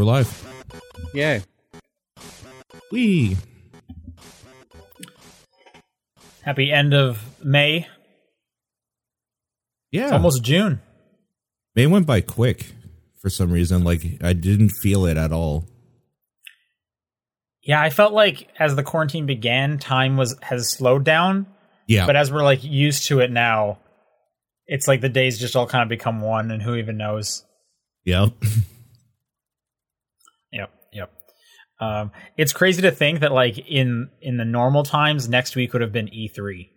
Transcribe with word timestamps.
And 0.00 0.06
we're 0.06 0.14
live. 0.14 0.64
Yay. 1.12 1.42
We. 2.90 3.36
Happy 6.40 6.72
end 6.72 6.94
of 6.94 7.22
May. 7.44 7.86
Yeah. 9.90 10.04
It's 10.04 10.12
almost 10.12 10.42
June. 10.42 10.80
May 11.76 11.86
went 11.86 12.06
by 12.06 12.22
quick 12.22 12.72
for 13.20 13.28
some 13.28 13.52
reason. 13.52 13.84
Like 13.84 14.00
I 14.22 14.32
didn't 14.32 14.70
feel 14.70 15.04
it 15.04 15.18
at 15.18 15.32
all. 15.32 15.66
Yeah, 17.62 17.82
I 17.82 17.90
felt 17.90 18.14
like 18.14 18.48
as 18.58 18.74
the 18.76 18.82
quarantine 18.82 19.26
began, 19.26 19.76
time 19.76 20.16
was 20.16 20.34
has 20.40 20.70
slowed 20.70 21.04
down. 21.04 21.46
Yeah. 21.86 22.06
But 22.06 22.16
as 22.16 22.32
we're 22.32 22.42
like 22.42 22.64
used 22.64 23.08
to 23.08 23.20
it 23.20 23.30
now, 23.30 23.80
it's 24.66 24.88
like 24.88 25.02
the 25.02 25.10
days 25.10 25.38
just 25.38 25.56
all 25.56 25.66
kind 25.66 25.82
of 25.82 25.90
become 25.90 26.22
one, 26.22 26.50
and 26.50 26.62
who 26.62 26.76
even 26.76 26.96
knows? 26.96 27.44
Yep. 28.06 28.32
Yep, 30.52 30.70
yep. 30.92 31.12
Um, 31.80 32.12
it's 32.36 32.52
crazy 32.52 32.82
to 32.82 32.90
think 32.90 33.20
that 33.20 33.32
like 33.32 33.58
in 33.58 34.10
in 34.20 34.36
the 34.36 34.44
normal 34.44 34.82
times, 34.82 35.28
next 35.28 35.56
week 35.56 35.72
would 35.72 35.82
have 35.82 35.92
been 35.92 36.12
E 36.12 36.28
three. 36.28 36.70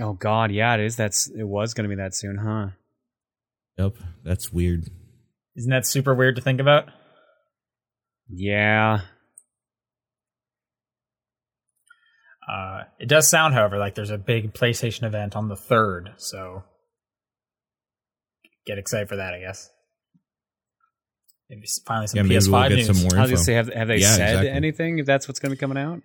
Oh 0.00 0.14
God, 0.14 0.50
yeah, 0.50 0.74
it 0.74 0.80
is. 0.80 0.96
That's 0.96 1.28
it 1.28 1.44
was 1.44 1.74
going 1.74 1.88
to 1.88 1.94
be 1.94 2.00
that 2.02 2.14
soon, 2.14 2.38
huh? 2.38 2.68
Yep. 3.78 3.96
That's 4.24 4.52
weird. 4.52 4.88
Isn't 5.56 5.70
that 5.70 5.86
super 5.86 6.14
weird 6.14 6.36
to 6.36 6.42
think 6.42 6.60
about? 6.60 6.88
Yeah. 8.28 9.00
Uh, 12.50 12.82
it 12.98 13.08
does 13.08 13.28
sound, 13.28 13.54
however, 13.54 13.78
like 13.78 13.94
there's 13.94 14.10
a 14.10 14.18
big 14.18 14.52
PlayStation 14.52 15.04
event 15.04 15.36
on 15.36 15.48
the 15.48 15.56
third, 15.56 16.10
so 16.16 16.64
get 18.66 18.78
excited 18.78 19.08
for 19.08 19.16
that, 19.16 19.34
I 19.34 19.40
guess. 19.40 19.70
Maybe 21.52 21.66
finally 21.86 22.06
some 22.06 22.16
Yeah, 22.16 22.22
maybe 22.22 22.36
PS5 22.36 22.50
we'll 22.50 22.68
get 22.70 22.74
news. 22.76 22.86
some 22.86 22.96
more 23.02 23.18
I 23.18 23.22
was 23.22 23.30
gonna 23.30 23.44
say, 23.44 23.52
have, 23.54 23.68
have 23.74 23.88
they 23.88 23.98
Yeah, 23.98 24.10
said 24.10 24.28
exactly. 24.30 24.50
anything? 24.50 24.98
If 25.00 25.06
that's 25.06 25.28
what's 25.28 25.38
going 25.38 25.50
to 25.50 25.56
be 25.56 25.60
coming 25.60 25.76
out? 25.76 26.00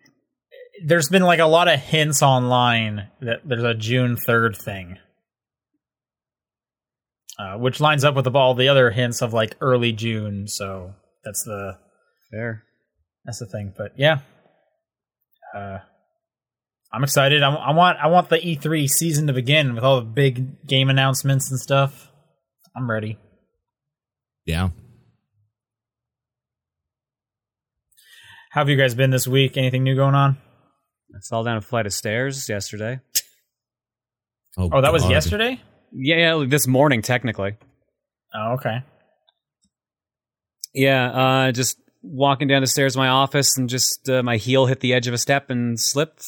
There's 0.84 1.08
been 1.08 1.24
like 1.24 1.40
a 1.40 1.46
lot 1.46 1.70
of 1.70 1.80
hints 1.80 2.22
online 2.22 3.08
that 3.22 3.40
there's 3.46 3.64
a 3.64 3.74
June 3.74 4.18
third 4.18 4.58
thing, 4.58 4.98
uh, 7.40 7.58
which 7.58 7.80
lines 7.80 8.04
up 8.04 8.14
with 8.16 8.28
all 8.36 8.54
the 8.56 8.68
other 8.68 8.92
hints 8.92 9.22
of 9.22 9.34
like 9.34 9.56
early 9.62 9.92
June. 9.94 10.48
So 10.48 10.94
that's 11.24 11.44
the 11.44 11.78
Fair. 12.32 12.64
that's 13.26 13.40
the 13.40 13.46
thing. 13.46 13.74
But 13.76 13.94
yeah, 13.98 14.20
uh, 15.56 15.80
I'm 16.92 17.04
excited. 17.04 17.42
I, 17.42 17.54
I 17.56 17.72
want 17.72 17.98
I 18.00 18.08
want 18.08 18.30
the 18.30 18.38
E3 18.38 18.88
season 18.90 19.28
to 19.28 19.34
begin 19.34 19.74
with 19.76 19.84
all 19.84 19.96
the 20.02 20.06
big 20.06 20.68
game 20.68 20.90
announcements 20.90 21.50
and 21.50 21.60
stuff. 21.60 22.12
I'm 22.76 22.90
ready. 22.92 23.18
Yeah. 24.46 24.70
How 28.50 28.62
have 28.62 28.70
you 28.70 28.78
guys 28.78 28.96
been 28.96 29.10
this 29.12 29.28
week? 29.28 29.58
Anything 29.58 29.84
new 29.84 29.96
going 29.96 30.16
on? 30.16 30.38
I 31.16 31.20
fell 31.20 31.44
down 31.44 31.58
a 31.58 31.62
flight 31.62 31.86
of 31.86 31.94
stairs 31.94 32.48
yesterday. 32.50 33.00
Oh, 34.60 34.82
that 34.82 34.92
was 34.92 35.04
God. 35.04 35.12
yesterday. 35.12 35.62
Yeah, 35.94 36.16
yeah, 36.16 36.34
like 36.34 36.50
this 36.50 36.66
morning 36.66 37.04
technically. 37.04 37.56
Oh, 38.34 38.54
okay. 38.54 38.82
Yeah, 40.74 41.12
uh, 41.12 41.52
just 41.52 41.80
walking 42.02 42.48
down 42.48 42.62
the 42.62 42.68
stairs 42.68 42.96
of 42.96 43.00
my 43.00 43.08
office 43.10 43.56
and 43.60 43.70
just 43.70 44.10
uh, 44.10 44.24
my 44.24 44.38
heel 44.38 44.66
hit 44.66 44.80
the 44.80 44.96
edge 44.96 45.06
of 45.06 45.14
a 45.14 45.18
step 45.20 45.52
and 45.52 45.80
slipped. 45.80 46.26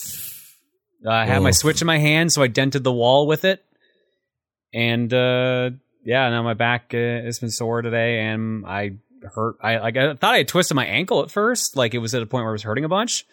Uh, 1.03 1.09
I 1.09 1.25
had 1.25 1.41
my 1.41 1.49
Oh. 1.49 1.53
switch 1.53 1.81
in 1.81 1.87
my 1.87 1.97
hand, 1.97 2.31
so 2.31 2.43
I 2.43 2.47
dented 2.47 2.83
the 2.83 2.93
wall 2.93 3.25
with 3.25 3.45
it. 3.45 3.65
And 4.75 5.11
uh, 5.11 5.71
yeah, 6.05 6.29
now 6.29 6.43
my 6.43 6.53
back 6.53 6.91
uh, 6.93 6.97
has 6.97 7.39
been 7.39 7.49
sore 7.49 7.81
today, 7.81 8.19
and 8.19 8.63
I 8.67 8.91
hurt. 9.23 9.57
I 9.61 9.77
like 9.77 9.97
I 9.97 10.13
thought 10.13 10.35
I 10.35 10.37
had 10.39 10.47
twisted 10.47 10.75
my 10.75 10.85
ankle 10.85 11.21
at 11.23 11.31
first, 11.31 11.75
like 11.75 11.93
it 11.93 11.99
was 11.99 12.15
at 12.15 12.21
a 12.21 12.25
point 12.25 12.43
where 12.43 12.51
it 12.51 12.53
was 12.53 12.63
hurting 12.63 12.85
a 12.85 12.89
bunch. 12.89 13.25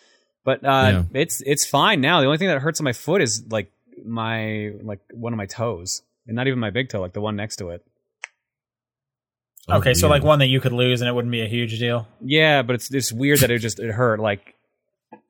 But 0.45 0.65
uh, 0.65 1.03
it's 1.13 1.43
it's 1.45 1.67
fine 1.67 2.01
now. 2.01 2.21
The 2.21 2.27
only 2.27 2.39
thing 2.39 2.49
that 2.49 2.61
hurts 2.61 2.81
on 2.81 2.85
my 2.85 2.93
foot 2.93 3.21
is 3.21 3.45
like 3.51 3.71
my 4.05 4.73
like 4.83 5.01
one 5.13 5.33
of 5.33 5.37
my 5.37 5.47
toes, 5.47 6.03
and 6.27 6.37
not 6.37 6.47
even 6.47 6.61
my 6.61 6.71
big 6.71 6.89
toe, 6.89 7.01
like 7.01 7.15
the 7.15 7.21
one 7.21 7.35
next 7.35 7.57
to 7.57 7.71
it. 7.71 7.85
Oh, 9.69 9.79
okay, 9.79 9.95
so 9.95 10.07
weird. 10.07 10.23
like 10.23 10.27
one 10.27 10.39
that 10.39 10.47
you 10.47 10.61
could 10.61 10.73
lose 10.73 11.01
and 11.01 11.09
it 11.09 11.13
wouldn't 11.13 11.33
be 11.33 11.43
a 11.43 11.49
huge 11.49 11.79
deal. 11.79 12.07
Yeah, 12.21 12.63
but 12.63 12.75
it's 12.75 12.95
it's 12.95 13.13
weird 13.13 13.41
that 13.41 13.51
it 13.51 13.59
just 13.59 13.81
it 13.81 13.91
hurt. 13.91 14.21
Like 14.21 14.55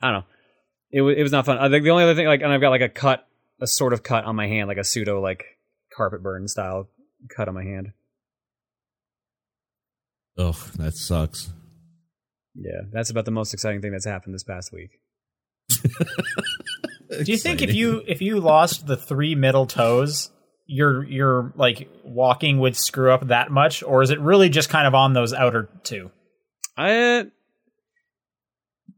I 0.03 0.11
don't 0.11 0.21
know. 0.21 0.25
It 0.91 1.00
was 1.00 1.17
it 1.17 1.23
was 1.23 1.33
not 1.33 1.47
fun. 1.47 1.59
I 1.59 1.71
think 1.71 1.84
the 1.84 1.91
only 1.91 2.05
other 2.05 2.15
thing 2.15 2.27
like 2.27 2.43
and 2.43 2.53
I've 2.53 2.61
got 2.61 2.71
like 2.71 2.83
a 2.83 2.88
cut, 2.91 3.27
a 3.61 3.67
sort 3.67 3.94
of 3.94 4.03
cut 4.03 4.25
on 4.25 4.37
my 4.37 4.47
hand, 4.47 4.69
like 4.69 4.77
a 4.77 4.84
pseudo 4.84 5.21
like 5.21 5.44
carpet 5.94 6.23
burn 6.23 6.47
style 6.49 6.88
cut 7.34 7.49
on 7.49 7.55
my 7.55 7.65
hand. 7.65 7.93
Ugh, 10.38 10.56
that 10.76 10.94
sucks. 10.94 11.50
Yeah, 12.54 12.82
that's 12.92 13.10
about 13.10 13.24
the 13.24 13.30
most 13.30 13.52
exciting 13.54 13.80
thing 13.82 13.92
that's 13.92 14.06
happened 14.06 14.34
this 14.34 14.44
past 14.44 14.72
week. 14.72 14.91
Do 17.24 17.30
you 17.32 17.38
think 17.38 17.62
if 17.62 17.74
you 17.74 18.02
if 18.06 18.20
you 18.20 18.41
lost 18.41 18.86
the 18.86 18.96
three 18.96 19.34
middle 19.34 19.66
toes, 19.66 20.30
your 20.66 21.04
your 21.04 21.52
like 21.56 21.88
walking 22.04 22.58
would 22.60 22.76
screw 22.76 23.12
up 23.12 23.28
that 23.28 23.50
much, 23.50 23.82
or 23.82 24.02
is 24.02 24.10
it 24.10 24.20
really 24.20 24.48
just 24.48 24.69
kind 24.69 24.86
of 24.86 24.94
on 24.94 25.12
those 25.12 25.32
outer 25.32 25.69
two? 25.84 26.10
I 26.76 27.26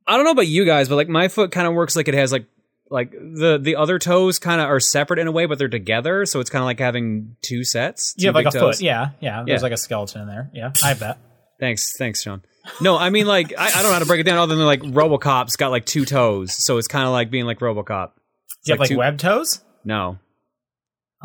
I 0.06 0.16
don't 0.16 0.24
know 0.24 0.30
about 0.32 0.46
you 0.48 0.64
guys, 0.64 0.88
but 0.88 0.96
like 0.96 1.08
my 1.08 1.28
foot 1.28 1.52
kind 1.52 1.66
of 1.66 1.74
works 1.74 1.94
like 1.96 2.08
it 2.08 2.14
has 2.14 2.32
like 2.32 2.46
like 2.90 3.10
the 3.12 3.58
the 3.62 3.76
other 3.76 3.98
toes 3.98 4.38
kind 4.38 4.60
of 4.60 4.68
are 4.68 4.80
separate 4.80 5.18
in 5.18 5.26
a 5.26 5.32
way, 5.32 5.44
but 5.46 5.58
they're 5.58 5.68
together, 5.68 6.24
so 6.26 6.40
it's 6.40 6.48
kind 6.50 6.62
of 6.62 6.66
like 6.66 6.78
having 6.80 7.36
two 7.42 7.62
sets. 7.64 8.14
You 8.16 8.28
have 8.28 8.34
like 8.34 8.46
a 8.46 8.50
toes. 8.50 8.76
foot, 8.78 8.80
yeah, 8.84 9.10
yeah. 9.20 9.42
There's 9.46 9.60
Yeah. 9.60 9.62
like 9.64 9.72
a 9.72 9.76
skeleton 9.76 10.22
in 10.22 10.28
there. 10.28 10.50
Yeah, 10.54 10.72
I 10.82 10.88
have 10.88 11.00
that. 11.00 11.18
Thanks, 11.60 11.96
thanks, 11.96 12.22
Sean. 12.22 12.42
No, 12.80 12.96
I 12.98 13.10
mean 13.10 13.26
like 13.26 13.52
I, 13.58 13.66
I 13.68 13.70
don't 13.70 13.84
know 13.84 13.92
how 13.92 13.98
to 13.98 14.06
break 14.06 14.20
it 14.20 14.24
down 14.24 14.38
other 14.38 14.54
than 14.54 14.64
like 14.66 14.82
RoboCop's 14.82 15.56
got 15.56 15.70
like 15.70 15.86
two 15.86 16.04
toes, 16.04 16.52
so 16.52 16.76
it's 16.78 16.88
kind 16.88 17.06
of 17.06 17.12
like 17.12 17.30
being 17.30 17.46
like 17.46 17.60
RoboCop. 17.60 18.10
Do 18.14 18.20
you 18.66 18.72
have 18.74 18.80
like 18.80 18.90
two- 18.90 18.98
webbed 18.98 19.20
toes? 19.20 19.62
No, 19.84 20.18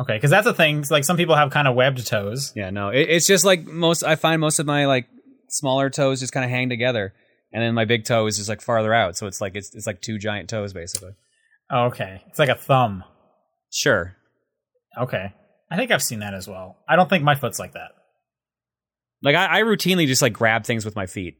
Okay, 0.00 0.14
because 0.16 0.30
that's 0.30 0.46
a 0.46 0.54
thing. 0.54 0.78
it's 0.80 0.90
Like 0.90 1.04
some 1.04 1.16
people 1.16 1.36
have 1.36 1.50
kind 1.50 1.68
of 1.68 1.74
webbed 1.76 2.04
toes. 2.06 2.52
yeah, 2.56 2.70
no. 2.70 2.88
It, 2.88 3.08
it's 3.10 3.26
just 3.26 3.44
like 3.44 3.64
most. 3.64 4.02
I 4.02 4.16
find 4.16 4.40
most 4.40 4.58
of 4.58 4.66
my 4.66 4.86
like 4.86 5.06
smaller 5.50 5.88
toes 5.90 6.18
just 6.20 6.32
kind 6.32 6.44
of 6.44 6.50
hang 6.50 6.68
together, 6.68 7.12
and 7.52 7.62
then 7.62 7.74
my 7.74 7.84
big 7.84 8.04
toe 8.04 8.26
is 8.26 8.36
just 8.38 8.48
like 8.48 8.60
farther 8.62 8.92
out. 8.94 9.16
So 9.16 9.26
it's 9.26 9.40
like 9.40 9.54
it's 9.54 9.72
it's 9.74 9.86
like 9.86 10.00
two 10.00 10.18
giant 10.18 10.48
toes 10.50 10.72
basically. 10.72 11.12
Okay, 11.72 12.22
it's 12.28 12.38
like 12.38 12.48
a 12.48 12.54
thumb. 12.56 13.04
Sure. 13.70 14.16
Okay, 14.98 15.32
I 15.70 15.76
think 15.76 15.90
I've 15.90 16.02
seen 16.02 16.20
that 16.20 16.34
as 16.34 16.48
well. 16.48 16.78
I 16.88 16.96
don't 16.96 17.08
think 17.10 17.22
my 17.22 17.34
foot's 17.34 17.58
like 17.58 17.74
that. 17.74 17.90
Like 19.24 19.34
I, 19.34 19.60
I 19.60 19.62
routinely 19.62 20.06
just 20.06 20.22
like 20.22 20.34
grab 20.34 20.64
things 20.64 20.84
with 20.84 20.94
my 20.94 21.06
feet, 21.06 21.38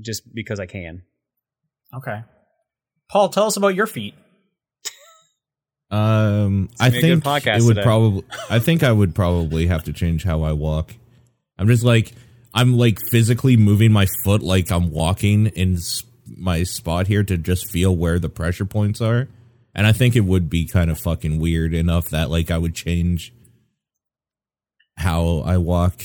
just 0.00 0.32
because 0.32 0.60
I 0.60 0.66
can. 0.66 1.02
Okay, 1.96 2.22
Paul, 3.10 3.30
tell 3.30 3.46
us 3.46 3.56
about 3.56 3.74
your 3.74 3.86
feet. 3.86 4.14
Um, 5.90 6.70
I 6.80 6.88
gonna 6.88 7.00
be 7.00 7.10
a 7.10 7.14
good 7.16 7.24
think 7.24 7.46
it 7.46 7.62
would 7.62 7.74
today. 7.74 7.82
probably. 7.82 8.24
I 8.50 8.58
think 8.58 8.82
I 8.82 8.90
would 8.90 9.14
probably 9.14 9.66
have 9.66 9.84
to 9.84 9.92
change 9.92 10.24
how 10.24 10.42
I 10.42 10.52
walk. 10.52 10.94
I'm 11.56 11.68
just 11.68 11.84
like 11.84 12.12
I'm 12.52 12.76
like 12.76 12.98
physically 13.10 13.56
moving 13.56 13.92
my 13.92 14.06
foot 14.24 14.42
like 14.42 14.70
I'm 14.70 14.90
walking 14.90 15.46
in 15.46 15.78
my 16.26 16.62
spot 16.64 17.06
here 17.06 17.22
to 17.22 17.36
just 17.36 17.70
feel 17.70 17.94
where 17.94 18.18
the 18.18 18.28
pressure 18.28 18.64
points 18.64 19.00
are, 19.00 19.28
and 19.74 19.86
I 19.86 19.92
think 19.92 20.16
it 20.16 20.22
would 20.22 20.50
be 20.50 20.66
kind 20.66 20.90
of 20.90 20.98
fucking 20.98 21.38
weird 21.38 21.72
enough 21.72 22.08
that 22.10 22.28
like 22.28 22.50
I 22.50 22.58
would 22.58 22.74
change 22.74 23.32
how 24.96 25.42
I 25.46 25.58
walk. 25.58 26.02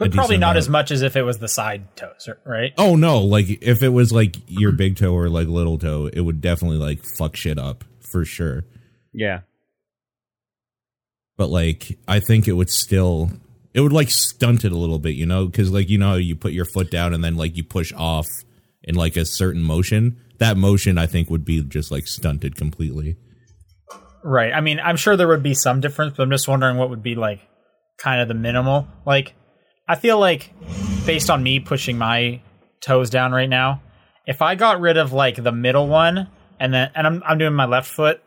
A 0.00 0.04
But 0.04 0.12
probably 0.12 0.36
not 0.38 0.50
amount. 0.50 0.58
as 0.58 0.68
much 0.68 0.90
as 0.90 1.02
if 1.02 1.16
it 1.16 1.22
was 1.22 1.38
the 1.38 1.48
side 1.48 1.96
toes, 1.96 2.28
right? 2.46 2.72
Oh 2.78 2.94
no! 2.96 3.18
Like 3.20 3.46
if 3.62 3.82
it 3.82 3.88
was 3.88 4.12
like 4.12 4.36
your 4.46 4.72
big 4.72 4.96
toe 4.96 5.12
or 5.12 5.28
like 5.28 5.48
little 5.48 5.78
toe, 5.78 6.08
it 6.12 6.20
would 6.20 6.40
definitely 6.40 6.78
like 6.78 7.00
fuck 7.16 7.36
shit 7.36 7.58
up 7.58 7.84
for 8.12 8.24
sure. 8.24 8.64
Yeah. 9.12 9.40
but 11.36 11.48
like 11.48 11.98
I 12.06 12.20
think 12.20 12.46
it 12.48 12.52
would 12.52 12.70
still 12.70 13.30
it 13.74 13.80
would 13.80 13.92
like 13.92 14.10
stunt 14.10 14.64
it 14.64 14.72
a 14.72 14.76
little 14.76 14.98
bit, 14.98 15.14
you 15.14 15.26
know, 15.26 15.46
because 15.46 15.70
like 15.70 15.88
you 15.88 15.98
know 15.98 16.16
you 16.16 16.34
put 16.36 16.52
your 16.52 16.64
foot 16.64 16.90
down 16.90 17.14
and 17.14 17.22
then 17.22 17.36
like 17.36 17.56
you 17.56 17.64
push 17.64 17.92
off 17.96 18.26
in 18.82 18.94
like 18.94 19.16
a 19.16 19.24
certain 19.24 19.62
motion. 19.62 20.20
That 20.38 20.56
motion 20.56 20.98
I 20.98 21.06
think 21.06 21.30
would 21.30 21.44
be 21.44 21.62
just 21.62 21.90
like 21.90 22.06
stunted 22.06 22.56
completely. 22.56 23.16
Right. 24.24 24.52
I 24.52 24.60
mean, 24.60 24.80
I'm 24.80 24.96
sure 24.96 25.16
there 25.16 25.28
would 25.28 25.42
be 25.42 25.54
some 25.54 25.80
difference, 25.80 26.14
but 26.16 26.22
I'm 26.24 26.30
just 26.30 26.48
wondering 26.48 26.76
what 26.76 26.90
would 26.90 27.02
be 27.02 27.14
like 27.14 27.40
kind 27.98 28.20
of 28.20 28.28
the 28.28 28.34
minimal. 28.34 28.86
Like, 29.06 29.34
I 29.88 29.96
feel 29.96 30.18
like 30.18 30.52
based 31.06 31.30
on 31.30 31.42
me 31.42 31.60
pushing 31.60 31.96
my 31.96 32.42
toes 32.80 33.10
down 33.10 33.32
right 33.32 33.48
now, 33.48 33.80
if 34.26 34.42
I 34.42 34.54
got 34.54 34.80
rid 34.80 34.96
of 34.98 35.12
like 35.12 35.42
the 35.42 35.52
middle 35.52 35.88
one 35.88 36.28
and 36.60 36.74
then 36.74 36.90
and 36.94 37.06
I'm 37.06 37.22
I'm 37.26 37.38
doing 37.38 37.54
my 37.54 37.64
left 37.64 37.90
foot 37.90 38.20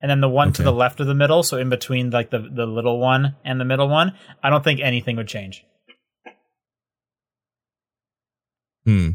and 0.00 0.10
then 0.10 0.20
the 0.20 0.28
one 0.28 0.52
to 0.52 0.62
the 0.62 0.72
left 0.72 1.00
of 1.00 1.06
the 1.06 1.14
middle, 1.14 1.42
so 1.42 1.56
in 1.56 1.70
between 1.70 2.10
like 2.10 2.30
the 2.30 2.38
the 2.38 2.66
little 2.66 3.00
one 3.00 3.34
and 3.44 3.58
the 3.58 3.64
middle 3.64 3.88
one, 3.88 4.12
I 4.42 4.50
don't 4.50 4.62
think 4.62 4.80
anything 4.80 5.16
would 5.16 5.28
change. 5.28 5.64
Hmm. 8.84 9.10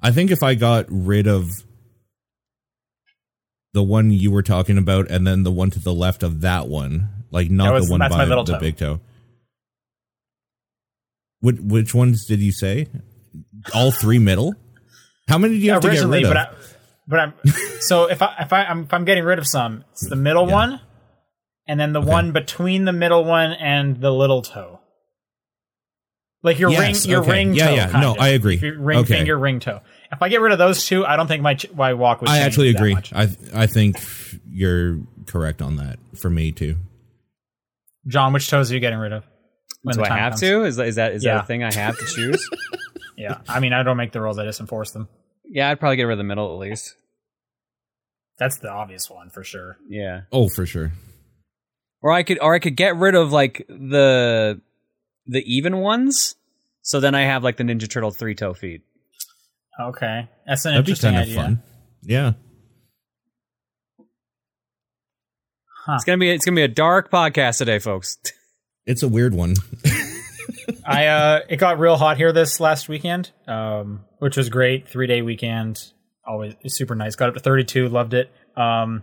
I 0.00 0.10
think 0.12 0.30
if 0.30 0.42
I 0.42 0.54
got 0.54 0.86
rid 0.88 1.26
of 1.26 1.50
the 3.72 3.82
one 3.82 4.10
you 4.10 4.30
were 4.30 4.42
talking 4.42 4.78
about 4.78 5.10
and 5.10 5.26
then 5.26 5.42
the 5.42 5.50
one 5.50 5.70
to 5.70 5.78
the 5.78 5.92
left 5.92 6.22
of 6.22 6.40
that 6.42 6.68
one, 6.68 7.24
like 7.30 7.50
not 7.50 7.72
was- 7.74 7.86
the 7.86 7.92
one 7.92 8.00
by 8.00 8.24
the 8.24 8.44
toe. 8.44 8.58
big 8.58 8.76
toe. 8.76 9.00
Which, 11.40 11.56
which 11.60 11.94
ones 11.94 12.24
did 12.26 12.40
you 12.40 12.52
say? 12.52 12.88
All 13.74 13.90
three 13.90 14.18
middle. 14.18 14.54
How 15.28 15.38
many 15.38 15.58
do 15.58 15.64
you 15.64 15.72
have 15.72 15.82
to 15.82 15.90
get 15.90 16.04
rid 16.04 16.24
of? 16.24 16.30
but 16.30 16.36
I, 16.36 16.48
but 17.06 17.18
I'm 17.20 17.32
so 17.80 18.06
if 18.10 18.22
I 18.22 18.34
if 18.40 18.52
I 18.52 18.64
I'm, 18.64 18.84
if 18.84 18.92
I'm 18.94 19.04
getting 19.04 19.24
rid 19.24 19.38
of 19.38 19.46
some, 19.46 19.84
it's 19.92 20.08
the 20.08 20.16
middle 20.16 20.46
Yeah. 20.48 20.54
one, 20.54 20.80
and 21.66 21.78
then 21.78 21.92
the 21.92 22.00
one 22.00 22.32
between 22.32 22.84
the 22.86 22.92
middle 22.92 23.24
one 23.24 23.52
and 23.52 24.00
the 24.00 24.10
little 24.10 24.42
toe. 24.42 24.80
Like 26.42 26.58
your 26.58 26.70
Yes, 26.70 27.04
ring, 27.04 27.10
your 27.10 27.22
okay. 27.22 27.30
ring 27.32 27.54
Yeah, 27.54 27.66
toe. 27.68 27.74
yeah. 27.74 28.00
No, 28.00 28.12
of. 28.12 28.20
I 28.20 28.28
agree. 28.28 28.56
Your 28.58 28.78
ring 28.80 28.98
Okay. 29.00 29.14
finger, 29.14 29.36
ring 29.38 29.58
toe. 29.60 29.80
If 30.12 30.22
I 30.22 30.28
get 30.28 30.40
rid 30.40 30.52
of 30.52 30.58
those 30.58 30.86
two, 30.86 31.04
I 31.04 31.16
don't 31.16 31.26
think 31.26 31.42
my 31.42 31.54
ch- 31.54 31.72
my 31.74 31.94
walk 31.94 32.20
would. 32.20 32.30
I 32.30 32.38
actually 32.38 32.70
agree. 32.70 32.96
I 33.12 33.28
I 33.54 33.66
think 33.66 33.96
you're 34.48 35.00
correct 35.26 35.60
on 35.62 35.76
that. 35.76 35.98
For 36.16 36.30
me 36.30 36.52
too. 36.52 36.76
John, 38.06 38.32
which 38.32 38.48
toes 38.48 38.70
are 38.70 38.74
you 38.74 38.80
getting 38.80 38.98
rid 38.98 39.12
of? 39.12 39.24
When 39.88 39.96
Do 39.96 40.02
the 40.02 40.12
I 40.12 40.18
have 40.18 40.32
comes? 40.32 40.40
to? 40.42 40.64
Is 40.64 40.76
that 40.76 40.86
is 40.88 40.94
that 40.96 41.12
is 41.12 41.22
that 41.24 41.44
a 41.44 41.46
thing 41.46 41.64
I 41.64 41.72
have 41.72 41.98
to 41.98 42.04
choose? 42.06 42.48
Yeah, 43.16 43.38
I 43.48 43.58
mean, 43.58 43.72
I 43.72 43.82
don't 43.82 43.96
make 43.96 44.12
the 44.12 44.20
rules; 44.20 44.38
I 44.38 44.44
just 44.44 44.60
enforce 44.60 44.92
them. 44.92 45.08
yeah, 45.44 45.68
I'd 45.70 45.80
probably 45.80 45.96
get 45.96 46.04
rid 46.04 46.12
of 46.12 46.18
the 46.18 46.22
middle 46.24 46.52
at 46.52 46.58
least. 46.70 46.94
That's 48.38 48.58
the 48.58 48.70
obvious 48.70 49.10
one 49.10 49.28
for 49.30 49.42
sure. 49.42 49.76
Yeah. 49.88 50.20
Oh, 50.30 50.48
for 50.48 50.66
sure. 50.66 50.92
Or 52.00 52.12
I 52.12 52.22
could 52.22 52.38
or 52.40 52.54
I 52.54 52.60
could 52.60 52.76
get 52.76 52.94
rid 52.94 53.16
of 53.16 53.32
like 53.32 53.66
the 53.68 54.60
the 55.26 55.42
even 55.52 55.78
ones. 55.78 56.36
So 56.82 57.00
then 57.00 57.16
I 57.16 57.22
have 57.22 57.42
like 57.42 57.56
the 57.56 57.64
Ninja 57.64 57.90
Turtle 57.90 58.12
three 58.12 58.36
toe 58.36 58.54
feet. 58.54 58.82
Okay, 59.80 60.28
that's 60.46 60.64
an 60.64 60.74
That'd 60.74 60.86
be 60.86 60.92
interesting 60.92 61.10
kind 61.14 61.22
of 61.22 61.28
idea. 61.28 61.42
fun. 61.42 61.62
Yeah. 62.02 62.32
It's 65.94 66.04
gonna 66.04 66.18
be 66.18 66.30
it's 66.30 66.44
gonna 66.44 66.54
be 66.54 66.62
a 66.62 66.68
dark 66.68 67.10
podcast 67.10 67.58
today, 67.58 67.80
folks. 67.80 68.18
It's 68.88 69.02
a 69.02 69.08
weird 69.08 69.34
one. 69.34 69.54
I 70.84 71.06
uh 71.06 71.40
it 71.48 71.56
got 71.58 71.78
real 71.78 71.96
hot 71.96 72.16
here 72.16 72.32
this 72.32 72.58
last 72.58 72.88
weekend, 72.88 73.30
um, 73.46 74.06
which 74.18 74.38
was 74.38 74.48
great. 74.48 74.88
Three 74.88 75.06
day 75.06 75.20
weekend, 75.20 75.78
always 76.26 76.54
super 76.68 76.94
nice. 76.94 77.14
Got 77.14 77.28
up 77.28 77.34
to 77.34 77.40
thirty 77.40 77.64
two, 77.64 77.90
loved 77.90 78.14
it. 78.14 78.32
Um, 78.56 79.02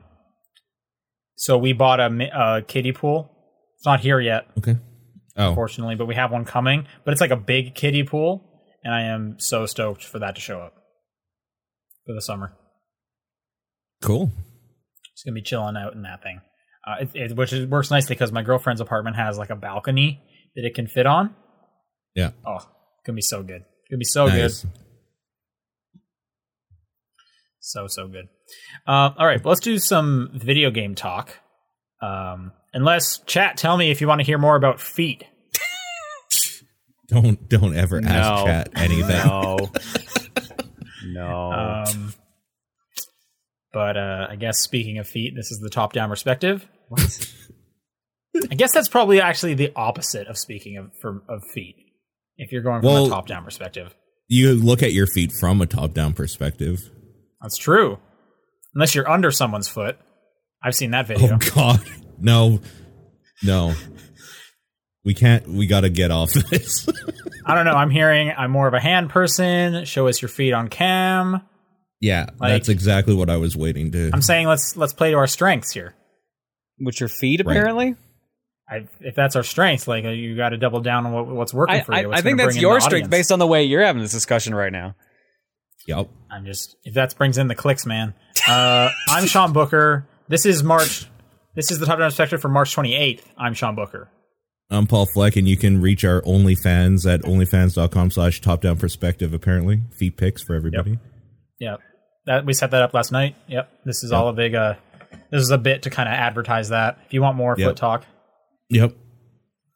so 1.35 1.57
we 1.59 1.73
bought 1.73 1.99
a, 1.99 2.07
a 2.33 2.61
kiddie 2.63 2.93
pool. 2.93 3.31
It's 3.77 3.85
not 3.85 3.99
here 3.99 4.19
yet, 4.19 4.47
okay. 4.57 4.77
Oh, 5.37 5.49
unfortunately, 5.49 5.93
but 5.95 6.07
we 6.07 6.15
have 6.15 6.31
one 6.31 6.45
coming. 6.45 6.87
But 7.03 7.11
it's 7.11 7.21
like 7.21 7.29
a 7.29 7.35
big 7.37 7.75
kiddie 7.75 8.03
pool, 8.03 8.43
and 8.83 8.91
I 8.91 9.03
am 9.03 9.35
so 9.37 9.67
stoked 9.67 10.03
for 10.03 10.17
that 10.17 10.33
to 10.33 10.41
show 10.41 10.61
up 10.61 10.73
for 12.07 12.13
the 12.13 12.21
summer. 12.21 12.53
cool. 14.01 14.31
It's 15.13 15.23
gonna 15.23 15.35
be 15.35 15.43
chilling 15.43 15.77
out 15.77 15.93
in 15.93 16.01
that 16.01 16.23
thing, 16.23 16.41
uh, 16.87 16.95
it, 17.01 17.09
it, 17.13 17.35
which 17.35 17.51
is, 17.53 17.67
works 17.67 17.89
nicely 17.91 18.15
because 18.15 18.31
my 18.31 18.41
girlfriend's 18.41 18.81
apartment 18.81 19.15
has 19.15 19.37
like 19.37 19.49
a 19.49 19.55
balcony 19.55 20.21
that 20.55 20.65
it 20.65 20.73
can 20.75 20.87
fit 20.87 21.05
on. 21.05 21.35
Yeah. 22.15 22.31
Oh, 22.45 22.59
gonna 23.05 23.15
be 23.15 23.21
so 23.21 23.43
good. 23.43 23.63
Gonna 23.89 23.97
be 23.99 24.05
so 24.05 24.27
nice. 24.27 24.61
good. 24.63 24.71
So 27.59 27.87
so 27.87 28.07
good. 28.07 28.27
Uh, 28.87 29.09
all 29.17 29.25
right, 29.25 29.43
well, 29.43 29.49
let's 29.51 29.61
do 29.61 29.79
some 29.79 30.29
video 30.35 30.69
game 30.69 30.93
talk. 30.95 31.39
Um, 32.01 32.51
unless 32.73 33.19
chat, 33.25 33.57
tell 33.57 33.75
me 33.77 33.89
if 33.89 34.01
you 34.01 34.07
want 34.07 34.19
to 34.19 34.25
hear 34.25 34.37
more 34.37 34.55
about 34.55 34.79
feet. 34.79 35.23
Don't 37.07 37.47
don't 37.49 37.75
ever 37.75 38.01
No. 38.01 38.09
ask 38.09 38.45
chat 38.45 38.69
anything. 38.75 39.25
No. 39.27 39.71
no. 41.07 41.51
Um, 41.85 42.13
but 43.71 43.95
uh, 43.95 44.27
I 44.29 44.35
guess 44.35 44.59
speaking 44.59 44.97
of 44.97 45.07
feet, 45.07 45.33
this 45.35 45.51
is 45.51 45.59
the 45.59 45.69
top 45.69 45.93
down 45.93 46.09
perspective. 46.89 47.31
I 48.51 48.55
guess 48.55 48.73
that's 48.73 48.89
probably 48.89 49.21
actually 49.21 49.53
the 49.53 49.71
opposite 49.75 50.27
of 50.27 50.37
speaking 50.37 50.77
of 50.77 50.91
for, 51.01 51.23
of 51.29 51.41
feet. 51.53 51.75
If 52.37 52.51
you're 52.51 52.61
going 52.63 52.81
from 52.81 52.91
Well- 52.91 53.05
a 53.05 53.09
top 53.09 53.27
down 53.27 53.43
perspective, 53.45 53.95
You 54.27 54.53
look 54.53 54.83
at 54.83 54.91
your 54.93 55.07
feet 55.07 55.31
from 55.39 55.61
a 55.61 55.65
top 55.65 55.93
down 55.93 56.13
perspective. 56.13 56.79
that's 57.41 57.57
true. 57.57 57.97
Unless 58.73 58.93
you're 58.95 59.09
under 59.09 59.31
someone's 59.31 59.69
foot, 59.69 59.97
I've 60.61 60.75
seen 60.75 60.91
that 60.91 61.07
video. 61.07 61.35
Oh 61.41 61.51
God, 61.55 61.81
no, 62.19 62.59
no. 63.43 63.73
We 65.05 65.13
can't. 65.13 65.47
We 65.47 65.67
got 65.67 65.81
to 65.81 65.89
get 65.89 66.09
off 66.11 66.33
this. 66.33 66.89
I 67.45 67.53
don't 67.55 67.65
know. 67.65 67.73
I'm 67.75 67.91
hearing 67.91 68.33
I'm 68.35 68.49
more 68.51 68.67
of 68.67 68.73
a 68.73 68.79
hand 68.79 69.11
person. 69.11 69.85
Show 69.85 70.07
us 70.07 70.21
your 70.21 70.29
feet 70.29 70.51
on 70.51 70.67
cam. 70.67 71.41
yeah, 72.01 72.25
Like- 72.39 72.51
that's 72.53 72.69
exactly 72.69 73.13
what 73.13 73.29
I 73.29 73.37
was 73.37 73.55
waiting 73.55 73.91
to. 73.91 74.09
I'm 74.11 74.21
saying 74.23 74.47
let's 74.47 74.75
let's 74.75 74.93
play 74.93 75.11
to 75.11 75.17
our 75.17 75.27
strengths 75.27 75.71
here. 75.71 75.93
With 76.79 76.99
your 76.99 77.09
feet, 77.09 77.41
Right. 77.45 77.55
apparently. 77.55 77.95
I, 78.69 78.87
if 78.99 79.13
that's 79.15 79.35
our 79.35 79.43
strength, 79.43 79.87
like 79.87 80.05
uh, 80.05 80.09
you 80.09 80.35
got 80.35 80.49
to 80.49 80.57
double 80.57 80.81
down 80.81 81.05
on 81.05 81.13
what, 81.13 81.27
what's 81.27 81.53
working 81.53 81.75
I, 81.75 81.81
for 81.81 81.95
you. 81.95 82.09
what's 82.09 82.19
I 82.19 82.23
think 82.23 82.39
that's 82.39 82.57
your 82.57 82.79
strength 82.81 83.09
based 83.11 83.31
on 83.31 83.37
the 83.39 83.45
way 83.45 83.63
you're 83.63 83.83
having 83.83 84.01
this 84.01 84.11
discussion 84.11 84.55
right 84.55 84.71
now. 84.71 84.95
Yep. 85.87 86.09
I'm 86.31 86.45
just 86.45 86.75
if 86.83 86.95
that 86.95 87.15
brings 87.15 87.37
in 87.37 87.47
the 87.47 87.53
clicks, 87.55 87.85
man. 87.85 88.15
Uh, 88.47 88.89
I'm 89.07 89.27
Sean 89.27 89.53
Booker. 89.53 90.07
This 90.27 90.47
is 90.47 90.63
March. 90.63 91.05
This 91.55 91.69
is 91.69 91.77
the 91.77 91.85
top 91.85 91.99
down 91.99 92.07
perspective 92.07 92.41
for 92.41 92.49
March 92.49 92.75
28th. 92.75 93.21
I'm 93.37 93.53
Sean 93.53 93.75
Booker. 93.75 94.09
I'm 94.71 94.87
Paul 94.87 95.05
Fleck, 95.05 95.35
and 95.35 95.47
you 95.47 95.57
can 95.57 95.79
reach 95.79 96.03
our 96.03 96.21
OnlyFans 96.23 97.05
at 97.11 97.21
onlyfans.com 97.21 98.09
slash 98.09 98.41
top 98.41 98.61
down 98.61 98.77
perspective, 98.77 99.31
apparently. 99.31 99.83
Feet 99.99 100.17
pics 100.17 100.41
for 100.41 100.55
everybody. 100.55 100.97
Yep. 101.59 101.81
That 102.25 102.45
we 102.47 102.53
set 102.53 102.71
that 102.71 102.81
up 102.81 102.95
last 102.95 103.11
night. 103.11 103.35
Yep. 103.47 103.69
This 103.85 104.03
is 104.03 104.11
all 104.11 104.27
a 104.27 104.33
big. 104.33 104.55
Uh, 104.55 104.73
this 105.35 105.43
is 105.43 105.51
a 105.51 105.57
bit 105.57 105.83
to 105.83 105.89
kind 105.89 106.07
of 106.09 106.13
advertise 106.13 106.69
that. 106.69 106.99
If 107.05 107.13
you 107.13 107.21
want 107.21 107.37
more 107.37 107.55
Yep. 107.57 107.67
foot 107.69 107.77
talk, 107.77 108.05
Yep. 108.69 108.93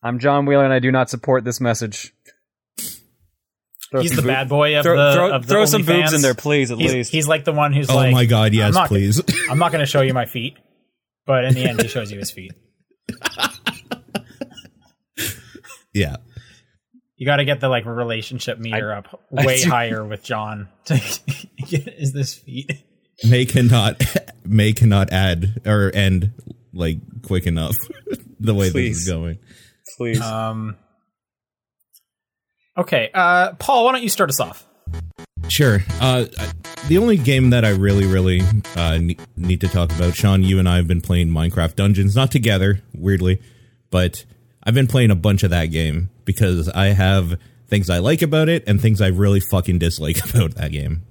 I'm 0.02 0.20
John 0.20 0.46
Wheeler, 0.46 0.64
and 0.64 0.74
I 0.74 0.80
do 0.80 0.92
not 0.92 1.10
support 1.10 1.44
this 1.44 1.60
message. 1.62 2.14
Throw 3.92 4.02
he's 4.02 4.16
the 4.16 4.22
boo- 4.22 4.28
bad 4.28 4.48
boy 4.50 4.78
of 4.78 4.84
throw, 4.84 4.96
the 4.98 5.14
throw, 5.14 5.32
of 5.32 5.48
the 5.48 5.54
throw 5.54 5.66
some 5.66 5.82
boobs 5.84 6.12
OnlyFans. 6.12 6.16
in 6.16 6.22
there, 6.22 6.36
please. 6.36 6.70
At 6.72 6.78
He's, 6.78 6.94
least 6.94 7.12
he's 7.12 7.28
like 7.28 7.44
the 7.44 7.52
one 7.52 7.74
who's 7.74 7.90
Oh 7.90 7.96
like, 7.96 8.12
my 8.14 8.26
God, 8.26 8.48
I'm 8.52 8.54
yes, 8.54 8.74
not- 8.76 8.88
please. 8.88 9.22
I'm 9.50 9.58
not 9.58 9.72
going 9.72 9.80
to 9.82 9.86
show 9.88 10.02
you 10.02 10.14
my 10.14 10.26
feet, 10.26 10.58
but 11.26 11.44
in 11.46 11.54
the 11.56 11.64
end, 11.66 11.82
he 11.82 11.88
shows 11.90 12.12
you 12.12 12.20
his 12.20 12.30
feet. 12.32 12.52
yeah. 15.94 16.18
You 17.18 17.26
got 17.26 17.38
to 17.38 17.46
get 17.46 17.60
the 17.60 17.68
like 17.68 17.86
relationship 17.86 18.60
meter 18.60 18.94
up 18.94 19.22
way 19.30 19.62
higher 19.62 20.06
with 20.06 20.24
John. 20.24 20.70
To 20.86 20.94
get, 21.68 21.88
is 22.00 22.14
this 22.14 22.34
feet? 22.36 22.72
May 23.28 23.46
cannot, 23.46 24.02
May 24.46 24.74
cannot 24.74 25.12
add 25.12 25.62
or 25.66 25.92
end 25.94 26.32
like 26.74 26.98
quick 27.24 27.46
enough 27.48 27.76
the 28.40 28.54
way 28.54 28.72
Please. 28.72 28.98
this 28.98 29.08
is 29.08 29.10
going. 29.10 29.40
please. 29.98 30.22
Um. 30.22 30.78
Okay, 32.78 33.10
uh, 33.14 33.54
Paul, 33.54 33.86
why 33.86 33.92
don't 33.92 34.04
you 34.04 34.10
start 34.10 34.30
us 34.30 34.40
off? 34.40 34.66
Sure. 35.50 35.80
Uh, 36.00 36.26
the 36.88 36.98
only 36.98 37.18
game 37.18 37.50
that 37.50 37.66
I 37.66 37.70
really, 37.72 38.06
really 38.06 38.42
uh, 38.76 39.00
need 39.36 39.62
to 39.62 39.68
talk 39.68 39.92
about, 39.94 40.16
Sean, 40.16 40.44
you 40.44 40.60
and 40.60 40.70
I 40.70 40.78
have 40.78 40.88
been 40.88 41.02
playing 41.02 41.28
Minecraft 41.28 41.76
Dungeons, 41.76 42.16
not 42.16 42.32
together, 42.32 42.82
weirdly, 42.94 43.42
but 43.90 44.24
I've 44.64 44.76
been 44.76 44.88
playing 44.88 45.12
a 45.12 45.16
bunch 45.16 45.44
of 45.44 45.50
that 45.50 45.68
game 45.68 46.10
because 46.24 46.70
I 46.70 46.88
have 46.88 47.38
things 47.68 47.90
I 47.90 47.98
like 48.00 48.22
about 48.22 48.48
it 48.48 48.64
and 48.68 48.80
things 48.80 49.02
I 49.02 49.08
really 49.08 49.40
fucking 49.40 49.80
dislike 49.80 50.24
about 50.30 50.56
that 50.56 50.72
game. 50.72 51.04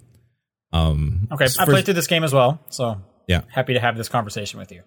Um, 0.73 1.29
Okay, 1.33 1.47
I 1.59 1.65
played 1.65 1.85
through 1.85 1.95
this 1.95 2.07
game 2.07 2.25
as 2.25 2.33
well, 2.33 2.61
so 2.71 3.01
Yeah. 3.27 3.43
happy 3.49 3.75
to 3.75 3.81
have 3.81 3.97
this 3.97 4.09
conversation 4.09 4.59
with 4.59 4.71
you. 4.73 4.83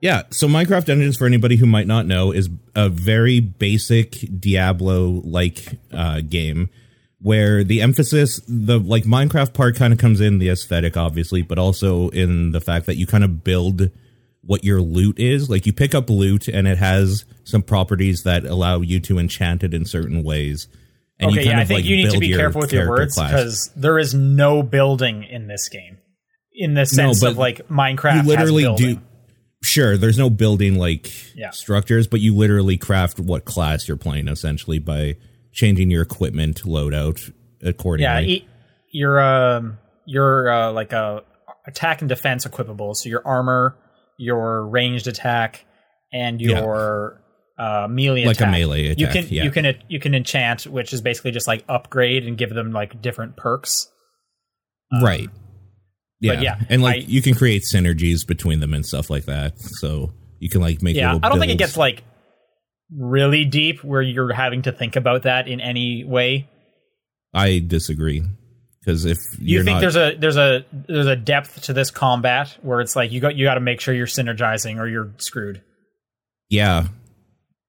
Yeah, 0.00 0.22
so 0.30 0.48
Minecraft 0.48 0.86
Dungeons, 0.86 1.16
for 1.16 1.26
anybody 1.26 1.56
who 1.56 1.66
might 1.66 1.86
not 1.86 2.06
know, 2.06 2.32
is 2.32 2.48
a 2.74 2.88
very 2.88 3.38
basic 3.38 4.16
Diablo-like 4.40 5.78
uh, 5.92 6.22
game 6.22 6.70
where 7.20 7.62
the 7.62 7.80
emphasis, 7.80 8.40
the 8.48 8.80
like 8.80 9.04
Minecraft 9.04 9.52
part, 9.54 9.76
kind 9.76 9.92
of 9.92 9.98
comes 10.00 10.20
in 10.20 10.38
the 10.38 10.48
aesthetic, 10.48 10.96
obviously, 10.96 11.42
but 11.42 11.56
also 11.58 12.08
in 12.08 12.50
the 12.50 12.60
fact 12.60 12.86
that 12.86 12.96
you 12.96 13.06
kind 13.06 13.22
of 13.22 13.44
build 13.44 13.90
what 14.44 14.64
your 14.64 14.80
loot 14.80 15.20
is. 15.20 15.48
Like 15.48 15.66
you 15.66 15.72
pick 15.72 15.94
up 15.94 16.10
loot, 16.10 16.48
and 16.48 16.66
it 16.66 16.78
has 16.78 17.24
some 17.44 17.62
properties 17.62 18.24
that 18.24 18.44
allow 18.44 18.80
you 18.80 18.98
to 19.00 19.20
enchant 19.20 19.62
it 19.62 19.72
in 19.72 19.84
certain 19.84 20.24
ways. 20.24 20.66
And 21.22 21.32
okay, 21.32 21.44
yeah, 21.46 21.60
I 21.60 21.64
think 21.64 21.78
like 21.78 21.84
you 21.84 21.96
need 21.96 22.10
to 22.10 22.18
be 22.18 22.32
careful 22.34 22.60
with 22.60 22.72
your 22.72 22.88
words 22.88 23.16
because 23.16 23.70
there 23.76 23.98
is 23.98 24.12
no 24.14 24.62
building 24.62 25.24
in 25.24 25.46
this 25.46 25.68
game. 25.68 25.98
In 26.54 26.74
the 26.74 26.84
sense 26.84 27.20
but 27.20 27.30
of 27.32 27.38
like 27.38 27.68
Minecraft, 27.68 28.16
you 28.16 28.28
literally 28.28 28.74
do 28.76 29.00
sure 29.62 29.96
there's 29.96 30.18
no 30.18 30.28
building 30.28 30.74
like 30.76 31.10
Yeah. 31.36 31.50
structures 31.50 32.08
but 32.08 32.18
you 32.20 32.34
literally 32.34 32.76
craft 32.76 33.20
what 33.20 33.44
class 33.44 33.86
you're 33.86 33.96
playing 33.96 34.26
essentially 34.26 34.80
by 34.80 35.14
changing 35.52 35.88
your 35.88 36.02
equipment 36.02 36.62
loadout 36.64 37.32
accordingly 37.62 38.12
Yeah, 38.12 38.20
e- 38.20 38.48
your 38.90 39.20
um, 39.20 39.78
your 40.04 40.50
uh, 40.50 40.72
like 40.72 40.92
a 40.92 41.22
attack 41.66 42.02
and 42.02 42.08
defense 42.08 42.44
equipable. 42.44 42.94
So 42.96 43.08
your 43.08 43.22
armor, 43.24 43.76
your 44.18 44.66
ranged 44.66 45.06
attack, 45.06 45.64
and 46.12 46.40
your 46.40 47.21
uh, 47.58 47.86
melee 47.88 48.24
Like 48.24 48.40
a 48.40 48.46
melee 48.46 48.88
attack. 48.88 48.98
You 48.98 49.06
can 49.08 49.26
yeah. 49.28 49.44
you 49.44 49.50
can 49.50 49.76
you 49.88 50.00
can 50.00 50.14
enchant, 50.14 50.66
which 50.66 50.92
is 50.92 51.00
basically 51.00 51.30
just 51.30 51.46
like 51.46 51.64
upgrade 51.68 52.26
and 52.26 52.36
give 52.36 52.50
them 52.50 52.72
like 52.72 53.00
different 53.02 53.36
perks. 53.36 53.88
right 55.02 55.30
yeah. 56.22 56.40
yeah, 56.40 56.60
and 56.68 56.82
like 56.82 57.02
I- 57.02 57.06
you 57.06 57.20
can 57.20 57.34
create 57.34 57.62
synergies 57.62 58.26
between 58.26 58.60
them 58.60 58.74
and 58.74 58.86
stuff 58.86 59.10
like 59.10 59.24
that 59.24 59.58
so 59.58 60.12
you 60.38 60.48
can 60.48 60.60
like 60.60 60.82
make 60.82 60.96
Yeah, 60.96 61.14
little 61.14 61.26
I 61.26 61.28
don't 61.28 61.40
think 61.40 61.52
it 61.52 61.58
gets 61.58 61.76
like 61.76 62.04
really 62.96 63.44
deep 63.44 63.82
where 63.82 64.02
you're 64.02 64.32
having 64.32 64.62
to 64.62 64.72
think 64.72 64.96
about 64.96 65.22
that 65.22 65.48
in 65.48 65.60
any 65.60 66.04
way. 66.04 66.48
I 67.34 67.62
disagree 67.66 68.22
because 68.80 69.04
if 69.04 69.18
you 69.38 69.64
think 69.64 69.76
not, 69.76 69.80
there's 69.80 69.96
a 69.96 70.14
there's 70.16 70.36
a 70.36 70.64
there's 70.72 71.06
a 71.06 71.16
depth 71.16 71.62
to 71.62 71.72
this 71.72 71.90
combat 71.90 72.56
where 72.62 72.80
it's 72.80 72.94
like 72.94 73.10
you 73.10 73.20
got 73.20 73.34
you 73.36 73.44
got 73.44 73.54
to 73.54 73.60
make 73.60 73.80
sure 73.80 73.94
you're 73.94 74.06
synergizing 74.06 74.78
or 74.78 74.86
you're 74.86 75.12
screwed? 75.18 75.62
yeah, 76.50 76.86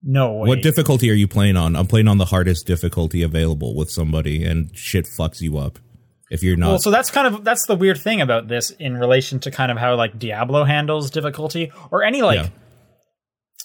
No 0.05 0.33
way. 0.33 0.47
what 0.49 0.61
difficulty 0.61 1.09
are 1.09 1.13
you 1.15 1.27
playing 1.27 1.55
on? 1.55 1.75
I'm 1.75 1.87
playing 1.87 2.07
on 2.09 2.17
the 2.17 2.25
hardest 2.25 2.67
difficulty 2.67 3.23
available 3.23 3.73
with 3.75 3.89
somebody, 3.89 4.43
and 4.43 4.75
shit 4.77 5.05
fucks 5.05 5.39
you 5.41 5.57
up 5.57 5.79
if 6.29 6.43
you're 6.43 6.57
not. 6.57 6.67
Well, 6.69 6.79
so 6.79 6.91
that's 6.91 7.09
kind 7.09 7.33
of 7.33 7.43
that's 7.45 7.65
the 7.67 7.75
weird 7.75 7.97
thing 8.01 8.19
about 8.19 8.47
this 8.49 8.71
in 8.71 8.97
relation 8.97 9.39
to 9.41 9.51
kind 9.51 9.71
of 9.71 9.77
how 9.77 9.95
like 9.95 10.19
Diablo 10.19 10.65
handles 10.65 11.09
difficulty 11.09 11.71
or 11.89 12.03
any 12.03 12.21
like 12.21 12.39
Yeah. 12.39 12.49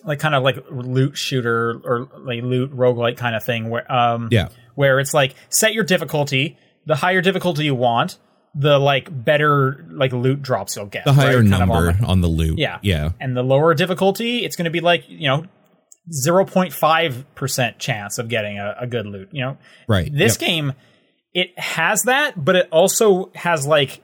like 0.04 0.20
kind 0.20 0.34
of 0.34 0.42
like 0.44 0.64
loot 0.70 1.16
shooter 1.16 1.80
or 1.84 2.08
like 2.18 2.42
loot 2.42 2.72
roguelike 2.72 3.16
kind 3.16 3.34
of 3.34 3.42
thing 3.42 3.68
where 3.68 3.90
um 3.90 4.28
yeah, 4.30 4.48
where 4.76 5.00
it's 5.00 5.12
like 5.14 5.34
set 5.48 5.74
your 5.74 5.84
difficulty, 5.84 6.56
the 6.86 6.94
higher 6.94 7.20
difficulty 7.20 7.64
you 7.64 7.74
want, 7.74 8.16
the 8.54 8.78
like 8.78 9.08
better 9.24 9.84
like 9.90 10.12
loot 10.12 10.40
drops 10.40 10.76
you'll 10.76 10.86
get. 10.86 11.04
the 11.04 11.12
higher 11.12 11.38
right? 11.38 11.46
Of 11.46 11.52
on 11.52 11.58
number 11.68 11.92
the- 11.94 12.04
on 12.06 12.20
the 12.20 12.28
loot. 12.28 12.58
Yeah. 12.58 12.78
yeah, 12.82 13.10
and 13.18 13.36
the 13.36 13.42
lower 13.42 13.74
difficulty, 13.74 14.44
it's 14.44 14.54
going 14.54 14.66
to 14.66 14.70
be 14.70 14.80
like, 14.80 15.04
you 15.08 15.26
know, 15.26 15.44
0.5% 16.10 17.78
chance 17.78 18.18
of 18.18 18.28
getting 18.28 18.58
a, 18.58 18.76
a 18.80 18.86
good 18.86 19.06
loot, 19.06 19.28
you 19.32 19.42
know? 19.42 19.58
right. 19.88 20.10
This 20.12 20.40
Yep. 20.40 20.48
game, 20.48 20.72
it 21.34 21.58
has 21.58 22.02
that, 22.04 22.42
but 22.42 22.56
it 22.56 22.68
also 22.70 23.30
has 23.34 23.66
like 23.66 24.02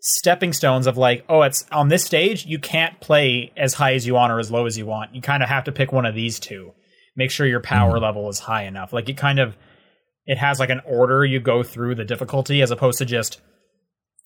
stepping 0.00 0.52
stones 0.52 0.86
of 0.86 0.98
like, 0.98 1.24
oh, 1.28 1.42
it's 1.42 1.64
on 1.72 1.88
this 1.88 2.04
stage, 2.04 2.44
you 2.44 2.58
can't 2.58 3.00
play 3.00 3.52
as 3.56 3.74
high 3.74 3.94
as 3.94 4.06
you 4.06 4.14
want 4.14 4.32
or 4.32 4.38
as 4.38 4.50
low 4.50 4.66
as 4.66 4.76
you 4.76 4.84
want. 4.84 5.14
You 5.14 5.22
kind 5.22 5.42
of 5.42 5.48
have 5.48 5.64
to 5.64 5.72
pick 5.72 5.92
one 5.92 6.06
of 6.06 6.14
these 6.14 6.38
two. 6.38 6.72
Make 7.16 7.30
sure 7.30 7.46
your 7.46 7.60
power 7.60 7.94
mm-hmm. 7.94 8.02
level 8.02 8.28
is 8.28 8.38
high 8.38 8.64
enough. 8.64 8.92
Like 8.92 9.08
it 9.08 9.16
kind 9.16 9.38
of 9.38 9.56
it 10.26 10.38
has 10.38 10.58
like 10.58 10.70
an 10.70 10.80
order 10.86 11.24
you 11.24 11.40
go 11.40 11.62
through 11.62 11.94
the 11.94 12.04
difficulty 12.04 12.60
as 12.60 12.70
opposed 12.70 12.98
to 12.98 13.04
just 13.04 13.40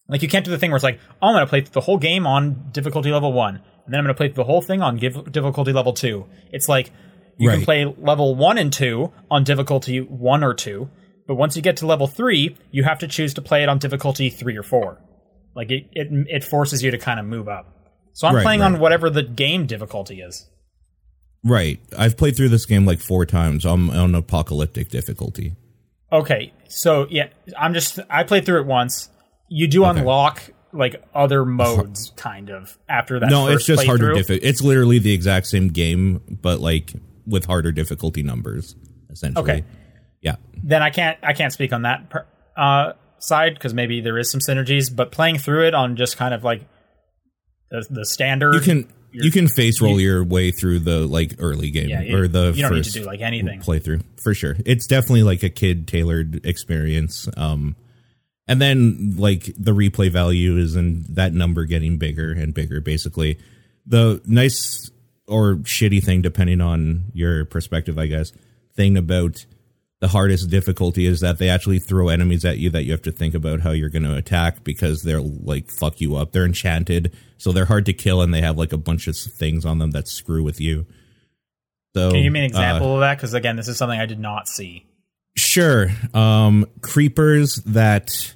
like 0.09 0.23
you 0.23 0.29
can't 0.29 0.45
do 0.45 0.51
the 0.51 0.59
thing 0.59 0.71
where 0.71 0.77
it's 0.77 0.85
like, 0.85 1.01
oh, 1.21 1.29
I'm 1.29 1.35
going 1.35 1.45
to 1.45 1.51
play 1.51 1.61
the 1.61 1.81
whole 1.81 1.99
game 1.99 2.27
on 2.27 2.71
difficulty 2.73 3.13
level 3.13 3.33
1 3.33 3.55
and 3.57 3.63
then 3.87 4.01
I'm 4.01 4.05
going 4.05 4.15
to 4.15 4.19
play 4.19 4.29
the 4.29 4.45
whole 4.45 4.63
thing 4.63 4.83
on 4.83 4.97
difficulty 4.97 5.73
level 5.73 5.93
2. 5.93 6.27
It's 6.51 6.69
like 6.69 6.91
you 7.39 7.51
can 7.51 7.63
play 7.63 7.85
level 7.85 8.35
1 8.35 8.59
and 8.59 8.73
2 8.73 9.13
on 9.31 9.45
difficulty 9.45 10.01
1 10.01 10.45
or 10.45 10.55
2, 10.55 10.89
but 11.27 11.35
once 11.37 11.57
you 11.57 11.63
get 11.63 11.77
to 11.79 11.87
level 11.87 12.07
3, 12.07 12.57
you 12.71 12.85
have 12.85 12.99
to 13.01 13.09
choose 13.09 13.35
to 13.35 13.43
play 13.43 13.63
it 13.63 13.69
on 13.69 13.79
difficulty 13.79 14.29
3 14.31 14.57
or 14.57 14.63
4. 14.63 14.99
Like 15.55 15.71
it 15.71 15.89
it, 15.93 16.09
it 16.29 16.45
forces 16.45 16.83
you 16.83 16.91
to 16.91 16.99
kind 16.99 17.19
of 17.21 17.27
move 17.27 17.49
up. 17.49 17.67
So 18.13 18.27
I'm 18.29 18.35
Right, 18.37 18.43
playing 18.43 18.61
right. 18.61 18.67
on 18.73 18.81
whatever 18.81 19.11
the 19.11 19.23
game 19.23 19.67
difficulty 19.67 20.21
is. 20.21 20.49
Right. 21.45 21.81
I've 21.97 22.17
played 22.17 22.37
through 22.37 22.49
this 22.49 22.67
game 22.67 22.85
like 22.85 22.99
four 23.01 23.25
times. 23.25 23.65
I'm 23.65 23.91
on 23.91 24.15
apocalyptic 24.15 24.89
difficulty. 24.89 25.55
Okay, 26.13 26.53
so 26.69 27.07
yeah, 27.11 27.29
I'm 27.59 27.75
just 27.75 27.99
I 28.11 28.25
played 28.25 28.45
through 28.47 28.61
it 28.61 28.67
once. 28.67 29.09
You 29.49 29.69
do 29.69 29.85
Okay. 29.85 30.01
unlock 30.01 30.43
like 30.73 31.03
other 31.15 31.45
modes, 31.45 32.13
kind 32.17 32.51
of 32.51 32.77
after 32.89 33.21
that. 33.21 33.31
no, 33.31 33.49
it's 33.49 33.65
just 33.65 33.85
harder. 33.87 34.13
playthrough. 34.15 34.25
Diffi- 34.37 34.41
it's 34.43 34.63
literally 34.63 34.99
the 34.99 35.13
exact 35.13 35.47
same 35.47 35.69
game, 35.69 36.21
but 36.43 36.61
like 36.61 36.93
with 37.29 37.45
harder 37.45 37.73
difficulty 37.73 38.23
numbers, 38.23 38.75
essentially. 39.11 39.43
Okay. 39.43 39.65
Yeah. 40.21 40.37
Then 40.63 40.83
I 40.83 40.91
can't 40.91 41.19
I 41.23 41.33
can't 41.33 41.53
speak 41.53 41.73
on 41.73 41.83
that 41.83 42.11
per- 42.11 42.27
uh, 42.57 42.93
side 43.19 43.55
because 43.55 43.75
maybe 43.75 44.01
there 44.01 44.19
is 44.19 44.31
some 44.31 44.41
synergies. 44.41 44.95
But 44.95 45.13
playing 45.13 45.39
through 45.39 45.67
it 45.67 45.75
on 45.75 45.97
just 45.97 46.17
kind 46.17 46.35
of 46.35 46.43
like 46.45 46.63
the 47.71 47.87
the 47.89 48.07
standard, 48.07 48.55
You 48.55 48.61
can 48.61 48.93
you 49.13 49.31
can 49.31 49.49
face 49.49 49.81
roll 49.81 50.01
your 50.01 50.23
way 50.25 50.51
through 50.51 50.81
the 50.81 51.07
like 51.07 51.37
early 51.39 51.71
game 51.71 51.89
yeah, 51.89 52.03
you, 52.03 52.17
or 52.17 52.29
the 52.29 52.53
you 52.55 52.63
don't 52.63 52.73
need 52.73 52.79
first 52.81 52.93
to 52.95 53.01
do 53.01 53.07
like 53.07 53.21
anything. 53.21 53.61
playthrough 53.61 54.03
for 54.23 54.35
sure. 54.35 54.57
It's 54.67 54.87
definitely 54.87 55.23
like 55.23 55.43
a 55.43 55.51
kid 55.51 55.87
tailored 55.89 56.45
experience. 56.45 57.29
Um, 57.37 57.77
and 58.47 58.61
then 58.61 59.15
like 59.17 59.45
the 59.59 59.73
replay 59.73 60.11
value 60.11 60.57
is 60.57 60.75
in 60.75 61.05
that 61.11 61.33
number 61.33 61.65
getting 61.65 61.99
bigger 61.99 62.33
and 62.33 62.53
bigger. 62.55 62.81
Basically, 62.81 63.39
the 63.87 64.21
nice 64.27 64.91
or 65.29 65.57
shitty 65.57 66.03
thing, 66.03 66.23
depending 66.23 66.61
on 66.61 67.05
your 67.13 67.45
perspective, 67.45 67.99
I 67.99 68.07
guess, 68.07 68.33
thing 68.75 68.97
about 68.97 69.45
the 70.01 70.09
hardest 70.09 70.49
difficulty 70.49 71.07
is 71.07 71.21
that 71.21 71.39
they 71.39 71.49
actually 71.49 71.81
throw 71.81 72.09
enemies 72.09 72.45
at 72.45 72.59
you 72.59 72.71
that 72.71 72.85
you 72.85 72.93
have 72.93 73.03
to 73.03 73.13
think 73.13 73.35
about 73.35 73.61
how 73.61 73.73
you're 73.73 73.89
going 73.89 74.05
to 74.05 74.17
attack 74.17 74.63
because 74.65 75.03
they're 75.03 75.21
like 75.21 75.71
fuck 75.71 76.01
you 76.01 76.17
up. 76.17 76.33
They're 76.33 76.47
enchanted, 76.47 77.15
so 77.37 77.53
they're 77.53 77.65
hard 77.65 77.87
to 77.87 77.93
kill, 77.93 78.23
and 78.23 78.33
they 78.33 78.41
have 78.41 78.57
like 78.57 78.73
a 78.73 78.79
bunch 78.79 79.07
of 79.07 79.17
things 79.17 79.65
on 79.65 79.79
them 79.79 79.91
that 79.93 80.09
screw 80.09 80.43
with 80.43 80.61
you. 80.61 80.87
So, 81.97 82.11
Can 82.11 82.19
you 82.19 82.25
give 82.25 82.33
me 82.33 82.41
an 82.41 82.45
uh, 82.45 82.49
example 82.49 82.95
of 82.95 83.01
that? 83.01 83.17
Because 83.17 83.35
again, 83.35 83.57
this 83.57 83.69
is 83.69 83.77
something 83.77 83.99
I 83.99 84.07
did 84.07 84.21
not 84.21 84.49
see. 84.49 84.87
Sure. 85.37 85.89
Um, 86.15 86.67
creepers 86.81 87.57
that 87.67 88.35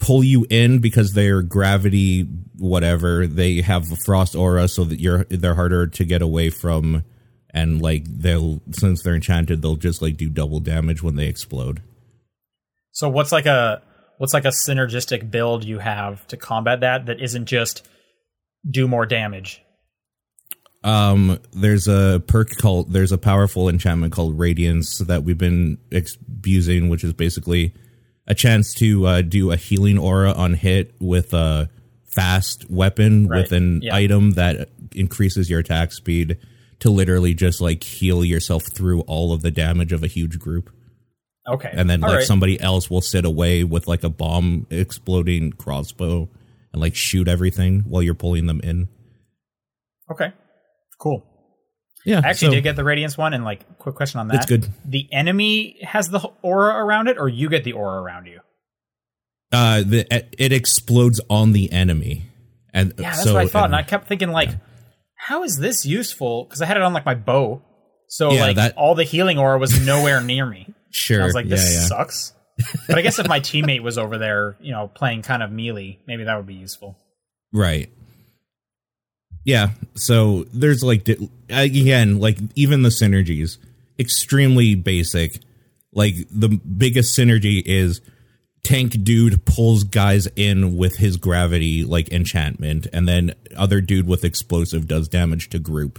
pull 0.00 0.24
you 0.24 0.46
in 0.50 0.80
because 0.80 1.12
they're 1.12 1.42
gravity 1.42 2.22
whatever. 2.58 3.26
They 3.26 3.60
have 3.60 3.92
a 3.92 3.96
frost 3.96 4.34
aura 4.34 4.66
so 4.66 4.84
that 4.84 4.98
you're 4.98 5.24
they're 5.24 5.54
harder 5.54 5.86
to 5.86 6.04
get 6.04 6.22
away 6.22 6.50
from 6.50 7.04
and 7.52 7.80
like 7.80 8.04
they'll 8.06 8.60
since 8.72 9.02
they're 9.02 9.14
enchanted 9.14 9.60
they'll 9.60 9.76
just 9.76 10.02
like 10.02 10.16
do 10.16 10.28
double 10.28 10.60
damage 10.60 11.02
when 11.02 11.16
they 11.16 11.26
explode. 11.26 11.82
So 12.92 13.08
what's 13.08 13.30
like 13.30 13.46
a 13.46 13.82
what's 14.18 14.34
like 14.34 14.44
a 14.44 14.48
synergistic 14.48 15.30
build 15.30 15.64
you 15.64 15.78
have 15.78 16.26
to 16.28 16.36
combat 16.36 16.80
that 16.80 17.06
that 17.06 17.20
isn't 17.20 17.46
just 17.46 17.86
do 18.68 18.88
more 18.88 19.06
damage? 19.06 19.62
Um, 20.82 21.38
there's 21.52 21.88
a 21.88 22.22
perk 22.26 22.56
called 22.56 22.92
there's 22.92 23.12
a 23.12 23.18
powerful 23.18 23.68
enchantment 23.68 24.14
called 24.14 24.38
Radiance 24.38 24.98
that 24.98 25.24
we've 25.24 25.36
been 25.36 25.76
abusing, 25.92 26.88
which 26.88 27.04
is 27.04 27.12
basically 27.12 27.74
a 28.30 28.34
chance 28.34 28.72
to 28.74 29.06
uh, 29.06 29.22
do 29.22 29.50
a 29.50 29.56
healing 29.56 29.98
aura 29.98 30.32
on 30.32 30.54
hit 30.54 30.94
with 31.00 31.34
a 31.34 31.68
fast 32.04 32.70
weapon 32.70 33.26
Right, 33.26 33.42
with 33.42 33.52
an 33.52 33.80
yeah. 33.82 33.94
item 33.94 34.32
that 34.32 34.68
increases 34.94 35.50
your 35.50 35.58
attack 35.60 35.92
speed 35.92 36.38
to 36.78 36.90
literally 36.90 37.34
just 37.34 37.60
like 37.60 37.82
heal 37.84 38.24
yourself 38.24 38.64
through 38.64 39.00
all 39.02 39.32
of 39.32 39.42
the 39.42 39.50
damage 39.50 39.92
of 39.92 40.02
a 40.02 40.06
huge 40.06 40.38
group, 40.38 40.70
Okay, 41.48 41.70
and 41.72 41.90
then 41.90 42.02
All 42.04 42.08
like 42.10 42.18
right. 42.18 42.26
somebody 42.26 42.60
else 42.60 42.88
will 42.88 43.00
sit 43.00 43.24
away 43.24 43.64
with 43.64 43.86
like 43.88 44.04
a 44.04 44.08
bomb 44.08 44.66
exploding 44.70 45.52
crossbow 45.52 46.28
and 46.72 46.80
like 46.80 46.94
shoot 46.94 47.26
everything 47.28 47.80
while 47.80 48.02
you're 48.02 48.14
pulling 48.14 48.46
them 48.46 48.60
in. 48.62 48.88
okay, 50.10 50.32
cool. 50.98 51.26
Yeah, 52.04 52.20
I 52.24 52.28
actually 52.30 52.48
so- 52.48 52.54
did 52.54 52.62
get 52.62 52.76
the 52.76 52.84
radiance 52.84 53.18
one, 53.18 53.34
and 53.34 53.44
like, 53.44 53.78
quick 53.78 53.94
question 53.94 54.20
on 54.20 54.28
that. 54.28 54.36
It's 54.36 54.46
good. 54.46 54.66
The 54.84 55.08
enemy 55.12 55.78
has 55.82 56.08
the 56.08 56.20
aura 56.42 56.84
around 56.84 57.08
it, 57.08 57.18
or 57.18 57.28
you 57.28 57.48
get 57.50 57.64
the 57.64 57.72
aura 57.72 58.00
around 58.02 58.26
you? 58.26 58.40
uh 59.52 59.82
the 59.84 60.06
it 60.40 60.52
explodes 60.52 61.20
on 61.28 61.50
the 61.50 61.72
enemy 61.72 62.22
and 62.72 62.94
Yeah, 62.96 63.10
that's 63.10 63.24
so 63.24 63.34
what 63.34 63.42
I 63.42 63.48
thought, 63.48 63.64
and, 63.64 63.74
and- 63.74 63.84
I 63.84 63.88
kept 63.88 64.06
thinking 64.06 64.30
like, 64.30 64.50
how 65.16 65.42
is 65.42 65.58
this 65.58 65.84
useful? 65.84 66.44
Because 66.44 66.62
I 66.62 66.66
had 66.66 66.76
it 66.76 66.84
on 66.84 66.92
like 66.92 67.04
my 67.04 67.16
bow, 67.16 67.60
so 68.08 68.30
Yeah, 68.30 68.42
like 68.42 68.56
that- 68.56 68.76
all 68.76 68.94
the 68.94 69.02
healing 69.02 69.38
aura 69.38 69.58
was 69.58 69.84
nowhere 69.84 70.20
near 70.20 70.46
me. 70.46 70.72
sure 70.92 71.20
I 71.22 71.24
was 71.24 71.34
like, 71.34 71.46
yeah, 71.46 71.56
this 71.56 71.74
yeah. 71.74 71.80
sucks. 71.86 72.32
But 72.86 72.98
I 72.98 73.02
guess 73.02 73.18
if 73.18 73.26
my 73.26 73.40
teammate 73.40 73.82
was 73.82 73.98
over 73.98 74.18
there, 74.18 74.56
you 74.60 74.70
know, 74.70 74.86
playing 74.86 75.22
kind 75.22 75.42
of 75.42 75.50
melee, 75.50 75.98
maybe 76.06 76.24
that 76.24 76.36
would 76.36 76.46
be 76.46 76.54
useful. 76.54 76.96
right 77.52 77.90
yeah 79.44 79.70
so 79.94 80.44
there's 80.52 80.82
like 80.82 81.08
again 81.48 82.18
like 82.20 82.38
even 82.54 82.82
the 82.82 82.88
synergies 82.90 83.58
extremely 83.98 84.74
basic 84.74 85.38
like 85.92 86.14
the 86.30 86.48
biggest 86.48 87.18
synergy 87.18 87.62
is 87.64 88.00
tank 88.62 89.02
dude 89.02 89.44
pulls 89.46 89.84
guys 89.84 90.26
in 90.36 90.76
with 90.76 90.96
his 90.96 91.16
gravity 91.16 91.84
like 91.84 92.10
enchantment 92.12 92.86
and 92.92 93.08
then 93.08 93.34
other 93.56 93.80
dude 93.80 94.06
with 94.06 94.24
explosive 94.24 94.86
does 94.86 95.08
damage 95.08 95.48
to 95.48 95.58
group 95.58 95.98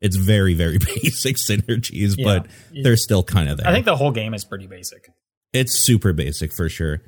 it's 0.00 0.16
very 0.16 0.54
very 0.54 0.78
basic 1.02 1.36
synergies 1.36 2.14
Yeah. 2.18 2.24
but 2.24 2.46
they're 2.82 2.96
still 2.96 3.22
kind 3.22 3.48
of 3.48 3.58
there 3.58 3.68
I 3.68 3.72
think 3.72 3.84
the 3.84 3.96
whole 3.96 4.10
game 4.12 4.34
is 4.34 4.44
pretty 4.44 4.66
basic. 4.66 5.10
It's 5.52 5.72
super 5.78 6.12
basic 6.12 6.52
for 6.52 6.68
sure. 6.68 7.02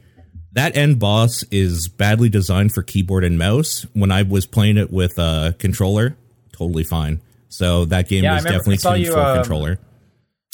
That 0.54 0.76
end 0.76 0.98
boss 0.98 1.44
is 1.50 1.88
badly 1.88 2.28
designed 2.28 2.72
for 2.72 2.82
keyboard 2.82 3.24
and 3.24 3.38
mouse. 3.38 3.86
When 3.94 4.10
I 4.12 4.22
was 4.22 4.46
playing 4.46 4.76
it 4.76 4.92
with 4.92 5.18
a 5.18 5.54
controller, 5.58 6.16
totally 6.52 6.84
fine. 6.84 7.20
So 7.48 7.86
that 7.86 8.08
game 8.08 8.24
Yeah, 8.24 8.36
remember- 8.36 8.50
definitely 8.50 8.76
tuned 8.78 8.98
you, 9.04 9.12
for 9.12 9.20
um, 9.20 9.36
controller. 9.36 9.78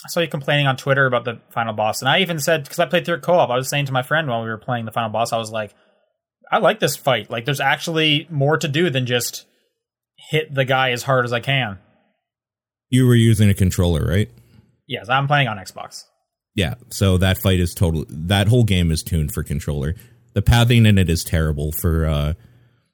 I 0.04 0.08
saw 0.08 0.20
you 0.20 0.28
complaining 0.28 0.66
on 0.68 0.76
Twitter 0.76 1.06
about 1.06 1.24
the 1.24 1.40
final 1.50 1.72
boss, 1.74 2.00
and 2.02 2.08
I 2.08 2.20
even 2.20 2.38
said 2.38 2.62
because 2.62 2.78
I 2.78 2.86
played 2.86 3.04
through 3.04 3.16
it 3.16 3.22
co-op, 3.22 3.50
I 3.50 3.56
was 3.56 3.68
saying 3.68 3.86
to 3.86 3.92
my 3.92 4.02
friend 4.02 4.28
while 4.28 4.42
we 4.42 4.48
were 4.48 4.56
playing 4.58 4.84
the 4.84 4.92
final 4.92 5.10
boss, 5.10 5.32
I 5.32 5.38
was 5.38 5.50
like, 5.50 5.74
I 6.50 6.58
like 6.58 6.78
this 6.80 6.96
fight. 6.96 7.30
Like, 7.30 7.44
there's 7.44 7.60
actually 7.60 8.26
more 8.30 8.56
to 8.56 8.68
do 8.68 8.90
than 8.90 9.06
just 9.06 9.44
hit 10.30 10.54
the 10.54 10.64
guy 10.64 10.92
as 10.92 11.02
hard 11.02 11.24
as 11.24 11.32
I 11.32 11.40
can. 11.40 11.78
You 12.88 13.06
were 13.06 13.14
using 13.14 13.50
a 13.50 13.54
controller, 13.54 14.04
right? 14.04 14.30
Yes, 14.86 15.08
I'm 15.08 15.26
playing 15.26 15.48
on 15.48 15.58
Xbox. 15.58 16.04
Yeah. 16.58 16.74
So 16.90 17.18
that 17.18 17.38
fight 17.38 17.60
is 17.60 17.72
total. 17.72 18.04
That 18.08 18.48
whole 18.48 18.64
game 18.64 18.90
is 18.90 19.04
tuned 19.04 19.32
for 19.32 19.44
controller. 19.44 19.94
The 20.32 20.42
pathing 20.42 20.86
in 20.86 20.98
it 20.98 21.08
is 21.08 21.22
terrible 21.22 21.70
for 21.70 22.04
uh 22.04 22.32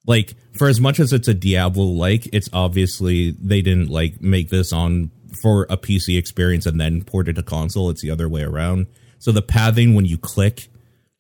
like 0.06 0.34
for 0.52 0.68
as 0.68 0.82
much 0.82 1.00
as 1.00 1.14
it's 1.14 1.28
a 1.28 1.32
Diablo 1.32 1.86
like, 1.86 2.28
it's 2.34 2.50
obviously 2.52 3.30
they 3.30 3.62
didn't 3.62 3.88
like 3.88 4.20
make 4.20 4.50
this 4.50 4.70
on 4.70 5.10
for 5.40 5.66
a 5.70 5.78
PC 5.78 6.18
experience 6.18 6.66
and 6.66 6.78
then 6.78 7.04
port 7.04 7.26
it 7.26 7.36
to 7.36 7.42
console. 7.42 7.88
It's 7.88 8.02
the 8.02 8.10
other 8.10 8.28
way 8.28 8.42
around. 8.42 8.86
So 9.18 9.32
the 9.32 9.40
pathing 9.40 9.94
when 9.94 10.04
you 10.04 10.18
click 10.18 10.68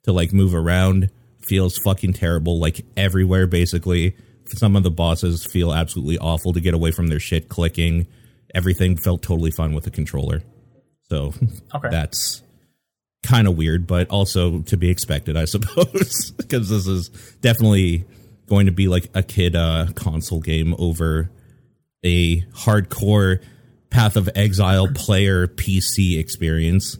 to 0.02 0.12
like 0.12 0.34
move 0.34 0.54
around 0.54 1.08
feels 1.40 1.78
fucking 1.78 2.12
terrible, 2.12 2.58
like 2.60 2.84
everywhere 2.94 3.46
basically. 3.46 4.18
Some 4.48 4.76
of 4.76 4.82
the 4.82 4.90
bosses 4.90 5.46
feel 5.46 5.72
absolutely 5.72 6.18
awful 6.18 6.52
to 6.52 6.60
get 6.60 6.74
away 6.74 6.90
from 6.90 7.06
their 7.06 7.20
shit 7.20 7.48
clicking. 7.48 8.06
Everything 8.54 8.98
felt 8.98 9.22
totally 9.22 9.50
fine 9.50 9.72
with 9.72 9.84
the 9.84 9.90
controller. 9.90 10.42
So 11.10 11.32
Okay. 11.74 11.88
that's 11.90 12.42
kind 13.22 13.46
of 13.48 13.56
weird, 13.56 13.86
but 13.86 14.08
also 14.10 14.60
to 14.62 14.76
be 14.76 14.90
expected, 14.90 15.36
I 15.36 15.44
suppose, 15.46 16.30
because 16.32 16.68
this 16.68 16.86
is 16.86 17.08
definitely 17.40 18.04
going 18.46 18.66
to 18.66 18.72
be 18.72 18.88
like 18.88 19.08
a 19.14 19.22
kid 19.22 19.56
uh, 19.56 19.86
console 19.94 20.40
game 20.40 20.74
over 20.78 21.30
a 22.04 22.42
hardcore 22.52 23.40
Path 23.90 24.16
of 24.16 24.28
Exile 24.34 24.88
player 24.94 25.46
PC 25.46 26.18
experience. 26.18 26.98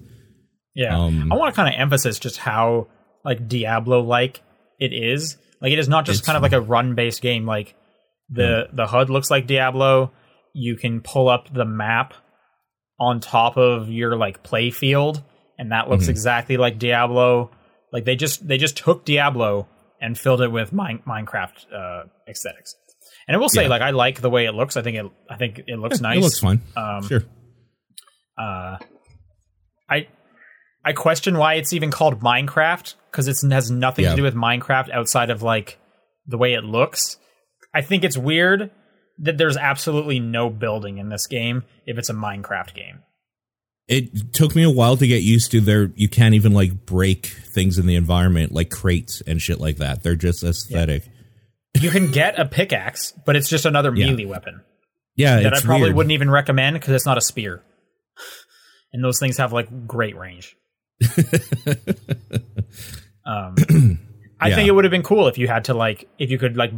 Yeah. 0.75 0.97
Um, 0.99 1.31
I 1.33 1.37
want 1.37 1.55
to 1.55 1.57
kind 1.57 1.75
of 1.75 1.79
emphasize 1.81 2.19
just 2.19 2.39
how 2.39 2.87
like 3.25 3.49
Diablo 3.49 4.01
like 4.01 4.41
it 4.79 4.93
is. 4.93 5.37
Like 5.61 5.73
it 5.73 5.79
is 5.79 5.89
not 5.89 6.05
just 6.07 6.25
kind 6.25 6.37
of 6.37 6.43
like 6.43 6.53
a 6.53 6.61
run 6.61 6.95
based 6.95 7.21
game. 7.21 7.47
Like 7.47 7.75
the 8.31 8.69
the 8.73 8.87
HUD 8.87 9.11
looks 9.11 9.31
like 9.31 9.47
Diablo. 9.47 10.13
You 10.53 10.77
can 10.77 11.01
pull 11.01 11.29
up 11.29 11.53
the 11.53 11.65
map 11.65 12.15
on 12.99 13.21
top 13.21 13.57
of 13.57 13.89
your 13.91 14.17
like 14.17 14.43
play 14.43 14.71
field, 14.71 15.23
and 15.59 15.73
that 15.73 15.89
looks 15.91 16.07
Mhm. 16.07 16.11
exactly 16.11 16.57
like 16.57 16.79
Diablo. 16.79 17.51
Like 17.93 18.05
they 18.05 18.17
just 18.17 18.47
they 18.47 18.59
just 18.59 18.77
took 18.77 19.05
Diablo 19.05 19.69
and 20.01 20.19
filled 20.19 20.41
it 20.43 20.51
with 20.53 20.73
mine, 20.73 21.01
Minecraft 21.07 21.73
uh, 21.73 22.05
aesthetics. 22.29 22.75
And 23.27 23.35
I 23.37 23.41
will 23.41 23.49
say, 23.49 23.63
Yeah. 23.63 23.69
like 23.69 23.83
I 23.83 23.91
like 23.91 24.21
the 24.21 24.29
way 24.31 24.45
it 24.47 24.53
looks. 24.53 24.77
I 24.77 24.83
think 24.83 24.97
it 24.97 25.07
I 25.31 25.37
think 25.37 25.61
it 25.67 25.79
looks 25.79 26.01
nice. 26.01 26.19
It 26.19 26.23
looks 26.23 26.41
fine. 26.41 26.61
Um, 26.77 27.07
sure. 27.09 27.23
uh, 28.39 28.77
I 29.89 30.09
I 30.85 30.93
question 30.93 31.39
why 31.39 31.55
it's 31.55 31.73
even 31.73 31.91
called 31.91 32.21
Minecraft 32.21 32.95
because 33.11 33.29
it 33.29 33.37
has 33.51 33.71
nothing 33.71 34.05
Yeah. 34.05 34.11
to 34.11 34.17
do 34.17 34.23
with 34.23 34.35
Minecraft 34.35 34.91
outside 34.91 35.31
of 35.31 35.43
like 35.43 35.79
the 36.27 36.37
way 36.39 36.55
it 36.55 36.65
looks. 36.65 37.17
I 37.75 37.81
think 37.83 38.05
it's 38.05 38.17
weird 38.19 38.71
that 39.19 39.39
there's 39.39 39.57
absolutely 39.57 40.21
no 40.21 40.51
building 40.51 40.99
in 40.99 41.09
this 41.09 41.27
game 41.27 41.63
if 41.87 41.99
it's 41.99 42.11
a 42.11 42.15
Minecraft 42.15 42.75
game. 42.75 43.01
It 43.87 44.33
took 44.33 44.55
me 44.57 44.63
a 44.63 44.71
while 44.71 44.97
to 44.97 45.07
get 45.07 45.23
used 45.23 45.51
to 45.51 45.61
there. 45.61 45.91
You 45.95 46.09
can't 46.09 46.35
even 46.35 46.53
like 46.53 46.87
break 46.87 47.27
things 47.27 47.79
in 47.79 47.87
the 47.87 47.97
environment 47.97 48.51
like 48.53 48.71
crates 48.71 49.21
and 49.27 49.41
shit 49.43 49.61
like 49.61 49.77
that. 49.77 50.03
They're 50.03 50.17
just 50.17 50.43
aesthetic. 50.43 51.05
You 51.81 51.91
can 51.91 52.11
get 52.11 52.39
a 52.39 52.47
pickaxe, 52.47 53.13
but 53.27 53.37
it's 53.37 53.49
just 53.49 53.67
another 53.67 53.95
Yeah. 53.95 54.07
melee 54.07 54.25
weapon 54.25 54.63
Yeah, 55.17 55.41
that 55.41 55.55
I 55.55 55.61
probably 55.61 55.83
weird. 55.89 55.97
wouldn't 55.97 56.13
even 56.13 56.31
recommend 56.31 56.75
because 56.75 56.95
it's 56.95 57.05
not 57.07 57.19
a 57.19 57.21
spear. 57.21 57.63
And 58.93 59.03
those 59.05 59.19
things 59.19 59.37
have 59.39 59.53
like 59.53 59.87
great 59.87 60.17
range. 60.17 60.57
um, 63.27 63.55
I 64.41 64.49
Yeah. 64.49 64.55
think 64.57 64.69
it 64.69 64.73
would 64.73 64.85
have 64.85 64.91
been 64.91 65.03
cool 65.03 65.29
if 65.29 65.39
you 65.39 65.47
had 65.49 65.65
to 65.67 65.75
like 65.75 66.09
if 66.19 66.31
you 66.31 66.39
could 66.39 66.57
like 66.57 66.73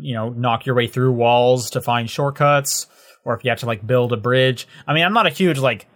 you 0.00 0.14
know 0.14 0.30
knock 0.30 0.66
your 0.66 0.74
way 0.74 0.86
through 0.86 1.12
walls 1.12 1.70
to 1.70 1.80
find 1.80 2.08
shortcuts, 2.10 2.86
or 3.24 3.34
if 3.36 3.44
you 3.44 3.50
had 3.50 3.58
to 3.58 3.66
like 3.66 3.86
build 3.86 4.12
a 4.12 4.16
bridge. 4.16 4.66
I 4.86 4.94
mean, 4.94 5.04
I'm 5.04 5.12
not 5.12 5.26
a 5.26 5.30
huge 5.30 5.58
like 5.58 5.86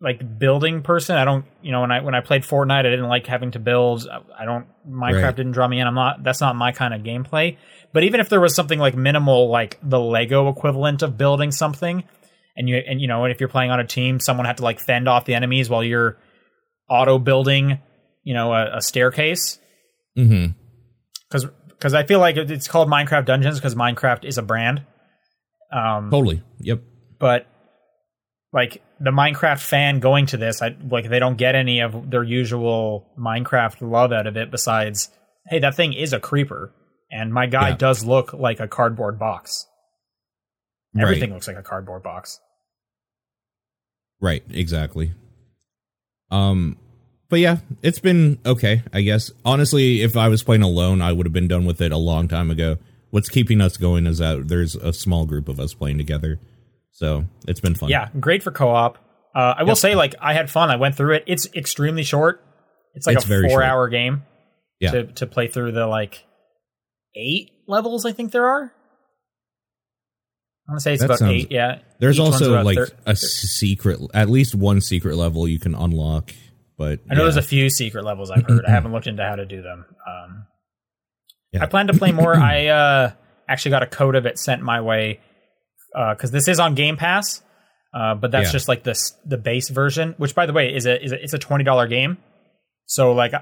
like 0.00 0.38
building 0.38 0.82
person. 0.82 1.16
I 1.16 1.24
don't 1.24 1.44
you 1.62 1.72
know 1.72 1.82
when 1.82 1.90
I 1.90 2.00
when 2.00 2.14
I 2.14 2.20
played 2.20 2.42
Fortnite, 2.42 2.78
I 2.80 2.82
didn't 2.84 3.08
like 3.08 3.26
having 3.26 3.50
to 3.52 3.58
build. 3.58 4.06
I- 4.10 4.42
I 4.42 4.44
don't 4.44 4.66
Minecraft 4.88 5.22
Right. 5.22 5.36
didn't 5.36 5.52
draw 5.52 5.68
me 5.68 5.80
in. 5.80 5.86
I'm 5.86 5.94
not 5.94 6.22
that's 6.22 6.40
not 6.40 6.56
my 6.56 6.72
kind 6.72 6.94
of 6.94 7.02
gameplay. 7.02 7.56
But 7.92 8.04
even 8.04 8.20
if 8.20 8.28
there 8.28 8.40
was 8.40 8.54
something 8.54 8.78
like 8.78 8.94
minimal, 8.96 9.48
like 9.50 9.78
the 9.82 10.00
Lego 10.00 10.48
equivalent 10.48 11.02
of 11.02 11.18
building 11.18 11.50
something, 11.50 12.04
and 12.56 12.68
you 12.68 12.76
and 12.76 13.00
you 13.00 13.08
know, 13.08 13.24
and 13.24 13.32
if 13.32 13.40
you're 13.40 13.48
playing 13.48 13.70
on 13.70 13.80
a 13.80 13.86
team, 13.86 14.20
someone 14.20 14.46
had 14.46 14.58
to 14.58 14.64
like 14.64 14.80
fend 14.80 15.08
off 15.08 15.24
the 15.26 15.34
enemies 15.34 15.68
while 15.68 15.84
you're 15.84 16.16
auto 16.88 17.18
building, 17.18 17.78
you 18.24 18.32
know, 18.34 18.52
a, 18.54 18.76
a 18.76 18.80
staircase. 18.80 19.58
Hmm 20.16 20.46
Because 21.28 21.46
because 21.68 21.94
I 21.94 22.04
feel 22.04 22.18
like 22.20 22.36
it's 22.36 22.68
called 22.68 22.88
Minecraft 22.88 23.26
Dungeons 23.26 23.58
because 23.58 23.74
Minecraft 23.74 24.24
is 24.24 24.38
a 24.38 24.42
brand. 24.42 24.84
Um, 25.72 26.10
Totally. 26.10 26.42
Yep. 26.60 26.80
but 27.18 27.46
like 28.52 28.82
the 28.98 29.10
Minecraft 29.10 29.60
fan 29.60 30.00
going 30.00 30.26
to 30.26 30.36
this, 30.38 30.62
I 30.62 30.74
like 30.88 31.08
they 31.10 31.18
don't 31.18 31.36
get 31.36 31.54
any 31.54 31.80
of 31.80 32.10
their 32.10 32.22
usual 32.22 33.12
Minecraft 33.18 33.76
love 33.82 34.12
out 34.12 34.26
of 34.26 34.36
it. 34.38 34.50
Besides, 34.50 35.10
hey, 35.48 35.58
that 35.58 35.74
thing 35.74 35.92
is 35.92 36.12
a 36.14 36.20
creeper, 36.20 36.72
and 37.10 37.34
my 37.34 37.46
guy 37.46 37.70
Yeah. 37.70 37.76
does 37.76 38.04
look 38.04 38.32
like 38.32 38.58
a 38.60 38.68
cardboard 38.68 39.18
box. 39.18 39.66
Everything 40.98 41.30
Right. 41.30 41.34
looks 41.34 41.48
like 41.48 41.58
a 41.58 41.62
cardboard 41.62 42.02
box. 42.02 42.40
Right, 44.20 44.44
exactly. 44.50 45.12
Um 46.30 46.78
but 47.28 47.40
yeah, 47.40 47.58
it's 47.82 47.98
been 47.98 48.38
okay, 48.46 48.82
I 48.92 49.02
guess. 49.02 49.30
Honestly, 49.44 50.02
if 50.02 50.16
I 50.16 50.28
was 50.28 50.42
playing 50.42 50.62
alone, 50.62 51.00
I 51.02 51.12
would 51.12 51.26
have 51.26 51.32
been 51.32 51.48
done 51.48 51.64
with 51.64 51.80
it 51.80 51.92
a 51.92 51.96
long 51.96 52.28
time 52.28 52.50
ago. 52.50 52.78
What's 53.10 53.28
keeping 53.28 53.60
us 53.60 53.76
going 53.76 54.06
is 54.06 54.18
that 54.18 54.48
there's 54.48 54.74
a 54.76 54.92
small 54.92 55.26
group 55.26 55.48
of 55.48 55.58
us 55.60 55.74
playing 55.74 55.98
together. 55.98 56.38
So, 56.92 57.24
it's 57.46 57.60
been 57.60 57.74
fun. 57.74 57.88
Yeah, 57.90 58.08
great 58.18 58.42
for 58.42 58.50
co-op. 58.50 58.96
Uh, 59.34 59.54
I 59.58 59.62
will 59.64 59.70
Yep. 59.70 59.76
say, 59.78 59.94
like, 59.94 60.14
I 60.20 60.32
had 60.32 60.50
fun. 60.50 60.70
I 60.70 60.76
went 60.76 60.94
through 60.96 61.14
it. 61.16 61.24
It's 61.26 61.46
extremely 61.54 62.02
short. 62.04 62.42
It's 62.94 63.06
like 63.06 63.16
It's 63.16 63.24
a 63.26 63.28
very 63.28 63.42
short. 63.48 63.52
four-hour 63.52 63.88
game 63.90 64.22
Yeah. 64.80 64.92
to 64.92 65.04
to 65.12 65.26
play 65.26 65.48
through 65.48 65.72
the 65.72 65.86
like 65.86 66.24
eight 67.14 67.50
levels. 67.68 68.06
I 68.06 68.12
think 68.12 68.32
there 68.32 68.46
are. 68.46 68.72
I 70.68 70.72
want 70.72 70.78
to 70.78 70.82
say 70.82 70.92
it's 70.94 71.00
That 71.00 71.06
about 71.06 71.18
sounds- 71.20 71.32
eight. 71.32 71.52
Yeah. 71.52 71.78
There's 72.00 72.16
Each 72.16 72.20
also 72.20 72.62
like 72.62 72.76
thir- 72.76 72.88
a 73.06 73.14
secret 73.14 74.00
at 74.14 74.28
least 74.28 74.54
one 74.54 74.80
secret 74.80 75.16
level 75.16 75.46
you 75.46 75.58
can 75.58 75.74
unlock, 75.74 76.32
but 76.78 77.00
I 77.10 77.14
know 77.14 77.22
there's 77.22 77.36
a 77.36 77.42
few 77.42 77.70
secret 77.70 78.04
levels 78.04 78.30
I've 78.30 78.44
heard. 78.46 78.64
I 78.66 78.70
haven't 78.70 78.92
looked 78.92 79.06
into 79.06 79.22
how 79.22 79.36
to 79.36 79.46
do 79.46 79.62
them. 79.62 79.84
Um, 80.06 80.46
Yeah. 81.52 81.62
I 81.62 81.66
plan 81.66 81.86
to 81.86 81.94
play 81.94 82.12
more. 82.12 82.34
I 82.54 82.66
uh, 82.66 83.12
actually 83.48 83.70
got 83.72 83.82
a 83.82 83.86
code 83.86 84.14
of 84.14 84.26
it 84.26 84.38
sent 84.38 84.62
my 84.62 84.80
way 84.80 85.20
because 86.12 86.30
this 86.30 86.48
is 86.48 86.60
on 86.60 86.74
Game 86.74 86.96
Pass, 86.96 87.42
uh, 87.94 88.14
but 88.14 88.30
that's 88.30 88.48
Yeah. 88.48 88.52
just 88.52 88.68
like 88.68 88.82
this 88.84 89.16
the 89.24 89.38
base 89.38 89.68
version. 89.70 90.14
Which, 90.18 90.34
by 90.34 90.46
the 90.46 90.52
way, 90.52 90.74
is 90.74 90.86
a 90.86 91.02
is 91.02 91.12
a, 91.12 91.22
it's 91.22 91.32
a 91.34 91.38
twenty 91.38 91.64
dollar 91.64 91.86
game. 91.86 92.18
So 92.86 93.12
like, 93.12 93.32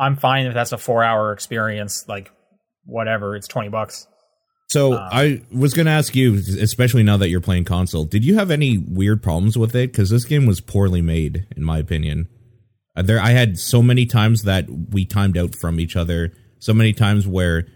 I'm 0.00 0.16
fine 0.16 0.46
if 0.46 0.54
that's 0.54 0.72
a 0.72 0.78
four 0.78 1.04
hour 1.04 1.32
experience. 1.32 2.06
Like, 2.08 2.30
whatever, 2.84 3.36
it's 3.36 3.48
twenty 3.48 3.68
bucks. 3.68 4.06
So 4.70 4.92
uh, 4.94 5.08
I 5.10 5.42
was 5.50 5.72
going 5.72 5.86
to 5.86 5.92
ask 5.92 6.14
you, 6.14 6.34
especially 6.60 7.02
now 7.02 7.16
that 7.16 7.30
you're 7.30 7.40
playing 7.40 7.64
console, 7.64 8.04
did 8.04 8.22
you 8.22 8.34
have 8.36 8.50
any 8.50 8.76
weird 8.76 9.22
problems 9.22 9.56
with 9.56 9.74
it? 9.74 9.92
Because 9.92 10.10
this 10.10 10.26
game 10.26 10.44
was 10.44 10.60
poorly 10.60 11.00
made, 11.00 11.46
in 11.56 11.64
my 11.64 11.78
opinion. 11.78 12.28
Uh, 12.98 13.02
There, 13.02 13.20
I 13.20 13.30
had 13.30 13.58
so 13.58 13.82
many 13.82 14.06
times 14.06 14.42
that 14.42 14.68
we 14.68 15.04
timed 15.04 15.38
out 15.38 15.54
from 15.54 15.78
each 15.78 15.96
other. 15.96 16.32
So 16.58 16.74
many 16.74 16.92
times 16.92 17.26
where 17.26 17.66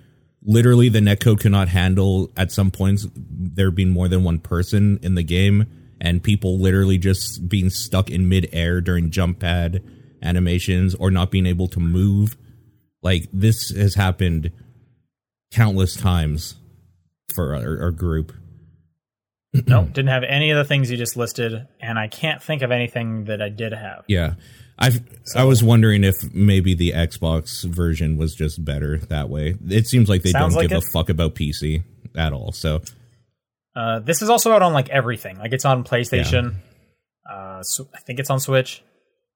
literally 0.42 0.88
the 0.88 0.98
netcode 0.98 1.40
could 1.40 1.52
not 1.52 1.68
handle 1.68 2.32
at 2.36 2.50
some 2.50 2.70
points 2.70 3.06
there 3.14 3.70
being 3.70 3.90
more 3.90 4.08
than 4.08 4.24
one 4.24 4.40
person 4.40 4.98
in 5.02 5.14
the 5.14 5.22
game, 5.22 5.66
and 6.00 6.22
people 6.22 6.58
literally 6.58 6.98
just 6.98 7.48
being 7.48 7.70
stuck 7.70 8.10
in 8.10 8.28
midair 8.28 8.80
during 8.80 9.10
jump 9.10 9.38
pad 9.38 9.82
animations 10.20 10.94
or 10.96 11.10
not 11.10 11.30
being 11.30 11.46
able 11.46 11.68
to 11.68 11.78
move. 11.80 12.36
Like 13.02 13.28
this 13.32 13.70
has 13.70 13.94
happened 13.94 14.50
countless 15.52 15.94
times 15.94 16.56
for 17.34 17.54
our, 17.54 17.82
our 17.82 17.90
group. 17.92 18.32
No, 19.66 19.84
didn't 19.84 20.08
have 20.08 20.24
any 20.24 20.50
of 20.50 20.56
the 20.56 20.64
things 20.64 20.90
you 20.90 20.96
just 20.96 21.16
listed, 21.16 21.68
and 21.78 21.98
I 21.98 22.08
can't 22.08 22.42
think 22.42 22.62
of 22.62 22.70
anything 22.70 23.24
that 23.24 23.42
I 23.42 23.50
did 23.50 23.72
have. 23.72 24.04
Yeah. 24.08 24.34
I 24.78 24.90
I 25.36 25.44
was 25.44 25.62
wondering 25.62 26.04
if 26.04 26.14
maybe 26.32 26.74
the 26.74 26.92
Xbox 26.92 27.64
version 27.64 28.16
was 28.16 28.34
just 28.34 28.64
better 28.64 28.98
that 28.98 29.28
way. 29.28 29.54
It 29.68 29.86
seems 29.86 30.08
like 30.08 30.22
they 30.22 30.32
don't 30.32 30.52
like 30.52 30.68
give 30.68 30.78
it. 30.78 30.84
a 30.84 30.90
fuck 30.92 31.08
about 31.08 31.34
PC 31.34 31.82
at 32.16 32.32
all. 32.32 32.52
So 32.52 32.82
Uh, 33.76 34.00
this 34.00 34.22
is 34.22 34.28
also 34.30 34.52
out 34.52 34.62
on 34.62 34.72
like 34.72 34.88
everything. 34.88 35.38
Like 35.38 35.52
it's 35.52 35.64
on 35.64 35.84
PlayStation. 35.84 36.54
Uh, 37.30 37.62
so 37.62 37.88
I 37.94 38.00
think 38.00 38.18
it's 38.18 38.30
on 38.30 38.40
Switch. 38.40 38.82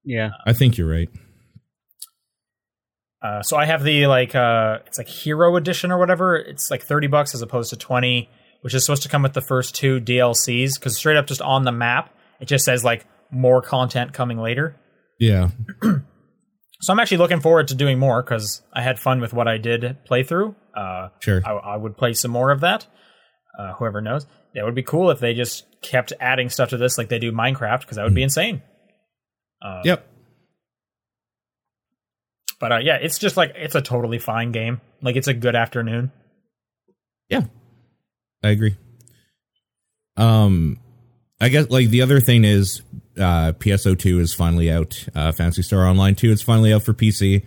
Yeah. 0.03 0.31
I 0.45 0.53
think 0.53 0.77
you're 0.77 0.89
right. 0.89 1.09
Uh, 3.21 3.41
so 3.41 3.57
I 3.57 3.65
have 3.65 3.83
the 3.83 4.07
like 4.07 4.35
uh, 4.35 4.79
it's 4.85 4.97
like 4.97 5.07
Hero 5.07 5.55
Edition 5.55 5.91
or 5.91 5.97
whatever. 5.97 6.35
It's 6.35 6.69
like 6.69 6.83
thirty 6.83 7.07
bucks 7.07 7.33
as 7.33 7.41
opposed 7.41 7.71
to 7.71 7.77
twenty, 7.77 8.29
which 8.61 8.73
is 8.73 8.85
supposed 8.85 9.03
to 9.03 9.09
come 9.09 9.23
with 9.23 9.33
the 9.33 9.41
first 9.41 9.75
two 9.75 9.99
DLCs. 9.99 10.75
Because 10.75 10.95
straight 10.97 11.17
up, 11.17 11.25
just 11.25 11.41
on 11.41 11.63
the 11.63 11.71
map, 11.71 12.13
it 12.39 12.45
just 12.45 12.63
says 12.63 12.83
like 12.83 13.05
more 13.31 13.61
content 13.61 14.13
coming 14.13 14.37
later. 14.37 14.75
Yeah. 15.19 15.49
So 16.79 16.93
I'm 16.93 16.99
actually 16.99 17.17
looking 17.17 17.39
forward 17.39 17.69
to 17.69 17.75
doing 17.75 17.97
more 17.97 18.21
because 18.21 18.61
I 18.71 18.83
had 18.83 18.99
fun 18.99 19.19
with 19.19 19.33
what 19.33 19.47
I 19.47 19.57
did 19.57 19.97
play 20.05 20.21
through. 20.21 20.53
Uh, 20.75 21.09
Sure. 21.21 21.41
I, 21.43 21.51
I 21.53 21.75
would 21.75 21.97
play 21.97 22.13
some 22.13 22.29
more 22.29 22.51
of 22.51 22.59
that. 22.61 22.85
Uh, 23.57 23.73
whoever 23.73 23.99
knows, 23.99 24.27
that 24.53 24.63
would 24.63 24.75
be 24.75 24.83
cool 24.83 25.09
if 25.09 25.19
they 25.19 25.33
just 25.33 25.65
kept 25.81 26.13
adding 26.19 26.49
stuff 26.49 26.69
to 26.69 26.77
this 26.77 26.95
like 26.99 27.09
they 27.09 27.17
do 27.17 27.31
Minecraft 27.31 27.79
because 27.79 27.95
that 27.97 28.03
would 28.03 28.13
be 28.13 28.21
insane. 28.21 28.61
Uh, 29.59 29.81
Yep. 29.85 30.07
But 32.59 32.71
uh, 32.71 32.77
yeah, 32.77 32.97
it's 33.01 33.17
just 33.17 33.37
like 33.37 33.53
it's 33.55 33.73
a 33.73 33.81
totally 33.81 34.19
fine 34.19 34.51
game. 34.51 34.79
Like 35.01 35.15
it's 35.15 35.27
a 35.27 35.33
good 35.33 35.55
afternoon. 35.55 36.11
Yeah. 37.27 37.45
I 38.43 38.49
agree. 38.49 38.75
Um 40.15 40.79
I 41.39 41.49
guess 41.49 41.69
like 41.69 41.89
the 41.89 42.01
other 42.01 42.19
thing 42.19 42.43
is 42.43 42.81
uh, 43.17 43.53
PSO2 43.53 44.19
is 44.19 44.33
finally 44.33 44.71
out. 44.71 45.05
Uh, 45.13 45.31
Phantasy 45.31 45.61
Star 45.61 45.85
Online 45.85 46.15
2 46.15 46.31
is 46.31 46.41
finally 46.41 46.73
out 46.73 46.83
for 46.83 46.93
PC. 46.93 47.45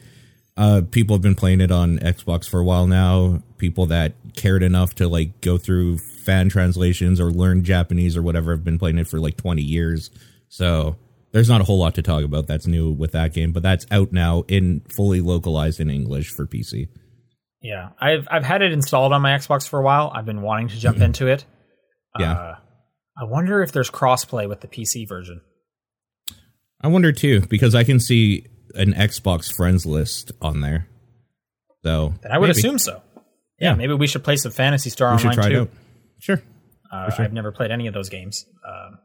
Uh, 0.56 0.82
people 0.90 1.16
have 1.16 1.22
been 1.22 1.34
playing 1.34 1.60
it 1.60 1.70
on 1.72 1.98
Xbox 1.98 2.48
for 2.48 2.60
a 2.60 2.64
while 2.64 2.86
now. 2.86 3.42
People 3.58 3.86
that 3.86 4.12
cared 4.36 4.62
enough 4.62 4.94
to 4.96 5.08
like 5.08 5.40
go 5.40 5.58
through 5.58 5.98
fan 5.98 6.48
translations 6.48 7.20
or 7.20 7.30
learn 7.30 7.64
Japanese 7.64 8.16
or 8.16 8.22
whatever 8.22 8.52
have 8.52 8.64
been 8.64 8.78
playing 8.78 8.98
it 8.98 9.08
for 9.08 9.18
like 9.18 9.36
20 9.36 9.62
years. 9.62 10.10
So 10.48 10.96
there's 11.32 11.48
not 11.48 11.60
a 11.60 11.64
whole 11.64 11.78
lot 11.78 11.94
to 11.94 12.02
talk 12.02 12.24
about 12.24 12.46
that's 12.46 12.66
new 12.66 12.90
with 12.90 13.12
that 13.12 13.32
game, 13.32 13.52
but 13.52 13.62
that's 13.62 13.86
out 13.90 14.12
now 14.12 14.44
in 14.48 14.82
fully 14.94 15.20
localized 15.20 15.80
in 15.80 15.90
English 15.90 16.30
for 16.30 16.46
PC. 16.46 16.88
Yeah, 17.62 17.90
I've 18.00 18.26
I've 18.30 18.44
had 18.44 18.62
it 18.62 18.72
installed 18.72 19.12
on 19.12 19.20
my 19.22 19.36
Xbox 19.36 19.68
for 19.68 19.78
a 19.78 19.82
while. 19.82 20.10
I've 20.14 20.24
been 20.24 20.42
wanting 20.42 20.68
to 20.68 20.78
jump 20.78 20.98
into 20.98 21.26
it. 21.26 21.44
Yeah. 22.18 22.32
Uh, 22.32 22.54
I 23.20 23.24
wonder 23.24 23.62
if 23.62 23.72
there's 23.72 23.90
crossplay 23.90 24.48
with 24.48 24.60
the 24.62 24.68
PC 24.68 25.06
version. 25.06 25.42
I 26.80 26.88
wonder 26.88 27.12
too 27.12 27.40
because 27.42 27.74
I 27.74 27.84
can 27.84 28.00
see 28.00 28.46
an 28.74 28.94
Xbox 28.94 29.52
friends 29.54 29.84
list 29.84 30.32
on 30.40 30.60
there. 30.62 30.86
So 31.84 32.14
And 32.22 32.32
I 32.32 32.38
would 32.38 32.46
maybe. 32.48 32.58
assume 32.58 32.78
so. 32.78 33.02
Yeah, 33.58 33.70
Yeah. 33.70 33.74
maybe 33.74 33.92
we 33.94 34.06
should 34.06 34.24
play 34.24 34.36
some 34.36 34.52
Phantasy 34.52 34.88
Star 34.90 35.12
we 35.12 35.18
should 35.20 35.30
Online 35.32 35.50
too. 35.50 35.68
Sure. 36.20 36.42
Uh, 36.90 37.10
sure. 37.10 37.24
I've 37.26 37.32
never 37.32 37.52
played 37.52 37.70
any 37.70 37.86
of 37.86 37.94
those 37.94 38.08
games, 38.08 38.46
um, 38.66 38.98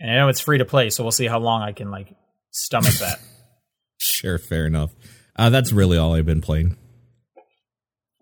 and 0.00 0.10
I 0.10 0.16
know 0.16 0.28
it's 0.28 0.40
free 0.40 0.58
to 0.58 0.64
play. 0.64 0.90
So 0.90 1.04
we'll 1.04 1.12
see 1.12 1.26
how 1.26 1.38
long 1.38 1.62
I 1.62 1.72
can 1.72 1.90
like 1.90 2.08
stomach 2.50 2.94
that. 2.94 3.20
Sure, 3.98 4.36
fair 4.38 4.66
enough. 4.66 4.90
Uh, 5.36 5.48
that's 5.48 5.72
really 5.72 5.96
all 5.96 6.14
I've 6.14 6.26
been 6.26 6.42
playing. 6.42 6.76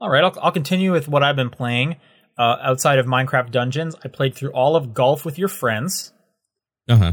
All 0.00 0.08
right, 0.08 0.22
I'll, 0.22 0.36
I'll 0.40 0.52
continue 0.52 0.92
with 0.92 1.08
what 1.08 1.24
I've 1.24 1.34
been 1.34 1.50
playing. 1.50 1.96
Uh, 2.36 2.56
outside 2.62 2.98
of 2.98 3.06
Minecraft 3.06 3.50
Dungeons, 3.52 3.94
I 4.04 4.08
played 4.08 4.34
through 4.34 4.50
all 4.50 4.74
of 4.76 4.92
Golf 4.94 5.24
with 5.24 5.38
Your 5.38 5.48
Friends. 5.48 6.12
Uh 6.88 6.96
huh. 6.96 7.12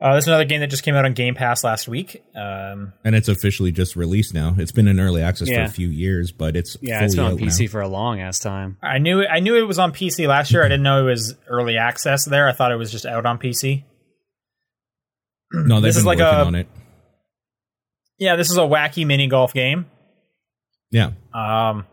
Uh, 0.00 0.16
this 0.16 0.24
is 0.24 0.28
another 0.28 0.44
game 0.44 0.60
that 0.60 0.66
just 0.68 0.82
came 0.82 0.94
out 0.96 1.06
on 1.06 1.14
Game 1.14 1.34
Pass 1.34 1.64
last 1.64 1.88
week. 1.88 2.22
Um, 2.36 2.92
And 3.04 3.14
it's 3.14 3.28
officially 3.28 3.72
just 3.72 3.96
released 3.96 4.34
now. 4.34 4.54
It's 4.58 4.72
been 4.72 4.86
in 4.86 5.00
early 5.00 5.22
access 5.22 5.48
Yeah. 5.48 5.64
for 5.64 5.70
a 5.70 5.72
few 5.72 5.88
years, 5.88 6.30
but 6.30 6.56
it's 6.56 6.76
Yeah, 6.82 6.96
fully 6.98 7.06
it's 7.06 7.14
been 7.14 7.24
on 7.24 7.38
PC 7.38 7.64
now. 7.64 7.70
for 7.70 7.80
a 7.80 7.88
long 7.88 8.20
ass 8.20 8.38
time. 8.38 8.76
I 8.82 8.98
knew 8.98 9.20
it, 9.20 9.28
I 9.30 9.40
knew 9.40 9.56
it 9.56 9.62
was 9.66 9.78
on 9.78 9.92
PC 9.92 10.26
last 10.26 10.52
year. 10.52 10.62
I 10.62 10.68
didn't 10.68 10.82
know 10.82 11.06
it 11.06 11.10
was 11.10 11.36
early 11.48 11.78
access 11.78 12.26
there. 12.26 12.46
I 12.46 12.52
thought 12.52 12.70
it 12.70 12.76
was 12.76 12.90
just 12.92 13.06
out 13.06 13.24
on 13.24 13.38
PC. 13.38 13.84
No, 15.52 15.80
This 15.80 15.94
been 15.94 16.00
is 16.00 16.06
like 16.06 16.18
a- 16.18 16.44
on 16.44 16.54
it. 16.54 16.66
Yeah, 18.18 18.36
this 18.36 18.50
is 18.50 18.56
a 18.58 18.62
wacky 18.62 19.06
mini 19.06 19.26
golf 19.28 19.54
game. 19.54 19.86
Yeah, 20.90 21.12
um, 21.32 21.86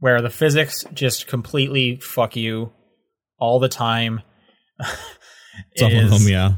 where 0.00 0.20
the 0.20 0.30
physics 0.30 0.84
just 0.92 1.26
completely 1.28 1.96
fuck 1.96 2.34
you 2.36 2.72
all 3.38 3.58
the 3.60 3.68
time. 3.68 4.20
some 5.76 5.92
It 5.92 6.04
of 6.04 6.10
them. 6.10 6.22
Yeah, 6.28 6.52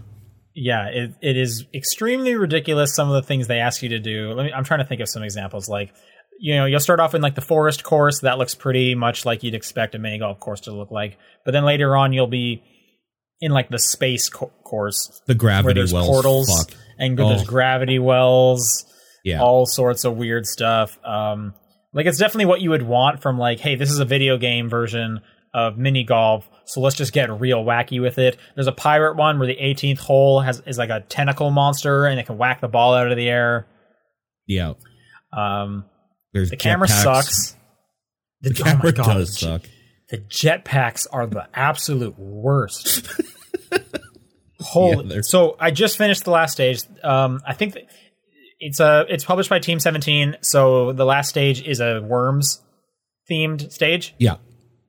yeah, 0.55 0.87
it, 0.88 1.14
it 1.20 1.37
is 1.37 1.64
extremely 1.74 2.35
ridiculous. 2.35 2.94
Some 2.94 3.09
of 3.09 3.14
the 3.14 3.22
things 3.26 3.46
they 3.48 3.59
ask 3.61 3.83
you 3.83 3.90
to 3.90 3.98
do. 3.98 4.33
Let 4.33 4.46
me, 4.46 4.52
I'm 4.52 4.64
trying 4.64 4.81
to 4.81 4.87
think 4.87 5.00
of 5.00 5.09
some 5.09 5.22
examples. 5.22 5.68
Like, 5.68 5.92
you 6.38 6.57
know, 6.57 6.66
you'll 6.66 6.81
start 6.81 7.00
off 7.00 7.14
in 7.14 7.22
like 7.22 7.35
the 7.35 7.40
forest 7.40 7.85
course. 7.85 8.20
That 8.20 8.38
looks 8.38 8.55
pretty 8.55 8.94
much 8.94 9.24
like 9.24 9.42
you'd 9.42 9.55
expect 9.55 9.94
a 9.94 9.98
mini 9.98 10.18
golf 10.18 10.40
course 10.40 10.61
to 10.62 10.72
look 10.72 10.90
like. 10.90 11.18
But 11.44 11.52
then 11.52 11.64
later 11.64 11.96
on, 11.96 12.12
you'll 12.12 12.26
be 12.26 12.62
in 13.40 13.50
like 13.52 13.68
the 13.70 13.78
space 13.78 14.28
co- 14.28 14.52
course 14.64 15.20
the 15.26 15.33
where 15.35 15.38
gravity 15.38 15.81
there's 15.81 15.92
wells. 15.92 16.07
portals 16.09 16.48
Fuck. 16.68 16.78
and 16.98 17.18
there's 17.18 17.42
Oh. 17.42 17.46
gravity 17.46 17.98
wells 17.98 18.85
Yeah, 19.24 19.40
all 19.42 19.66
sorts 19.66 20.05
of 20.05 20.16
weird 20.16 20.46
stuff. 20.46 20.96
Um, 21.05 21.55
like 21.94 22.07
it's 22.07 22.18
definitely 22.18 22.46
what 22.46 22.61
you 22.61 22.70
would 22.70 22.83
want 22.83 23.20
from 23.22 23.38
like, 23.38 23.61
hey, 23.61 23.74
this 23.76 23.90
is 23.90 23.98
a 23.98 24.05
video 24.05 24.38
game 24.38 24.68
version 24.68 25.20
of 25.55 25.76
mini 25.76 26.02
golf, 26.05 26.48
so 26.64 26.81
let's 26.81 26.96
just 26.96 27.12
get 27.12 27.31
real 27.31 27.62
wacky 27.64 28.00
with 28.00 28.18
it. 28.18 28.38
There's 28.55 28.66
a 28.66 28.72
pirate 28.72 29.16
one 29.16 29.38
where 29.38 29.46
the 29.46 29.57
18th 29.57 29.98
hole 29.98 30.40
has 30.40 30.62
is 30.66 30.78
like 30.78 30.88
a 30.90 31.00
tentacle 31.09 31.50
monster 31.50 32.07
and 32.07 32.18
it 32.18 32.24
can 32.26 32.38
whack 32.38 32.61
the 32.62 32.68
ball 32.68 32.94
out 32.94 33.11
of 33.11 33.16
the 33.16 33.28
air. 33.28 33.66
yeah. 34.46 34.72
Um, 35.33 35.85
There's 36.33 36.50
the 36.50 36.57
camera 36.57 36.87
jetpacks. 36.88 37.02
sucks. 37.02 37.57
The, 38.42 38.50
The 38.50 38.61
oh 38.61 38.64
camera 38.64 38.92
God, 38.92 39.14
does 39.14 39.31
the 39.35 39.38
suck. 39.40 39.62
The 40.11 40.18
jetpacks 40.18 41.07
are 41.12 41.26
the 41.26 41.46
absolute 41.55 42.18
worst. 42.18 43.11
Holy! 44.61 45.09
they're- 45.09 45.22
so 45.22 45.57
I 45.59 45.70
just 45.70 45.98
finished 45.98 46.24
the 46.24 46.31
last 46.31 46.52
stage. 46.52 46.83
Um, 47.02 47.40
I 47.46 47.55
think 47.55 47.74
that 47.74 47.85
it's 48.62 48.81
a 48.81 49.05
it's 49.09 49.25
published 49.25 49.51
by 49.51 49.59
Team 49.59 49.81
Seventeen. 49.81 50.37
So 50.40 50.92
the 50.92 51.05
last 51.05 51.29
stage 51.29 51.62
is 51.62 51.81
a 51.81 52.01
worms 52.01 52.62
themed 53.31 53.70
stage. 53.72 54.14
Yeah. 54.18 54.37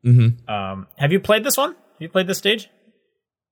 Mm-hmm. 0.05 0.49
Um, 0.51 0.87
have 0.97 1.11
you 1.11 1.19
played 1.19 1.43
this 1.43 1.57
one? 1.57 1.71
Have 1.71 2.01
you 2.01 2.09
played 2.09 2.27
this 2.27 2.37
stage? 2.37 2.69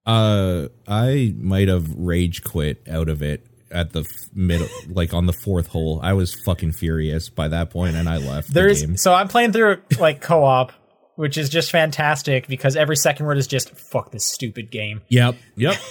Uh, 0.05 0.67
I 0.87 1.33
might 1.37 1.67
have 1.67 1.93
rage 1.95 2.43
quit 2.43 2.81
out 2.89 3.07
of 3.07 3.21
it 3.21 3.45
at 3.71 3.93
the 3.93 4.01
f- 4.01 4.07
middle, 4.33 4.67
like 4.89 5.13
on 5.13 5.27
the 5.27 5.33
fourth 5.33 5.67
hole. 5.67 5.99
I 6.01 6.13
was 6.13 6.33
fucking 6.33 6.73
furious 6.73 7.29
by 7.29 7.47
that 7.49 7.69
point, 7.69 7.95
and 7.95 8.09
I 8.09 8.17
left 8.17 8.53
There's 8.53 8.81
the 8.81 8.87
game. 8.87 8.97
so 8.97 9.13
I'm 9.13 9.27
playing 9.27 9.53
through 9.53 9.81
like 9.99 10.19
co-op, 10.21 10.73
which 11.15 11.37
is 11.37 11.49
just 11.49 11.71
fantastic 11.71 12.47
because 12.47 12.75
every 12.75 12.95
second 12.97 13.25
word 13.27 13.37
is 13.37 13.47
just 13.47 13.69
fuck 13.91 14.11
this 14.11 14.25
stupid 14.25 14.71
game. 14.71 15.01
Yep, 15.09 15.35
yep. 15.55 15.75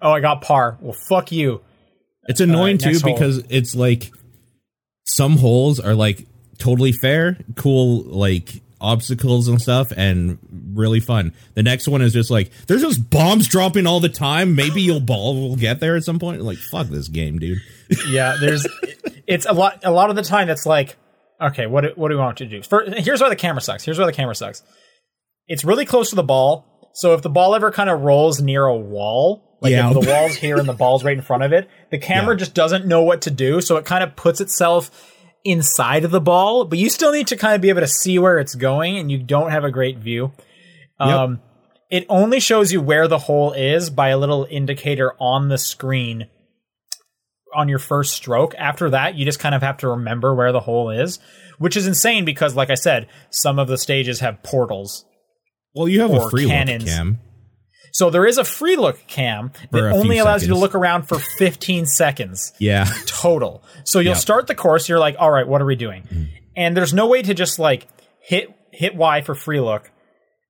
Oh, 0.00 0.12
I 0.12 0.20
got 0.20 0.40
par. 0.40 0.78
Well, 0.80 0.94
fuck 0.94 1.30
you. 1.30 1.60
It's 2.26 2.40
uh, 2.40 2.44
annoying 2.44 2.78
too 2.78 2.98
hole. 2.98 3.12
because 3.12 3.44
it's 3.48 3.74
like 3.74 4.10
some 5.04 5.36
holes 5.36 5.80
are 5.80 5.94
like 5.94 6.26
totally 6.58 6.92
fair, 6.92 7.38
cool, 7.56 8.02
like 8.02 8.62
obstacles 8.80 9.48
and 9.48 9.60
stuff, 9.60 9.92
and 9.96 10.38
really 10.74 11.00
fun. 11.00 11.32
The 11.54 11.62
next 11.62 11.88
one 11.88 12.02
is 12.02 12.12
just 12.12 12.30
like 12.30 12.50
there's 12.66 12.82
just 12.82 13.10
bombs 13.10 13.48
dropping 13.48 13.86
all 13.86 14.00
the 14.00 14.08
time. 14.08 14.54
Maybe 14.54 14.82
you'll 14.82 15.00
ball 15.14 15.34
will 15.34 15.56
get 15.56 15.80
there 15.80 15.96
at 15.96 16.04
some 16.04 16.18
point. 16.18 16.42
Like 16.42 16.58
fuck 16.58 16.88
this 16.88 17.08
game, 17.08 17.38
dude. 17.38 17.60
yeah 18.08 18.36
there's 18.40 18.66
it's 19.26 19.46
a 19.46 19.52
lot 19.52 19.80
a 19.84 19.90
lot 19.90 20.10
of 20.10 20.16
the 20.16 20.22
time 20.22 20.48
it's 20.48 20.64
like 20.66 20.96
okay 21.40 21.66
what 21.66 21.82
do- 21.82 21.92
what 21.96 22.08
do 22.08 22.14
we 22.14 22.20
want 22.20 22.38
to 22.38 22.46
do 22.46 22.62
here's 22.96 23.20
why 23.20 23.28
the 23.28 23.36
camera 23.36 23.60
sucks 23.60 23.84
here's 23.84 23.98
why 23.98 24.06
the 24.06 24.12
camera 24.12 24.34
sucks 24.34 24.62
it's 25.46 25.64
really 25.64 25.84
close 25.84 26.10
to 26.10 26.16
the 26.16 26.22
ball 26.22 26.90
so 26.94 27.12
if 27.12 27.22
the 27.22 27.28
ball 27.28 27.54
ever 27.54 27.70
kind 27.70 27.90
of 27.90 28.00
rolls 28.00 28.40
near 28.40 28.64
a 28.64 28.76
wall 28.76 29.43
like 29.60 29.72
Yeah. 29.72 29.92
the 29.92 30.00
wall's 30.00 30.34
here 30.36 30.58
and 30.58 30.68
the 30.68 30.72
ball's 30.74 31.04
right 31.04 31.16
in 31.16 31.22
front 31.22 31.42
of 31.42 31.52
it 31.52 31.68
the 31.90 31.98
camera 31.98 32.34
Yeah. 32.34 32.38
just 32.38 32.54
doesn't 32.54 32.86
know 32.86 33.02
what 33.02 33.22
to 33.22 33.30
do 33.30 33.60
so 33.60 33.76
it 33.76 33.84
kind 33.84 34.02
of 34.04 34.16
puts 34.16 34.40
itself 34.40 34.90
inside 35.44 36.04
of 36.04 36.10
the 36.10 36.20
ball 36.20 36.64
but 36.64 36.78
you 36.78 36.88
still 36.90 37.12
need 37.12 37.26
to 37.28 37.36
kind 37.36 37.54
of 37.54 37.60
be 37.60 37.68
able 37.68 37.80
to 37.80 37.86
see 37.86 38.18
where 38.18 38.38
it's 38.38 38.54
going 38.54 38.96
and 38.98 39.10
you 39.10 39.18
don't 39.18 39.50
have 39.50 39.64
a 39.64 39.70
great 39.70 39.98
view 39.98 40.32
um, 41.00 41.40
it 41.90 42.06
only 42.08 42.40
shows 42.40 42.72
you 42.72 42.80
where 42.80 43.08
the 43.08 43.18
hole 43.18 43.52
is 43.52 43.90
by 43.90 44.08
a 44.08 44.18
little 44.18 44.46
indicator 44.50 45.12
on 45.20 45.48
the 45.48 45.58
screen 45.58 46.28
on 47.54 47.68
your 47.68 47.78
first 47.78 48.14
stroke. 48.14 48.54
After 48.58 48.90
that, 48.90 49.14
you 49.14 49.24
just 49.24 49.38
kind 49.38 49.54
of 49.54 49.62
have 49.62 49.76
to 49.78 49.88
remember 49.88 50.34
where 50.34 50.50
the 50.50 50.60
hole 50.60 50.90
is, 50.90 51.18
which 51.58 51.76
is 51.76 51.86
insane 51.86 52.24
because, 52.24 52.56
like 52.56 52.70
I 52.70 52.74
said, 52.74 53.06
some 53.30 53.58
of 53.60 53.68
the 53.68 53.78
stages 53.78 54.20
have 54.20 54.42
portals. 54.42 55.04
Well, 55.74 55.88
you 55.88 56.00
have 56.00 56.12
a 56.12 56.28
free 56.30 56.46
cannons. 56.46 56.84
cam. 56.84 57.20
So 57.94 58.10
there 58.10 58.26
is 58.26 58.38
a 58.38 58.44
free 58.44 58.74
look 58.74 58.98
cam 59.06 59.52
that 59.70 59.92
only 59.92 60.18
allows 60.18 60.42
you 60.42 60.48
to 60.48 60.56
look 60.56 60.74
around 60.74 61.04
for 61.04 61.16
15 61.20 61.86
seconds 61.86 62.52
Yeah, 62.58 62.86
total. 63.06 63.62
So 63.84 64.00
you'll 64.00 64.14
Yep. 64.14 64.20
start 64.20 64.46
the 64.48 64.56
course, 64.56 64.88
you're 64.88 64.98
like, 64.98 65.14
all 65.20 65.30
right, 65.30 65.46
what 65.46 65.62
are 65.62 65.64
we 65.64 65.76
doing? 65.76 66.28
And 66.56 66.76
there's 66.76 66.92
no 66.92 67.06
way 67.06 67.22
to 67.22 67.34
just 67.34 67.60
like 67.60 67.86
hit 68.20 68.52
hit 68.72 68.96
Y 68.96 69.20
for 69.20 69.36
free 69.36 69.60
look 69.60 69.92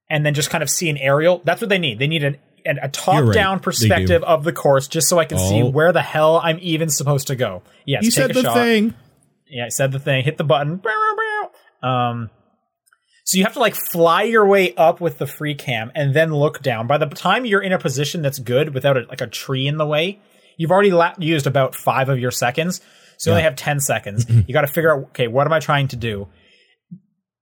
and 0.09 0.25
then 0.25 0.33
just 0.33 0.49
kind 0.49 0.63
of 0.63 0.71
see 0.71 0.89
an 0.89 0.97
aerial. 0.97 1.43
That's 1.45 1.61
what 1.61 1.69
they 1.69 1.77
need. 1.79 1.99
They 1.99 2.07
need 2.07 2.25
an, 2.25 2.39
an 2.65 2.79
a 2.81 2.89
top 2.89 3.31
down 3.35 3.61
perspective 3.61 4.23
of 4.25 4.43
the 4.45 4.53
course 4.55 4.89
just 4.89 5.09
so 5.11 5.19
I 5.19 5.27
can 5.27 5.37
see 5.39 5.63
Oh. 5.63 5.69
where 5.69 5.93
the 5.93 6.01
hell 6.01 6.41
I'm 6.43 6.59
even 6.63 6.89
supposed 6.89 7.27
to 7.27 7.37
go. 7.37 7.63
Yes, 7.85 8.05
you 8.05 8.11
said 8.11 8.33
the 8.33 8.41
shot. 8.43 8.55
thing. 8.55 8.95
Yeah, 9.51 9.67
I 9.67 9.69
said 9.69 9.93
the 9.93 9.99
thing. 9.99 10.25
Hit 10.25 10.39
the 10.39 10.45
button. 10.45 10.81
Um, 11.83 12.31
so 13.25 13.39
you 13.39 13.45
have 13.45 13.55
to 13.55 13.59
like 13.59 13.75
fly 13.75 14.23
your 14.23 14.47
way 14.47 14.75
up 14.75 15.01
with 15.01 15.17
the 15.19 15.27
free 15.27 15.55
cam 15.55 15.91
and 15.95 16.15
then 16.15 16.33
look 16.33 16.61
down. 16.63 16.87
By 16.87 16.99
the 16.99 17.07
time 17.07 17.47
you're 17.47 17.63
in 17.63 17.73
a 17.73 17.79
position 17.79 18.21
that's 18.21 18.39
good 18.39 18.75
without 18.75 18.99
a, 18.99 19.07
like 19.09 19.23
a 19.23 19.27
tree 19.27 19.67
in 19.67 19.79
the 19.79 19.87
way, 19.87 20.21
you've 20.59 20.71
already 20.71 20.91
la- 20.91 21.15
used 21.19 21.47
about 21.47 21.75
five 21.75 22.11
of 22.11 22.19
your 22.19 22.31
seconds. 22.31 22.83
So 23.17 23.31
you 23.31 23.33
only 23.33 23.45
have 23.45 23.57
ten 23.57 23.81
seconds. 23.81 24.27
you 24.47 24.53
got 24.53 24.61
to 24.61 24.67
figure 24.67 24.95
out 24.95 25.09
okay, 25.09 25.27
what 25.27 25.47
am 25.47 25.55
I 25.55 25.61
trying 25.61 25.89
to 25.89 25.97
do? 25.97 26.29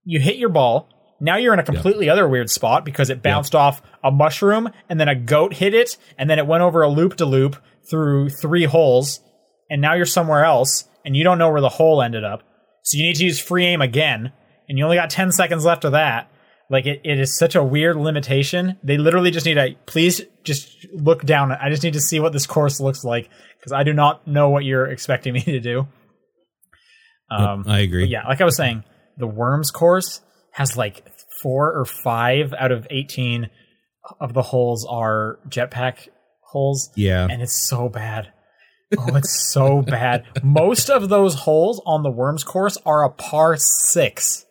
You 0.05 0.21
hit 0.21 0.37
your 0.37 0.51
ball. 0.51 0.89
Now 1.21 1.37
you're 1.37 1.53
in 1.53 1.61
a 1.61 1.65
completely 1.65 2.09
other 2.09 2.29
weird 2.29 2.51
spot 2.51 2.85
because 2.85 3.09
it 3.09 3.23
bounced 3.23 3.55
off 3.55 3.81
a 4.03 4.11
mushroom 4.11 4.71
and 4.89 4.99
then 4.99 5.09
a 5.09 5.15
goat 5.15 5.55
hit 5.55 5.73
it 5.73 5.97
and 6.19 6.29
then 6.29 6.41
it 6.41 6.49
went 6.49 6.63
over 6.63 6.83
a 6.83 6.89
loop 6.89 7.15
de 7.17 7.25
loop 7.25 7.57
through 7.89 8.31
three 8.31 8.65
holes 8.65 9.21
and 9.71 9.81
now 9.81 9.95
you're 9.95 10.05
somewhere 10.05 10.45
else 10.45 10.85
and 11.05 11.17
you 11.17 11.23
don't 11.23 11.39
know 11.39 11.51
where 11.51 11.61
the 11.61 11.69
hole 11.69 12.03
ended 12.03 12.25
up. 12.25 12.43
So 12.83 12.99
you 12.99 13.05
need 13.05 13.17
to 13.17 13.25
use 13.25 13.41
free 13.41 13.67
aim 13.67 13.81
again, 13.81 14.33
and 14.73 14.79
you 14.79 14.85
only 14.85 14.97
got 14.97 15.11
10 15.11 15.33
seconds 15.33 15.67
left 15.67 15.85
of 15.85 15.93
that. 15.93 16.31
Like 16.71 16.87
it, 16.87 17.03
it 17.05 17.21
is 17.21 17.37
such 17.37 17.55
a 17.57 17.63
weird 17.63 17.97
limitation. 17.97 18.79
They 18.83 18.97
literally 18.97 19.31
just 19.31 19.45
need 19.45 19.55
to 19.55 19.75
please 19.85 20.23
just 20.45 20.87
look 20.95 21.23
down. 21.27 21.53
I 21.53 21.69
just 21.69 21.83
need 21.83 21.93
to 21.93 22.01
see 22.01 22.19
what 22.21 22.33
this 22.33 22.47
course 22.47 22.81
looks 22.81 23.05
like 23.05 23.29
because 23.59 23.73
I 23.73 23.83
do 23.83 23.93
not 23.93 24.27
know 24.27 24.49
what 24.49 24.65
you're 24.65 24.87
expecting 24.87 25.35
me 25.35 25.43
to 25.43 25.61
do. 25.61 25.87
Um, 27.31 27.65
I 27.67 27.81
agree. 27.81 28.07
yeah, 28.07 28.27
like 28.27 28.41
I 28.41 28.45
was 28.45 28.57
saying, 28.57 28.85
the 29.19 29.27
Worms 29.27 29.71
course 29.71 30.23
has 30.53 30.77
like 30.77 31.07
four 31.43 31.73
or 31.79 31.85
five 31.85 32.55
out 32.59 32.73
of 32.73 32.87
18 32.91 33.51
of 34.21 34.33
the 34.33 34.43
holes 34.43 34.87
are 34.89 35.39
jetpack 35.49 36.09
holes, 36.41 36.91
Yeah. 36.97 37.27
and 37.31 37.41
it's 37.43 37.69
so 37.69 37.89
bad. 37.89 38.33
Oh, 38.99 39.15
it's 39.17 39.51
so 39.53 39.81
bad. 39.87 40.25
Most 40.43 40.91
of 40.91 41.09
those 41.09 41.35
holes 41.35 41.81
on 41.87 42.03
the 42.03 42.11
Worms 42.11 42.45
course 42.45 42.77
are 42.85 43.05
a 43.05 43.11
par 43.11 43.57
six, 43.57 44.45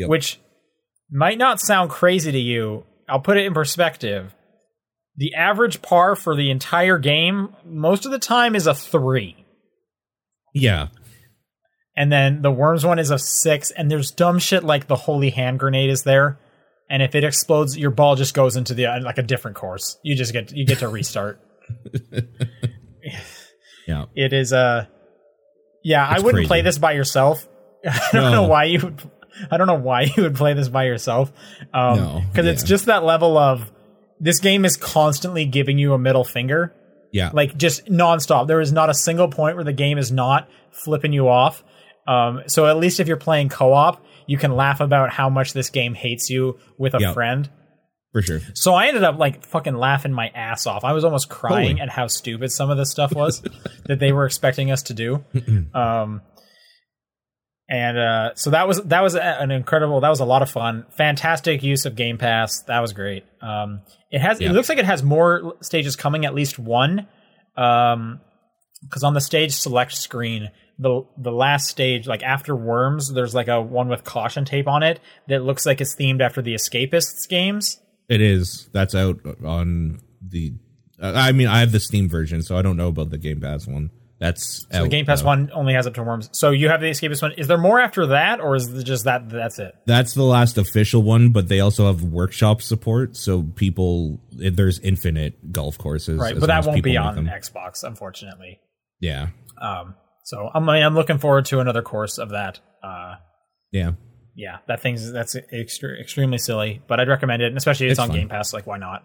Yep. 0.00 0.08
which 0.08 0.40
might 1.10 1.38
not 1.38 1.60
sound 1.60 1.90
crazy 1.90 2.32
to 2.32 2.38
you. 2.38 2.84
I'll 3.08 3.20
put 3.20 3.36
it 3.36 3.46
in 3.46 3.54
perspective. 3.54 4.34
The 5.16 5.34
average 5.34 5.82
par 5.82 6.16
for 6.16 6.34
the 6.36 6.50
entire 6.50 6.98
game, 6.98 7.54
most 7.64 8.04
of 8.06 8.10
the 8.12 8.18
time, 8.18 8.54
is 8.54 8.66
a 8.66 8.74
three. 8.74 9.44
Yeah. 10.54 10.88
And 11.96 12.10
then 12.10 12.40
the 12.42 12.50
worms 12.52 12.86
one 12.86 12.98
is 12.98 13.10
a 13.10 13.18
six, 13.18 13.70
and 13.72 13.90
there's 13.90 14.10
dumb 14.12 14.38
shit 14.38 14.64
like 14.64 14.86
the 14.86 14.96
holy 14.96 15.30
hand 15.30 15.58
grenade 15.58 15.90
is 15.90 16.04
there, 16.04 16.38
and 16.88 17.02
if 17.02 17.14
it 17.14 17.24
explodes, 17.24 17.76
your 17.76 17.90
ball 17.90 18.14
just 18.16 18.32
goes 18.32 18.56
into 18.56 18.72
the 18.74 18.86
uh, 18.86 19.00
like 19.02 19.18
a 19.18 19.22
different 19.22 19.56
course. 19.56 19.98
You 20.02 20.14
just 20.14 20.32
get 20.32 20.52
you 20.52 20.64
get 20.64 20.78
to 20.78 20.88
restart. 20.88 21.40
Yeah. 23.86 24.04
it 24.14 24.32
is 24.32 24.52
uh 24.52 24.86
yeah, 25.82 26.06
I 26.06 26.16
wouldn't 26.20 26.34
crazy. 26.34 26.46
play 26.46 26.62
this 26.62 26.78
by 26.78 26.92
yourself. 26.92 27.48
I 27.84 28.08
don't 28.12 28.22
No. 28.22 28.30
know 28.32 28.42
why 28.48 28.64
you 28.64 28.80
would. 28.80 29.10
I 29.50 29.56
don't 29.56 29.66
know 29.66 29.74
why 29.78 30.02
you 30.16 30.22
would 30.24 30.34
play 30.34 30.54
this 30.54 30.68
by 30.68 30.84
yourself. 30.84 31.32
Um, 31.72 31.96
No, 31.98 32.22
because 32.30 32.46
it's 32.46 32.62
just 32.62 32.86
that 32.86 33.04
level 33.04 33.36
of 33.38 33.70
this 34.18 34.40
game 34.40 34.64
is 34.64 34.76
constantly 34.76 35.44
giving 35.46 35.78
you 35.78 35.92
a 35.94 35.98
middle 35.98 36.24
finger. 36.24 36.74
Yeah. 37.12 37.30
like 37.32 37.56
just 37.56 37.86
nonstop. 37.86 38.46
There 38.46 38.60
is 38.60 38.72
not 38.72 38.88
a 38.88 38.94
single 38.94 39.26
point 39.28 39.56
where 39.56 39.64
the 39.64 39.72
game 39.72 39.98
is 39.98 40.12
not 40.12 40.48
flipping 40.70 41.12
you 41.12 41.28
off. 41.28 41.64
Um, 42.06 42.42
so 42.46 42.66
at 42.66 42.76
least 42.76 43.00
if 43.00 43.08
you're 43.08 43.16
playing 43.16 43.48
co-op, 43.48 44.04
you 44.26 44.38
can 44.38 44.52
laugh 44.54 44.80
about 44.80 45.10
how 45.10 45.28
much 45.28 45.52
this 45.52 45.70
game 45.70 45.94
hates 45.94 46.30
you 46.30 46.58
with 46.78 46.94
a 46.94 46.98
Yeah. 47.00 47.12
friend. 47.12 47.50
for 48.12 48.22
sure. 48.22 48.40
So 48.54 48.74
I 48.74 48.86
ended 48.88 49.02
up 49.04 49.18
like 49.18 49.44
fucking 49.44 49.74
laughing 49.76 50.12
my 50.12 50.28
ass 50.28 50.66
off. 50.66 50.82
I 50.84 50.92
was 50.92 51.04
almost 51.04 51.28
crying 51.28 51.78
Holy. 51.78 51.80
at 51.80 51.88
how 51.90 52.06
stupid 52.08 52.50
some 52.52 52.68
of 52.70 52.76
this 52.76 52.90
stuff 52.90 53.12
was 53.12 53.40
that 53.86 53.98
they 54.00 54.12
were 54.12 54.24
expecting 54.26 54.70
us 54.70 54.82
to 54.84 54.94
do. 54.94 55.24
Um, 55.74 56.20
and 57.70 57.96
uh, 57.96 58.34
so 58.34 58.50
that 58.50 58.66
was 58.66 58.82
that 58.82 59.00
was 59.00 59.14
an 59.14 59.52
incredible. 59.52 60.00
That 60.00 60.08
was 60.08 60.18
a 60.18 60.24
lot 60.24 60.42
of 60.42 60.50
fun. 60.50 60.86
Fantastic 60.90 61.62
use 61.62 61.86
of 61.86 61.94
Game 61.94 62.18
Pass. 62.18 62.62
That 62.62 62.80
was 62.80 62.92
great. 62.92 63.24
Um, 63.40 63.82
it 64.10 64.20
has. 64.20 64.40
Yeah. 64.40 64.50
It 64.50 64.54
looks 64.54 64.68
like 64.68 64.78
it 64.78 64.84
has 64.84 65.04
more 65.04 65.54
stages 65.60 65.94
coming. 65.94 66.26
At 66.26 66.34
least 66.34 66.58
one. 66.58 67.06
Um, 67.56 68.20
because 68.82 69.04
on 69.04 69.14
the 69.14 69.20
stage 69.20 69.52
select 69.52 69.94
screen, 69.94 70.50
the 70.80 71.06
the 71.16 71.30
last 71.30 71.68
stage, 71.68 72.08
like 72.08 72.24
after 72.24 72.56
Worms, 72.56 73.12
there's 73.12 73.36
like 73.36 73.46
a 73.46 73.60
one 73.60 73.88
with 73.88 74.02
caution 74.02 74.44
tape 74.44 74.66
on 74.66 74.82
it 74.82 74.98
that 75.28 75.44
looks 75.44 75.64
like 75.64 75.80
it's 75.80 75.94
themed 75.94 76.20
after 76.20 76.42
the 76.42 76.54
Escapists 76.54 77.28
games. 77.28 77.78
It 78.08 78.20
is. 78.20 78.68
That's 78.72 78.96
out 78.96 79.20
on 79.44 80.00
the. 80.20 80.54
Uh, 81.00 81.12
I 81.14 81.30
mean, 81.30 81.46
I 81.46 81.60
have 81.60 81.70
the 81.70 81.78
Steam 81.78 82.08
version, 82.08 82.42
so 82.42 82.56
I 82.56 82.62
don't 82.62 82.76
know 82.76 82.88
about 82.88 83.10
the 83.10 83.18
Game 83.18 83.40
Pass 83.40 83.68
one. 83.68 83.90
That's 84.20 84.66
So 84.70 84.82
the 84.82 84.88
Game 84.88 85.06
Pass 85.06 85.22
one 85.22 85.50
only 85.54 85.72
has 85.72 85.86
up 85.86 85.94
to 85.94 86.02
Worms. 86.02 86.28
So 86.32 86.50
you 86.50 86.68
have 86.68 86.82
the 86.82 86.88
Escapist 86.88 87.22
one. 87.22 87.32
Is 87.32 87.48
there 87.48 87.56
more 87.56 87.80
after 87.80 88.08
that, 88.08 88.38
or 88.40 88.54
is 88.54 88.68
it 88.68 88.84
just 88.84 89.04
that? 89.04 89.30
That's 89.30 89.58
it. 89.58 89.74
That's 89.86 90.12
the 90.12 90.24
last 90.24 90.58
official 90.58 91.02
one, 91.02 91.30
but 91.30 91.48
they 91.48 91.60
also 91.60 91.86
have 91.86 92.02
workshop 92.02 92.60
support, 92.60 93.16
so 93.16 93.42
people 93.42 94.20
there's 94.30 94.78
infinite 94.80 95.50
golf 95.52 95.78
courses, 95.78 96.18
Right, 96.20 96.38
but 96.38 96.46
that 96.48 96.66
won't 96.66 96.82
be 96.82 96.98
on. 96.98 97.26
Xbox, 97.26 97.82
unfortunately. 97.82 98.60
Yeah, 99.00 99.28
Um, 99.58 99.94
so 100.24 100.50
I'm, 100.52 100.68
I'm 100.68 100.94
looking 100.94 101.16
forward 101.16 101.46
to 101.46 101.60
another 101.60 101.80
course 101.80 102.18
of 102.18 102.30
that. 102.30 102.60
Uh, 102.82 103.14
yeah, 103.72 103.92
yeah, 104.36 104.58
that 104.68 104.82
thing's 104.82 105.10
that's 105.10 105.34
extre- 105.34 105.98
extremely 105.98 106.36
silly, 106.36 106.82
but 106.86 107.00
I'd 107.00 107.08
recommend 107.08 107.40
it, 107.40 107.46
and 107.46 107.56
especially 107.56 107.86
if 107.86 107.92
it's, 107.92 107.98
It's 107.98 108.02
on 108.02 108.08
fun. 108.08 108.16
Game 108.18 108.28
Pass. 108.28 108.52
Like, 108.52 108.66
why 108.66 108.76
not? 108.76 109.02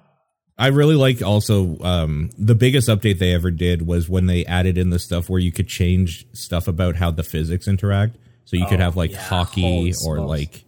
I 0.58 0.68
really 0.68 0.96
like 0.96 1.22
also 1.22 1.78
um, 1.82 2.30
the 2.38 2.56
biggest 2.56 2.88
update 2.88 3.20
they 3.20 3.34
ever 3.34 3.52
did 3.52 3.86
was 3.86 4.08
when 4.08 4.26
they 4.28 4.46
added 4.46 4.78
in 4.78 4.90
the 4.90 5.00
stuff 5.00 5.30
where 5.30 5.40
you 5.40 5.52
could 5.52 5.68
change 5.68 6.26
stuff 6.34 6.68
about 6.68 6.96
how 6.96 7.12
the 7.12 7.24
physics 7.24 7.68
interact. 7.68 8.16
So 8.46 8.56
you 8.58 8.66
could 8.66 8.80
Oh, 8.80 8.84
have 8.84 8.96
like 8.96 9.12
yeah. 9.12 9.20
hockey 9.22 9.62
Holy 9.62 9.90
or 9.90 10.16
smokes. 10.18 10.30
like 10.30 10.64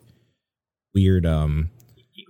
weird 0.93 1.25
um 1.25 1.69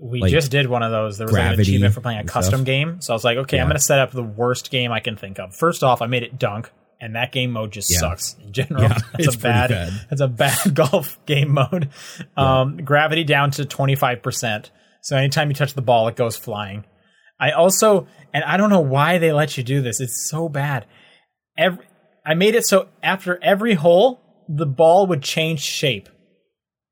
We 0.02 0.22
Like, 0.22 0.32
just 0.32 0.52
did 0.52 0.68
one 0.68 0.84
of 0.84 0.92
those. 0.92 1.18
There 1.18 1.26
was 1.26 1.34
like 1.36 1.54
an 1.56 1.60
achievement 1.60 1.94
for 1.96 2.02
playing 2.02 2.20
a 2.20 2.24
custom 2.26 2.60
stuff. 2.60 2.66
game. 2.66 3.02
So 3.02 3.14
I 3.14 3.16
was 3.16 3.24
like, 3.24 3.38
okay, 3.40 3.60
I'm 3.60 3.68
going 3.68 3.78
to 3.78 3.84
set 3.84 3.98
up 4.00 4.12
the 4.12 4.22
worst 4.24 4.70
game 4.70 4.92
I 4.92 5.00
can 5.00 5.16
think 5.16 5.40
of. 5.40 5.56
First 5.56 5.84
off, 5.84 6.02
I 6.04 6.06
made 6.06 6.22
it 6.24 6.38
dunk, 6.38 6.70
and 7.02 7.16
that 7.16 7.32
game 7.32 7.52
mode 7.52 7.72
just 7.72 7.92
Yeah. 7.92 8.00
sucks 8.00 8.36
in 8.44 8.52
general. 8.54 8.84
Yeah, 8.84 8.90
that's 9.14 9.28
it's 9.30 9.36
a 9.36 9.40
bad, 9.40 9.70
bad. 9.72 9.94
That's 10.12 10.22
a 10.22 10.28
bad 10.28 10.58
golf 10.76 11.18
game 11.26 11.54
mode. 11.54 11.90
Um, 12.36 12.78
Gravity 12.78 13.24
down 13.24 13.50
to 13.52 13.64
25%. 13.64 14.70
So 15.02 15.16
anytime 15.18 15.48
you 15.50 15.56
touch 15.56 15.74
the 15.74 15.82
ball, 15.82 16.08
it 16.10 16.16
goes 16.16 16.36
flying. 16.38 16.84
I 17.40 17.52
also, 17.52 18.08
and 18.34 18.44
I 18.44 18.58
don't 18.58 18.70
know 18.70 18.80
why 18.80 19.18
they 19.20 19.32
let 19.32 19.58
you 19.58 19.64
do 19.64 19.82
this. 19.82 20.00
It's 20.00 20.28
so 20.30 20.50
bad. 20.50 20.86
Every, 21.58 21.86
I 22.26 22.34
made 22.34 22.56
it 22.56 22.66
so 22.66 22.88
after 23.04 23.40
every 23.44 23.74
hole, 23.76 24.22
the 24.50 24.66
ball 24.66 25.08
would 25.08 25.22
change 25.22 25.60
shape. 25.62 26.10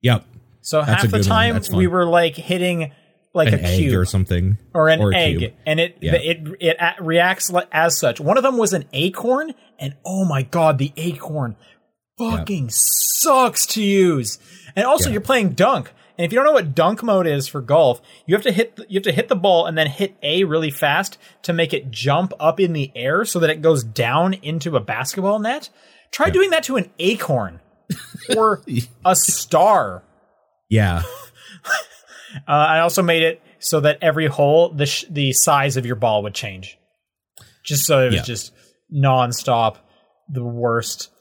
yep 0.01 0.23
So 0.62 0.81
That's 0.81 1.03
half 1.03 1.12
the 1.12 1.23
time 1.23 1.60
we 1.73 1.88
were 1.88 2.05
like 2.05 2.36
hitting 2.36 2.91
like 3.34 3.49
an 3.49 3.60
a 3.60 3.63
egg 3.63 3.79
cube 3.79 3.95
or 3.99 4.05
something 4.05 4.58
or 4.73 4.88
an 4.88 5.01
or 5.01 5.13
egg, 5.13 5.39
cube. 5.39 5.53
and 5.65 5.79
it 5.79 5.97
Yeah. 6.01 6.15
it 6.15 6.39
it 6.62 6.77
reacts 7.01 7.51
as 7.71 7.97
such. 7.97 8.19
One 8.21 8.38
of 8.38 8.43
them 8.43 8.58
was 8.58 8.71
an 8.73 8.86
acorn, 8.93 9.53
and 9.77 9.95
oh 10.05 10.23
my 10.25 10.41
god, 10.43 10.77
the 10.77 10.93
acorn 10.95 11.55
fucking 12.17 12.69
sucks 12.71 13.65
to 13.67 13.84
use. 13.84 14.39
And 14.75 14.86
also, 14.86 15.10
Yeah. 15.10 15.13
you're 15.13 15.21
playing 15.21 15.49
dunk, 15.49 15.91
and 16.17 16.25
if 16.25 16.32
you 16.32 16.38
don't 16.38 16.45
know 16.45 16.51
what 16.54 16.73
dunk 16.75 17.04
mode 17.04 17.28
is 17.28 17.47
for 17.47 17.62
golf, 17.62 18.01
you 18.25 18.36
have 18.36 18.43
to 18.43 18.51
hit 18.51 18.75
the, 18.75 18.86
you 18.89 18.95
have 18.97 19.04
to 19.04 19.12
hit 19.12 19.28
the 19.28 19.36
ball 19.36 19.65
and 19.65 19.78
then 19.78 19.88
hit 19.88 20.15
A 20.23 20.43
really 20.43 20.71
fast 20.71 21.17
to 21.43 21.54
make 21.54 21.73
it 21.73 21.91
jump 21.91 22.34
up 22.39 22.60
in 22.60 22.73
the 22.73 22.91
air 22.95 23.25
so 23.25 23.39
that 23.39 23.49
it 23.49 23.62
goes 23.62 23.84
down 23.84 24.34
into 24.36 24.75
a 24.75 24.80
basketball 24.80 25.39
net. 25.39 25.69
Try 26.12 26.30
doing 26.30 26.51
that 26.51 26.63
to 26.65 26.78
an 26.78 26.89
acorn 26.99 27.60
or 28.38 28.62
a 29.06 29.15
star. 29.15 30.04
yeah 30.69 31.01
Uh, 32.47 32.51
I 32.51 32.80
also 32.82 33.01
made 33.01 33.23
it 33.23 33.41
so 33.60 33.80
that 33.80 33.99
every 34.01 34.28
hole, 34.28 34.67
the 34.69 34.86
sh- 34.86 35.06
the 35.10 35.32
size 35.32 35.78
of 35.78 35.86
your 35.86 35.95
ball 35.95 36.23
would 36.23 36.34
change, 36.34 36.78
just 37.63 37.86
so 37.86 38.01
it 38.01 38.06
was 38.08 38.15
Yeah. 38.15 38.21
just 38.23 38.51
nonstop. 38.93 39.78
The 40.28 40.43
worst. 40.43 41.12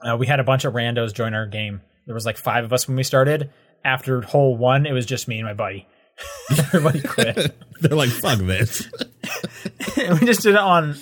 Uh, 0.00 0.16
we 0.16 0.28
had 0.28 0.38
a 0.38 0.44
bunch 0.44 0.64
of 0.64 0.72
randos 0.74 1.12
join 1.12 1.34
our 1.34 1.46
game. 1.46 1.80
There 2.06 2.14
was 2.14 2.24
like 2.26 2.36
five 2.38 2.64
of 2.64 2.72
us 2.72 2.86
when 2.86 2.96
we 2.96 3.02
started. 3.02 3.50
After 3.84 4.20
hole 4.22 4.56
one, 4.56 4.86
it 4.86 4.92
was 4.92 5.06
just 5.06 5.28
me 5.28 5.38
and 5.38 5.46
my 5.46 5.54
buddy. 5.54 5.86
Everybody 6.50 7.00
quit. 7.00 7.56
they're 7.80 7.96
like 7.96 8.10
fuck 8.10 8.38
this 8.40 8.90
we 9.96 10.26
just 10.26 10.42
did 10.42 10.54
it 10.54 10.60
on. 10.60 10.96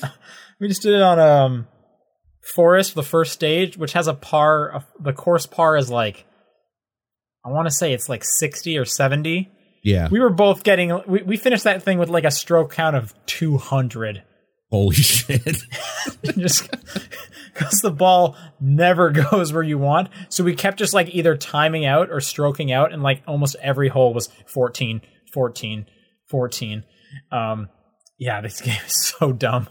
We 0.61 0.69
just 0.69 0.83
did 0.83 0.95
it 0.95 1.03
on 1.03 1.19
um, 1.19 1.67
forest, 2.55 2.95
the 2.95 3.03
first 3.03 3.33
stage, 3.33 3.77
which 3.77 3.93
has 3.95 4.07
a 4.07 4.15
par. 4.15 4.85
The 5.01 5.13
course 5.13 5.47
par 5.47 5.77
is 5.77 5.91
like, 5.91 6.25
I 7.45 7.51
want 7.51 7.67
to 7.67 7.75
say 7.75 7.93
it's 7.93 8.09
like 8.09 8.23
sixty 8.25 8.79
or 8.79 8.85
seventy. 8.85 9.51
yeah 9.83 10.09
we 10.09 10.21
were 10.21 10.31
both 10.31 10.63
getting 10.63 11.01
we, 11.07 11.23
we 11.23 11.37
finished 11.37 11.65
that 11.65 11.83
thing 11.83 11.99
with 11.99 12.09
like 12.09 12.25
a 12.25 12.31
stroke 12.31 12.73
count 12.73 12.97
of 12.97 13.15
200 13.27 14.23
holy 14.71 14.95
shit. 14.97 15.43
Just 16.37 16.71
because 17.55 17.81
the 17.83 17.91
ball 17.91 18.37
never 18.61 19.11
goes 19.31 19.53
where 19.53 19.63
you 19.63 19.79
want. 19.79 20.09
So 20.29 20.45
we 20.45 20.55
kept 20.55 20.79
just 20.79 20.95
like 20.95 21.15
either 21.15 21.37
timing 21.37 21.85
out 21.85 22.11
or 22.11 22.21
stroking 22.21 22.71
out 22.73 22.93
and 22.93 23.03
like 23.03 23.23
almost 23.27 23.57
every 23.61 23.89
hole 23.89 24.15
was 24.15 24.29
14 24.47 25.01
14 25.33 25.87
14 26.31 26.85
um 27.33 27.69
yeah 28.19 28.41
this 28.41 28.61
game 28.63 28.79
is 28.87 29.07
so 29.19 29.33
dumb. 29.33 29.69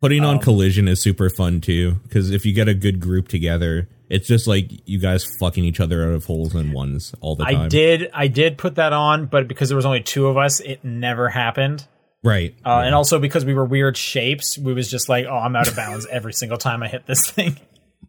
Putting 0.00 0.22
Um, 0.24 0.30
on 0.36 0.38
collision 0.40 0.86
is 0.88 1.00
super 1.02 1.30
fun 1.30 1.60
too, 1.60 1.92
because 2.02 2.30
if 2.30 2.44
you 2.44 2.52
get 2.52 2.68
a 2.68 2.74
good 2.74 3.00
group 3.00 3.28
together, 3.28 3.88
it's 4.10 4.28
just 4.28 4.46
like 4.46 4.70
you 4.86 4.98
guys 5.00 5.24
fucking 5.40 5.64
each 5.64 5.80
other 5.80 6.04
out 6.06 6.12
of 6.12 6.24
holes 6.26 6.54
and 6.54 6.74
ones 6.74 7.14
all 7.22 7.36
the 7.36 7.44
time. 7.44 7.60
i 7.62 7.68
did 7.68 8.10
i 8.12 8.26
did 8.28 8.58
put 8.58 8.74
that 8.74 8.92
on 8.92 9.24
but 9.26 9.48
because 9.48 9.70
there 9.70 9.76
was 9.76 9.86
only 9.86 10.02
two 10.02 10.26
of 10.26 10.36
us 10.36 10.60
it 10.60 10.84
never 10.84 11.30
happened 11.30 11.86
right. 12.24 12.54
uh, 12.64 12.80
and 12.84 12.94
also 12.94 13.18
because 13.20 13.44
we 13.44 13.54
were 13.54 13.64
weird 13.64 13.96
shapes 13.96 14.58
we 14.58 14.72
was 14.72 14.90
just 14.90 15.08
like 15.08 15.26
oh 15.26 15.36
i'm 15.36 15.54
out 15.54 15.68
of 15.68 15.76
bounds 15.76 16.06
every 16.10 16.32
single 16.32 16.58
time 16.58 16.82
i 16.82 16.88
hit 16.88 17.06
this 17.06 17.30
thing 17.30 17.56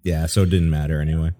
yeah, 0.04 0.28
so 0.28 0.44
it 0.44 0.52
didn't 0.52 0.70
matter 0.70 1.02
anyway. 1.02 1.32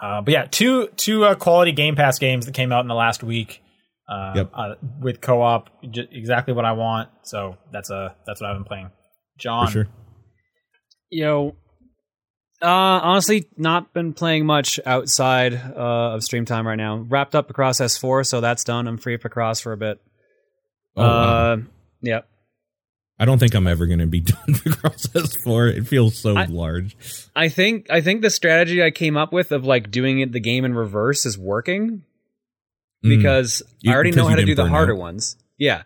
Uh, 0.00 0.22
but 0.22 0.32
yeah, 0.32 0.46
two 0.50 0.86
two 0.96 1.24
uh, 1.24 1.34
quality 1.34 1.72
Game 1.72 1.94
Pass 1.94 2.18
games 2.18 2.46
that 2.46 2.52
came 2.54 2.72
out 2.72 2.80
in 2.80 2.88
the 2.88 2.94
last 2.94 3.22
week. 3.22 3.60
Uh, 4.08 4.32
Yep. 4.36 4.50
uh, 4.54 4.74
with 5.00 5.20
co-op, 5.20 5.68
j- 5.90 6.08
exactly 6.10 6.54
what 6.54 6.64
I 6.64 6.72
want. 6.72 7.10
So 7.24 7.58
that's 7.70 7.90
uh 7.90 8.14
that's 8.26 8.40
what 8.40 8.48
I've 8.50 8.56
been 8.56 8.64
playing. 8.64 8.90
John, 9.38 9.66
For 9.66 9.72
sure. 9.72 9.88
Yo, 11.10 11.48
uh, 12.62 12.66
honestly, 12.66 13.46
not 13.58 13.92
been 13.92 14.14
playing 14.14 14.46
much 14.46 14.80
outside 14.86 15.52
uh, 15.54 16.14
of 16.14 16.22
stream 16.22 16.46
time 16.46 16.66
right 16.66 16.76
now. 16.76 16.96
Wrapped 16.96 17.34
up 17.34 17.50
across 17.50 17.78
S4, 17.80 18.24
so 18.26 18.40
that's 18.40 18.64
done. 18.64 18.86
I'm 18.88 18.96
free 18.96 19.18
for 19.18 19.28
cross 19.28 19.60
for 19.60 19.72
a 19.72 19.76
bit. 19.76 20.00
Oh, 20.98 21.02
wow. 21.02 21.52
uh, 21.52 21.56
yep. 22.02 22.28
I 23.20 23.24
don't 23.24 23.38
think 23.38 23.54
I'm 23.54 23.66
ever 23.66 23.86
going 23.86 23.98
to 23.98 24.06
be 24.06 24.20
done 24.32 24.38
with 24.46 24.62
the 24.64 24.70
Picross 24.70 25.42
4. 25.42 25.66
It 25.68 25.86
feels 25.88 26.16
so 26.18 26.36
I- 26.36 26.44
large. 26.46 26.96
I 27.34 27.48
think 27.48 27.86
I 27.90 28.00
think 28.00 28.22
the 28.22 28.30
strategy 28.30 28.82
I 28.82 28.90
came 28.90 29.16
up 29.16 29.32
with 29.32 29.50
of 29.52 29.64
like 29.64 29.90
doing 29.90 30.20
it 30.20 30.32
the 30.32 30.40
game 30.40 30.64
in 30.64 30.74
reverse 30.74 31.26
is 31.26 31.36
working. 31.38 32.02
Mm. 33.04 33.16
because 33.16 33.62
You- 33.80 33.92
I 33.92 33.94
already 33.94 34.10
because 34.10 34.24
know 34.24 34.28
how 34.28 34.36
to 34.36 34.44
do 34.44 34.54
the 34.54 34.68
harder 34.68 34.92
out. 34.94 34.98
ones. 34.98 35.36
Yeah. 35.56 35.82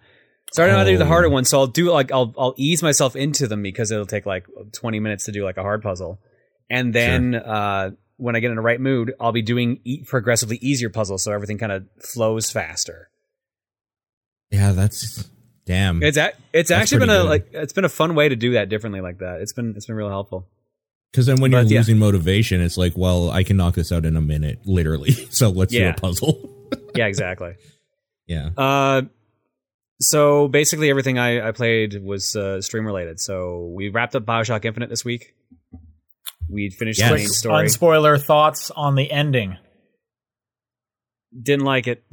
So 0.53 0.62
I 0.62 0.66
already 0.66 0.72
know 0.72 0.79
how 0.79 0.85
to 0.85 0.90
do 0.92 0.98
the 0.98 1.05
Oh. 1.05 1.09
harder 1.09 1.29
ones. 1.31 1.48
So 1.48 1.59
I'll 1.61 1.66
do 1.66 1.90
like 1.90 2.11
I'll 2.12 2.35
I'll 2.38 2.55
ease 2.59 2.83
myself 2.83 3.16
into 3.16 3.46
them 3.46 3.62
because 3.62 3.90
it'll 3.90 4.07
take 4.07 4.27
like 4.27 4.46
20 4.72 5.01
minutes 5.01 5.25
to 5.27 5.33
do 5.33 5.44
like 5.44 5.57
a 5.57 5.62
hard 5.62 5.83
puzzle, 5.83 6.20
and 6.70 6.94
then 6.94 7.35
uh, 7.35 7.90
when 8.18 8.37
I 8.37 8.40
get 8.40 8.51
in 8.51 8.57
the 8.57 8.62
right 8.62 8.81
mood, 8.81 9.14
I'll 9.20 9.33
be 9.33 9.40
doing 9.42 9.81
e- 9.85 10.05
progressively 10.07 10.59
easier 10.62 10.90
puzzles, 10.90 11.22
so 11.25 11.33
everything 11.33 11.57
kind 11.59 11.72
of 11.72 11.87
flows 12.14 12.51
faster. 12.51 13.09
Yeah, 14.52 14.72
that's 14.72 15.28
damn. 15.66 16.02
It's 16.02 16.16
a, 16.16 16.32
it's 16.52 16.68
That's 16.68 16.82
actually 16.82 16.98
been 17.00 17.10
a 17.10 17.22
good. 17.22 17.28
like 17.28 17.48
it's 17.52 17.72
been 17.72 17.84
a 17.84 17.88
fun 17.88 18.14
way 18.14 18.28
to 18.28 18.36
do 18.36 18.52
that 18.52 18.68
differently 18.68 19.00
like 19.00 19.18
that. 19.18 19.40
It's 19.40 19.52
been 19.54 19.72
it's 19.76 19.86
been 19.86 19.96
real 19.96 20.08
helpful. 20.10 20.46
Because 21.10 21.26
then 21.26 21.40
when 21.40 21.50
But, 21.50 21.64
you're 21.64 21.72
yeah. 21.72 21.78
losing 21.80 21.98
motivation, 21.98 22.60
it's 22.60 22.76
like, 22.78 22.92
well, 22.96 23.30
I 23.30 23.42
can 23.44 23.56
knock 23.58 23.74
this 23.74 23.90
out 23.92 24.04
in 24.06 24.16
a 24.16 24.20
minute, 24.20 24.60
literally. 24.64 25.12
So 25.30 25.48
let's 25.50 25.72
Yeah. 25.72 25.84
do 25.84 25.88
a 25.90 25.94
puzzle. 25.94 26.48
Yeah, 26.94 27.06
exactly. 27.06 27.54
yeah. 28.26 28.50
Uh, 28.56 29.02
so 30.00 30.48
basically 30.48 30.88
everything 30.90 31.18
I, 31.18 31.48
I 31.48 31.52
played 31.52 32.02
was 32.02 32.34
uh, 32.36 32.60
stream 32.62 32.86
related. 32.86 33.20
So 33.20 33.70
we 33.74 33.88
wrapped 33.90 34.14
up 34.16 34.24
Bioshock 34.24 34.64
Infinite 34.64 34.88
this 34.90 35.04
week. 35.04 35.34
We 36.50 36.68
finished 36.70 36.98
Yes. 36.98 37.10
the 37.10 37.16
main 37.16 37.28
story. 37.28 37.64
unspoiler 37.66 38.22
thoughts 38.22 38.70
on 38.70 38.94
the 38.94 39.10
ending. 39.10 39.56
Didn't 41.40 41.64
like 41.64 41.86
it. 41.86 42.02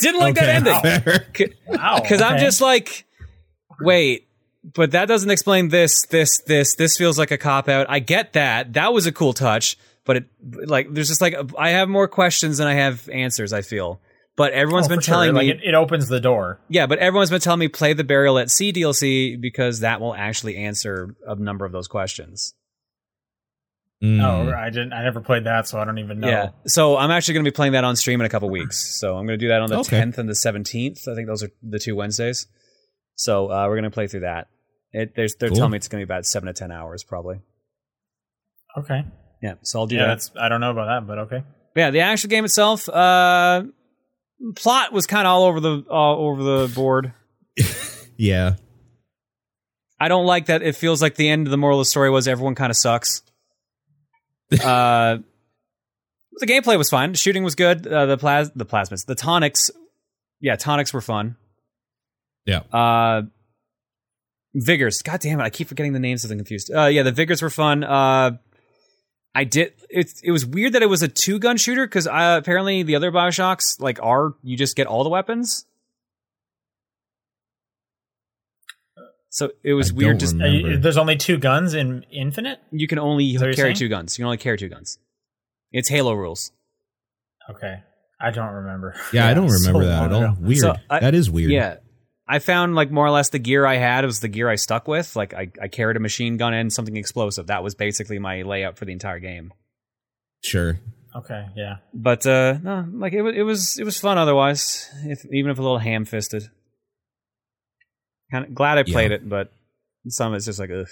Didn't 0.00 0.20
like 0.20 0.34
that 0.36 0.48
ending. 0.48 0.80
Fair. 0.80 1.26
Wow. 1.66 1.98
Because 2.02 2.20
I'm 2.22 2.38
just 2.38 2.60
like, 2.60 3.04
wait, 3.80 4.28
but 4.74 4.90
that 4.92 5.06
doesn't 5.08 5.30
explain 5.30 5.68
this, 5.68 6.06
this, 6.06 6.38
this. 6.46 6.74
This 6.74 6.96
feels 6.96 7.18
like 7.18 7.30
a 7.30 7.38
cop 7.38 7.68
out. 7.68 7.86
I 7.88 7.98
get 8.00 8.32
that. 8.34 8.74
That 8.74 8.92
was 8.92 9.06
a 9.06 9.12
cool 9.12 9.32
touch, 9.32 9.76
but 10.04 10.16
it 10.18 10.24
like 10.42 10.92
there's 10.92 11.08
just 11.08 11.20
like 11.20 11.34
I 11.58 11.70
have 11.70 11.88
more 11.88 12.08
questions 12.08 12.58
than 12.58 12.66
I 12.68 12.74
have 12.74 13.08
answers. 13.08 13.52
I 13.52 13.62
feel. 13.62 14.00
But 14.36 14.52
everyone's 14.52 14.86
Oh, 14.86 14.90
been 14.90 14.98
for 14.98 15.02
sure. 15.02 15.14
telling 15.14 15.34
like 15.34 15.46
me, 15.46 15.50
it, 15.52 15.60
it 15.64 15.74
opens 15.74 16.06
the 16.08 16.20
door. 16.20 16.60
yeah. 16.68 16.86
But 16.86 16.98
everyone's 17.00 17.30
been 17.30 17.40
telling 17.40 17.58
me 17.60 17.66
play 17.68 17.92
the 17.92 18.04
Burial 18.04 18.38
at 18.38 18.50
Sea 18.50 18.72
DLC 18.72 19.40
because 19.40 19.80
that 19.80 20.00
will 20.00 20.14
actually 20.14 20.56
answer 20.58 21.16
a 21.26 21.34
number 21.34 21.64
of 21.64 21.72
those 21.72 21.88
questions. 21.88 22.54
Mm. 24.02 24.22
Oh, 24.22 24.52
I 24.56 24.70
didn't. 24.70 24.92
I 24.92 25.02
never 25.02 25.20
played 25.20 25.44
that, 25.44 25.66
so 25.66 25.80
I 25.80 25.84
don't 25.84 25.98
even 25.98 26.20
know. 26.20 26.28
Yeah. 26.28 26.48
So 26.66 26.96
I'm 26.96 27.10
actually 27.10 27.34
going 27.34 27.44
to 27.46 27.50
be 27.50 27.54
playing 27.54 27.72
that 27.72 27.82
on 27.82 27.96
stream 27.96 28.20
in 28.20 28.26
a 28.26 28.28
couple 28.28 28.48
weeks. 28.48 28.98
So 29.00 29.16
I'm 29.16 29.26
going 29.26 29.38
to 29.38 29.44
do 29.44 29.48
that 29.48 29.60
on 29.60 29.68
the 29.70 29.78
Okay. 29.80 30.00
10th 30.00 30.18
and 30.18 30.28
the 30.28 30.34
17th. 30.34 31.08
I 31.08 31.14
think 31.16 31.26
those 31.26 31.42
are 31.42 31.50
the 31.62 31.80
two 31.80 31.96
Wednesdays. 31.96 32.46
So 33.16 33.50
uh, 33.50 33.66
we're 33.66 33.74
going 33.74 33.82
to 33.84 33.90
play 33.90 34.06
through 34.06 34.20
that. 34.20 34.46
It, 34.92 35.16
there's, 35.16 35.34
they're 35.34 35.48
Cool. 35.48 35.56
telling 35.56 35.72
me 35.72 35.76
it's 35.78 35.88
going 35.88 36.00
to 36.00 36.06
be 36.06 36.08
about 36.12 36.26
seven 36.26 36.46
to 36.46 36.52
10 36.52 36.70
hours 36.70 37.02
probably. 37.02 37.40
Okay. 38.76 39.04
Yeah. 39.42 39.54
So 39.62 39.80
I'll 39.80 39.86
do 39.88 39.96
Yeah, 39.96 40.02
that. 40.02 40.08
that's. 40.08 40.30
I 40.40 40.48
don't 40.48 40.60
know 40.60 40.70
about 40.70 40.86
that, 40.86 41.06
but 41.06 41.18
okay. 41.20 41.42
But 41.74 41.80
yeah. 41.80 41.90
The 41.90 42.00
actual 42.00 42.28
game 42.30 42.44
itself, 42.44 42.88
uh, 42.88 43.64
plot 44.54 44.92
was 44.92 45.08
kind 45.08 45.26
of 45.26 45.32
all 45.32 45.44
over 45.44 45.58
the, 45.58 45.84
all 45.90 46.26
over 46.28 46.42
the 46.42 46.72
board. 46.74 47.12
Yeah. 48.20 48.54
I 50.00 50.08
don't 50.08 50.26
like 50.26 50.46
that 50.46 50.60
it 50.62 50.74
feels 50.74 51.00
like 51.00 51.14
the 51.14 51.28
end 51.28 51.46
of 51.46 51.52
the 51.52 51.56
moral 51.56 51.78
of 51.78 51.82
the 51.82 51.88
story 51.88 52.10
was 52.10 52.26
everyone 52.26 52.56
kind 52.56 52.68
of 52.70 52.76
sucks. 52.76 53.22
Uh, 54.52 55.18
the 56.34 56.46
gameplay 56.46 56.78
was 56.78 56.90
fine. 56.90 57.12
The 57.12 57.18
shooting 57.18 57.44
was 57.44 57.54
good. 57.54 57.86
Uh, 57.86 58.06
the 58.06 58.16
plas 58.16 58.50
the 58.54 58.66
plasmids, 58.66 59.06
the 59.06 59.14
tonics, 59.14 59.70
yeah, 60.40 60.56
tonics 60.56 60.92
were 60.92 61.00
fun. 61.00 61.36
Yeah. 62.46 62.60
Uh, 62.72 63.22
vigors. 64.54 65.02
God 65.02 65.20
damn 65.20 65.40
it! 65.40 65.44
I 65.44 65.50
keep 65.50 65.68
forgetting 65.68 65.92
the 65.92 65.98
names 66.00 66.24
of 66.24 66.30
them 66.30 66.38
confused. 66.38 66.70
Uh, 66.74 66.86
yeah, 66.86 67.02
the 67.02 67.12
vigors 67.12 67.42
were 67.42 67.50
fun. 67.50 67.84
Uh, 67.84 68.38
I 69.34 69.44
did. 69.44 69.74
It 69.90 70.12
it 70.22 70.32
was 70.32 70.46
weird 70.46 70.72
that 70.72 70.82
it 70.82 70.88
was 70.88 71.02
a 71.02 71.08
two 71.08 71.38
gun 71.38 71.56
shooter 71.56 71.86
because 71.86 72.06
uh, 72.06 72.38
apparently 72.40 72.82
the 72.82 72.96
other 72.96 73.12
Bioshocks 73.12 73.80
like 73.80 73.98
are 74.02 74.34
you 74.42 74.56
just 74.56 74.76
get 74.76 74.86
all 74.86 75.04
the 75.04 75.10
weapons. 75.10 75.64
So 79.30 79.50
it 79.62 79.74
was 79.74 79.90
I 79.90 79.94
weird. 79.94 80.20
Just 80.20 80.34
Uh, 80.34 80.38
Remember. 80.44 80.76
there's 80.78 80.96
only 80.96 81.16
two 81.16 81.36
guns 81.38 81.74
in 81.74 82.04
Infinite. 82.10 82.60
you 82.70 82.86
can 82.88 82.98
only 82.98 83.32
that 83.36 83.40
what 83.40 83.46
you're 83.48 83.54
carry 83.54 83.68
saying? 83.68 83.76
two 83.76 83.88
guns. 83.88 84.16
You 84.18 84.22
can 84.22 84.26
only 84.26 84.38
carry 84.38 84.56
two 84.58 84.68
guns. 84.68 84.98
It's 85.72 85.88
Halo 85.88 86.14
rules. 86.14 86.50
Okay, 87.50 87.82
I 88.20 88.30
don't 88.30 88.52
remember. 88.52 88.94
Yeah, 89.12 89.26
I 89.28 89.34
don't 89.34 89.48
so 89.50 89.54
remember 89.68 89.86
that 89.86 90.04
at 90.04 90.12
all. 90.12 90.22
ago. 90.24 90.36
Weird. 90.40 90.58
So, 90.60 90.74
I- 90.90 91.00
that 91.00 91.14
is 91.14 91.30
weird. 91.30 91.50
Yeah. 91.50 91.76
I 92.30 92.40
found 92.40 92.74
like 92.74 92.90
more 92.90 93.06
or 93.06 93.10
less 93.10 93.30
the 93.30 93.38
gear 93.38 93.64
I 93.64 93.76
had 93.76 94.04
was 94.04 94.20
the 94.20 94.28
gear 94.28 94.50
I 94.50 94.56
stuck 94.56 94.86
with. 94.86 95.16
Like 95.16 95.32
I, 95.32 95.50
I 95.62 95.68
carried 95.68 95.96
a 95.96 96.00
machine 96.00 96.36
gun 96.36 96.52
and 96.52 96.70
something 96.70 96.94
explosive. 96.96 97.46
That 97.46 97.62
was 97.62 97.74
basically 97.74 98.18
my 98.18 98.42
layout 98.42 98.76
for 98.76 98.84
the 98.84 98.92
entire 98.92 99.18
game. 99.18 99.50
Sure. 100.44 100.78
Okay, 101.16 101.46
yeah. 101.56 101.76
But 101.94 102.26
uh 102.26 102.58
no, 102.62 102.86
like 102.92 103.14
it 103.14 103.22
was 103.22 103.34
it 103.34 103.42
was 103.42 103.78
it 103.78 103.84
was 103.84 103.98
fun 103.98 104.18
otherwise. 104.18 104.90
If 105.04 105.24
even 105.32 105.50
if 105.50 105.58
a 105.58 105.62
little 105.62 105.78
ham 105.78 106.04
fisted. 106.04 106.50
Kind 108.30 108.44
of 108.44 108.54
glad 108.54 108.78
I 108.78 108.82
played 108.82 109.10
Yeah. 109.10 109.16
it, 109.16 109.28
but 109.28 109.52
some 110.08 110.34
it's 110.34 110.44
just 110.46 110.58
like 110.58 110.70
ugh. 110.70 110.86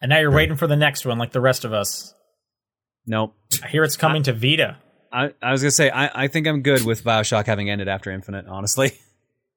And 0.00 0.10
now 0.10 0.18
you're 0.18 0.30
Sure. 0.30 0.36
waiting 0.36 0.56
for 0.56 0.66
the 0.66 0.76
next 0.76 1.04
one, 1.06 1.18
like 1.18 1.32
the 1.32 1.40
rest 1.40 1.64
of 1.64 1.72
us. 1.72 2.14
Nope. 3.06 3.34
I 3.64 3.68
hear 3.68 3.82
it's 3.84 3.96
coming 3.96 4.22
to 4.24 4.32
Vita. 4.32 4.76
I, 5.12 5.32
I 5.42 5.52
was 5.52 5.62
gonna 5.62 5.70
say 5.70 5.90
I, 5.90 6.24
I 6.24 6.28
think 6.28 6.46
I'm 6.46 6.62
good 6.62 6.84
with 6.84 7.02
Bioshock 7.04 7.46
having 7.46 7.70
ended 7.70 7.88
after 7.88 8.10
Infinite, 8.10 8.46
honestly. 8.46 8.92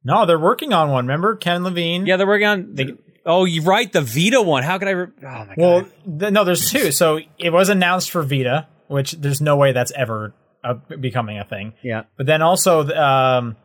No, 0.04 0.26
they're 0.26 0.40
working 0.40 0.74
on 0.74 0.90
one. 0.90 1.06
Remember 1.06 1.36
Ken 1.36 1.64
Levine? 1.64 2.08
yeah, 2.08 2.18
they're 2.18 2.26
working 2.26 2.48
on 2.48 2.74
They- 2.76 2.96
Oh, 3.24 3.46
you're 3.46 3.64
right, 3.64 3.92
the 3.94 4.02
Vita 4.02 4.42
one. 4.42 4.64
How 4.64 4.80
could 4.80 4.88
I 4.88 4.92
re- 4.92 5.08
Oh 5.20 5.46
my 5.46 5.54
Well, 5.56 5.82
god. 5.82 6.20
th- 6.22 6.34
no, 6.34 6.44
there's 6.44 6.72
two. 6.72 6.92
So 6.92 7.20
it 7.38 7.52
was 7.52 7.70
announced 7.70 8.10
for 8.10 8.24
Vita, 8.24 8.68
which 8.88 9.12
there's 9.12 9.42
no 9.42 9.58
way 9.58 9.74
that's 9.74 9.92
ever 9.92 10.34
uh, 10.64 10.74
becoming 11.00 11.38
a 11.38 11.44
thing. 11.44 11.74
Yeah. 11.84 12.06
But 12.18 12.26
then 12.26 12.42
also, 12.42 12.88
um, 12.96 13.58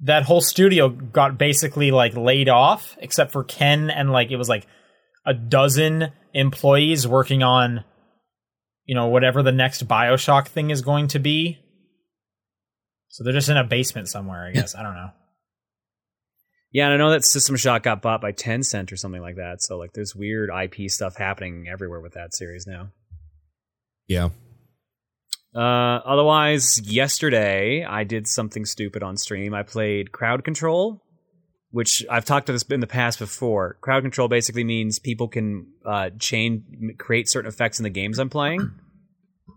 that 0.00 0.22
whole 0.22 0.40
studio 0.40 0.88
got 0.88 1.38
basically 1.38 1.90
like 1.90 2.16
laid 2.16 2.48
off, 2.48 2.96
except 3.00 3.32
for 3.32 3.44
Ken 3.44 3.90
and 3.90 4.12
like 4.12 4.30
it 4.30 4.36
was 4.36 4.48
like 4.48 4.66
a 5.26 5.34
dozen 5.34 6.12
employees 6.32 7.06
working 7.06 7.42
on, 7.42 7.84
you 8.84 8.94
know, 8.94 9.08
whatever 9.08 9.42
the 9.42 9.52
next 9.52 9.86
Bioshock 9.88 10.48
thing 10.48 10.70
is 10.70 10.82
going 10.82 11.08
to 11.08 11.18
be. 11.18 11.58
So 13.08 13.24
they're 13.24 13.32
just 13.32 13.48
in 13.48 13.56
a 13.56 13.64
basement 13.64 14.08
somewhere, 14.08 14.46
I 14.46 14.52
guess. 14.52 14.74
I 14.74 14.82
don't 14.82 14.94
know. 14.94 15.10
Yeah, 16.70 16.84
and 16.84 16.94
I 16.94 16.96
know 16.98 17.10
that 17.10 17.24
System 17.24 17.56
Shock 17.56 17.82
got 17.82 18.02
bought 18.02 18.20
by 18.20 18.32
Tencent 18.32 18.92
or 18.92 18.96
something 18.96 19.22
like 19.22 19.36
that. 19.36 19.62
So 19.62 19.78
like 19.78 19.94
there's 19.94 20.14
weird 20.14 20.50
IP 20.50 20.90
stuff 20.90 21.16
happening 21.16 21.66
everywhere 21.70 22.00
with 22.00 22.12
that 22.12 22.34
series 22.34 22.66
now. 22.66 22.90
Yeah. 24.06 24.28
Uh, 25.58 26.00
otherwise, 26.04 26.80
yesterday 26.84 27.84
I 27.84 28.04
did 28.04 28.28
something 28.28 28.64
stupid 28.64 29.02
on 29.02 29.16
stream. 29.16 29.54
I 29.54 29.64
played 29.64 30.12
Crowd 30.12 30.44
Control, 30.44 31.02
which 31.72 32.06
I've 32.08 32.24
talked 32.24 32.46
to 32.46 32.52
this 32.52 32.62
in 32.62 32.78
the 32.78 32.86
past 32.86 33.18
before. 33.18 33.76
Crowd 33.80 34.02
Control 34.02 34.28
basically 34.28 34.62
means 34.62 35.00
people 35.00 35.26
can 35.26 35.66
uh, 35.84 36.10
chain 36.20 36.94
create 36.96 37.28
certain 37.28 37.48
effects 37.48 37.80
in 37.80 37.82
the 37.82 37.90
games 37.90 38.20
I'm 38.20 38.30
playing. 38.30 38.70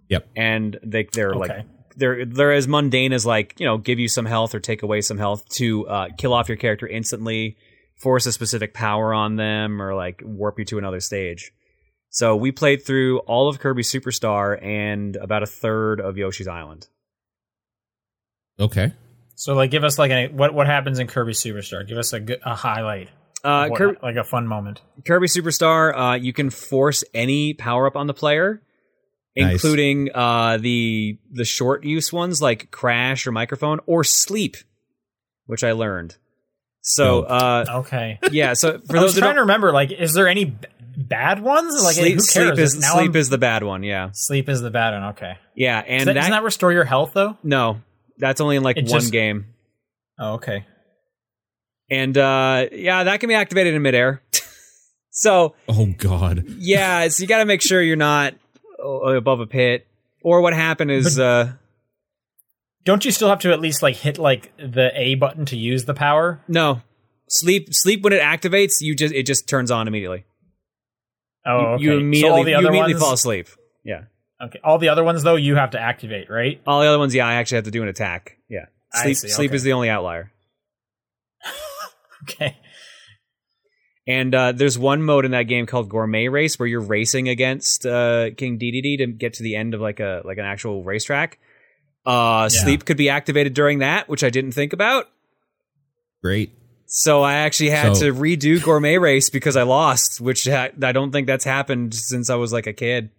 Yep. 0.10 0.28
and 0.36 0.78
they 0.84 1.08
they're 1.14 1.36
like 1.36 1.66
they're 1.96 2.26
they're 2.26 2.52
as 2.52 2.68
mundane 2.68 3.14
as 3.14 3.26
like 3.26 3.58
you 3.60 3.66
know 3.66 3.78
give 3.78 3.98
you 3.98 4.08
some 4.08 4.26
health 4.26 4.56
or 4.56 4.60
take 4.60 4.84
away 4.84 5.02
some 5.02 5.20
health 5.20 5.48
to 5.58 5.88
uh, 5.88 6.08
kill 6.18 6.34
off 6.34 6.50
your 6.50 6.58
character 6.58 6.88
instantly, 6.88 7.58
force 7.96 8.26
a 8.26 8.32
specific 8.32 8.74
power 8.74 9.14
on 9.14 9.36
them, 9.36 9.80
or 9.80 9.94
like 9.94 10.22
warp 10.26 10.58
you 10.58 10.66
to 10.66 10.80
another 10.80 11.00
stage. 11.00 11.52
So 12.13 12.36
we 12.36 12.52
played 12.52 12.84
through 12.86 13.19
all 13.19 13.47
of 13.47 13.60
Kirby 13.60 13.84
Superstar 13.84 14.62
and 14.63 15.15
about 15.15 15.44
a 15.44 15.48
third 15.48 16.00
of 16.02 16.17
Yoshi's 16.17 16.48
Island. 16.48 16.88
Okay. 18.60 18.94
So 19.36 19.54
like, 19.56 19.71
give 19.71 19.83
us 19.83 19.98
like 19.98 20.12
a 20.12 20.27
what 20.27 20.54
what 20.54 20.67
happens 20.67 21.00
in 21.00 21.08
Kirby 21.08 21.31
Superstar? 21.31 21.88
Give 21.88 21.98
us 21.98 22.13
a 22.13 22.19
a 22.46 22.54
highlight, 22.54 23.10
Uh, 23.44 23.67
What- 23.69 23.77
Kirby, 23.77 23.98
like 24.04 24.17
a 24.17 24.23
fun 24.23 24.46
moment. 24.46 24.81
Kirby 25.08 25.27
Superstar, 25.27 25.98
uh, 25.98 26.15
you 26.15 26.33
can 26.33 26.50
force 26.50 27.04
any 27.13 27.54
power 27.54 27.88
up 27.88 27.96
on 27.96 28.06
the 28.08 28.13
player, 28.13 28.62
Nice. 29.36 29.54
including 29.54 30.10
uh, 30.13 30.58
the 30.58 31.17
the 31.31 31.46
short 31.46 31.86
use 31.86 32.12
ones 32.13 32.42
like 32.42 32.69
crash 32.71 33.25
or 33.25 33.31
microphone 33.31 33.79
or 33.88 34.04
sleep, 34.04 34.58
which 35.46 35.63
I 35.63 35.71
learned. 35.71 36.17
So 36.81 37.21
uh, 37.23 37.65
Okay. 37.86 38.19
yeah, 38.31 38.54
so 38.54 38.79
for 38.86 38.98
I 38.98 39.00
those 39.00 39.13
was 39.15 39.17
trying 39.17 39.36
to 39.36 39.42
remember, 39.42 39.71
like, 39.71 39.92
is 39.92 40.13
there 40.13 40.27
any 40.27 40.46
b- 40.46 40.67
bad 40.98 41.42
ones? 41.42 41.83
Like, 41.83 41.96
sleep, 41.96 42.13
who 42.15 42.17
cares? 42.17 42.29
sleep 42.31 42.60
is 42.60 42.75
now 42.79 42.94
sleep 42.94 43.12
I'm- 43.12 43.15
is 43.15 43.29
the 43.29 43.37
bad 43.37 43.63
one. 43.63 43.83
Yeah, 43.83 44.10
sleep 44.13 44.50
is 44.50 44.62
the 44.62 44.71
bad 44.71 44.94
one. 44.94 45.04
Okay. 45.12 45.37
yeah, 45.56 45.79
and 45.79 46.00
Does 46.00 46.06
that, 46.06 46.13
that, 46.13 46.19
doesn't 46.21 46.31
that 46.31 46.44
restore 46.44 46.71
your 46.71 46.83
health 46.85 47.12
though? 47.13 47.37
no, 47.44 47.81
that's 48.17 48.42
only 48.42 48.56
in 48.58 48.63
like 48.63 48.77
It 48.77 48.85
one 48.89 49.00
just- 49.02 49.12
game. 49.12 49.48
Oh, 50.19 50.33
okay. 50.35 50.65
And 51.89 52.17
uh, 52.17 52.67
yeah, 52.71 53.04
that 53.06 53.19
can 53.19 53.27
be 53.27 53.33
activated 53.33 53.73
in 53.73 53.81
midair. 53.81 54.21
so 55.12 55.56
Oh 55.67 55.87
God. 55.98 56.46
yeah, 56.48 57.08
so 57.10 57.21
you 57.21 57.27
got 57.27 57.39
to 57.39 57.46
make 57.46 57.62
sure 57.62 57.81
you're 57.81 57.96
not 57.98 58.33
uh, 58.83 58.87
above 59.15 59.39
a 59.39 59.48
pit. 59.48 59.87
Or 60.23 60.42
what 60.42 60.54
happened 60.54 60.92
is, 60.92 61.17
uh, 61.19 61.54
Don't 62.85 63.04
you 63.04 63.12
still 63.12 63.27
have 63.29 63.39
to 63.39 63.52
at 63.52 63.60
least 63.60 63.81
like 63.81 63.96
hit 63.96 64.17
like 64.19 64.52
the 64.58 64.92
A 64.96 65.15
button 65.15 65.46
to 65.48 65.58
use 65.58 65.85
the 65.85 65.94
power? 65.96 66.39
no 66.48 66.81
sleep. 67.27 67.73
Sleep 67.73 68.04
when 68.04 68.13
it 68.13 68.21
activates, 68.21 68.81
you 68.81 68.96
just 68.96 69.13
it 69.13 69.25
just 69.25 69.48
turns 69.50 69.71
on 69.71 69.87
immediately. 69.87 70.25
Oh, 71.46 71.73
okay. 71.75 71.83
You 71.83 71.92
So 71.92 71.98
immediately 71.98 72.29
all 72.29 72.44
the 72.44 72.52
you 72.52 72.58
immediately 72.67 72.94
ones- 72.94 73.04
fall 73.04 73.13
asleep. 73.13 73.48
Yeah, 73.83 74.04
Okay. 74.44 74.60
All 74.63 74.77
the 74.77 74.89
other 74.89 75.04
ones 75.04 75.23
though, 75.23 75.35
you 75.35 75.56
have 75.56 75.71
to 75.71 75.79
activate, 75.79 76.29
right? 76.29 76.62
All 76.67 76.81
the 76.81 76.87
other 76.87 77.00
ones, 77.00 77.13
yeah, 77.15 77.27
I 77.27 77.35
actually 77.35 77.58
have 77.58 77.65
to 77.65 77.71
do 77.71 77.81
an 77.83 77.89
attack. 77.89 78.37
Yeah, 78.50 78.65
I 78.94 79.04
sleep 79.04 79.17
see, 79.17 79.27
sleep 79.29 79.50
okay. 79.52 79.56
is 79.56 79.63
the 79.63 79.73
only 79.73 79.89
outlier. 79.89 80.31
Okay. 82.23 82.56
And 84.08 84.33
uh, 84.35 84.52
there's 84.52 84.77
one 84.77 85.02
mode 85.02 85.25
in 85.25 85.31
that 85.31 85.44
game 85.44 85.65
called 85.65 85.89
Gourmet 85.89 86.27
Race 86.27 86.60
where 86.60 86.67
you're 86.67 86.79
racing 86.81 87.29
against 87.29 87.85
uh, 87.85 88.29
King 88.37 88.60
Dedede 88.60 88.98
to 89.00 89.08
get 89.08 89.33
to 89.35 89.44
the 89.44 89.56
end 89.56 89.73
of 89.73 89.81
like 89.81 90.00
a 90.00 90.21
like 90.23 90.37
an 90.37 90.46
actual 90.46 90.83
racetrack. 90.83 91.39
Uh, 92.06 92.50
Yeah. 92.52 92.63
Sleep 92.63 92.85
could 92.85 92.98
be 92.98 93.10
activated 93.10 93.54
during 93.56 93.79
that, 93.79 94.08
which 94.10 94.23
I 94.23 94.29
didn't 94.29 94.52
think 94.52 94.73
about. 94.73 95.08
Great. 96.23 96.52
So 96.94 97.21
I 97.21 97.35
actually 97.35 97.69
had 97.69 97.96
So- 97.96 98.08
to 98.08 98.13
redo 98.13 98.62
Gourmet 98.62 98.98
Race 98.98 99.29
because 99.29 99.56
I 99.56 99.63
lost, 99.63 100.19
which 100.19 100.46
ha- 100.46 100.71
I 100.83 100.92
don't 100.92 101.12
think 101.13 101.25
that's 101.25 101.46
happened 101.46 101.94
since 101.94 102.29
I 102.29 102.35
was 102.35 102.52
like 102.52 102.67
a 102.67 102.73
kid. 102.73 103.12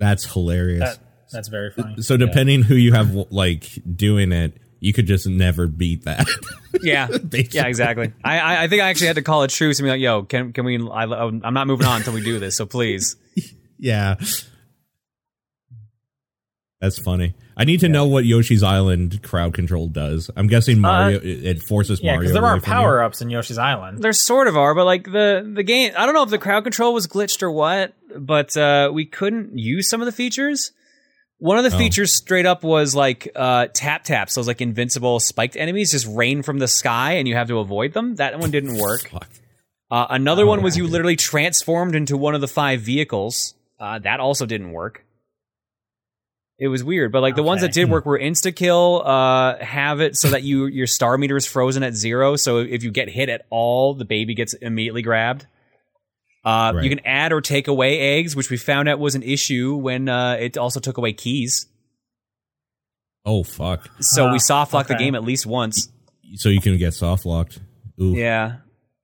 That's 0.00 0.24
hilarious. 0.32 0.80
That, 0.80 0.98
that's 1.32 1.46
very 1.48 1.70
funny. 1.70 2.02
so 2.02 2.16
depending 2.16 2.62
who 2.62 2.74
you 2.74 2.92
have 2.92 3.14
like 3.30 3.68
doing 3.94 4.32
it, 4.32 4.56
you 4.80 4.92
could 4.92 5.06
just 5.06 5.26
never 5.28 5.66
beat 5.66 6.04
that. 6.04 6.26
Yeah, 6.82 7.08
yeah, 7.32 7.66
exactly. 7.66 8.12
I, 8.22 8.38
I 8.38 8.62
I 8.64 8.68
think 8.68 8.82
I 8.82 8.90
actually 8.90 9.08
had 9.08 9.16
to 9.16 9.22
call 9.22 9.42
a 9.42 9.48
truce 9.48 9.80
and 9.80 9.86
be 9.86 9.90
like, 9.90 10.00
"Yo, 10.00 10.22
can 10.22 10.52
can 10.52 10.64
we? 10.64 10.76
I, 10.78 11.04
I'm 11.04 11.54
not 11.54 11.66
moving 11.66 11.86
on 11.86 11.96
until 11.96 12.12
we 12.12 12.22
do 12.22 12.38
this. 12.38 12.56
So 12.56 12.66
please." 12.66 13.16
yeah. 13.78 14.16
That's 16.80 16.98
funny. 16.98 17.34
I 17.56 17.64
need 17.64 17.80
to 17.80 17.88
know 17.88 18.06
what 18.06 18.24
Yoshi's 18.24 18.62
Island 18.62 19.20
crowd 19.24 19.52
control 19.52 19.88
does. 19.88 20.30
I'm 20.36 20.46
guessing 20.46 20.80
Mario 20.80 21.18
it, 21.18 21.24
it 21.44 21.62
forces 21.62 21.98
Uh, 21.98 22.02
Yeah, 22.04 22.10
Mario. 22.12 22.20
because 22.20 22.32
there 22.34 22.44
aren't 22.44 22.62
you. 22.64 22.72
power 22.72 23.02
ups 23.02 23.20
in 23.20 23.30
Yoshi's 23.30 23.58
Island. 23.58 23.98
There 24.02 24.12
sort 24.12 24.46
of 24.46 24.56
are, 24.56 24.74
but 24.76 24.84
like 24.84 25.04
the 25.04 25.50
the 25.54 25.64
game, 25.64 25.92
I 25.96 26.06
don't 26.06 26.14
know 26.14 26.22
if 26.22 26.30
the 26.30 26.38
crowd 26.38 26.62
control 26.62 26.94
was 26.94 27.08
glitched 27.08 27.42
or 27.42 27.50
what, 27.50 27.94
but 28.16 28.56
uh, 28.56 28.90
we 28.94 29.06
couldn't 29.06 29.58
use 29.58 29.88
some 29.88 30.00
of 30.00 30.06
the 30.06 30.12
features. 30.12 30.70
One 31.40 31.58
of 31.58 31.64
the 31.68 31.74
Oh. 31.74 31.78
features 31.78 32.12
straight 32.14 32.46
up 32.46 32.62
was 32.62 32.94
like 32.94 33.28
uh, 33.34 33.66
tap 33.74 34.04
taps, 34.04 34.36
those 34.36 34.46
like 34.46 34.60
invincible 34.60 35.18
spiked 35.18 35.56
enemies 35.56 35.90
just 35.90 36.06
rain 36.06 36.42
from 36.42 36.58
the 36.58 36.68
sky 36.68 37.12
and 37.14 37.26
you 37.26 37.34
have 37.34 37.48
to 37.48 37.58
avoid 37.58 37.92
them. 37.92 38.14
That 38.16 38.38
one 38.38 38.50
didn't 38.52 38.76
work. 38.80 39.08
Fuck. 39.08 39.28
Uh, 39.90 40.06
another 40.10 40.46
one 40.46 40.62
was 40.62 40.76
you 40.76 40.86
literally 40.86 41.16
transformed 41.16 41.96
into 41.96 42.16
one 42.16 42.34
of 42.36 42.40
the 42.40 42.48
five 42.48 42.82
vehicles. 42.82 43.54
Uh, 43.80 43.98
that 44.00 44.20
also 44.20 44.46
didn't 44.46 44.70
work. 44.72 45.04
It 46.60 46.66
was 46.68 46.82
weird, 46.82 47.12
but 47.12 47.20
like 47.20 47.36
the 47.36 47.42
ones 47.44 47.60
that 47.60 47.72
did 47.72 47.88
work 47.88 48.04
were 48.04 48.18
insta 48.18 48.54
kill. 48.54 49.02
Uh, 49.04 49.58
have 49.62 50.00
it 50.00 50.16
so 50.16 50.30
that 50.30 50.42
you 50.42 50.66
your 50.66 50.88
star 50.88 51.16
meter 51.16 51.36
is 51.36 51.46
frozen 51.46 51.84
at 51.84 51.94
zero. 51.94 52.34
So 52.34 52.58
if 52.58 52.82
you 52.82 52.90
get 52.90 53.08
hit 53.08 53.28
at 53.28 53.46
all, 53.48 53.94
the 53.94 54.04
baby 54.04 54.34
gets 54.34 54.54
immediately 54.54 55.02
grabbed. 55.02 55.46
Uh, 56.44 56.72
Right. 56.74 56.82
You 56.84 56.90
can 56.90 57.00
add 57.06 57.32
or 57.32 57.40
take 57.40 57.68
away 57.68 57.98
eggs, 58.18 58.34
which 58.34 58.50
we 58.50 58.56
found 58.56 58.88
out 58.88 58.98
was 58.98 59.14
an 59.14 59.22
issue 59.22 59.76
when 59.76 60.08
uh, 60.08 60.32
it 60.40 60.56
also 60.58 60.80
took 60.80 60.98
away 60.98 61.12
keys. 61.12 61.66
Oh 63.24 63.42
fuck! 63.44 63.88
So 64.00 64.26
Ah, 64.26 64.32
we 64.32 64.38
soft 64.38 64.72
locked 64.72 64.88
the 64.88 64.94
game 64.96 65.14
at 65.14 65.22
least 65.22 65.46
once. 65.46 65.88
So 66.36 66.48
you 66.48 66.60
can 66.60 66.76
get 66.78 66.92
soft 66.94 67.24
locked. 67.24 67.60
Ooh. 68.00 68.14
Yeah. 68.16 68.56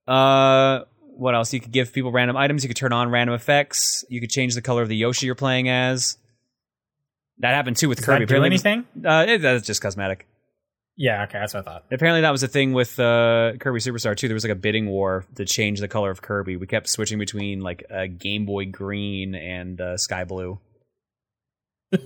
Uh, 0.09 0.81
what 1.17 1.35
else? 1.35 1.53
You 1.53 1.61
could 1.61 1.73
give 1.73 1.93
people 1.93 2.11
random 2.11 2.37
items. 2.37 2.65
You 2.65 2.69
could 2.69 2.77
turn 2.77 2.93
on 2.93 3.11
random 3.11 3.35
effects. 3.35 4.05
You 4.09 4.21
could 4.21 4.31
change 4.31 4.55
the 4.55 4.63
color 4.63 4.83
of 4.83 4.89
the 4.89 4.97
Yoshi 4.97 5.27
you're 5.27 5.35
playing 5.35 5.69
as. 5.69 6.17
That 7.39 7.55
happened 7.55 7.77
too 7.77 7.89
with 7.89 7.99
Does 7.99 8.07
Kirby. 8.07 8.25
that 8.25 8.29
do 8.29 8.35
Apparently 8.37 8.47
anything? 8.47 8.87
Uh, 9.05 9.25
it, 9.29 9.39
that's 9.43 9.67
just 9.67 9.81
cosmetic. 9.83 10.27
Yeah, 10.97 11.25
okay, 11.25 11.41
that's 11.41 11.53
what 11.55 11.67
I 11.67 11.71
thought. 11.73 11.85
Apparently 11.91 12.21
that 12.21 12.31
was 12.31 12.45
a 12.45 12.49
thing 12.49 12.73
with 12.73 13.01
uh, 13.01 13.55
Kirby 13.59 13.81
Superstar 13.81 14.17
too. 14.17 14.29
There 14.29 14.35
was 14.35 14.45
like 14.45 14.53
a 14.53 14.57
bidding 14.57 14.87
war 14.89 15.27
to 15.35 15.45
change 15.45 15.81
the 15.81 15.89
color 15.89 16.11
of 16.13 16.23
Kirby. 16.23 16.57
We 16.57 16.69
kept 16.69 16.89
switching 16.89 17.19
between 17.19 17.61
like 17.61 17.85
uh, 17.93 18.07
Game 18.17 18.47
Boy 18.47 18.67
Green 18.67 19.35
and 19.35 19.81
uh, 19.81 19.97
Sky 19.97 20.23
Blue. 20.23 20.61
but 21.91 22.05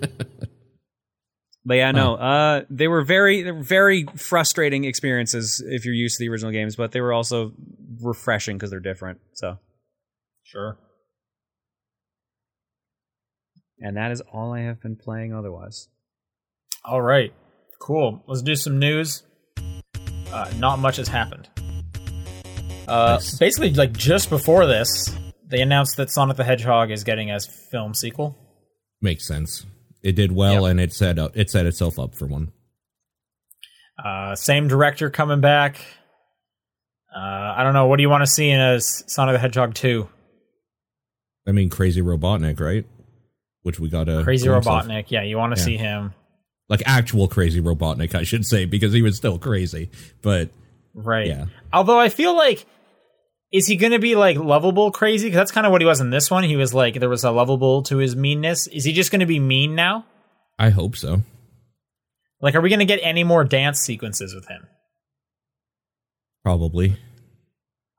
yeah, 1.68 1.90
no, 1.90 2.14
uh, 2.14 2.62
they 2.70 2.88
were 2.88 3.02
very, 3.02 3.42
they 3.42 3.52
were 3.52 3.62
very 3.62 4.06
frustrating 4.16 4.84
experiences 4.84 5.62
if 5.66 5.84
you're 5.84 5.94
used 5.94 6.16
to 6.16 6.24
the 6.24 6.30
original 6.30 6.52
games, 6.52 6.74
but 6.76 6.92
they 6.92 7.02
were 7.02 7.12
also 7.12 7.52
refreshing 8.00 8.56
because 8.56 8.70
they're 8.70 8.80
different. 8.80 9.20
So, 9.34 9.58
Sure. 10.44 10.78
And 13.80 13.96
that 13.96 14.10
is 14.12 14.20
all 14.32 14.52
I 14.52 14.60
have 14.60 14.80
been 14.80 14.96
playing 14.96 15.32
otherwise. 15.34 15.88
All 16.84 17.00
right. 17.02 17.32
Cool. 17.80 18.22
Let's 18.26 18.42
do 18.42 18.54
some 18.56 18.78
news. 18.78 19.22
Uh, 20.32 20.50
not 20.58 20.78
much 20.78 20.96
has 20.96 21.08
happened. 21.08 21.48
Uh, 22.88 23.14
Nice. 23.20 23.38
Basically, 23.38 23.72
like 23.74 23.92
just 23.92 24.30
before 24.30 24.66
this, 24.66 25.14
they 25.46 25.60
announced 25.60 25.96
that 25.96 26.10
Sonic 26.10 26.36
the 26.36 26.44
Hedgehog 26.44 26.90
is 26.90 27.04
getting 27.04 27.30
a 27.30 27.38
film 27.40 27.94
sequel. 27.94 28.36
Makes 29.00 29.26
sense. 29.26 29.64
It 30.02 30.12
did 30.12 30.32
well, 30.32 30.62
Yep. 30.62 30.70
and 30.70 30.80
it 30.80 30.92
set 30.92 31.18
up, 31.18 31.36
it 31.36 31.50
set 31.50 31.66
itself 31.66 31.98
up 31.98 32.14
for 32.14 32.26
one. 32.26 32.52
Uh, 34.02 34.34
same 34.34 34.68
director 34.68 35.10
coming 35.10 35.40
back. 35.40 35.80
Uh, 37.14 37.18
I 37.56 37.62
don't 37.64 37.72
know. 37.72 37.86
What 37.86 37.96
do 37.96 38.02
you 38.02 38.10
want 38.10 38.22
to 38.22 38.30
see 38.30 38.48
in 38.48 38.60
a 38.60 38.80
Sonic 38.80 39.34
the 39.34 39.38
Hedgehog 39.38 39.74
2? 39.74 40.08
I 41.46 41.52
mean, 41.52 41.68
Crazy 41.70 42.00
Robotnik, 42.02 42.60
right? 42.60 42.84
Which 43.68 43.78
we 43.78 43.90
got 43.90 44.08
a 44.08 44.22
Crazy 44.24 44.46
glimpse 44.48 44.66
of. 44.66 44.72
Robotnik. 44.86 45.10
Yeah, 45.10 45.22
you 45.24 45.36
want 45.36 45.54
to 45.54 45.60
Yeah. 45.60 45.64
see 45.66 45.76
him. 45.76 46.14
like 46.70 46.82
actual 46.86 47.28
Crazy 47.28 47.60
Robotnik, 47.60 48.14
I 48.14 48.22
should 48.24 48.44
say, 48.46 48.64
because 48.64 48.94
he 48.94 49.02
was 49.02 49.16
still 49.16 49.38
crazy. 49.38 49.90
But 50.22 50.48
Right. 50.94 51.26
Yeah. 51.26 51.44
Although 51.72 52.00
I 52.00 52.08
feel 52.08 52.34
like 52.34 52.64
is 53.52 53.66
he 53.66 53.76
going 53.76 53.92
to 53.92 53.98
be 53.98 54.14
like 54.14 54.36
lovable 54.38 54.90
crazy? 54.90 55.26
Because 55.28 55.36
that's 55.38 55.52
kind 55.52 55.66
of 55.66 55.70
what 55.72 55.82
he 55.82 55.86
was 55.86 56.00
in 56.00 56.08
this 56.10 56.30
one. 56.30 56.44
He 56.44 56.56
was 56.56 56.72
like 56.72 56.98
there 56.98 57.08
was 57.10 57.24
a 57.24 57.30
lovable 57.30 57.82
to 57.84 57.98
his 57.98 58.16
meanness. 58.16 58.66
Is 58.68 58.84
he 58.84 58.92
just 58.94 59.10
going 59.10 59.20
to 59.20 59.26
be 59.26 59.38
mean 59.38 59.74
now? 59.74 60.06
I 60.58 60.70
hope 60.70 60.96
so. 60.96 61.22
Like, 62.40 62.54
are 62.54 62.60
we 62.62 62.68
going 62.70 62.78
to 62.80 62.84
get 62.86 63.00
any 63.02 63.22
more 63.24 63.44
dance 63.44 63.80
sequences 63.80 64.34
with 64.34 64.46
him? 64.48 64.66
Probably. 66.44 66.96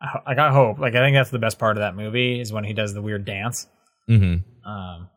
I, 0.01 0.33
I 0.37 0.51
hope. 0.51 0.79
Like, 0.79 0.95
I 0.95 0.99
think 1.05 1.15
that's 1.15 1.29
the 1.29 1.39
best 1.39 1.59
part 1.59 1.77
of 1.77 1.81
that 1.81 1.95
movie 1.95 2.39
is 2.39 2.51
when 2.53 2.63
he 2.63 2.73
does 2.73 2.93
the 2.93 3.01
weird 3.01 3.25
dance. 3.25 3.67
hmm 4.07 4.35
Um. 4.65 5.09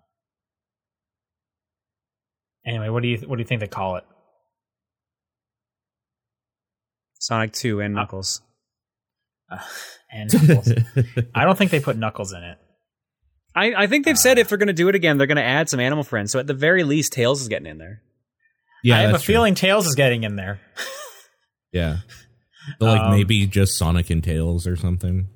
Anyway, 2.67 2.89
what 2.89 3.03
do 3.03 3.09
you 3.09 3.19
what 3.19 3.37
do 3.37 3.43
you 3.43 3.47
think 3.47 3.61
they 3.61 3.67
call 3.67 3.97
it? 3.97 4.05
Sonic 7.19 7.53
2 7.53 7.81
and 7.81 7.97
uh, 7.97 8.01
Knuckles. 8.03 8.41
Uh, 9.51 9.59
and 10.13 10.33
Knuckles. 10.33 10.73
I 11.35 11.45
don't 11.45 11.57
think 11.57 11.71
they 11.71 11.81
put 11.81 11.97
Knuckles 11.97 12.33
in 12.33 12.43
it. 12.43 12.59
I, 13.55 13.75
I 13.75 13.87
think 13.87 14.05
they've 14.05 14.19
said 14.19 14.39
uh. 14.39 14.41
if 14.41 14.49
they're 14.49 14.59
going 14.59 14.69
to 14.69 14.73
do 14.73 14.89
it 14.89 14.95
again, 14.95 15.19
they're 15.19 15.27
going 15.27 15.37
to 15.37 15.43
add 15.45 15.69
some 15.69 15.79
animal 15.81 16.05
friends. 16.05 16.33
So 16.33 16.39
at 16.39 16.47
the 16.47 16.55
very 16.55 16.85
least, 16.85 17.13
Tails 17.13 17.41
is 17.41 17.49
getting 17.49 17.67
in 17.67 17.79
there. 17.79 18.03
yeah, 18.83 18.97
I 18.97 19.01
have 19.03 19.11
a 19.11 19.19
true. 19.19 19.35
feeling 19.35 19.55
Tails 19.55 19.87
is 19.87 19.95
getting 19.95 20.25
in 20.25 20.37
there. 20.37 20.61
Yeah. 21.73 22.01
So 22.79 22.85
like 22.85 23.01
Um, 23.01 23.13
maybe 23.13 23.47
just 23.47 23.79
Sonic 23.79 24.11
and 24.11 24.23
Tails 24.23 24.67
or 24.67 24.77
something. 24.77 25.29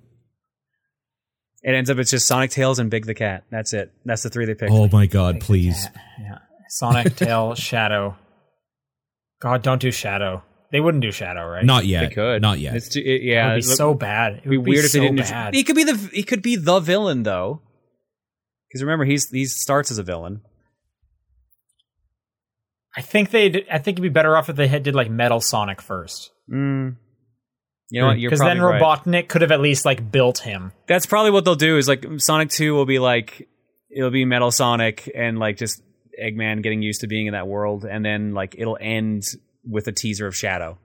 It 1.62 1.74
ends 1.74 1.89
up 1.89 1.97
it's 1.97 2.11
just 2.11 2.27
Sonic, 2.27 2.51
Tails, 2.51 2.79
and 2.79 2.91
Big 2.91 3.07
the 3.07 3.14
Cat. 3.14 3.45
That's 3.51 3.72
it. 3.72 3.91
That's 4.05 4.22
the 4.22 4.29
three 4.29 4.45
they 4.45 4.55
picked. 4.55 4.70
Oh 4.70 4.87
my 4.93 5.07
god, 5.07 5.41
please. 5.41 5.89
Yeah. 6.20 6.41
Sonic, 6.68 7.16
Tail, 7.16 7.54
Shadow. 7.54 8.16
God, 9.40 9.62
don't 9.62 9.80
do 9.80 9.90
Shadow. 9.90 10.42
They 10.72 10.80
wouldn't 10.80 11.02
do 11.02 11.12
Shadow, 11.12 11.46
right? 11.46 11.64
Not 11.64 11.86
yet. 11.86 12.08
They 12.08 12.14
could. 12.14 12.42
Not 12.42 12.58
yet. 12.58 12.74
It's 12.76 12.88
too, 12.88 13.00
it, 13.00 13.18
That 13.20 13.24
yeah, 13.24 13.48
would 13.54 13.60
be 13.62 13.66
look- 13.68 13.76
so 13.76 13.94
bad. 13.94 14.32
It 14.32 14.38
it'd 14.38 14.50
be 14.50 14.56
would 14.58 14.66
weird 14.68 14.84
if 14.84 14.90
so 14.90 14.98
they 14.98 15.06
didn't. 15.06 15.18
Bad. 15.20 15.54
He 15.54 15.62
could 15.64 15.76
be 15.76 15.84
the 15.84 15.94
he 16.12 16.22
could 16.22 16.42
be 16.42 16.56
the 16.56 16.80
villain 16.80 17.22
though, 17.22 17.62
because 18.68 18.82
remember 18.82 19.04
he's 19.04 19.30
he 19.30 19.44
starts 19.46 19.90
as 19.90 19.98
a 19.98 20.02
villain. 20.02 20.40
I 22.96 23.02
think 23.02 23.30
they. 23.30 23.66
I 23.70 23.78
think 23.78 23.94
it'd 23.96 24.02
be 24.02 24.08
better 24.08 24.36
off 24.36 24.48
if 24.48 24.56
they 24.56 24.68
had 24.68 24.82
did 24.82 24.94
like 24.94 25.10
Metal 25.10 25.40
Sonic 25.40 25.82
first, 25.82 26.30
Mm. 26.50 26.96
You 27.90 28.00
know 28.00 28.08
what? 28.08 28.16
Because 28.16 28.40
then 28.40 28.58
probably 28.58 28.80
right. 28.80 28.98
Robotnik 29.04 29.28
could 29.28 29.42
have 29.42 29.52
at 29.52 29.60
least 29.60 29.84
like 29.84 30.10
built 30.10 30.38
him. 30.38 30.72
That's 30.88 31.06
probably 31.06 31.30
what 31.30 31.44
they'll 31.44 31.54
do. 31.54 31.76
Is 31.76 31.86
like 31.86 32.04
Sonic 32.16 32.50
Two 32.50 32.74
will 32.74 32.86
be 32.86 32.98
like 32.98 33.46
it'll 33.94 34.10
be 34.10 34.24
Metal 34.24 34.50
Sonic 34.50 35.08
and 35.14 35.38
like 35.38 35.56
just 35.56 35.80
Eggman 36.22 36.62
getting 36.62 36.82
used 36.82 37.00
to 37.02 37.06
being 37.06 37.26
in 37.26 37.32
that 37.32 37.46
world, 37.46 37.84
and 37.84 38.04
then 38.04 38.32
like 38.34 38.54
it'll 38.58 38.78
end 38.80 39.24
with 39.64 39.88
a 39.88 39.92
teaser 39.92 40.26
of 40.26 40.36
Shadow. 40.36 40.78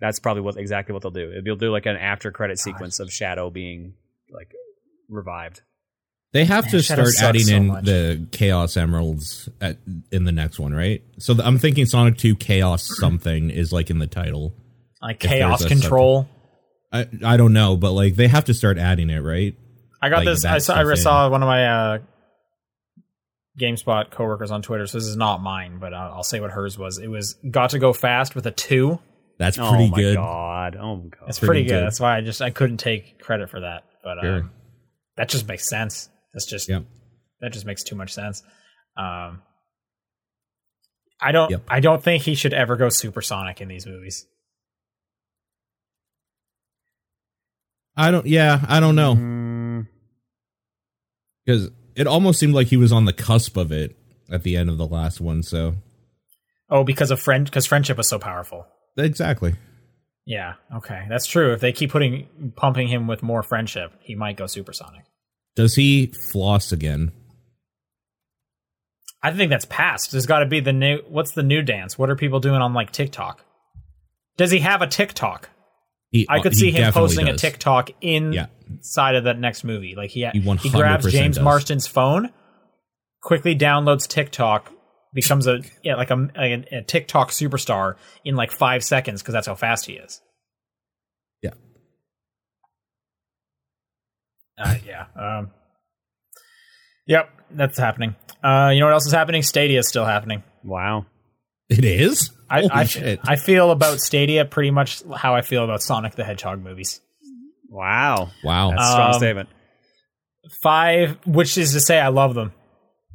That's 0.00 0.18
probably 0.18 0.42
what 0.42 0.56
exactly 0.56 0.92
what 0.92 1.02
they'll 1.02 1.10
do. 1.10 1.40
They'll 1.42 1.56
do 1.56 1.70
like 1.70 1.86
an 1.86 1.96
after 1.96 2.30
credit 2.30 2.58
sequence 2.58 3.00
of 3.00 3.12
Shadow 3.12 3.50
being 3.50 3.94
like 4.30 4.52
revived. 5.08 5.62
They 6.32 6.44
have 6.44 6.64
Man, 6.64 6.70
to 6.72 6.82
Shadow 6.82 7.04
start 7.06 7.28
adding 7.30 7.42
so 7.42 7.54
in 7.56 7.66
much. 7.66 7.84
the 7.84 8.26
Chaos 8.30 8.76
Emeralds 8.76 9.48
at, 9.60 9.78
in 10.12 10.24
the 10.24 10.32
next 10.32 10.60
one, 10.60 10.72
right? 10.72 11.02
So 11.18 11.34
th- 11.34 11.44
I'm 11.44 11.58
thinking 11.58 11.86
Sonic 11.86 12.18
2 12.18 12.36
Chaos 12.36 12.88
something 12.98 13.50
is 13.50 13.72
like 13.72 13.90
in 13.90 13.98
the 13.98 14.06
title. 14.06 14.54
Like 15.02 15.18
Chaos 15.18 15.64
Control. 15.64 16.28
I 16.92 17.08
I 17.24 17.36
don't 17.36 17.52
know, 17.52 17.76
but 17.76 17.92
like 17.92 18.14
they 18.16 18.28
have 18.28 18.44
to 18.46 18.54
start 18.54 18.78
adding 18.78 19.10
it, 19.10 19.20
right? 19.20 19.54
I 20.02 20.08
got 20.08 20.18
like 20.18 20.26
this. 20.26 20.44
I 20.44 20.58
saw. 20.58 20.80
I 20.80 20.94
saw 20.94 21.28
one 21.28 21.42
of 21.42 21.46
my 21.46 21.66
uh, 21.66 21.98
GameSpot 23.60 24.10
coworkers 24.10 24.50
on 24.50 24.62
Twitter. 24.62 24.86
So 24.86 24.98
this 24.98 25.06
is 25.06 25.16
not 25.16 25.40
mine, 25.42 25.78
but 25.78 25.92
I'll, 25.94 26.14
I'll 26.14 26.22
say 26.24 26.40
what 26.40 26.50
hers 26.50 26.78
was. 26.78 26.98
It 26.98 27.08
was 27.08 27.34
got 27.50 27.70
to 27.70 27.78
go 27.78 27.92
fast 27.92 28.34
with 28.34 28.46
a 28.46 28.50
two. 28.50 28.98
That's 29.38 29.58
oh 29.58 29.70
pretty 29.70 29.90
my 29.90 29.96
good. 29.96 30.16
god! 30.16 30.76
Oh 30.76 30.96
my 30.96 31.02
god! 31.08 31.28
It's 31.28 31.38
Pretty 31.38 31.48
pretty, 31.48 31.62
good. 31.64 31.74
good. 31.76 31.84
That's 31.84 32.00
why 32.00 32.16
I 32.16 32.20
just 32.20 32.42
I 32.42 32.50
couldn't 32.50 32.76
take 32.78 33.20
credit 33.22 33.48
for 33.50 33.60
that. 33.60 33.84
But 34.02 34.18
uh, 34.18 34.22
Sure. 34.22 34.50
that 35.16 35.28
just 35.28 35.46
makes 35.48 35.68
sense. 35.68 36.08
That's 36.34 36.46
just 36.46 36.68
Yep. 36.68 36.84
that 37.40 37.52
just 37.52 37.64
makes 37.66 37.82
too 37.82 37.96
much 37.96 38.12
sense. 38.12 38.42
Um, 38.96 39.42
I 41.22 41.32
don't. 41.32 41.50
Yep. 41.50 41.62
I 41.68 41.80
don't 41.80 42.02
think 42.02 42.22
he 42.24 42.34
should 42.34 42.52
ever 42.54 42.76
go 42.76 42.88
supersonic 42.90 43.60
in 43.60 43.68
these 43.68 43.86
movies. 43.86 44.26
I 47.96 48.10
don't. 48.10 48.26
Yeah, 48.26 48.60
I 48.68 48.80
don't 48.80 48.94
know 48.94 49.14
Mm, 49.14 49.86
because 51.44 51.70
it 51.96 52.06
almost 52.06 52.38
seemed 52.40 52.54
like 52.54 52.68
he 52.68 52.76
was 52.76 52.92
on 52.92 53.04
the 53.04 53.12
cusp 53.12 53.56
of 53.56 53.72
it 53.72 53.96
at 54.30 54.42
the 54.42 54.56
end 54.56 54.68
of 54.70 54.78
the 54.78 54.86
last 54.86 55.20
one. 55.20 55.42
So 55.42 55.74
Oh, 56.68 56.84
because 56.84 57.10
of 57.10 57.20
friend. 57.20 57.44
Because 57.44 57.66
friendship 57.66 57.96
was 57.96 58.08
so 58.08 58.18
powerful. 58.18 58.66
exactly. 58.96 59.54
Yeah. 60.26 60.54
Okay, 60.76 61.06
that's 61.08 61.26
true. 61.26 61.52
If 61.52 61.60
they 61.60 61.72
keep 61.72 61.90
putting 61.90 62.52
pumping 62.54 62.86
him 62.88 63.06
with 63.08 63.22
more 63.22 63.42
friendship, 63.42 63.92
he 64.00 64.14
might 64.14 64.36
go 64.36 64.46
supersonic. 64.46 65.04
Does 65.56 65.74
he 65.74 66.12
floss 66.30 66.70
again? 66.70 67.10
I 69.22 69.32
think 69.32 69.50
that's 69.50 69.64
past. 69.66 70.12
There's 70.12 70.26
got 70.26 70.38
to 70.40 70.46
be 70.46 70.60
the 70.60 70.72
new. 70.72 70.98
What's 71.08 71.32
the 71.32 71.42
new 71.42 71.62
dance? 71.62 71.98
What 71.98 72.08
are 72.10 72.16
people 72.16 72.40
doing 72.40 72.60
on 72.62 72.72
like 72.72 72.92
TikTok? 72.92 73.44
Does 74.36 74.50
he 74.50 74.60
have 74.60 74.80
a 74.82 74.86
TikTok? 74.86 75.50
He, 76.10 76.26
I 76.28 76.40
could 76.40 76.52
he 76.52 76.58
see 76.58 76.70
him 76.72 76.82
definitely 76.82 77.08
posting 77.08 77.28
a 77.28 77.32
does. 77.32 77.40
TikTok 77.40 77.90
Yeah. 78.02 78.46
inside 78.68 79.14
of 79.14 79.24
that 79.24 79.38
next 79.38 79.62
movie. 79.64 79.94
Like 79.96 80.10
he 80.10 80.26
He 80.32 80.40
he, 80.40 80.70
grabs 80.70 81.10
James 81.12 81.36
does. 81.36 81.44
Marsden's 81.44 81.86
phone, 81.86 82.30
quickly 83.22 83.54
downloads 83.56 84.08
TikTok, 84.08 84.72
becomes 85.14 85.46
a 85.46 85.60
yeah 85.84 85.94
like 85.94 86.10
a, 86.10 86.28
a, 86.36 86.52
a 86.78 86.82
TikTok 86.82 87.30
superstar 87.30 87.94
in 88.24 88.34
like 88.34 88.50
five 88.50 88.82
seconds 88.82 89.22
because 89.22 89.34
that's 89.34 89.46
how 89.46 89.54
fast 89.54 89.86
he 89.86 89.92
is. 89.94 90.20
Yeah. 91.42 91.50
Uh, 94.58 94.74
yeah. 94.86 95.06
Um, 95.16 95.50
yep, 97.06 97.30
that's 97.52 97.78
happening. 97.78 98.14
Uh, 98.42 98.70
you 98.74 98.80
know 98.80 98.86
what 98.86 98.92
else 98.94 99.06
is 99.06 99.12
happening? 99.12 99.42
Stadia 99.42 99.78
is 99.78 99.88
still 99.88 100.04
happening. 100.04 100.42
wow. 100.64 101.06
It 101.68 101.84
is. 101.84 102.30
I, 102.50 102.60
Holy 102.60 102.70
I, 102.72 102.84
shit! 102.84 103.20
I 103.24 103.36
feel 103.36 103.70
about 103.70 104.00
Stadia 104.00 104.44
pretty 104.44 104.70
much 104.72 105.02
how 105.16 105.34
I 105.36 105.42
feel 105.42 105.62
about 105.64 105.82
Sonic 105.82 106.16
the 106.16 106.24
Hedgehog 106.24 106.62
movies. 106.62 107.00
Wow. 107.68 108.30
wow. 108.42 108.70
That's 108.70 108.82
a 108.82 108.90
strong 108.90 109.08
Um, 109.14 109.18
statement. 109.20 109.48
Five, 110.62 111.18
which 111.26 111.56
is 111.56 111.72
to 111.74 111.80
say, 111.80 111.98
I 112.00 112.08
love 112.08 112.34
them. 112.34 112.52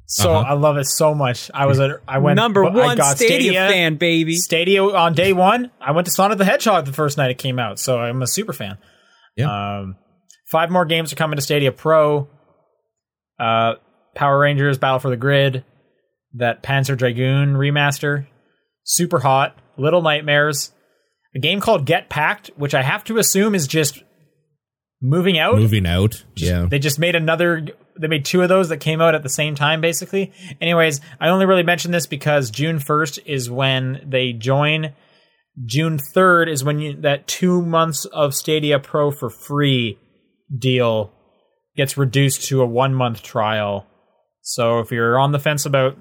So 0.08 0.32
Uh-huh. 0.34 0.52
I 0.52 0.54
love 0.54 0.78
it 0.78 0.86
so 0.86 1.14
much. 1.16 1.50
I 1.54 1.66
was 1.66 1.80
a, 1.80 2.00
I 2.08 2.20
went 2.20 2.38
Number 2.38 2.64
I 2.64 2.70
one 2.70 2.96
got 2.98 3.18
Stadia, 3.18 3.68
fan, 3.68 3.96
baby. 3.96 4.36
Stadia 4.36 4.82
on 4.84 5.14
day 5.14 5.34
one. 5.34 5.72
I 5.82 5.92
went 5.92 6.06
to 6.06 6.12
Sonic 6.12 6.38
the 6.38 6.46
Hedgehog 6.46 6.86
the 6.86 6.94
first 6.94 7.18
night 7.18 7.32
it 7.32 7.38
came 7.38 7.60
out, 7.60 7.80
so 7.80 8.00
I'm 8.00 8.22
a 8.22 8.28
super 8.28 8.54
fan. 8.54 8.78
Yeah. 9.36 9.80
Um, 9.80 9.98
five 10.48 10.70
more 10.72 10.86
games 10.86 11.12
are 11.12 11.16
coming 11.18 11.36
to 11.36 11.42
Stadia 11.42 11.72
Pro. 11.72 12.30
Uh, 13.40 13.74
Power 14.14 14.40
Rangers 14.40 14.78
Battle 14.78 15.00
for 15.00 15.10
the 15.10 15.18
Grid, 15.18 15.66
that 16.36 16.64
Panzer 16.64 16.96
Dragoon 16.98 17.56
remaster, 17.56 18.28
Superhot. 18.86 19.54
Little 19.78 20.02
Nightmares, 20.02 20.72
a 21.36 21.40
game 21.40 21.60
called 21.60 21.86
Get 21.86 22.10
Packed, 22.10 22.52
which 22.56 22.74
I 22.74 22.82
have 22.82 23.04
to 23.06 23.18
assume 23.18 23.56
is 23.56 23.68
just 23.68 24.02
moving 25.02 25.38
out. 25.38 25.56
Moving 25.56 25.86
out. 25.86 26.24
Yeah. 26.36 26.68
They 26.70 26.80
just 26.80 26.98
made 26.98 27.16
another. 27.16 27.68
They 28.00 28.08
made 28.08 28.26
two 28.26 28.42
of 28.42 28.50
those 28.50 28.70
that 28.70 28.78
came 28.78 29.02
out 29.02 29.16
at 29.16 29.24
the 29.24 29.30
same 29.30 29.56
time, 29.56 29.82
basically. 29.82 30.34
Anyways, 30.62 31.02
I 31.20 31.30
only 31.30 31.46
really 31.46 31.64
mention 31.64 31.92
this 31.92 32.08
because 32.08 32.52
June 32.52 32.80
first 32.80 33.20
is 33.26 33.50
when 33.50 34.02
they 34.06 34.34
join. 34.34 34.94
June 35.66 35.98
third 35.98 36.50
is 36.50 36.64
when 36.64 36.80
you, 36.80 37.02
that 37.02 37.28
two 37.28 37.62
months 37.62 38.06
of 38.06 38.34
Stadia 38.34 38.80
Pro 38.80 39.12
for 39.12 39.30
free 39.30 39.98
deal 40.58 41.14
gets 41.78 41.98
reduced 41.98 42.48
to 42.50 42.62
a 42.62 42.66
one 42.66 42.94
month 42.94 43.24
trial. 43.24 43.88
So 44.42 44.80
if 44.80 44.92
you're 44.92 45.18
on 45.18 45.32
the 45.32 45.40
fence 45.40 45.66
about 45.66 45.98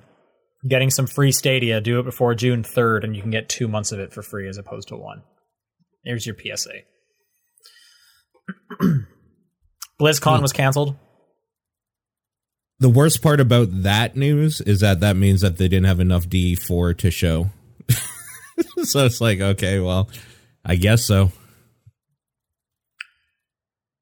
getting 0.67 0.91
some 0.91 1.07
free 1.07 1.33
Stadia, 1.33 1.81
do 1.81 2.01
it 2.01 2.05
before 2.05 2.35
June 2.35 2.63
third, 2.63 3.05
and 3.05 3.15
you 3.15 3.23
can 3.23 3.31
get 3.31 3.49
two 3.49 3.69
months 3.69 3.93
of 3.93 4.01
it 4.01 4.13
for 4.13 4.23
free 4.23 4.49
as 4.49 4.59
opposed 4.59 4.89
to 4.89 4.97
one. 4.97 5.23
There's 6.05 6.27
your 6.27 6.37
PSA. 6.37 6.71
BlizzCon 10.01 10.43
was 10.43 10.53
canceled. 10.53 10.97
The 12.81 12.89
worst 12.89 13.23
part 13.23 13.41
about 13.41 13.69
that 13.83 14.17
news 14.17 14.61
is 14.61 14.81
that 14.81 15.01
that 15.01 15.17
means 15.17 15.41
that 15.41 15.57
they 15.59 15.69
didn't 15.69 15.87
have 15.87 16.01
enough 16.01 16.29
D4 16.29 16.99
to 16.99 17.11
show. 17.11 17.51
so 18.83 19.07
it's 19.07 19.21
like, 19.21 19.41
okay, 19.41 19.79
well, 19.79 20.11
I 20.65 20.75
guess 20.77 21.05
so. 21.05 21.31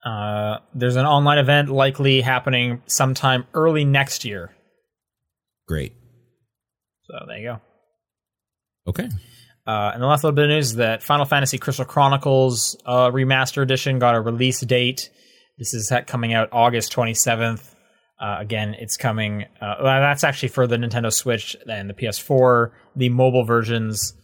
Uh, 0.04 0.58
there's 0.74 0.96
an 0.96 1.06
online 1.06 1.38
event 1.38 1.68
likely 1.68 2.22
happening 2.22 2.82
sometime 2.86 3.46
early 3.54 3.84
next 3.84 4.24
year. 4.24 4.50
Great. 5.68 5.92
So 7.12 7.26
there 7.28 7.38
you 7.38 7.44
go. 7.44 7.60
Okay. 8.88 9.08
Uh, 9.66 9.90
and 9.92 10.02
the 10.02 10.06
last 10.06 10.24
little 10.24 10.34
bit 10.34 10.46
of 10.46 10.48
news 10.48 10.70
is 10.70 10.76
that 10.76 11.02
Final 11.02 11.26
Fantasy 11.26 11.58
Crystal 11.58 11.84
Chronicles 11.84 12.74
uh, 12.86 13.10
Remaster 13.10 13.62
Edition 13.62 13.98
got 13.98 14.14
a 14.14 14.20
release 14.20 14.60
date. 14.62 15.10
This 15.58 15.74
is 15.74 15.92
coming 16.06 16.32
out 16.32 16.48
August 16.52 16.90
27th. 16.94 17.74
Uh, 18.18 18.36
again, 18.38 18.74
it's 18.78 18.96
coming. 18.96 19.44
Uh, 19.60 19.74
well, 19.82 20.00
that's 20.00 20.24
actually 20.24 20.48
for 20.48 20.66
the 20.66 20.76
Nintendo 20.76 21.12
Switch 21.12 21.54
and 21.70 21.90
the 21.90 21.94
PS4. 21.94 22.70
The 22.96 23.10
mobile 23.10 23.44
versions, 23.44 24.14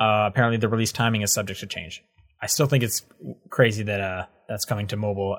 uh, 0.00 0.28
apparently, 0.28 0.56
the 0.56 0.68
release 0.68 0.90
timing 0.90 1.22
is 1.22 1.32
subject 1.32 1.60
to 1.60 1.66
change. 1.68 2.02
I 2.42 2.46
still 2.48 2.66
think 2.66 2.82
it's 2.82 3.02
crazy 3.50 3.84
that 3.84 4.00
uh, 4.00 4.26
that's 4.48 4.64
coming 4.64 4.88
to 4.88 4.96
mobile. 4.96 5.38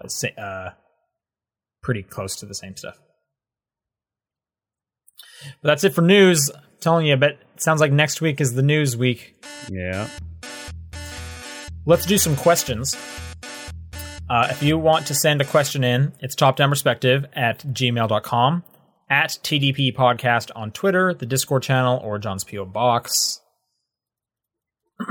pretty 1.82 2.04
close 2.04 2.38
to 2.38 2.46
the 2.46 2.56
same 2.56 2.78
stuff. 2.78 2.98
But 5.62 5.70
that's 5.70 5.84
it 5.84 5.94
for 5.94 6.02
news. 6.02 6.50
Telling 6.84 7.06
you, 7.06 7.16
but 7.16 7.32
it 7.32 7.62
sounds 7.62 7.80
like 7.80 7.94
next 7.94 8.20
week 8.20 8.42
is 8.42 8.56
the 8.56 8.62
news 8.62 8.98
week. 8.98 9.42
Yeah. 9.72 10.10
Let's 11.86 12.06
do 12.06 12.18
some 12.18 12.36
questions. 12.36 12.98
Uh, 14.30 14.48
if 14.52 14.62
you 14.62 14.78
want 14.78 15.08
to 15.08 15.16
send 15.16 15.40
a 15.40 15.46
question 15.46 15.86
in, 15.86 16.12
it's 16.20 16.36
topdownperspective 16.36 17.28
at 17.34 17.60
gmail.com, 17.60 18.64
at 19.10 19.30
TDP 19.30 19.96
Podcast 19.96 20.52
on 20.58 20.72
Twitter, 20.72 21.14
the 21.14 21.26
Discord 21.26 21.64
channel, 21.64 22.02
or 22.04 22.20
John's 22.20 22.44
P.O. 22.44 22.66
Box. 22.66 23.40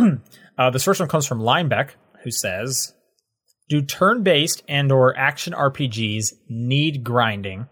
uh, 0.58 0.70
this 0.70 0.84
first 0.84 1.00
one 1.00 1.08
comes 1.08 1.26
from 1.26 1.40
Linebeck, 1.40 1.92
who 2.22 2.30
says, 2.30 2.92
Do 3.70 3.80
turn-based 3.80 4.62
and 4.68 4.92
or 4.92 5.16
action 5.16 5.54
RPGs 5.54 6.34
need 6.50 7.02
grinding? 7.02 7.68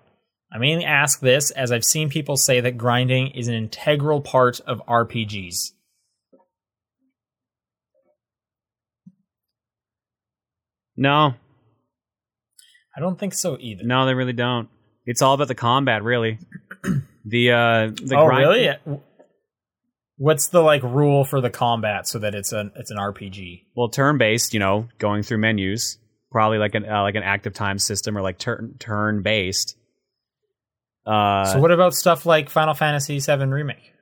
I 0.53 0.59
mainly 0.59 0.85
ask 0.85 1.21
this 1.21 1.51
as 1.53 1.71
I've 1.71 1.85
seen 1.85 2.09
people 2.09 2.37
say 2.37 2.61
that 2.61 2.77
grinding 2.77 3.29
is 3.29 3.49
an 3.49 3.55
integral 3.55 4.21
part 4.21 4.61
of 4.61 4.83
RPGs. 4.87 5.73
No, 10.97 11.35
I 12.97 13.01
don't 13.01 13.19
think 13.19 13.33
so 13.35 13.57
either. 13.59 13.85
no, 13.85 14.05
they 14.05 14.15
really 14.15 14.33
don't. 14.33 14.69
It's 15.07 15.23
all 15.23 15.35
about 15.35 15.49
the 15.49 15.55
combat, 15.55 16.03
really. 16.03 16.39
the 17.25 17.53
uh, 17.53 17.91
the 17.95 18.17
oh, 18.19 18.27
grind- 18.27 18.39
really? 18.39 18.71
What's 20.19 20.49
the 20.49 20.61
like 20.61 20.83
rule 20.83 21.25
for 21.25 21.41
the 21.41 21.49
combat 21.49 22.07
so 22.07 22.19
that 22.19 22.35
it's 22.35 22.53
an 22.53 22.73
it's 22.77 22.91
an 22.91 22.99
RPG? 22.99 23.65
Well, 23.75 23.89
turn 23.89 24.19
based, 24.19 24.53
you 24.53 24.61
know, 24.61 24.89
going 24.99 25.23
through 25.23 25.39
menus, 25.39 25.97
probably 26.31 26.59
like 26.59 26.75
an 26.75 26.85
uh, 26.85 27.01
like 27.03 27.15
an 27.15 27.23
active 27.23 27.55
time 27.55 27.79
system 27.79 28.19
or 28.19 28.21
like 28.21 28.39
turn 28.39 28.77
turn 28.79 29.23
based. 29.23 29.77
Uh, 31.07 31.45
so 31.45 31.61
what 31.61 31.71
about 31.73 31.95
stuff 31.95 32.27
like 32.27 32.51
Final 32.51 32.75
Fantasy 32.75 33.19
VII 33.19 33.45
Remake 33.47 33.93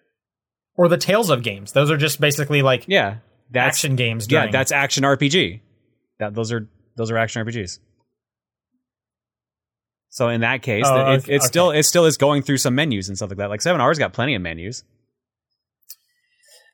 or 0.76 0.88
the 0.88 0.96
Tales 0.98 1.30
of 1.30 1.42
games? 1.42 1.72
Those 1.72 1.90
are 1.90 1.96
just 1.96 2.20
basically 2.20 2.62
like 2.62 2.84
yeah, 2.88 3.18
that's 3.50 3.76
action 3.78 3.96
games. 3.96 4.26
yeah, 4.30 4.48
that's 4.50 4.72
action 4.72 5.04
RPG. 5.04 5.60
That 6.18 6.34
those 6.34 6.52
are 6.52 6.68
those 6.96 7.10
are 7.10 7.16
action 7.18 7.44
RPGs. 7.46 7.78
So 10.10 10.28
in 10.30 10.40
that 10.40 10.62
case, 10.62 10.84
Oh, 10.86 11.12
it, 11.12 11.18
okay, 11.24 11.34
it 11.36 11.42
still 11.42 11.70
it 11.70 11.84
still 11.84 12.04
is 12.06 12.16
going 12.16 12.42
through 12.42 12.56
some 12.58 12.74
menus 12.74 13.08
and 13.08 13.16
stuff 13.16 13.30
like 13.30 13.38
that. 13.38 13.50
Like 13.50 13.60
Seven 13.62 13.80
Hours 13.80 13.98
got 13.98 14.12
plenty 14.12 14.34
of 14.34 14.42
menus. 14.42 14.82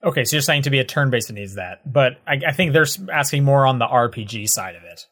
okay. 0.03 0.25
So 0.25 0.37
you're 0.37 0.43
saying 0.43 0.62
to 0.62 0.70
be 0.70 0.79
a 0.79 0.85
turn 0.85 1.11
based 1.11 1.29
it 1.31 1.35
needs 1.35 1.57
that, 1.57 1.81
but 1.91 2.12
I, 2.27 2.41
I 2.49 2.53
think 2.53 2.72
they're 2.72 2.87
asking 3.12 3.45
more 3.45 3.66
on 3.66 3.79
the 3.79 3.87
RPG 3.87 4.49
side 4.49 4.77
of 4.77 4.85
it, 4.85 5.05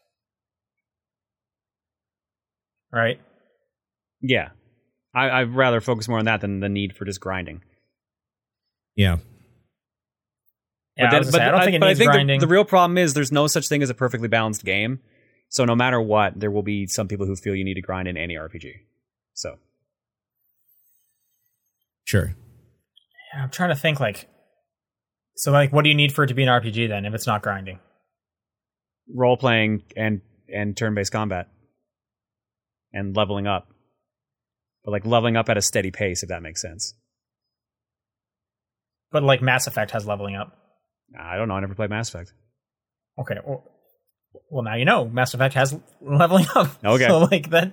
right? 2.92 3.20
Yeah, 4.22 4.50
I, 5.14 5.30
I'd 5.30 5.54
rather 5.54 5.80
focus 5.80 6.08
more 6.08 6.18
on 6.18 6.24
that 6.24 6.40
than 6.40 6.60
the 6.60 6.68
need 6.68 6.96
for 6.96 7.04
just 7.04 7.20
grinding. 7.20 7.62
Yeah. 8.96 9.18
Yeah, 10.96 11.10
I, 11.10 11.18
was 11.18 11.30
gonna 11.30 11.32
say, 11.32 11.48
I 11.48 11.50
don't 11.50 11.64
think 11.64 11.76
it 11.76 11.80
but 11.80 11.88
needs 11.88 11.98
I 11.98 12.02
think 12.02 12.10
the- 12.10 12.16
grinding. 12.16 12.40
The, 12.40 12.46
real 12.46 12.64
problem 12.64 12.98
is 12.98 13.14
there's 13.14 13.32
no 13.32 13.46
such 13.46 13.68
thing 13.68 13.82
as 13.82 13.90
a 13.90 13.94
perfectly 13.94 14.28
balanced 14.28 14.64
game. 14.64 15.00
So 15.48 15.64
no 15.64 15.74
matter 15.74 16.00
what, 16.00 16.38
there 16.38 16.50
will 16.50 16.62
be 16.62 16.86
some 16.86 17.08
people 17.08 17.26
who 17.26 17.36
feel 17.36 17.54
you 17.54 17.64
need 17.64 17.74
to 17.74 17.82
grind 17.82 18.08
in 18.08 18.16
any 18.16 18.34
RPG. 18.34 18.72
So 19.34 19.56
Sure. 22.04 22.34
Yeah, 23.34 23.44
I'm 23.44 23.50
trying 23.50 23.70
to 23.70 23.74
think 23.76 24.00
like, 24.00 24.28
so 25.36 25.50
like, 25.52 25.72
what 25.72 25.82
do 25.82 25.88
you 25.88 25.94
need 25.94 26.12
for 26.12 26.24
it 26.24 26.28
to 26.28 26.34
be 26.34 26.42
an 26.42 26.48
RPG 26.48 26.88
then 26.88 27.06
if 27.06 27.14
it's 27.14 27.26
not 27.26 27.42
grinding? 27.42 27.78
role 29.12 29.36
playing 29.36 29.82
and 29.96 30.20
and 30.48 30.76
turn 30.76 30.94
based 30.94 31.12
combat 31.12 31.48
and 32.92 33.16
leveling 33.16 33.46
up. 33.46 33.71
But 34.84 34.90
like 34.92 35.06
leveling 35.06 35.36
up 35.36 35.48
at 35.48 35.56
a 35.56 35.62
steady 35.62 35.90
pace, 35.90 36.22
if 36.22 36.28
that 36.28 36.42
makes 36.42 36.60
sense. 36.60 36.94
But 39.10 39.22
like 39.22 39.42
Mass 39.42 39.66
Effect 39.66 39.90
has 39.92 40.06
leveling 40.06 40.36
up. 40.36 40.56
I 41.18 41.36
don't 41.36 41.48
know. 41.48 41.54
I 41.54 41.60
never 41.60 41.74
played 41.74 41.90
Mass 41.90 42.08
Effect. 42.08 42.32
Okay. 43.18 43.36
Well, 43.44 43.64
well 44.50 44.62
now 44.62 44.74
you 44.76 44.84
know 44.86 45.06
Mass 45.06 45.34
Effect 45.34 45.54
has 45.54 45.78
leveling 46.00 46.46
up. 46.54 46.68
Okay. 46.84 47.06
So 47.06 47.18
like 47.18 47.50
that. 47.50 47.72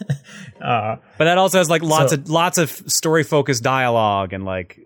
uh, 0.60 0.96
But 1.18 1.24
that 1.24 1.38
also 1.38 1.58
has 1.58 1.70
like 1.70 1.82
lots 1.82 2.12
So- 2.12 2.18
of 2.18 2.28
lots 2.28 2.58
of 2.58 2.70
story 2.70 3.22
focused 3.22 3.62
dialogue 3.62 4.32
and 4.32 4.44
like 4.44 4.80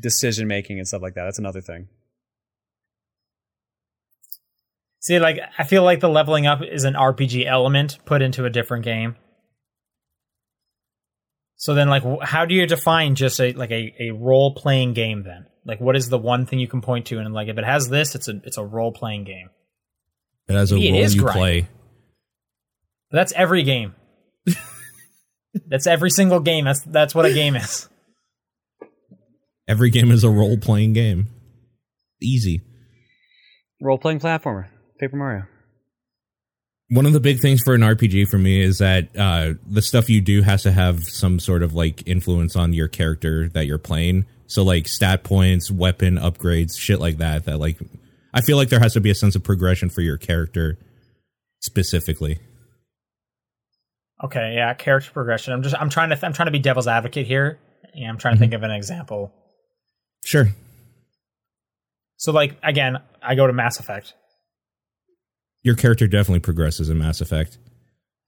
decision 0.00 0.48
making 0.48 0.78
and 0.78 0.88
stuff 0.88 1.02
like 1.02 1.14
that. 1.14 1.24
That's 1.24 1.38
another 1.38 1.60
thing. 1.60 1.88
see, 5.00 5.18
like 5.18 5.38
I 5.58 5.64
feel 5.64 5.82
like 5.82 6.00
the 6.00 6.08
leveling 6.08 6.46
up 6.46 6.62
is 6.62 6.84
an 6.84 6.94
RPG 6.94 7.44
element 7.46 7.98
put 8.06 8.22
into 8.22 8.44
a 8.44 8.50
different 8.50 8.84
game. 8.84 9.16
So 11.62 11.74
then, 11.74 11.88
like, 11.88 12.02
how 12.22 12.44
do 12.44 12.56
you 12.56 12.66
define 12.66 13.14
just 13.14 13.38
a 13.40 13.52
like 13.52 13.70
a, 13.70 13.94
a 14.00 14.10
role 14.10 14.52
playing 14.52 14.94
game? 14.94 15.22
Then, 15.22 15.46
like, 15.64 15.80
what 15.80 15.94
is 15.94 16.08
the 16.08 16.18
one 16.18 16.44
thing 16.44 16.58
you 16.58 16.66
can 16.66 16.80
point 16.80 17.06
to? 17.06 17.20
And 17.20 17.32
like, 17.32 17.46
if 17.46 17.56
it 17.56 17.62
has 17.64 17.88
this, 17.88 18.16
it's 18.16 18.26
a 18.26 18.40
it's 18.42 18.58
a 18.58 18.64
role 18.64 18.90
playing 18.90 19.22
game. 19.22 19.48
It 20.48 20.54
has 20.54 20.72
a 20.72 20.74
Maybe 20.74 20.88
it 20.88 20.92
role 20.94 21.02
is 21.02 21.14
you 21.14 21.20
grinding. 21.20 21.40
play. 21.40 21.68
That's 23.12 23.32
every 23.34 23.62
game. 23.62 23.94
that's 25.68 25.86
every 25.86 26.10
single 26.10 26.40
game. 26.40 26.64
That's 26.64 26.80
that's 26.82 27.14
what 27.14 27.26
a 27.26 27.32
game 27.32 27.54
is. 27.54 27.88
Every 29.68 29.90
game 29.90 30.10
is 30.10 30.24
a 30.24 30.30
role 30.30 30.58
playing 30.58 30.94
game. 30.94 31.28
Easy. 32.20 32.60
Role 33.80 33.98
playing 33.98 34.18
platformer, 34.18 34.66
Paper 34.98 35.16
Mario. 35.16 35.44
One 36.92 37.06
of 37.06 37.14
the 37.14 37.20
big 37.20 37.40
things 37.40 37.62
for 37.64 37.74
an 37.74 37.80
RPG 37.80 38.28
for 38.28 38.36
me 38.36 38.60
is 38.60 38.78
that 38.78 39.08
uh, 39.16 39.54
the 39.66 39.80
stuff 39.80 40.10
you 40.10 40.20
do 40.20 40.42
has 40.42 40.62
to 40.64 40.72
have 40.72 41.04
some 41.04 41.40
sort 41.40 41.62
of 41.62 41.72
like 41.72 42.06
influence 42.06 42.54
on 42.54 42.74
your 42.74 42.88
character 42.88 43.48
that 43.50 43.64
you're 43.64 43.78
playing. 43.78 44.26
So 44.46 44.62
like 44.62 44.86
stat 44.86 45.24
points, 45.24 45.70
weapon 45.70 46.16
upgrades, 46.16 46.78
shit 46.78 47.00
like 47.00 47.16
that. 47.16 47.46
That 47.46 47.58
like 47.58 47.78
I 48.34 48.42
feel 48.42 48.58
like 48.58 48.68
there 48.68 48.80
has 48.80 48.92
to 48.92 49.00
be 49.00 49.08
a 49.08 49.14
sense 49.14 49.34
of 49.34 49.42
progression 49.42 49.88
for 49.88 50.02
your 50.02 50.18
character 50.18 50.76
specifically. 51.60 52.40
Okay, 54.22 54.52
yeah, 54.54 54.74
character 54.74 55.10
progression. 55.10 55.54
I'm 55.54 55.62
just 55.62 55.74
I'm 55.74 55.88
trying 55.88 56.10
to 56.10 56.26
I'm 56.26 56.34
trying 56.34 56.48
to 56.48 56.52
be 56.52 56.58
devil's 56.58 56.88
advocate 56.88 57.26
here. 57.26 57.58
Yeah, 57.94 58.10
I'm 58.10 58.18
trying 58.18 58.34
to 58.34 58.38
think 58.38 58.52
of 58.52 58.62
an 58.62 58.70
example. 58.70 59.32
Sure. 60.26 60.48
So 62.18 62.32
like 62.32 62.56
again, 62.62 62.98
I 63.22 63.34
go 63.34 63.46
to 63.46 63.52
Mass 63.54 63.80
Effect. 63.80 64.12
Your 65.62 65.74
character 65.76 66.06
definitely 66.06 66.40
progresses 66.40 66.88
in 66.88 66.98
Mass 66.98 67.20
Effect. 67.20 67.58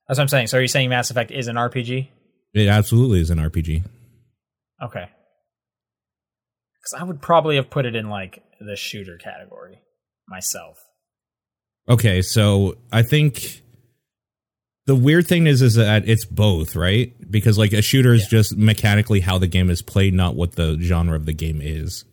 That's 0.09 0.19
what 0.19 0.23
I'm 0.23 0.29
saying. 0.29 0.47
So 0.49 0.59
are 0.59 0.61
you 0.61 0.69
saying 0.69 0.89
Mass 0.91 1.11
Effect 1.11 1.31
is 1.31 1.49
an 1.49 1.57
RPG? 1.57 2.09
It 2.53 2.69
absolutely 2.69 3.21
is 3.21 3.31
an 3.31 3.39
RPG. 3.39 3.83
Okay. 4.83 5.09
Because 6.81 7.01
I 7.01 7.05
would 7.05 7.21
probably 7.21 7.57
have 7.57 7.71
put 7.71 7.87
it 7.87 7.97
in 7.97 8.09
like 8.09 8.43
the 8.61 8.77
shooter 8.77 9.17
category 9.17 9.79
myself. 10.29 10.79
Okay, 11.89 12.23
so 12.23 12.77
I 12.93 13.03
think 13.03 13.63
the 14.87 14.95
weird 14.95 15.27
thing 15.27 15.47
is 15.47 15.63
is 15.63 15.75
that 15.75 16.09
it's 16.09 16.25
both, 16.25 16.77
right? 16.77 17.13
Because 17.31 17.59
like 17.59 17.73
a 17.73 17.83
shooter 17.83 18.13
is 18.15 18.23
Yeah. 18.25 18.39
just 18.39 18.57
mechanically 18.57 19.21
how 19.21 19.39
the 19.39 19.47
game 19.47 19.71
is 19.71 19.83
played, 19.83 20.15
not 20.15 20.37
what 20.37 20.53
the 20.53 20.79
genre 20.81 21.17
of 21.17 21.27
the 21.27 21.33
game 21.33 21.61
is. 21.63 22.05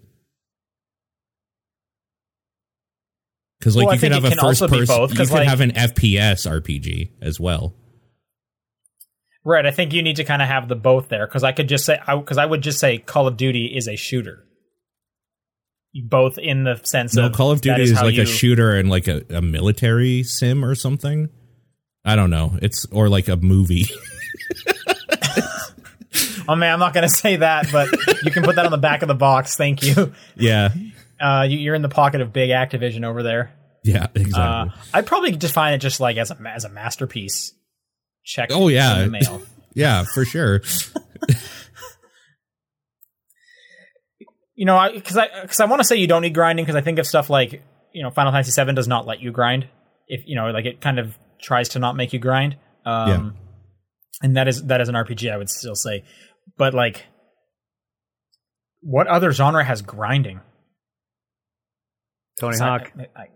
Because 3.62 3.76
like 3.76 3.86
Well, 3.86 3.94
you 3.96 4.02
could 4.02 4.12
have 4.12 4.26
a 4.26 4.32
first 4.32 4.60
person, 4.62 5.02
you 5.04 5.08
could 5.16 5.30
like- 5.30 5.48
have 5.48 5.62
an 5.62 5.70
FPS 5.74 6.48
RPG 6.50 7.12
as 7.22 7.40
well. 7.40 7.76
Right. 9.46 9.66
I 9.68 9.70
think 9.72 9.94
you 9.94 10.02
need 10.02 10.16
to 10.16 10.24
kind 10.24 10.42
of 10.42 10.48
have 10.48 10.68
the 10.68 10.76
both 10.76 11.10
there 11.10 11.28
because 11.28 11.44
I 11.44 11.52
could 11.52 11.70
just 11.70 11.86
say 11.86 12.00
because 12.08 12.40
I, 12.40 12.46
would 12.46 12.62
just 12.62 12.80
say 12.80 12.98
Call 12.98 13.28
of 13.28 13.38
Duty 13.38 13.66
is 13.68 13.88
a 13.88 13.96
shooter. 13.96 14.46
Both 15.94 16.38
in 16.40 16.64
the 16.64 16.80
sense 16.84 17.16
No, 17.16 17.28
of 17.28 17.34
Call 17.34 17.52
of 17.52 17.62
Duty 17.62 17.84
is, 17.84 17.92
how 17.92 18.06
like 18.06 18.16
you- 18.16 18.24
a 18.24 18.26
shooter 18.26 18.76
and 18.76 18.90
like 18.90 19.08
a, 19.08 19.24
a 19.30 19.42
military 19.42 20.24
sim 20.24 20.66
or 20.66 20.74
something. 20.74 21.30
I 22.04 22.16
don't 22.16 22.32
know. 22.32 22.58
It's 22.64 22.86
or 22.88 23.10
like 23.10 23.28
a 23.28 23.36
movie. 23.38 23.86
Oh 26.48 26.56
man, 26.56 26.74
I'm 26.74 26.80
not 26.80 26.94
going 26.94 27.08
to 27.08 27.16
say 27.16 27.38
that, 27.38 27.72
but 27.72 27.88
you 28.26 28.32
can 28.32 28.44
put 28.44 28.56
that 28.56 28.66
on 28.66 28.72
the 28.72 28.78
back 28.78 29.04
of 29.04 29.08
the 29.08 29.14
box. 29.16 29.56
Thank 29.56 29.84
you. 29.84 30.12
yeah, 30.36 30.70
Uh, 31.22 31.44
you, 31.44 31.58
you're 31.58 31.76
in 31.76 31.82
the 31.82 31.90
pocket 31.90 32.22
of 32.22 32.34
big 32.34 32.50
Activision 32.50 33.06
over 33.06 33.24
there. 33.24 33.54
yeah, 33.84 34.08
exactly. 34.16 34.42
Uh, 34.42 34.66
I'd 34.94 35.06
probably 35.06 35.32
define 35.32 35.74
it 35.74 35.80
just 35.80 36.00
like 36.00 36.18
as 36.18 36.32
a 36.32 36.38
as 36.46 36.66
a 36.66 36.70
masterpiece. 36.70 37.54
Check. 38.24 38.50
Oh, 38.52 38.68
yeah. 38.68 39.04
in 39.04 39.12
the 39.12 39.20
mail. 39.20 39.42
yeah, 39.74 40.04
for 40.04 40.26
sure. 40.26 40.62
you 44.56 44.66
know, 44.66 44.90
because 44.94 45.18
I 45.18 45.28
because 45.42 45.60
I, 45.60 45.66
want 45.66 45.80
to 45.80 45.84
say 45.84 45.96
you 45.96 46.08
don't 46.08 46.22
need 46.22 46.34
grinding 46.34 46.66
because 46.66 46.76
I 46.76 46.82
think 46.82 47.00
of 47.00 47.08
stuff 47.08 47.30
like 47.30 47.64
you 47.94 48.04
know 48.04 48.12
Final 48.12 48.32
Fantasy 48.32 48.64
VII 48.64 48.74
does 48.74 48.88
not 48.88 49.08
let 49.08 49.20
you 49.20 49.32
grind. 49.32 49.68
If 50.08 50.28
you 50.28 50.36
know, 50.36 50.52
like 50.52 50.66
it 50.66 50.82
kind 50.82 51.00
of 51.00 51.18
tries 51.42 51.70
to 51.70 51.80
not 51.80 51.96
make 51.96 52.14
you 52.14 52.20
grind. 52.20 52.58
Um, 52.86 53.10
Yeah. 53.10 53.30
And 54.24 54.38
that 54.38 54.48
is 54.48 54.64
that 54.66 54.82
is 54.82 54.90
an 54.90 54.96
RPG. 54.96 55.32
I 55.32 55.38
would 55.38 55.50
still 55.50 55.74
say, 55.74 56.04
but 56.58 56.76
like, 56.76 57.06
what 58.82 59.08
other 59.08 59.32
genre 59.32 59.64
has 59.64 59.82
grinding? 59.82 60.42
Tony 62.42 62.54
'Cause 62.58 62.62
I- 62.62 62.68
Hawk. 62.68 62.92
I- 63.16 63.22
I- 63.22 63.28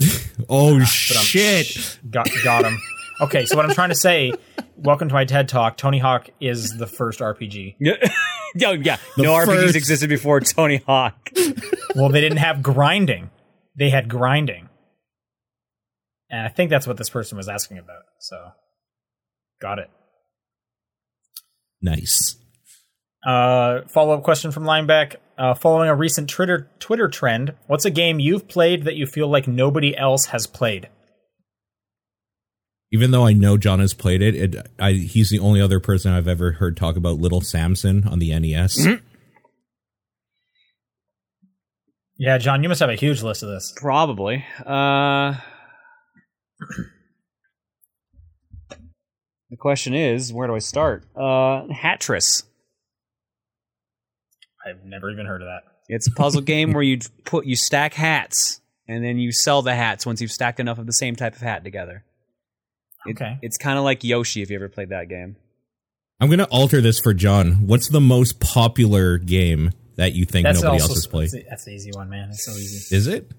Oh 0.48 0.78
but 0.78 0.84
shit! 0.86 1.98
got 2.10 2.28
got 2.44 2.64
him. 2.64 2.78
Okay, 3.20 3.44
so 3.46 3.56
what 3.56 3.66
I'm 3.66 3.74
trying 3.74 3.90
to 3.90 3.94
say, 3.94 4.32
welcome 4.76 5.08
to 5.08 5.14
my 5.14 5.24
TED 5.26 5.48
talk. 5.48 5.76
Tony 5.76 5.98
Hawk 5.98 6.30
is 6.40 6.76
the 6.78 6.86
first 6.86 7.20
RPG. 7.20 7.76
Yeah, 7.78 7.92
Yo, 8.54 8.72
yeah. 8.72 8.96
The 9.16 9.22
no 9.24 9.32
RPGs 9.34 9.74
existed 9.76 10.08
before 10.08 10.40
Tony 10.40 10.78
Hawk. 10.78 11.30
Well, 11.94 12.08
they 12.08 12.20
didn't 12.22 12.38
have 12.38 12.62
grinding; 12.62 13.30
they 13.76 13.90
had 13.90 14.08
grinding, 14.08 14.68
and 16.30 16.46
I 16.46 16.48
think 16.48 16.70
that's 16.70 16.86
what 16.86 16.96
this 16.96 17.10
person 17.10 17.36
was 17.36 17.48
asking 17.48 17.76
about. 17.78 18.02
So, 18.20 18.36
got 19.60 19.78
it. 19.78 19.90
Nice. 21.82 22.36
Uh, 23.24 23.82
follow 23.88 24.14
up 24.14 24.22
question 24.22 24.50
from 24.50 24.64
Linebeck. 24.64 25.16
Uh, 25.36 25.54
following 25.54 25.88
a 25.88 25.94
recent 25.94 26.28
Twitter 26.28 26.68
Twitter 26.80 27.08
trend, 27.08 27.54
what's 27.66 27.84
a 27.84 27.90
game 27.90 28.20
you've 28.20 28.46
played 28.46 28.84
that 28.84 28.96
you 28.96 29.06
feel 29.06 29.28
like 29.28 29.48
nobody 29.48 29.96
else 29.96 30.26
has 30.26 30.46
played? 30.46 30.88
Even 32.92 33.10
though 33.10 33.24
I 33.24 33.32
know 33.32 33.56
John 33.56 33.78
has 33.80 33.94
played 33.94 34.20
it, 34.20 34.34
it 34.34 34.66
I, 34.78 34.92
he's 34.92 35.30
the 35.30 35.38
only 35.38 35.60
other 35.60 35.80
person 35.80 36.12
I've 36.12 36.28
ever 36.28 36.52
heard 36.52 36.76
talk 36.76 36.96
about 36.96 37.18
Little 37.18 37.40
Samson 37.40 38.06
on 38.06 38.18
the 38.18 38.38
NES. 38.38 38.78
Mm-hmm. 38.78 39.04
Yeah, 42.18 42.36
John, 42.36 42.62
you 42.62 42.68
must 42.68 42.80
have 42.80 42.90
a 42.90 42.96
huge 42.96 43.22
list 43.22 43.42
of 43.42 43.48
this. 43.48 43.72
Probably. 43.76 44.44
Uh, 44.66 45.36
the 49.48 49.56
question 49.58 49.94
is, 49.94 50.30
where 50.30 50.46
do 50.46 50.54
I 50.54 50.58
start? 50.58 51.04
Uh, 51.16 51.66
Hatris. 51.68 52.42
I've 54.66 54.84
never 54.84 55.10
even 55.10 55.26
heard 55.26 55.42
of 55.42 55.46
that. 55.48 55.62
It's 55.88 56.06
a 56.08 56.12
puzzle 56.12 56.40
game 56.54 56.72
where 56.72 56.82
you 56.82 56.98
put 57.24 57.46
you 57.46 57.56
stack 57.56 57.94
hats 57.94 58.60
and 58.88 59.04
then 59.04 59.18
you 59.18 59.32
sell 59.32 59.62
the 59.62 59.74
hats 59.74 60.04
once 60.06 60.20
you've 60.20 60.30
stacked 60.32 60.60
enough 60.60 60.78
of 60.78 60.86
the 60.86 60.92
same 60.92 61.16
type 61.16 61.34
of 61.34 61.40
hat 61.40 61.64
together. 61.64 62.04
It- 63.06 63.12
Okay. 63.12 63.38
It's 63.40 63.56
kind 63.56 63.78
of 63.78 63.84
like 63.84 64.04
Yoshi 64.04 64.42
if 64.42 64.50
you 64.50 64.56
ever 64.56 64.68
played 64.68 64.90
that 64.90 65.08
game. 65.08 65.36
I'm 66.20 66.28
going 66.28 66.38
to 66.40 66.44
alter 66.48 66.82
this 66.82 67.00
for 67.00 67.14
John. 67.14 67.66
What's 67.66 67.88
the 67.88 68.00
most 68.00 68.40
popular 68.40 69.16
game 69.16 69.70
that 69.96 70.12
you 70.12 70.26
think 70.26 70.44
That's 70.44 70.60
nobody 70.60 70.82
also 70.82 70.92
else 70.92 70.98
has 71.04 71.06
played? 71.06 71.30
that's, 71.32 71.44
that's 71.48 71.64
the 71.64 71.70
easy 71.70 71.92
one, 71.94 72.10
man. 72.10 72.28
It's 72.28 72.44
so 72.44 72.52
easy. 72.52 72.94
Is 72.94 73.06
it? 73.06 73.32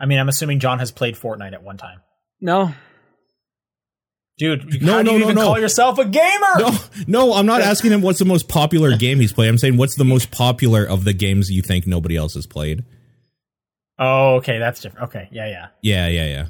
I 0.00 0.06
mean, 0.06 0.18
I'm 0.18 0.28
assuming 0.28 0.58
John 0.60 0.78
has 0.80 0.90
played 0.90 1.14
Fortnite 1.14 1.52
at 1.52 1.62
one 1.62 1.76
time. 1.76 2.00
No. 2.40 2.72
Dude, 4.40 4.80
No, 4.80 4.94
how 4.94 5.02
do 5.02 5.12
you 5.12 5.18
no, 5.18 5.24
even 5.26 5.34
no. 5.36 5.42
call 5.42 5.60
yourself 5.60 5.98
a 5.98 6.04
gamer? 6.06 6.46
No, 6.58 6.78
no, 7.06 7.34
I'm 7.34 7.44
not 7.44 7.60
asking 7.72 7.92
him 7.92 8.00
what's 8.00 8.18
the 8.18 8.24
most 8.24 8.48
popular 8.48 8.96
game 8.96 9.20
he's 9.20 9.34
played. 9.34 9.50
I'm 9.50 9.58
saying 9.58 9.76
what's 9.76 9.96
the 9.96 10.04
most 10.04 10.30
popular 10.30 10.82
of 10.82 11.04
the 11.04 11.12
games 11.12 11.50
you 11.50 11.60
think 11.60 11.86
nobody 11.86 12.16
else 12.16 12.32
has 12.32 12.46
played. 12.46 12.82
Oh, 13.98 14.36
okay, 14.36 14.58
that's 14.58 14.80
different. 14.80 15.08
Okay, 15.08 15.28
yeah, 15.30 15.46
yeah. 15.46 15.66
Yeah, 15.82 16.08
yeah, 16.08 16.46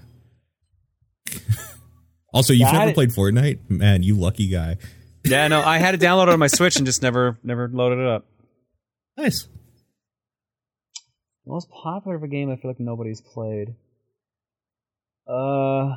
yeah. 1.34 1.36
also, 2.32 2.52
you've 2.52 2.60
Yeah, 2.60 2.68
I 2.68 2.78
never 2.78 2.92
played 2.92 3.10
Fortnite? 3.10 3.58
Man, 3.68 4.04
you 4.04 4.14
lucky 4.14 4.46
guy. 4.46 4.76
Yeah, 5.24 5.48
no. 5.48 5.60
I 5.60 5.78
had 5.78 5.96
it 5.96 6.00
downloaded 6.00 6.32
on 6.32 6.38
my 6.38 6.46
Switch 6.46 6.76
and 6.76 6.86
just 6.86 7.02
never 7.02 7.40
never 7.42 7.66
loaded 7.66 7.98
it 7.98 8.06
up. 8.06 8.24
Nice. 9.16 9.48
The 11.44 11.50
most 11.50 11.68
popular 11.70 12.14
of 12.16 12.22
a 12.22 12.28
game 12.28 12.52
I 12.52 12.54
feel 12.56 12.70
like 12.70 12.78
nobody's 12.78 13.20
played. 13.20 13.74
Uh 15.26 15.96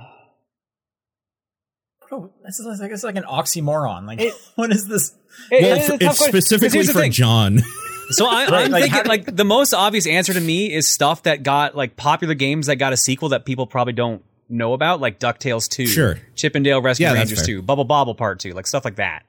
Bro, 2.19 2.31
this 2.45 2.59
is 2.59 2.79
like 2.79 2.91
it's 2.91 3.03
like 3.03 3.15
an 3.15 3.23
oxymoron. 3.23 4.05
Like, 4.07 4.21
what 4.55 4.71
is 4.71 4.87
this? 4.87 5.15
it- 5.51 5.61
Well, 5.63 5.75
it's 5.77 5.89
a 5.89 5.97
for- 5.97 6.03
it's 6.05 6.19
specifically 6.47 6.85
for 6.85 6.93
thing. 7.01 7.11
John. 7.11 7.59
So 8.09 8.27
I, 8.27 8.47
Right, 8.47 8.65
I'm 8.65 8.71
like, 8.71 8.83
thinking 8.83 8.99
how- 9.03 9.07
like 9.09 9.33
the 9.35 9.45
most 9.45 9.73
obvious 9.73 10.05
answer 10.05 10.33
to 10.33 10.41
me 10.41 10.71
is 10.71 10.87
stuff 10.91 11.23
that 11.23 11.41
got 11.41 11.73
like 11.75 11.95
popular 11.95 12.33
games 12.33 12.67
that 12.67 12.75
got 12.75 12.91
a 12.91 12.97
sequel 12.97 13.29
that 13.29 13.45
people 13.45 13.65
probably 13.65 13.93
don't 13.93 14.21
know 14.49 14.73
about, 14.73 14.99
like 14.99 15.19
DuckTales 15.19 15.69
2, 15.69 15.87
Sure. 15.87 16.19
Chip 16.35 16.53
'n 16.55 16.63
Dale 16.63 16.81
Rescue 16.81 17.05
Yeah, 17.07 17.13
Rangers 17.13 17.43
2, 17.43 17.61
Bubble 17.61 17.85
Bobble 17.85 18.13
Part 18.13 18.39
2, 18.41 18.51
like 18.51 18.67
stuff 18.67 18.83
like 18.83 18.97
that. 18.97 19.23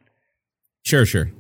Sure, 0.85 1.07
sure. 1.07 1.31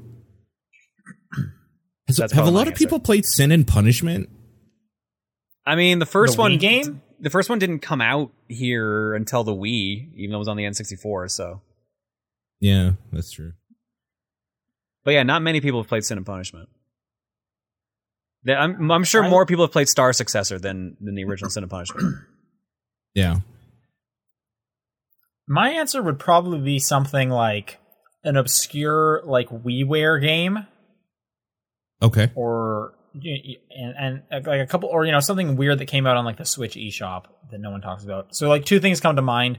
Has, 2.06 2.18
have 2.18 2.46
a 2.46 2.50
lot 2.52 2.66
my 2.66 2.72
of 2.72 2.78
people 2.78 3.00
played 3.00 3.24
Sin 3.26 3.50
and 3.50 3.66
Punishment? 3.66 4.28
I 5.66 5.74
mean, 5.74 5.98
the 5.98 6.06
first 6.06 6.34
The 6.36 6.38
Wii 6.38 6.40
one 6.42 6.58
game? 6.58 7.02
The 7.20 7.30
first 7.30 7.48
one 7.48 7.58
didn't 7.58 7.80
come 7.80 8.00
out 8.00 8.30
here 8.48 9.14
until 9.14 9.44
the 9.44 9.52
Wii, 9.54 10.12
even 10.16 10.30
though 10.30 10.36
it 10.36 10.38
was 10.38 10.48
on 10.48 10.56
the 10.56 10.64
N64. 10.64 11.30
So, 11.30 11.60
Yeah, 12.60 12.92
that's 13.12 13.30
true. 13.32 13.52
but 15.04 15.12
yeah, 15.12 15.22
not 15.22 15.42
many 15.42 15.60
people 15.60 15.80
have 15.80 15.88
played 15.88 16.04
Sin 16.04 16.16
and 16.18 16.26
Punishment. 16.26 16.68
I'm, 18.46 18.90
I'm 18.90 19.04
sure 19.04 19.26
more 19.28 19.46
people 19.46 19.64
have 19.64 19.72
played 19.72 19.88
Star 19.88 20.12
Successor 20.12 20.58
than 20.58 20.96
than 21.00 21.14
the 21.14 21.24
original 21.24 21.50
Sin 21.50 21.62
and 21.62 21.70
Punishment. 21.70 22.14
Yeah. 23.14 23.36
My 25.46 25.70
answer 25.70 26.02
would 26.02 26.18
probably 26.18 26.58
be 26.60 26.78
something 26.80 27.30
like 27.30 27.78
an 28.24 28.36
obscure 28.36 29.22
like 29.24 29.48
WiiWare 29.50 30.20
game 30.20 30.66
Okay. 32.02 32.30
or 32.34 32.94
y- 32.94 32.94
y- 32.94 33.03
and, 33.14 33.94
and 33.98 34.22
uh, 34.46 34.50
like 34.50 34.60
a 34.60 34.66
couple 34.66 34.88
or 34.88 35.04
you 35.06 35.12
know 35.12 35.20
something 35.20 35.56
weird 35.56 35.78
that 35.78 35.86
came 35.86 36.06
out 36.06 36.16
on 36.16 36.24
like 36.24 36.36
the 36.36 36.44
Switch 36.44 36.74
eShop 36.74 37.24
that 37.50 37.60
no 37.60 37.70
one 37.70 37.80
talks 37.80 38.02
about. 38.04 38.34
So 38.34 38.48
like 38.48 38.64
two 38.64 38.80
things 38.80 39.00
come 39.00 39.16
to 39.16 39.22
mind: 39.22 39.58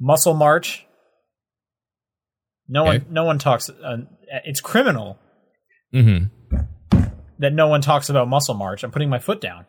Muscle 0.00 0.34
March. 0.34 0.84
No 2.68 2.82
Okay. 2.88 2.98
one, 2.98 3.06
no 3.10 3.24
one 3.24 3.38
talks. 3.38 3.70
Uh, 3.70 3.98
it's 4.44 4.60
criminal 4.60 5.18
Mm-hmm. 5.94 6.58
that 7.38 7.52
no 7.52 7.68
one 7.68 7.80
talks 7.80 8.08
about 8.10 8.28
Muscle 8.28 8.54
March. 8.54 8.82
I'm 8.82 8.90
putting 8.90 9.08
my 9.08 9.20
foot 9.20 9.40
down, 9.40 9.64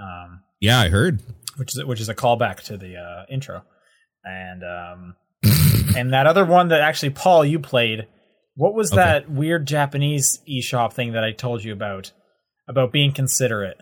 um, 0.00 0.40
Yeah, 0.60 0.78
I 0.78 0.88
heard. 0.88 1.20
which 1.56 1.76
is 1.76 1.84
which 1.84 2.00
is 2.00 2.08
a 2.08 2.14
callback 2.14 2.62
to 2.64 2.76
the 2.78 2.96
uh, 2.96 3.24
intro, 3.28 3.62
and 4.24 4.62
um, 4.62 5.16
and 5.96 6.12
that 6.12 6.26
other 6.26 6.44
one 6.44 6.68
that 6.68 6.80
actually 6.80 7.10
Paul 7.10 7.44
you 7.44 7.58
played. 7.58 8.06
What 8.54 8.74
was 8.74 8.92
Okay. 8.92 9.02
that 9.02 9.30
weird 9.30 9.66
Japanese 9.66 10.40
eShop 10.48 10.92
thing 10.92 11.12
that 11.12 11.24
I 11.24 11.32
told 11.32 11.62
you 11.64 11.72
about? 11.72 12.12
About 12.68 12.92
being 12.92 13.12
considerate. 13.12 13.78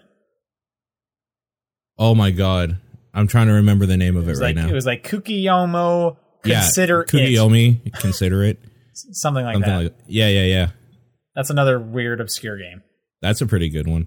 Oh 1.99 2.14
my 2.14 2.30
god. 2.30 2.78
I'm 3.14 3.26
trying 3.26 3.47
to 3.49 3.55
remember 3.55 3.87
the 3.87 3.97
name 3.97 4.16
of 4.16 4.28
It 4.28 4.32
it, 4.32 4.34
right 4.41 4.55
like 4.55 4.57
now. 4.57 4.68
it 4.68 4.72
was 4.74 4.87
like 4.87 5.03
Kuukiyomi. 5.09 6.16
yeah, 6.45 6.61
Consider 6.61 7.01
it 7.03 7.09
Kuukiyomi, 7.09 7.95
consider 7.95 8.45
it. 8.45 8.59
something 8.93 9.45
like 9.45 9.55
Something 9.55 9.70
that. 9.72 9.82
like 9.84 9.95
Yeah, 10.07 10.28
yeah, 10.28 10.45
yeah. 10.45 10.68
That's 11.34 11.51
another 11.51 11.78
weird 11.78 12.20
obscure 12.20 12.59
game. 12.59 12.82
That's 13.22 13.41
a 13.41 13.47
pretty 13.47 13.68
good 13.70 13.87
one. 13.89 14.07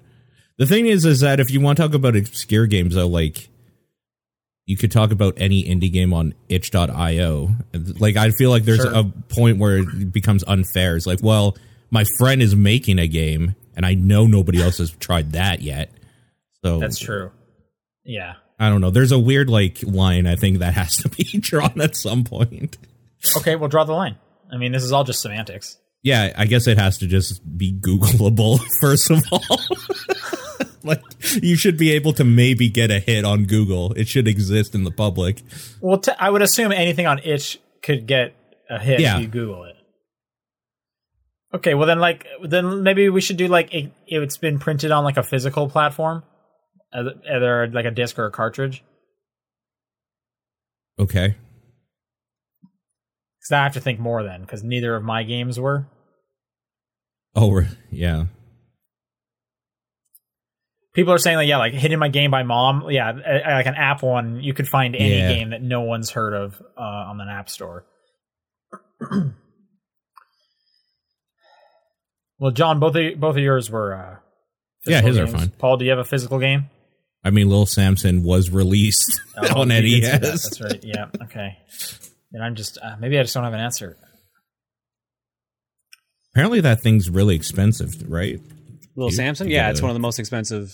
The 0.57 0.65
thing 0.65 0.85
is, 0.87 1.05
is 1.05 1.21
that 1.21 1.39
if 1.39 1.49
you 1.51 1.59
want 1.61 1.77
to 1.77 1.83
talk 1.83 1.93
about 1.95 2.15
obscure 2.15 2.67
games, 2.67 2.93
though, 2.95 3.07
like 3.07 3.49
you 4.65 4.77
could 4.77 4.91
talk 4.91 5.11
about 5.11 5.33
any 5.37 5.63
indie 5.63 5.91
game 5.91 6.13
on 6.13 6.35
itch.io. 6.49 7.49
Like 7.99 8.17
I 8.17 8.29
feel 8.31 8.51
like 8.51 8.63
there's 8.63 8.81
Sure. 8.81 8.93
a 8.93 9.03
point 9.03 9.57
where 9.57 9.77
it 9.79 10.11
becomes 10.11 10.43
unfair. 10.45 10.95
It's 10.95 11.07
like, 11.07 11.19
well, 11.23 11.57
my 11.89 12.03
friend 12.19 12.41
is 12.41 12.55
making 12.55 12.99
a 12.99 13.07
game, 13.07 13.55
and 13.79 13.85
I 13.85 13.93
know 13.93 14.27
nobody 14.27 14.61
else 14.61 14.79
has 14.79 14.91
tried 14.91 15.31
that 15.31 15.61
yet. 15.61 15.89
So 16.65 16.79
That's 16.79 16.99
true. 16.99 17.31
Yeah. 18.03 18.33
I 18.59 18.67
don't 18.67 18.81
know. 18.81 18.89
There's 18.89 19.13
a 19.13 19.17
weird 19.19 19.49
like 19.49 19.79
line 19.83 20.27
I 20.27 20.35
think 20.35 20.59
that 20.59 20.73
has 20.73 20.97
to 20.97 21.07
be 21.07 21.23
drawn 21.39 21.79
at 21.79 21.95
some 21.95 22.25
point. 22.25 22.77
Okay, 23.37 23.55
we'll 23.55 23.69
draw 23.69 23.85
the 23.85 23.93
line. 23.93 24.17
I 24.51 24.57
mean, 24.57 24.73
this 24.73 24.83
is 24.83 24.91
all 24.91 25.05
just 25.05 25.21
semantics. 25.21 25.77
Yeah, 26.03 26.33
I 26.37 26.45
guess 26.45 26.67
it 26.67 26.77
has 26.77 26.97
to 26.97 27.07
just 27.07 27.39
be 27.57 27.71
Googleable 27.71 28.59
first 28.81 29.09
of 29.11 29.23
all. 29.31 29.61
like 30.83 31.01
you 31.41 31.55
should 31.55 31.77
be 31.77 31.91
able 31.93 32.11
to 32.13 32.25
maybe 32.25 32.67
get 32.67 32.91
a 32.91 32.99
hit 32.99 33.23
on 33.23 33.45
Google. 33.45 33.93
It 33.93 34.09
should 34.09 34.27
exist 34.27 34.75
in 34.75 34.83
the 34.83 34.91
public. 34.91 35.41
Well, 35.79 35.99
t- 35.99 36.11
I 36.19 36.29
would 36.29 36.41
assume 36.41 36.73
anything 36.73 37.07
on 37.07 37.19
itch 37.19 37.59
could 37.81 38.07
get 38.07 38.35
a 38.69 38.77
hit 38.77 38.99
Yeah. 38.99 39.15
if 39.15 39.21
you 39.21 39.27
Google 39.29 39.63
it. 39.63 39.77
Okay, 41.53 41.73
well 41.73 41.87
then, 41.87 41.99
like, 41.99 42.27
then 42.43 42.83
maybe 42.83 43.09
we 43.09 43.21
should 43.21 43.37
do 43.37 43.47
like 43.47 43.73
it, 43.73 43.91
it's 44.05 44.37
been 44.37 44.59
printed 44.59 44.91
on 44.91 45.03
like 45.03 45.17
a 45.17 45.23
physical 45.23 45.67
platform, 45.69 46.23
either- 46.93 47.67
like 47.73 47.85
a 47.85 47.91
disc 47.91 48.19
or 48.19 48.25
a 48.27 48.31
cartridge. 48.31 48.83
Okay. 50.99 51.35
Because 53.39 53.51
I 53.51 53.63
have 53.63 53.73
to 53.73 53.79
think 53.81 53.99
more 53.99 54.21
then, 54.23 54.41
because 54.41 54.63
neither 54.63 54.95
of 54.95 55.03
my 55.03 55.23
games 55.23 55.59
were. 55.59 55.87
Oh, 57.35 57.61
yeah. 57.89 58.25
People 60.93 61.13
are 61.13 61.17
saying 61.19 61.37
like, 61.37 61.47
yeah, 61.47 61.57
like 61.57 61.73
hitting 61.73 61.99
my 61.99 62.09
game 62.09 62.29
by 62.31 62.43
mom. 62.43 62.89
Yeah, 62.91 63.11
like 63.11 63.65
an 63.67 63.75
app 63.75 64.03
one, 64.03 64.41
you 64.43 64.53
could 64.53 64.67
find 64.67 64.95
any 64.95 65.17
Yeah. 65.17 65.33
game 65.33 65.49
that 65.51 65.61
no 65.61 65.81
one's 65.81 66.09
heard 66.11 66.33
of 66.33 66.61
uh, 66.77 66.81
on 66.81 67.21
an 67.21 67.29
app 67.29 67.49
store. 67.49 67.85
well, 72.39 72.51
John, 72.51 72.79
both 72.79 72.95
of 72.95 73.19
both 73.19 73.35
of 73.37 73.43
yours 73.43 73.69
were. 73.69 73.93
Uh, 73.93 74.15
Yeah, 74.85 75.01
physical 75.01 75.07
his 75.07 75.17
are 75.17 75.25
games. 75.25 75.39
fine. 75.39 75.49
Paul, 75.59 75.77
do 75.77 75.85
you 75.85 75.91
have 75.91 75.99
a 75.99 76.03
physical 76.05 76.39
game? 76.39 76.69
I 77.23 77.31
mean, 77.31 77.49
Little 77.49 77.65
Samson 77.65 78.23
was 78.23 78.49
released 78.49 79.19
Oh, 79.37 79.61
on 79.61 79.69
you 79.69 79.81
did 79.81 80.03
say 80.03 80.11
that. 80.11 80.21
NES. 80.21 80.43
That's 80.43 80.61
right. 80.61 80.83
Yeah. 80.83 81.05
Okay. 81.23 81.57
And 82.31 82.43
I'm 82.43 82.55
just 82.55 82.77
uh, 82.81 82.95
maybe 82.99 83.17
I 83.19 83.23
just 83.23 83.33
don't 83.33 83.43
have 83.43 83.53
an 83.53 83.59
answer. 83.59 83.97
Apparently, 86.33 86.61
that 86.61 86.81
thing's 86.81 87.09
really 87.09 87.35
expensive, 87.35 88.09
right? 88.09 88.39
Little 88.95 89.11
Samson, 89.11 89.49
yeah, 89.49 89.61
gotta- 89.63 89.71
it's 89.71 89.81
one 89.81 89.89
of 89.91 89.95
the 89.95 89.99
most 89.99 90.19
expensive 90.19 90.73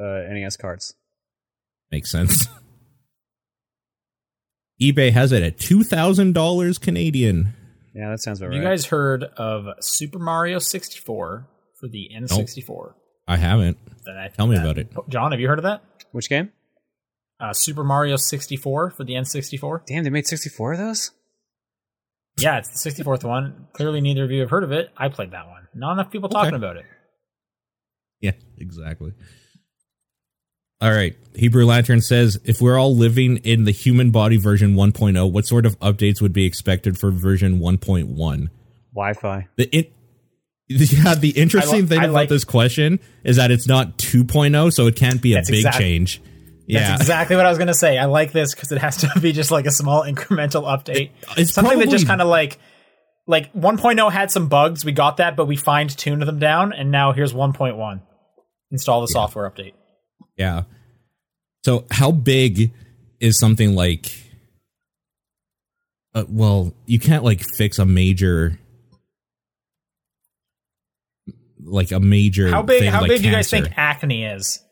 uh, 0.00 0.22
NES 0.30 0.56
cards. 0.56 0.94
Makes 1.90 2.10
sense. 2.10 2.48
eBay 4.82 5.12
has 5.12 5.32
it 5.32 5.42
at 5.42 5.58
two 5.58 5.82
thousand 5.84 6.34
dollars 6.34 6.76
Canadian. 6.78 7.54
Yeah, 7.96 8.10
that 8.10 8.20
sounds 8.20 8.40
about 8.40 8.52
Have 8.52 8.60
right. 8.62 8.68
you 8.68 8.70
guys 8.76 8.86
heard 8.86 9.24
of 9.24 9.66
Super 9.80 10.18
Mario 10.18 10.58
64 10.58 11.48
for 11.80 11.88
the 11.88 12.10
N64? 12.14 12.92
I 13.26 13.36
haven't. 13.38 13.78
That 14.04 14.18
I- 14.18 14.28
Tell 14.28 14.46
me 14.46 14.56
that- 14.56 14.62
about 14.62 14.78
it. 14.78 14.92
John, 15.08 15.30
have 15.32 15.40
you 15.40 15.48
heard 15.48 15.58
of 15.58 15.62
that? 15.62 15.82
Which 16.12 16.28
game? 16.28 16.52
Uh, 17.40 17.52
Super 17.54 17.82
Mario 17.84 18.16
64 18.16 18.90
for 18.90 19.04
the 19.04 19.14
N64. 19.14 19.82
Damn, 19.86 20.04
they 20.04 20.10
made 20.10 20.26
64 20.26 20.72
of 20.74 20.78
those? 20.78 21.10
Yeah, 22.38 22.58
it's 22.58 22.68
the 22.68 22.90
64th 22.90 23.24
one. 23.24 23.68
Clearly, 23.72 24.00
neither 24.02 24.24
of 24.24 24.30
you 24.30 24.40
have 24.42 24.50
heard 24.50 24.64
of 24.64 24.72
it. 24.72 24.90
I 24.96 25.08
played 25.08 25.30
that 25.30 25.46
one. 25.48 25.68
Not 25.74 25.92
enough 25.92 26.10
people 26.10 26.26
Okay. 26.28 26.34
talking 26.34 26.54
about 26.54 26.76
it. 26.76 26.84
Yeah, 28.20 28.32
exactly. 28.58 29.12
All 30.80 30.90
right. 30.92 31.16
Hebrew 31.34 31.64
Lantern 31.66 32.00
says 32.00 32.38
if 32.44 32.60
we're 32.60 32.78
all 32.78 32.94
living 32.94 33.38
in 33.38 33.64
the 33.64 33.70
human 33.70 34.10
body 34.10 34.36
version 34.36 34.74
1.0, 34.74 35.30
what 35.32 35.46
sort 35.46 35.66
of 35.66 35.78
updates 35.80 36.20
would 36.20 36.32
be 36.32 36.44
expected 36.44 36.98
for 36.98 37.10
version 37.10 37.58
1.1? 37.60 38.48
Wi 38.94 39.12
Fi. 39.14 39.48
The 39.56 39.64
in- 39.70 39.86
yeah, 40.68 41.14
the 41.14 41.30
interesting 41.30 41.82
li- 41.82 41.86
thing 41.86 42.00
I 42.00 42.04
about 42.04 42.14
like- 42.14 42.28
this 42.28 42.44
question 42.44 42.98
is 43.24 43.36
that 43.36 43.50
it's 43.50 43.68
not 43.68 43.98
2.0, 43.98 44.72
so 44.72 44.86
it 44.86 44.96
can't 44.96 45.22
be 45.22 45.32
a 45.32 45.36
That's 45.36 45.50
big 45.50 45.58
exact- 45.60 45.78
change. 45.78 46.22
Yeah. 46.66 46.88
That's 46.88 47.02
exactly 47.02 47.36
what 47.36 47.46
I 47.46 47.48
was 47.50 47.58
going 47.58 47.68
to 47.68 47.74
say. 47.74 47.96
I 47.96 48.06
like 48.06 48.32
this 48.32 48.52
because 48.52 48.72
it 48.72 48.78
has 48.78 48.96
to 48.98 49.20
be 49.20 49.30
just 49.32 49.52
like 49.52 49.66
a 49.66 49.70
small 49.70 50.02
incremental 50.02 50.64
update. 50.64 51.10
it's 51.36 51.52
Something 51.52 51.78
that 51.78 51.90
just 51.90 52.08
kind 52.08 52.20
of 52.20 52.26
like, 52.26 52.58
like 53.28 53.52
1.0 53.52 54.10
had 54.10 54.32
some 54.32 54.48
bugs. 54.48 54.84
We 54.84 54.90
got 54.90 55.18
that, 55.18 55.36
but 55.36 55.46
we 55.46 55.54
fine 55.54 55.86
tuned 55.86 56.22
them 56.22 56.40
down. 56.40 56.72
And 56.72 56.90
now 56.90 57.12
here's 57.12 57.32
1.1. 57.32 58.00
Install 58.72 59.00
the 59.02 59.06
software 59.06 59.48
update. 59.48 59.74
Yeah. 60.36 60.62
So 61.64 61.84
how 61.90 62.12
big 62.12 62.72
is 63.20 63.38
something 63.38 63.74
like 63.74 64.12
uh, 66.14 66.24
well, 66.28 66.72
you 66.86 66.98
can't 66.98 67.24
like 67.24 67.42
fix 67.56 67.78
a 67.78 67.84
major 67.84 68.58
like 71.62 71.90
a 71.90 72.00
major 72.00 72.48
How 72.48 72.62
big? 72.62 72.80
thing 72.80 72.90
How 72.90 73.02
like 73.02 73.10
big 73.10 73.22
do 73.22 73.28
you 73.28 73.34
guys 73.34 73.50
think 73.50 73.76
acne 73.76 74.24
is? 74.24 74.62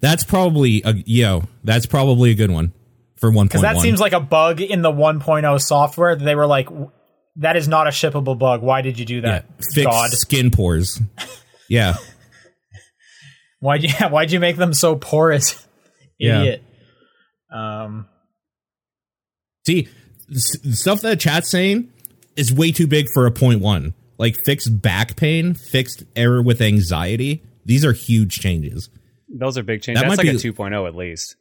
That's 0.00 0.24
probably 0.24 0.82
a 0.84 0.94
yo, 1.06 1.44
that's 1.64 1.86
probably 1.86 2.30
a 2.30 2.34
good 2.34 2.50
one 2.50 2.72
for 3.16 3.30
1.1. 3.30 3.44
Because 3.44 3.62
that 3.62 3.78
seems 3.78 4.00
like 4.00 4.12
a 4.12 4.20
bug 4.20 4.60
in 4.60 4.82
the 4.82 4.90
1.0 4.90 5.60
software. 5.60 6.16
They 6.16 6.34
were 6.34 6.46
like, 6.46 6.68
"That 7.36 7.56
is 7.56 7.68
not 7.68 7.86
a 7.86 7.90
shippable 7.90 8.38
bug. 8.38 8.62
Why 8.62 8.80
did 8.82 8.98
you 8.98 9.04
do 9.04 9.16
yeah, 9.16 9.20
that, 9.20 9.46
fix 9.72 9.86
God? 9.86 10.10
skin 10.10 10.50
pores. 10.50 11.00
yeah. 11.68 11.96
Why'd 13.62 13.84
you 13.84 13.90
Why'd 14.08 14.32
you 14.32 14.40
make 14.40 14.56
them 14.56 14.74
so 14.74 14.96
porous, 14.96 15.66
Yeah. 16.18 16.40
idiot?" 16.40 16.62
Um, 17.54 18.08
See, 19.66 19.88
s- 20.30 20.80
stuff 20.80 21.02
that 21.02 21.20
chat's 21.20 21.48
saying 21.50 21.90
is 22.36 22.52
way 22.52 22.72
too 22.72 22.86
big 22.88 23.06
for 23.14 23.26
a 23.26 23.30
point 23.30 23.60
one. 23.60 23.94
Like 24.18 24.36
fixed 24.44 24.82
back 24.82 25.16
pain, 25.16 25.54
fixed 25.54 26.02
error 26.16 26.42
with 26.42 26.60
anxiety. 26.60 27.42
These 27.64 27.84
are 27.84 27.92
huge 27.92 28.40
changes. 28.40 28.88
Those 29.28 29.56
are 29.58 29.62
big 29.62 29.82
changes. 29.82 30.02
That 30.02 30.08
That's 30.08 30.18
might 30.18 30.26
like 30.34 30.42
be- 30.42 30.48
a 30.48 30.52
2.0 30.52 30.86
at 30.88 30.94
least. 30.96 31.36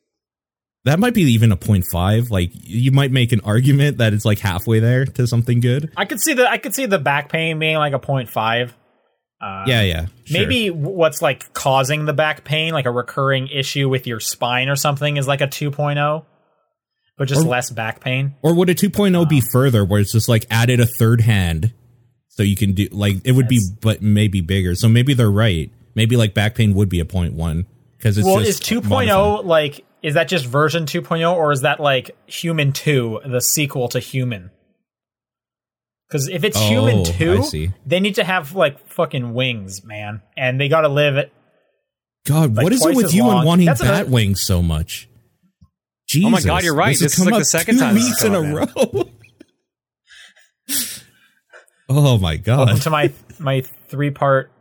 That 0.86 1.00
might 1.00 1.14
be 1.14 1.22
even 1.24 1.52
a 1.52 1.56
point 1.58 1.86
five. 1.92 2.30
Like 2.32 2.52
you 2.54 2.92
might 2.92 3.12
make 3.12 3.32
an 3.32 3.42
argument 3.42 3.98
that 4.00 4.14
it's 4.14 4.26
like 4.26 4.40
halfway 4.40 4.80
there 4.80 5.06
to 5.06 5.28
something 5.28 5.60
good. 5.60 5.92
I 5.98 6.06
could 6.06 6.20
see 6.20 6.34
the 6.34 6.50
I 6.50 6.58
could 6.58 6.74
see 6.76 6.86
the 6.88 6.98
back 7.00 7.30
pain 7.30 7.60
being 7.60 7.78
like 7.78 7.94
a 7.94 8.00
0.5. 8.00 8.72
Uh, 9.42 9.64
Yeah, 9.68 9.82
yeah. 9.82 10.06
sure. 10.26 10.40
Maybe 10.40 10.70
what's 10.70 11.22
like 11.22 11.52
causing 11.54 12.06
the 12.06 12.14
back 12.14 12.44
pain, 12.44 12.74
like 12.74 12.86
a 12.86 12.92
recurring 12.92 13.48
issue 13.48 13.90
with 13.90 14.06
your 14.06 14.20
spine 14.20 14.70
or 14.70 14.76
something, 14.76 15.18
is 15.18 15.28
like 15.28 15.42
a 15.42 15.48
2.0. 15.48 16.26
but 17.18 17.28
just 17.28 17.42
Or- 17.46 17.50
less 17.50 17.70
back 17.70 18.00
pain. 18.02 18.34
Or 18.42 18.54
would 18.56 18.70
a 18.70 18.76
2.0 18.76 19.28
be 19.30 19.42
further 19.52 19.84
where 19.86 20.00
it's 20.02 20.12
just 20.12 20.28
like 20.30 20.46
added 20.50 20.80
a 20.80 20.86
third 20.86 21.22
hand 21.22 21.74
so 22.30 22.42
you 22.44 22.56
can 22.56 22.74
do 22.74 22.88
like 22.92 23.18
it 23.26 23.34
would 23.34 23.48
be 23.48 23.60
but 23.82 24.02
maybe 24.02 24.42
bigger. 24.42 24.74
So 24.76 24.88
maybe 24.88 25.14
they're 25.14 25.30
right. 25.30 25.70
Maybe 25.94 26.16
like 26.18 26.34
back 26.34 26.56
pain 26.56 26.74
would 26.74 26.90
be 26.90 27.00
a 27.00 27.06
point 27.06 27.34
1 27.34 27.66
cuz 28.00 28.18
it's 28.18 28.26
well, 28.26 28.40
is 28.40 28.60
2.0 28.60 28.90
modified. 28.90 29.46
like 29.46 29.86
is 30.02 30.16
that 30.16 30.28
just 30.30 30.46
version 30.46 30.86
2.0 30.86 31.34
or 31.36 31.52
is 31.52 31.62
that 31.62 31.80
like 31.80 32.12
Human 32.26 32.72
2, 32.72 33.22
the 33.26 33.42
sequel 33.42 33.88
to 33.90 34.00
Human? 34.00 34.50
Because 36.12 36.28
if 36.28 36.44
it's 36.44 36.58
Oh, 36.58 36.68
Human 36.68 37.06
too, 37.06 37.70
they 37.86 38.02
need 38.02 38.16
to 38.16 38.24
have 38.26 38.54
like 38.54 38.86
fucking 38.90 39.34
wings, 39.34 39.86
man, 39.86 40.22
and 40.36 40.60
they 40.60 40.68
got 40.68 40.82
to 40.82 40.90
live 40.90 41.16
it. 41.16 41.32
God, 42.28 42.54
like 42.54 42.66
what 42.66 42.74
is 42.74 42.86
it 42.86 42.96
with 42.96 43.06
as 43.06 43.16
you 43.16 43.24
long. 43.24 43.38
and 43.38 43.48
wanting 43.48 43.66
That's 43.68 43.80
bat 43.82 43.90
another- 43.94 44.12
wings 44.12 44.42
so 44.42 44.62
much? 44.62 45.08
Jesus. 46.10 46.28
Oh 46.28 46.30
my 46.30 46.42
God, 46.42 46.64
you're 46.64 46.76
right. 46.76 46.90
has 46.90 47.00
This 47.00 47.18
is 47.18 47.26
like 47.26 47.38
the 47.40 47.46
second 47.46 47.76
two 47.76 47.80
time 47.80 47.96
this 47.96 48.04
weeks 48.04 48.24
in 48.26 48.36
a 48.36 48.62
up 48.62 48.76
row. 48.76 49.10
oh 51.88 52.18
my 52.18 52.36
god. 52.36 52.58
Welcome 52.58 52.80
to 52.82 52.90
my 52.90 53.14
my 53.40 53.62
three 53.88 54.12
part 54.12 54.52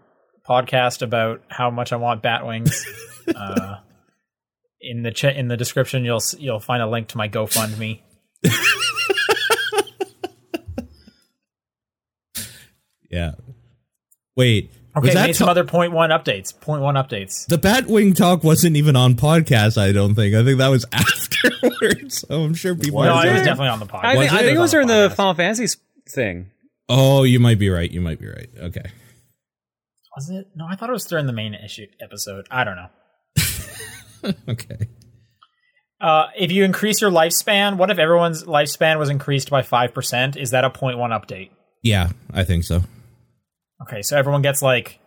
podcast 0.49 1.03
about 1.03 1.43
how 1.49 1.69
much 1.71 1.93
I 1.93 1.97
want 1.97 2.23
bat 2.23 2.47
wings. 2.47 2.87
uh, 3.35 3.79
in 4.81 5.03
the 5.03 5.11
ch- 5.11 5.25
in 5.25 5.49
the 5.49 5.57
description, 5.57 6.05
you'll 6.05 6.23
you'll 6.39 6.61
find 6.61 6.81
a 6.81 6.87
link 6.89 7.09
to 7.09 7.17
my 7.17 7.29
GoFundMe. 7.29 8.03
Yeah. 13.11 13.33
Wait. 14.37 14.73
Okay, 14.97 15.07
was 15.07 15.15
that 15.15 15.27
made 15.29 15.37
some 15.37 15.47
ta- 15.47 15.51
other 15.53 15.65
point 15.65 15.93
one 15.93 16.11
updates. 16.11 16.59
Point 16.59 16.83
one 16.83 16.97
updates. 16.97 17.47
the 17.47 17.59
Batwing 17.59 18.17
talk 18.17 18.43
wasn't 18.43 18.77
even 18.77 18.97
on 18.97 19.15
podcast, 19.15 19.79
I 19.81 19.93
don't 19.93 20.15
think. 20.15 20.35
I 20.35 20.43
think 20.45 20.59
that 20.59 20.69
was 20.69 20.85
afterwards. 20.93 22.25
So 22.29 22.43
I'm 22.43 22.55
sure 22.55 22.75
people 22.75 23.03
no, 23.03 23.13
are 23.13 23.27
it 23.27 23.33
was 23.33 23.43
definitely 23.43 23.69
on 23.69 23.79
the 23.79 23.87
podcast. 23.87 24.05
I 24.05 24.13
think, 24.13 24.33
Was 24.33 24.33
I 24.33 24.39
think 24.39 24.51
it? 24.53 24.57
it 24.57 24.61
was 24.61 24.75
on 24.75 24.87
during 24.87 24.89
the 24.89 25.09
podcast. 25.09 25.17
Final 25.17 25.35
Fantasy 25.35 25.79
thing. 26.09 26.51
Oh, 26.89 27.23
you 27.23 27.39
might 27.39 27.59
be 27.61 27.71
right. 27.71 27.91
You 27.91 28.01
might 28.01 28.19
be 28.19 28.27
right. 28.27 28.49
Okay. 28.59 28.83
Was 30.17 30.29
it? 30.31 30.49
No, 30.57 30.67
I 30.69 30.75
thought 30.75 30.89
it 30.89 30.93
was 30.93 31.05
during 31.05 31.27
the 31.27 31.33
main 31.33 31.55
issue 31.55 31.87
episode. 32.03 32.47
I 32.51 32.65
don't 32.65 32.77
know. 32.77 34.33
okay. 34.49 34.89
Uh, 36.01 36.27
if 36.37 36.51
you 36.51 36.65
increase 36.65 37.01
your 37.01 37.13
lifespan, 37.13 37.77
what 37.77 37.91
if 37.91 37.99
everyone's 37.99 38.43
lifespan 38.45 38.99
was 38.99 39.09
increased 39.09 39.51
by 39.51 39.63
five 39.63 39.95
percent? 39.95 40.37
Is 40.37 40.51
that 40.51 40.65
a 40.65 40.71
point 40.71 40.99
one 40.99 41.11
update? 41.11 41.51
Yeah, 41.83 42.11
I 42.33 42.43
think 42.43 42.65
so. 42.65 42.83
Okay, 43.83 44.03
so 44.03 44.17
everyone 44.17 44.43
gets 44.43 44.63
like 44.63 44.99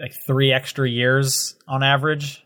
like 0.00 0.12
three 0.26 0.52
extra 0.52 0.88
years 0.88 1.56
on 1.68 1.82
average. 1.82 2.44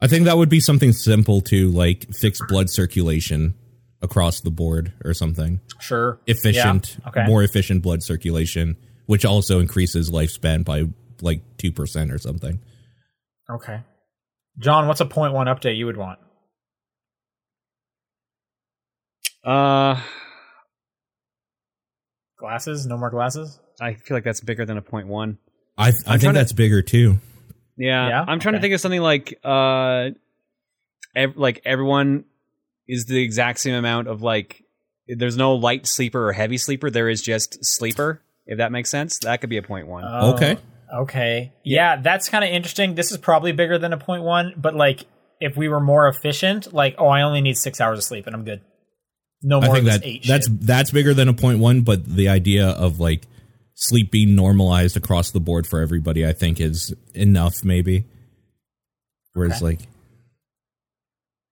I 0.00 0.06
think 0.06 0.26
that 0.26 0.36
would 0.36 0.48
be 0.48 0.60
something 0.60 0.92
simple 0.92 1.40
to 1.42 1.70
like 1.70 2.06
fix 2.14 2.40
blood 2.48 2.70
circulation 2.70 3.54
across 4.02 4.40
the 4.40 4.50
board 4.50 4.92
or 5.04 5.12
something. 5.14 5.60
Sure, 5.80 6.20
Efficient, 6.26 6.96
Yeah, 7.00 7.08
Okay, 7.08 7.24
more 7.26 7.42
efficient 7.42 7.82
blood 7.82 8.02
circulation, 8.02 8.76
which 9.06 9.24
also 9.24 9.58
increases 9.60 10.10
lifespan 10.10 10.64
by 10.64 10.84
like 11.20 11.42
2% 11.56 12.12
or 12.12 12.18
something. 12.18 12.60
okay. 13.50 13.80
John, 14.58 14.86
what's 14.88 15.00
a 15.00 15.06
point 15.06 15.32
one 15.32 15.46
update 15.46 15.76
you 15.76 15.86
would 15.86 15.96
want? 15.96 16.18
Uh, 19.44 20.00
Glasses? 22.38 22.86
No 22.86 22.96
more 22.96 23.10
glasses? 23.10 23.58
I 23.80 23.94
feel 23.94 24.16
like 24.16 24.24
that's 24.24 24.40
bigger 24.40 24.64
than 24.64 24.76
a 24.76 24.82
point 24.82 25.08
one. 25.08 25.38
I, 25.76 25.88
I 25.88 25.90
trying 25.90 26.18
think 26.20 26.32
to- 26.32 26.38
that's 26.38 26.52
bigger 26.52 26.82
too. 26.82 27.18
Yeah, 27.76 28.08
Yeah? 28.08 28.24
I'm 28.26 28.40
trying 28.40 28.54
to 28.56 28.60
think 28.60 28.74
of 28.74 28.80
something 28.80 29.00
like 29.00 29.38
uh, 29.44 30.10
ev- 31.14 31.36
like 31.36 31.62
everyone 31.64 32.24
is 32.88 33.04
the 33.06 33.22
exact 33.22 33.60
same 33.60 33.74
amount 33.74 34.08
of 34.08 34.22
like. 34.22 34.64
There's 35.06 35.38
no 35.38 35.54
light 35.54 35.86
sleeper 35.86 36.28
or 36.28 36.32
heavy 36.32 36.58
sleeper. 36.58 36.90
There 36.90 37.08
is 37.08 37.22
just 37.22 37.58
sleeper. 37.64 38.20
If 38.46 38.58
that 38.58 38.72
makes 38.72 38.90
sense, 38.90 39.18
that 39.20 39.40
could 39.40 39.48
be 39.48 39.56
a 39.56 39.62
point 39.62 39.86
one. 39.86 40.04
Oh, 40.06 40.34
Okay. 40.34 40.58
Okay. 40.94 41.52
Yeah, 41.64 41.96
that's 42.00 42.28
kind 42.28 42.42
of 42.44 42.50
interesting. 42.50 42.94
This 42.94 43.10
is 43.12 43.18
probably 43.18 43.52
bigger 43.52 43.78
than 43.78 43.92
a 43.92 43.98
point 43.98 44.22
one, 44.22 44.54
but 44.56 44.74
like 44.74 45.04
if 45.40 45.56
we 45.56 45.68
were 45.68 45.80
more 45.80 46.08
efficient, 46.08 46.72
like 46.74 46.94
oh, 46.98 47.06
I 47.08 47.22
only 47.22 47.40
need 47.42 47.56
six 47.56 47.80
hours 47.80 47.98
of 47.98 48.04
sleep 48.04 48.26
and 48.26 48.34
I'm 48.34 48.44
good. 48.44 48.60
No 49.42 49.60
I 49.60 49.66
more 49.66 49.74
think 49.76 49.86
of 49.86 49.92
that 49.92 50.06
eight. 50.06 50.24
that's 50.26 50.46
shit. 50.48 50.60
that's 50.62 50.90
bigger 50.90 51.14
than 51.14 51.28
a 51.28 51.34
point 51.34 51.58
one, 51.58 51.82
but 51.82 52.04
the 52.04 52.28
idea 52.28 52.68
of 52.68 53.00
like 53.00 53.22
sleep 53.80 54.10
being 54.10 54.34
normalized 54.34 54.96
across 54.96 55.30
the 55.30 55.38
board 55.40 55.64
for 55.66 55.80
everybody, 55.80 56.26
I 56.26 56.32
think, 56.32 56.60
is 56.60 56.92
enough. 57.14 57.64
Maybe. 57.64 58.06
Whereas, 59.34 59.56
Okay. 59.62 59.64
like, 59.64 59.80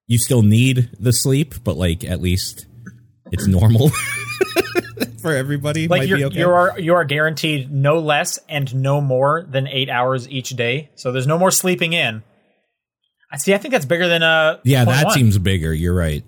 you 0.08 0.18
still 0.18 0.42
need 0.42 0.90
the 0.98 1.12
sleep, 1.12 1.54
but 1.64 1.76
like 1.76 2.04
at 2.04 2.20
least 2.20 2.66
it's 3.32 3.46
normal 3.46 3.90
for 5.20 5.34
everybody. 5.34 5.88
like 5.88 6.00
might 6.02 6.08
you're 6.08 6.18
be 6.18 6.24
okay. 6.26 6.38
you 6.40 6.48
are 6.50 6.78
you 6.78 6.94
are 6.94 7.04
guaranteed 7.04 7.72
no 7.72 7.98
less 7.98 8.38
and 8.48 8.72
no 8.74 9.00
more 9.00 9.44
than 9.48 9.66
eight 9.66 9.88
hours 9.90 10.28
each 10.28 10.50
day. 10.50 10.90
So 10.94 11.10
there's 11.12 11.26
no 11.26 11.38
more 11.38 11.50
sleeping 11.50 11.92
in. 11.92 12.22
I 13.32 13.36
see. 13.38 13.52
I 13.54 13.58
think 13.58 13.72
that's 13.72 13.84
bigger 13.86 14.06
than 14.08 14.22
a 14.22 14.60
yeah, 14.64 14.84
that 14.84 15.10
seems 15.12 15.38
bigger. 15.38 15.72
You're 15.74 15.94
right. 15.94 16.22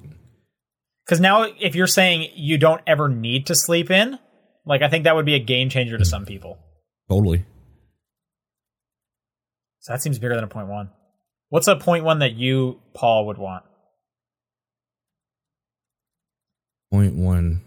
because 1.07 1.20
now 1.20 1.42
if 1.61 1.74
you're 1.76 1.86
saying 1.86 2.30
you 2.34 2.59
don't 2.59 2.82
ever 2.86 3.09
need 3.09 3.46
to 3.46 3.55
sleep 3.55 3.90
in, 3.92 4.18
like 4.68 4.82
I 4.82 4.88
think 4.88 5.04
that 5.04 5.16
would 5.16 5.26
be 5.26 5.34
a 5.34 5.40
game 5.40 5.70
changer 5.70 5.96
to 5.96 6.04
some 6.04 6.26
people. 6.26 6.58
Totally. 7.08 7.44
So 9.80 9.94
that 9.94 10.02
seems 10.02 10.18
bigger 10.18 10.34
than 10.34 10.44
a 10.44 10.48
point 10.48 10.68
one. 10.68 10.90
What's 11.48 11.66
a 11.66 11.76
point 11.76 12.04
one 12.04 12.18
that 12.18 12.34
you 12.34 12.78
Paul 12.94 13.26
would 13.26 13.38
want? 13.38 13.64
Point 16.92 17.14
one. 17.14 17.62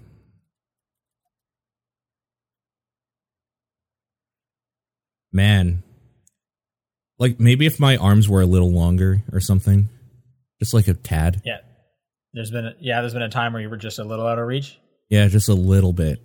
Man. 5.34 5.82
Like 7.18 7.40
maybe 7.40 7.66
if 7.66 7.80
my 7.80 7.98
arms 7.98 8.30
were 8.30 8.42
a 8.42 8.46
little 8.46 8.72
longer 8.72 9.24
or 9.32 9.40
something. 9.40 9.90
Just 10.60 10.76
like 10.76 10.88
a 10.88 10.94
tad. 10.94 11.42
Yeah. 11.44 11.58
There's 12.34 12.52
been 12.52 12.68
a, 12.68 12.74
yeah, 12.80 13.02
there's 13.02 13.14
been 13.14 13.24
a 13.24 13.30
time 13.30 13.54
where 13.54 13.62
you 13.62 13.70
were 13.70 13.78
just 13.78 13.98
a 13.98 14.04
little 14.04 14.28
out 14.28 14.38
of 14.38 14.46
reach. 14.46 14.78
Yeah, 15.10 15.28
just 15.28 15.50
a 15.50 15.54
little 15.56 15.94
bit. 15.94 16.24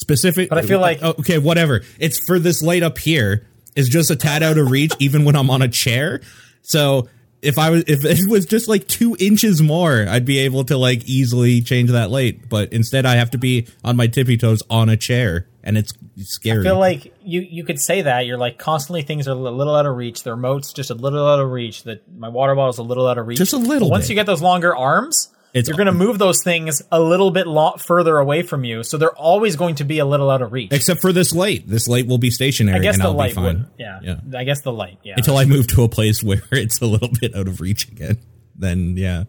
Specific 0.00 0.48
But 0.48 0.58
I 0.58 0.62
feel 0.62 0.78
like- 0.80 1.00
Oh, 1.02 1.14
okay, 1.18 1.38
whatever. 1.38 1.82
It's 1.98 2.20
for 2.24 2.38
this 2.38 2.62
light 2.62 2.84
up 2.84 2.98
here 2.98 3.46
is 3.74 3.88
just 3.88 4.12
a 4.12 4.16
tad 4.16 4.44
out 4.44 4.56
of 4.56 4.70
reach 4.70 4.92
even 5.00 5.24
when 5.24 5.34
I'm 5.34 5.50
on 5.50 5.60
a 5.60 5.66
chair. 5.68 6.20
So 6.62 7.08
if 7.42 7.58
I 7.58 7.70
was 7.70 7.82
if 7.88 8.04
it 8.04 8.30
was 8.30 8.46
just 8.46 8.68
like 8.68 8.86
two 8.86 9.16
inches 9.18 9.60
more, 9.60 10.06
I'd 10.08 10.24
be 10.24 10.38
able 10.38 10.62
to 10.66 10.76
like 10.78 11.04
easily 11.08 11.62
change 11.62 11.90
that 11.90 12.10
light. 12.12 12.48
But 12.48 12.72
instead 12.72 13.06
I 13.06 13.16
have 13.16 13.32
to 13.32 13.38
be 13.38 13.66
on 13.82 13.96
my 13.96 14.06
tippy 14.06 14.36
toes 14.36 14.62
on 14.70 14.88
a 14.88 14.96
chair 14.96 15.48
and 15.64 15.76
it's 15.76 15.92
scary. 16.18 16.60
I 16.60 16.70
feel 16.70 16.78
like 16.78 17.12
you 17.24 17.40
you 17.40 17.64
could 17.64 17.80
say 17.80 18.02
that 18.02 18.24
you're 18.24 18.38
like 18.38 18.56
constantly 18.56 19.02
things 19.02 19.26
are 19.26 19.32
a 19.32 19.34
little 19.34 19.74
out 19.74 19.84
of 19.86 19.96
reach. 19.96 20.22
The 20.22 20.30
remote's 20.30 20.72
just 20.72 20.90
a 20.90 20.94
little 20.94 21.26
out 21.26 21.40
of 21.40 21.50
reach. 21.50 21.82
That 21.82 22.02
my 22.16 22.28
water 22.28 22.54
bottle's 22.54 22.78
a 22.78 22.84
little 22.84 23.06
out 23.08 23.18
of 23.18 23.26
reach. 23.26 23.38
Just 23.38 23.52
a 23.52 23.56
little 23.58 23.90
Once 23.90 24.04
bit. 24.04 24.10
you 24.10 24.14
get 24.14 24.26
those 24.26 24.42
longer 24.42 24.76
arms, 24.76 25.28
It's- 25.54 25.66
you're 25.68 25.76
going 25.76 25.86
to 25.86 25.92
move 25.92 26.18
those 26.18 26.42
things 26.44 26.82
a 26.92 27.00
little 27.00 27.30
bit 27.30 27.46
lo- 27.46 27.76
further 27.78 28.18
away 28.18 28.42
from 28.42 28.64
you. 28.64 28.82
So 28.82 28.98
they're 28.98 29.16
always 29.16 29.56
going 29.56 29.76
to 29.76 29.84
be 29.84 29.98
a 29.98 30.04
little 30.04 30.30
out 30.30 30.42
of 30.42 30.52
reach. 30.52 30.72
Except 30.72 31.00
for 31.00 31.12
this 31.12 31.32
light. 31.34 31.66
This 31.66 31.88
light 31.88 32.06
will 32.06 32.18
be 32.18 32.30
stationary 32.30 32.78
I 32.78 32.82
guess 32.82 32.94
and 32.96 33.02
the 33.04 33.08
I'll 33.08 33.14
light 33.14 33.30
be 33.30 33.34
fine. 33.36 33.44
would. 33.44 33.66
Yeah. 33.78 34.00
Yeah. 34.02 34.16
I 34.38 34.44
guess 34.44 34.60
the 34.62 34.72
light. 34.72 34.98
Yeah. 35.02 35.14
Until 35.16 35.36
I 35.38 35.44
move 35.46 35.66
to 35.68 35.82
a 35.84 35.88
place 35.88 36.22
where 36.24 36.42
it's 36.52 36.80
a 36.80 36.86
little 36.86 37.08
bit 37.20 37.34
out 37.34 37.48
of 37.48 37.60
reach 37.60 37.88
again. 37.88 38.18
Then 38.56 38.96
yeah. 38.96 39.24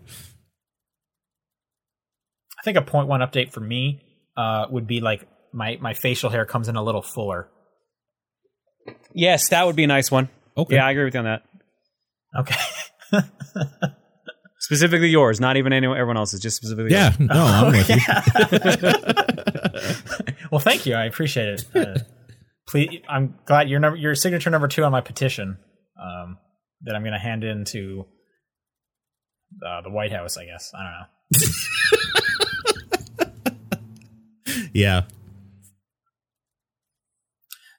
I 2.59 2.63
think 2.63 2.77
a 2.77 2.81
point 2.81 3.07
one 3.07 3.21
update 3.21 3.51
for 3.53 3.61
me 3.61 4.01
uh, 4.35 4.65
would 4.69 4.87
be 4.87 4.99
like 4.99 5.25
my 5.53 5.77
my 5.81 5.93
facial 5.93 6.29
hair 6.29 6.45
comes 6.45 6.67
in 6.67 6.75
a 6.75 6.83
little 6.83 7.01
fuller. 7.01 7.47
Yes, 9.13 9.49
that 9.49 9.65
would 9.65 9.75
be 9.77 9.85
a 9.85 9.87
nice 9.87 10.11
one. 10.11 10.29
Okay. 10.57 10.75
Yeah, 10.75 10.85
I 10.85 10.91
agree 10.91 11.05
with 11.05 11.13
you 11.13 11.19
on 11.21 11.25
that. 11.25 11.43
Okay. 12.37 12.55
Specifically 14.59 15.09
yours, 15.09 15.39
not 15.39 15.57
even 15.57 15.73
anyone, 15.73 15.97
everyone 15.97 16.17
else's, 16.17 16.39
just 16.39 16.57
specifically. 16.57 16.91
Yeah, 16.91 17.13
yours. 17.17 17.29
no, 17.29 17.43
I'm 17.43 17.71
with 17.71 17.89
you. 17.89 17.95
well, 20.51 20.59
thank 20.59 20.85
you. 20.85 20.95
I 20.95 21.05
appreciate 21.05 21.47
it. 21.47 21.65
Uh, 21.75 21.99
please, 22.67 23.01
I'm 23.09 23.35
glad 23.45 23.69
your 23.69 23.79
number, 23.79 23.97
your 23.97 24.15
signature 24.15 24.49
number 24.49 24.67
two 24.67 24.83
on 24.83 24.91
my 24.91 25.01
petition 25.01 25.57
um, 26.01 26.37
that 26.81 26.95
I'm 26.95 27.03
going 27.03 27.13
to 27.13 27.19
hand 27.19 27.43
in 27.43 27.63
to 27.65 28.05
uh, 29.65 29.81
the 29.81 29.89
White 29.89 30.11
House. 30.11 30.37
I 30.37 30.45
guess 30.45 30.71
I 30.77 30.83
don't 30.83 30.91
know. 30.91 31.05
Yeah. 34.73 35.03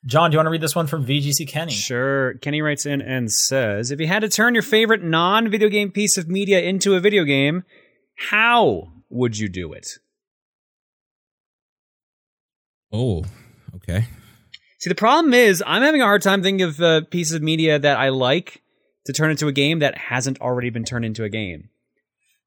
John, 0.07 0.31
do 0.31 0.35
you 0.35 0.39
want 0.39 0.47
to 0.47 0.51
read 0.51 0.63
this 0.63 0.75
one 0.75 0.87
from 0.87 1.05
VGC 1.05 1.47
Kenny? 1.47 1.73
Sure. 1.73 2.35
Kenny 2.35 2.63
writes 2.63 2.87
in 2.87 3.03
and 3.03 3.31
says, 3.31 3.91
"If 3.91 4.01
you 4.01 4.07
had 4.07 4.21
to 4.21 4.29
turn 4.29 4.55
your 4.55 4.63
favorite 4.63 5.03
non-video 5.03 5.69
game 5.69 5.91
piece 5.91 6.17
of 6.17 6.29
media 6.29 6.61
into 6.61 6.95
a 6.95 7.01
video 7.01 7.25
game, 7.25 7.65
how 8.31 8.93
would 9.11 9.37
you 9.37 9.49
do 9.49 9.73
it?" 9.75 9.87
Oh, 12.93 13.25
okay. 13.77 14.07
See, 14.79 14.89
the 14.89 14.95
problem 14.95 15.35
is, 15.35 15.63
I'm 15.67 15.83
having 15.83 16.01
a 16.01 16.07
hard 16.07 16.23
time 16.23 16.43
thinking 16.43 16.67
of 16.67 16.81
uh, 16.81 17.03
pieces 17.03 17.35
of 17.35 17.43
media 17.43 17.79
that 17.79 17.99
I 17.99 18.09
like 18.09 18.63
to 19.05 19.13
turn 19.13 19.31
into 19.31 19.47
a 19.49 19.53
game 19.53 19.81
that 19.81 19.97
hasn't 19.97 20.41
already 20.41 20.71
been 20.71 20.85
turned 20.85 21.05
into 21.05 21.25
a 21.25 21.29
game. 21.29 21.69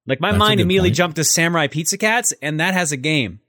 Like 0.07 0.19
my 0.19 0.31
That's 0.31 0.39
mind 0.39 0.59
immediately 0.59 0.89
point. 0.89 0.97
jumped 0.97 1.15
to 1.17 1.23
Samurai 1.23 1.67
Pizza 1.67 1.97
Cats, 1.97 2.33
and 2.41 2.59
that 2.59 2.73
has 2.73 2.91
a 2.91 2.97
game. 2.97 3.39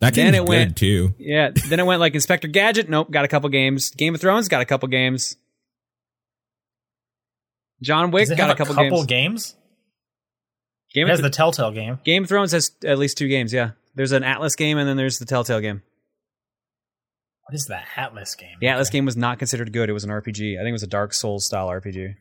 That 0.00 0.14
Then 0.14 0.34
it 0.34 0.38
good 0.38 0.48
went- 0.48 0.76
too. 0.76 1.14
Yeah. 1.18 1.50
then 1.68 1.80
it 1.80 1.86
went 1.86 2.00
like 2.00 2.14
Inspector 2.14 2.46
Gadget. 2.48 2.88
Nope, 2.90 3.10
got 3.10 3.24
a 3.24 3.28
couple 3.28 3.48
games. 3.48 3.90
Game 3.90 4.14
of 4.14 4.20
Thrones 4.20 4.48
got 4.48 4.60
a 4.60 4.64
couple 4.64 4.88
games. 4.88 5.36
John 7.82 8.10
Wick 8.10 8.28
got 8.36 8.50
a 8.50 8.54
couple, 8.54 8.74
couple 8.74 9.04
games. 9.04 9.06
games? 9.06 9.56
Game 10.94 11.06
It 11.08 11.10
of 11.10 11.18
has 11.18 11.22
the 11.22 11.30
Telltale 11.30 11.70
game. 11.72 11.98
Game 12.04 12.22
of 12.24 12.28
Thrones 12.28 12.52
has 12.52 12.70
at 12.84 12.98
least 12.98 13.18
two 13.18 13.28
games. 13.28 13.52
Yeah, 13.52 13.70
there's 13.94 14.12
an 14.12 14.22
Atlus 14.22 14.56
game, 14.56 14.78
and 14.78 14.88
then 14.88 14.96
there's 14.96 15.18
the 15.18 15.24
Telltale 15.26 15.60
game. 15.60 15.82
What 17.46 17.54
is 17.54 17.66
that 17.66 17.86
Atlus 17.96 18.38
game? 18.38 18.56
The 18.60 18.68
Atlus 18.68 18.88
Okay. 18.88 18.98
game 18.98 19.04
was 19.04 19.16
not 19.16 19.38
considered 19.38 19.72
good. 19.72 19.90
It 19.90 19.92
was 19.92 20.04
an 20.04 20.10
RPG. 20.10 20.54
I 20.56 20.60
think 20.60 20.68
it 20.68 20.72
was 20.72 20.82
a 20.82 20.86
Dark 20.88 21.12
Souls 21.12 21.44
style 21.44 21.68
RPG. 21.68 22.14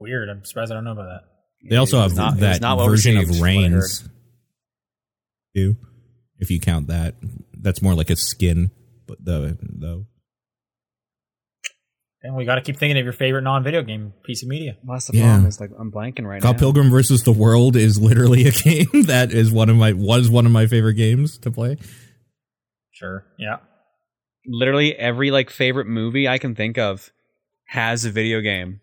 Weird. 0.00 0.28
I'm 0.28 0.44
surprised 0.44 0.72
I 0.72 0.74
don't 0.74 0.84
know 0.84 0.92
about 0.92 1.04
that. 1.08 1.68
They 1.70 1.76
also 1.76 2.00
have 2.00 2.16
not- 2.16 2.38
that 2.40 2.60
not 2.60 2.76
version 2.84 3.16
of 3.16 3.26
from 3.28 3.38
what 3.40 3.48
I 3.48 3.52
heard. 3.54 3.72
Reigns. 3.72 4.08
Too, 5.54 5.76
if 6.38 6.50
you 6.50 6.60
count 6.60 6.88
that, 6.88 7.14
that's 7.56 7.80
more 7.82 7.94
like 7.94 8.10
a 8.10 8.16
skin. 8.16 8.70
But 9.06 9.24
the 9.24 9.58
though, 9.60 10.06
And 12.22 12.34
we 12.36 12.46
got 12.46 12.54
to 12.54 12.62
keep 12.62 12.78
thinking 12.78 12.96
of 12.96 13.04
your 13.04 13.12
favorite 13.12 13.42
non-video 13.42 13.82
game 13.82 14.14
piece 14.24 14.42
of 14.42 14.48
media. 14.48 14.76
Well, 14.82 14.94
that's 14.96 15.08
the 15.08 15.18
Yeah. 15.18 15.24
problem. 15.32 15.46
Is 15.46 15.60
like 15.60 15.70
I'm 15.78 15.92
blanking 15.92 16.24
right 16.24 16.40
Scott 16.40 16.54
now. 16.54 16.58
Pilgrim 16.58 16.88
versus 16.90 17.22
the 17.24 17.32
World 17.32 17.76
is 17.76 18.00
literally 18.00 18.46
a 18.46 18.50
game 18.64 19.02
that 19.06 19.30
is 19.32 19.52
one 19.52 19.68
of 19.68 19.76
my 19.76 19.92
was 19.92 20.30
one 20.30 20.46
of 20.46 20.52
my 20.52 20.66
favorite 20.66 20.94
games 20.94 21.36
to 21.38 21.50
play. 21.50 21.76
Sure. 22.92 23.26
Yeah. 23.38 23.56
Literally 24.46 24.94
every 24.94 25.30
like 25.30 25.50
favorite 25.50 25.86
movie 25.86 26.26
I 26.28 26.38
can 26.38 26.54
think 26.54 26.78
of 26.78 27.10
has 27.66 28.04
a 28.06 28.10
video 28.10 28.40
game. 28.40 28.80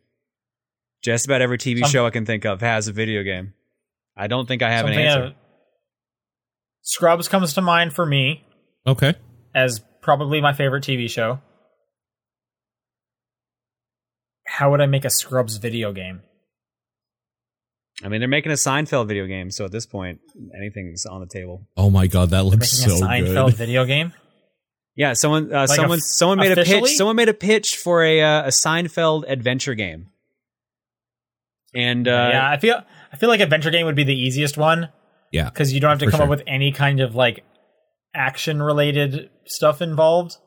Just 1.04 1.26
about 1.26 1.42
every 1.42 1.58
TV 1.58 1.80
Some- 1.80 1.90
show 1.90 2.06
I 2.06 2.12
can 2.12 2.26
think 2.28 2.46
of 2.46 2.62
has 2.62 2.88
a 2.88 2.92
video 2.94 3.24
game. 3.24 3.54
I 4.16 4.28
don't 4.28 4.48
think 4.48 4.62
I 4.62 4.70
have 4.70 4.86
an 4.86 4.92
Something 4.94 5.06
answer. 5.08 5.24
of- 5.24 5.34
Scrubs 6.84 7.28
comes 7.28 7.54
to 7.54 7.62
mind 7.62 7.94
for 7.94 8.06
me 8.06 8.44
Okay, 8.88 9.14
as 9.54 9.82
probably 10.02 10.42
my 10.42 10.54
favorite 10.54 10.84
TV 10.84 11.10
show. 11.10 11.40
How 14.48 14.72
would 14.72 14.82
I 14.82 14.86
make 14.86 15.06
a 15.06 15.10
Scrubs 15.10 15.58
video 15.58 15.92
game? 15.94 16.22
I 18.04 18.08
mean, 18.08 18.20
they're 18.20 18.28
making 18.28 18.52
a 18.52 18.56
Seinfeld 18.56 19.08
video 19.08 19.28
game, 19.28 19.52
so 19.52 19.66
at 19.66 19.72
this 19.72 19.86
point, 19.86 20.20
anything's 20.58 21.06
on 21.06 21.22
the 21.22 21.28
table. 21.28 21.68
oh 21.78 21.90
my 21.90 22.08
god, 22.08 22.32
that 22.32 22.44
looks 22.46 22.80
Making 22.82 22.98
so 23.00 23.06
a 23.06 23.08
Seinfeld 23.08 23.46
good. 23.50 23.56
video 23.58 23.86
game? 23.86 24.14
Yeah, 24.96 25.14
someone, 25.14 25.54
uh, 25.54 25.60
Like 25.70 25.70
someone, 25.70 26.00
of- 26.00 26.04
someone 26.04 26.38
made 26.40 26.58
a 26.58 26.64
pitch. 26.64 26.96
Someone 26.96 27.16
made 27.16 27.30
a 27.30 27.34
pitch 27.34 27.78
for 27.78 28.04
a 28.04 28.22
uh, 28.22 28.44
a 28.46 28.48
Seinfeld 28.48 29.24
adventure 29.28 29.76
game. 29.76 30.08
And 31.74 32.08
uh, 32.08 32.30
yeah, 32.34 32.50
I 32.50 32.58
feel 32.58 32.82
I 33.14 33.18
feel 33.18 33.30
like 33.30 33.40
adventure 33.40 33.70
game 33.70 33.86
would 33.86 33.96
be 33.96 34.04
the 34.04 34.16
easiest 34.20 34.58
one 34.58 34.90
Yeah, 35.32 35.46
because 35.50 35.72
you 35.74 35.80
don't 35.80 35.90
have 35.92 36.00
to 36.00 36.06
come 36.12 36.18
sure. 36.20 36.24
up 36.24 36.30
with 36.30 36.44
any 36.46 36.72
kind 36.72 37.00
of 37.00 37.16
like 37.16 37.44
action 38.14 38.62
related 38.62 39.30
stuff 39.46 39.82
involved. 39.82 40.38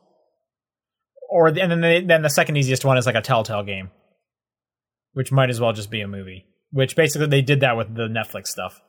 Or 1.29 1.47
and 1.47 1.57
then 1.71 1.81
the, 1.81 2.03
then 2.05 2.21
the 2.21 2.29
second 2.29 2.55
easiest 2.57 2.85
one 2.85 2.97
is 2.97 3.05
like 3.05 3.15
a 3.15 3.21
Telltale 3.21 3.63
game, 3.63 3.89
which 5.13 5.31
might 5.31 5.49
as 5.49 5.59
well 5.59 5.73
just 5.73 5.89
be 5.89 6.01
a 6.01 6.07
movie. 6.07 6.45
Which 6.71 6.95
basically 6.95 7.27
they 7.27 7.41
did 7.41 7.61
that 7.61 7.75
with 7.77 7.95
the 7.95 8.07
Netflix 8.07 8.47
stuff. 8.47 8.81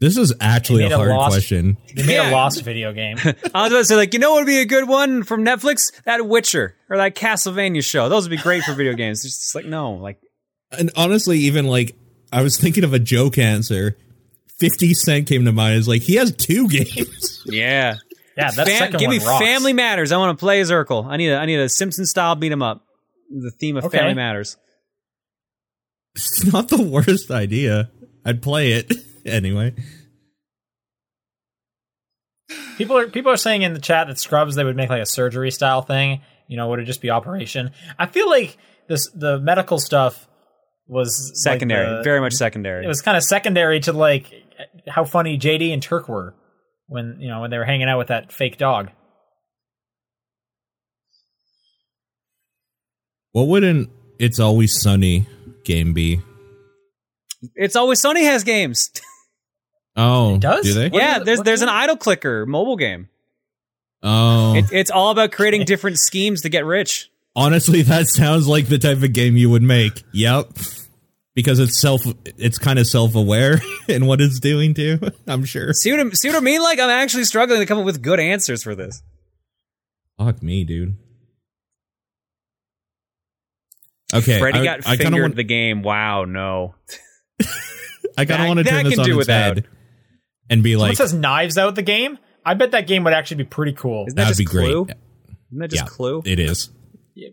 this 0.00 0.16
is 0.16 0.32
actually 0.40 0.82
made 0.82 0.92
a 0.92 0.94
a 0.94 0.98
hard 0.98 1.10
lost- 1.10 1.34
question. 1.34 1.76
They 1.94 2.06
made 2.06 2.14
Yeah. 2.14 2.30
a 2.30 2.32
Lost 2.32 2.62
video 2.62 2.92
game. 2.92 3.18
I 3.24 3.28
was 3.28 3.34
about 3.52 3.68
to 3.68 3.84
say, 3.84 3.96
like, 3.96 4.14
you 4.14 4.18
know 4.18 4.30
what 4.32 4.40
would 4.40 4.46
be 4.46 4.60
a 4.60 4.64
good 4.64 4.88
one 4.88 5.22
from 5.24 5.44
Netflix? 5.44 5.92
That 6.04 6.26
Witcher 6.26 6.74
or 6.88 6.96
that 6.96 7.14
Castlevania 7.14 7.84
show. 7.84 8.08
Those 8.08 8.24
would 8.24 8.34
be 8.34 8.42
great 8.42 8.62
for 8.62 8.72
video 8.72 8.94
games. 8.94 9.24
It's 9.26 9.38
just 9.38 9.54
like, 9.54 9.66
no, 9.66 9.92
like, 9.92 10.18
And 10.78 10.90
honestly, 10.96 11.38
even 11.40 11.66
like 11.66 11.96
I 12.32 12.42
was 12.42 12.58
thinking 12.58 12.84
of 12.84 12.92
a 12.92 12.98
joke 12.98 13.38
answer. 13.38 13.96
Fifty 14.58 14.92
Cent 14.94 15.26
came 15.26 15.44
to 15.46 15.52
mind. 15.52 15.76
Is 15.76 15.88
like 15.88 16.02
he 16.02 16.16
has 16.16 16.32
two 16.36 16.68
games. 16.68 17.42
yeah. 17.46 17.96
Yeah, 18.36 18.50
that 18.52 18.66
Fam- 18.66 18.78
second 18.78 18.98
give 19.00 19.08
one 19.08 19.18
me 19.18 19.24
rocks. 19.24 19.44
Family 19.44 19.72
Matters. 19.72 20.12
I 20.12 20.16
want 20.18 20.38
to 20.38 20.40
play 20.40 20.60
as 20.60 20.70
Urkel. 20.70 21.06
I 21.06 21.16
need 21.16 21.30
a, 21.30 21.36
I 21.36 21.46
need 21.46 21.58
a 21.58 21.68
Simpson 21.68 22.06
style 22.06 22.34
beat 22.36 22.52
'em 22.52 22.62
up. 22.62 22.84
The 23.30 23.50
theme 23.50 23.76
of 23.76 23.84
Okay. 23.86 23.98
Family 23.98 24.14
Matters. 24.14 24.56
it's 26.14 26.44
not 26.52 26.68
the 26.68 26.80
worst 26.82 27.30
idea. 27.30 27.90
I'd 28.24 28.42
play 28.42 28.72
it 28.72 28.92
anyway. 29.26 29.74
People 32.78 32.96
are 32.96 33.08
people 33.08 33.30
are 33.32 33.36
saying 33.36 33.62
in 33.62 33.74
the 33.74 33.80
chat 33.80 34.06
that 34.08 34.18
Scrubs 34.18 34.54
they 34.54 34.64
would 34.64 34.76
make 34.76 34.88
like 34.90 35.02
a 35.02 35.06
surgery 35.06 35.50
style 35.50 35.82
thing. 35.82 36.20
You 36.48 36.56
know, 36.56 36.68
would 36.68 36.80
it 36.80 36.84
just 36.84 37.00
be 37.02 37.10
operation? 37.10 37.70
I 37.98 38.06
feel 38.06 38.28
like 38.28 38.56
this 38.88 39.08
the 39.14 39.38
medical 39.38 39.78
stuff 39.78 40.26
was 40.90 41.30
like, 41.30 41.36
Secondary. 41.54 41.96
the- 41.98 42.02
very 42.02 42.20
much 42.20 42.34
secondary. 42.34 42.84
It 42.84 42.88
was 42.88 43.00
kind 43.02 43.16
of 43.16 43.22
secondary 43.22 43.80
to 43.80 43.92
like 43.92 44.32
how 44.88 45.04
funny 45.04 45.38
JD 45.38 45.72
and 45.72 45.82
Turk 45.82 46.08
were 46.08 46.34
when 46.86 47.16
you 47.20 47.28
know 47.28 47.40
when 47.40 47.50
they 47.50 47.58
were 47.58 47.64
hanging 47.64 47.88
out 47.88 47.98
with 47.98 48.08
that 48.08 48.32
fake 48.32 48.58
dog. 48.58 48.90
What 53.32 53.46
would 53.48 53.64
an 53.64 53.90
"It's 54.18 54.40
Always 54.40 54.80
Sunny" 54.80 55.26
game 55.64 55.92
be? 55.94 56.20
it's 57.54 57.74
always 57.74 58.00
Sunny 58.00 58.24
has 58.24 58.44
games. 58.44 58.90
Oh, 59.96 60.38
does? 60.38 60.64
do 60.64 60.72
they? 60.72 60.88
Yeah, 60.96 61.18
is 61.18 61.24
there's 61.24 61.38
what 61.40 61.44
there's 61.46 61.62
an 61.62 61.68
it? 61.68 61.72
idle 61.72 61.96
clicker 61.96 62.46
mobile 62.46 62.76
game. 62.76 63.08
Oh, 64.04 64.54
It, 64.54 64.66
it's 64.72 64.90
all 64.90 65.10
about 65.10 65.32
creating 65.32 65.64
different 65.66 65.98
schemes 65.98 66.42
to 66.42 66.48
get 66.48 66.64
rich. 66.64 67.10
honestly, 67.34 67.82
that 67.82 68.06
sounds 68.06 68.46
like 68.46 68.68
the 68.68 68.78
type 68.78 69.02
of 69.02 69.12
game 69.12 69.36
you 69.36 69.50
would 69.50 69.62
make. 69.64 70.04
Yep, 70.12 70.52
because 71.40 71.58
it's 71.58 71.80
self, 71.80 72.02
it's 72.36 72.58
kind 72.58 72.78
of 72.78 72.86
self-aware 72.86 73.60
in 73.88 74.06
what 74.06 74.20
it's 74.20 74.38
doing 74.40 74.74
too. 74.74 74.98
I'm 75.26 75.44
sure. 75.44 75.72
See 75.72 75.90
what 75.90 76.00
I, 76.00 76.10
see 76.10 76.28
what 76.28 76.36
I 76.36 76.40
mean? 76.40 76.62
Like 76.62 76.78
I'm 76.78 76.90
actually 76.90 77.24
struggling 77.24 77.60
to 77.60 77.66
come 77.66 77.78
up 77.78 77.84
with 77.84 78.02
good 78.02 78.20
answers 78.20 78.62
for 78.62 78.74
this. 78.74 79.02
Fuck 80.18 80.42
me, 80.42 80.64
dude. 80.64 80.96
Okay, 84.12 84.38
Freddie 84.38 84.60
I, 84.60 84.64
got 84.64 84.78
I 84.80 84.82
kind 84.82 84.98
fingered 84.98 85.18
of 85.18 85.22
want, 85.22 85.36
the 85.36 85.44
game. 85.44 85.82
Wow, 85.82 86.24
no. 86.24 86.74
I 88.18 88.24
kind 88.24 88.42
of 88.42 88.48
want 88.48 88.58
to 88.58 88.64
turn 88.64 88.84
this 88.84 88.98
on 88.98 89.04
do 89.04 89.12
its 89.12 89.28
without. 89.28 89.56
head 89.56 89.68
and 90.50 90.62
be 90.62 90.72
Someone 90.72 90.88
like, 90.88 90.96
says 90.96 91.14
Knives 91.14 91.56
Out 91.56 91.74
the 91.76 91.82
game. 91.82 92.18
I 92.44 92.54
bet 92.54 92.72
that 92.72 92.86
game 92.86 93.04
would 93.04 93.12
actually 93.12 93.38
be 93.38 93.44
pretty 93.44 93.72
cool. 93.72 94.06
Isn't 94.08 94.16
that 94.16 94.24
"That'd 94.24 94.36
just 94.36 94.38
be 94.38 94.44
great." 94.44 94.70
Isn't 94.72 95.58
that 95.58 95.70
just 95.70 95.84
yeah, 95.84 95.88
Clue? 95.88 96.22
It 96.24 96.38
is. 96.38 96.70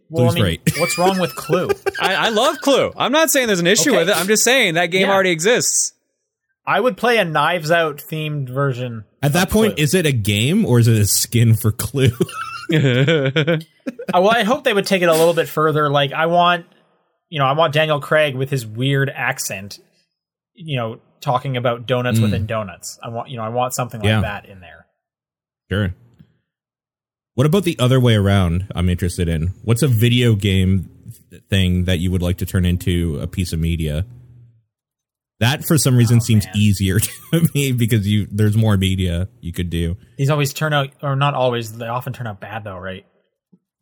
Well, 0.09 0.29
I 0.29 0.33
mean, 0.33 0.43
great. 0.43 0.61
what's 0.77 0.97
wrong 0.97 1.19
with 1.19 1.35
Clue? 1.35 1.69
I, 1.99 2.15
I 2.15 2.29
love 2.29 2.57
Clue. 2.61 2.91
I'm 2.97 3.11
not 3.11 3.29
saying 3.29 3.47
there's 3.47 3.59
an 3.59 3.67
issue 3.67 3.91
Okay. 3.91 3.99
with 3.99 4.09
it. 4.09 4.17
I'm 4.17 4.27
just 4.27 4.43
saying 4.43 4.73
that 4.75 4.87
game 4.87 5.07
Yeah. 5.07 5.13
already 5.13 5.31
exists. 5.31 5.93
I 6.65 6.79
would 6.79 6.97
play 6.97 7.17
a 7.17 7.23
Knives 7.25 7.71
Out 7.71 7.97
themed 7.97 8.49
version. 8.49 9.05
At 9.21 9.33
that 9.33 9.49
point, 9.49 9.75
Clue. 9.75 9.83
is 9.83 9.93
it 9.93 10.05
a 10.05 10.11
game 10.11 10.65
or 10.65 10.79
is 10.79 10.87
it 10.87 10.97
a 10.97 11.05
skin 11.05 11.55
for 11.55 11.71
Clue? 11.71 12.09
Uh, 14.13 14.19
well, 14.21 14.29
I 14.31 14.43
hope 14.43 14.63
they 14.65 14.73
would 14.73 14.85
take 14.85 15.01
it 15.01 15.07
a 15.07 15.13
little 15.13 15.33
bit 15.33 15.47
further. 15.47 15.89
Like, 15.89 16.11
I 16.11 16.25
want, 16.25 16.65
you 17.29 17.39
know, 17.39 17.45
I 17.45 17.53
want 17.53 17.73
Daniel 17.73 18.01
Craig 18.01 18.35
with 18.35 18.49
his 18.49 18.65
weird 18.65 19.09
accent, 19.09 19.79
you 20.53 20.75
know, 20.75 20.99
talking 21.21 21.55
about 21.55 21.85
donuts 21.87 22.19
within 22.19 22.45
donuts. 22.45 22.99
I 23.01 23.07
want, 23.09 23.29
you 23.29 23.37
know, 23.37 23.43
I 23.43 23.49
want 23.49 23.73
something 23.73 24.01
like 24.01 24.09
Yeah. 24.09 24.21
that 24.21 24.45
in 24.45 24.59
there. 24.59 24.85
Sure. 25.71 25.95
What 27.37 27.45
about 27.45 27.65
the 27.65 27.77
other 27.77 27.99
way 27.99 28.15
around? 28.15 28.65
I'm 28.73 28.89
interested 28.89 29.29
in. 29.29 29.53
What's 29.63 29.83
a 29.83 29.87
video 29.87 30.33
game 30.33 30.89
thing 31.51 31.83
that 31.83 31.99
you 31.99 32.09
would 32.09 32.23
like 32.23 32.37
to 32.37 32.47
turn 32.47 32.65
into 32.65 33.19
a 33.21 33.27
piece 33.27 33.53
of 33.53 33.59
media? 33.59 34.07
That 35.39 35.63
for 35.63 35.77
some 35.77 35.95
reason 35.95 36.17
oh, 36.17 36.19
seems 36.19 36.47
man. 36.47 36.55
easier 36.57 36.99
to 37.31 37.47
me 37.53 37.73
because 37.73 38.07
you 38.07 38.25
there's 38.31 38.57
more 38.57 38.75
media 38.75 39.29
you 39.39 39.53
could 39.53 39.69
do. 39.69 39.97
These 40.17 40.31
always 40.31 40.51
turn 40.51 40.73
out, 40.73 40.89
or 41.03 41.15
not 41.15 41.35
always. 41.35 41.71
They 41.71 41.85
often 41.85 42.11
turn 42.11 42.25
out 42.25 42.39
bad, 42.39 42.63
though, 42.63 42.79
right? 42.79 43.05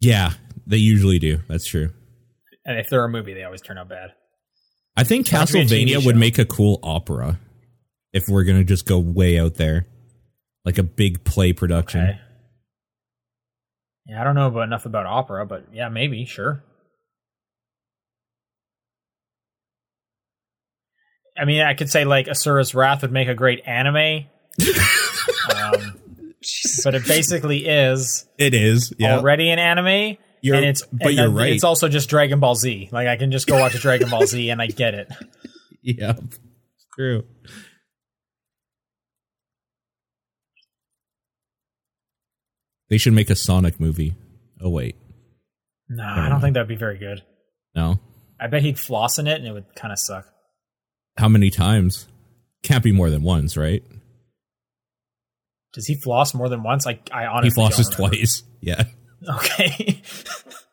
Yeah, 0.01 0.33
they 0.67 0.75
usually 0.75 1.19
do. 1.19 1.39
That's 1.47 1.65
true. 1.65 1.93
And 2.65 2.77
if 2.77 2.89
they're 2.89 3.05
a 3.05 3.09
movie, 3.09 3.33
they 3.33 3.45
always 3.45 3.61
turn 3.61 3.77
out 3.77 3.87
bad. 3.87 4.09
I 4.97 5.05
think 5.05 5.29
That 5.29 5.47
could 5.47 5.53
be 5.53 5.59
a 5.59 5.63
TV 5.63 5.95
Castlevania 5.95 6.05
would 6.05 6.17
make 6.17 6.39
a 6.39 6.45
cool 6.45 6.81
opera 6.83 7.39
if 8.11 8.23
we're 8.27 8.43
gonna 8.43 8.65
just 8.65 8.85
go 8.85 8.99
way 8.99 9.39
out 9.39 9.53
there, 9.53 9.87
like 10.65 10.77
a 10.77 10.83
big 10.83 11.23
play 11.23 11.53
production. 11.53 12.01
Okay. 12.01 12.19
Yeah, 14.07 14.21
I 14.21 14.23
don't 14.23 14.35
know 14.35 14.47
about 14.47 14.63
enough 14.63 14.85
about 14.85 15.05
opera, 15.05 15.45
but 15.45 15.65
yeah, 15.73 15.89
maybe, 15.89 16.25
sure. 16.25 16.63
I 21.37 21.45
mean, 21.45 21.61
I 21.61 21.73
could 21.73 21.89
say 21.89 22.05
like 22.05 22.27
Asura's 22.27 22.73
Wrath 22.73 23.01
would 23.01 23.11
make 23.11 23.27
a 23.27 23.33
great 23.35 23.61
anime. 23.65 24.25
um, 25.53 25.95
but 26.83 26.95
it 26.95 27.05
basically 27.07 27.65
is 27.67 28.25
It 28.37 28.53
is. 28.53 28.93
Yeah. 28.97 29.17
already 29.17 29.49
an 29.49 29.59
anime. 29.59 30.17
You're- 30.41 30.57
and 30.59 30.65
it's 30.67 30.83
but 30.91 31.07
and 31.07 31.15
you're 31.17 31.27
then 31.27 31.35
right. 31.35 31.51
It's 31.53 31.63
also 31.63 31.89
just 31.89 32.09
Dragon 32.09 32.39
Ball 32.39 32.55
Z. 32.55 32.89
Like 32.91 33.07
I 33.07 33.15
can 33.17 33.31
just 33.31 33.47
go 33.47 33.59
watch 33.59 33.73
a 33.75 33.79
Dragon 33.79 34.09
Ball 34.09 34.25
Z 34.27 34.49
and 34.49 34.61
I 34.61 34.67
get 34.67 34.93
it. 34.93 35.07
Yeah. 35.87 36.13
True. 36.95 37.25
They 42.89 42.97
should 42.97 43.13
make 43.13 43.29
a 43.29 43.35
Sonic 43.35 43.79
movie. 43.79 44.15
Oh 44.61 44.69
wait. 44.69 44.95
No, 45.89 46.03
I 46.03 46.29
don't 46.29 46.41
think 46.41 46.53
that'd 46.55 46.67
be 46.67 46.75
very 46.75 46.97
good. 46.97 47.21
No. 47.75 47.99
I 48.39 48.47
bet 48.47 48.63
he'd 48.63 48.79
floss 48.79 49.19
in 49.19 49.27
it, 49.27 49.37
and 49.37 49.47
it 49.47 49.51
would 49.51 49.75
kind 49.75 49.91
of 49.91 49.99
suck. 49.99 50.25
How 51.17 51.27
many 51.29 51.49
times? 51.49 52.07
Can't 52.63 52.83
be 52.83 52.91
more 52.91 53.09
than 53.09 53.21
once, 53.23 53.55
right? 53.55 53.83
Does 55.73 55.85
he 55.85 55.95
floss 55.95 56.33
more 56.33 56.49
than 56.49 56.63
once? 56.63 56.85
Like 56.85 57.09
I 57.13 57.21
He 57.21 57.27
honestly 57.27 57.63
don't 57.63 57.71
flosses 57.71 57.91
twice. 57.95 58.43
Yeah. 58.61 58.83
Okay. 59.29 60.01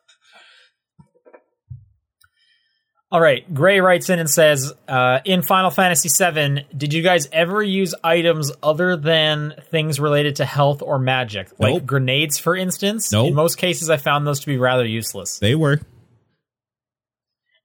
All 3.13 3.21
right. 3.21 3.53
Gray 3.53 3.79
writes 3.79 4.09
in 4.09 4.17
and 4.17 4.27
says, 4.27 4.73
uh, 4.87 5.19
"In 5.23 5.43
Final 5.43 5.69
Fantasy 5.69 6.09
VII, 6.09 6.65
did 6.75 6.93
you 6.93 7.03
guys 7.03 7.29
ever 7.31 7.61
use 7.61 7.93
items 8.03 8.51
other 8.63 8.97
than 8.97 9.53
things 9.69 9.99
related 9.99 10.37
to 10.37 10.45
health 10.45 10.81
or 10.81 10.97
magic, 10.97 11.49
like 11.59 11.75
Nope. 11.75 11.85
grenades, 11.85 12.39
for 12.39 12.55
instance? 12.55 13.11
Nope. 13.11 13.27
In 13.27 13.35
most 13.35 13.59
cases, 13.59 13.91
I 13.91 13.97
found 13.97 14.25
those 14.25 14.39
to 14.39 14.47
be 14.47 14.57
rather 14.57 14.83
useless. 14.83 15.37
They 15.37 15.53
were. 15.53 15.79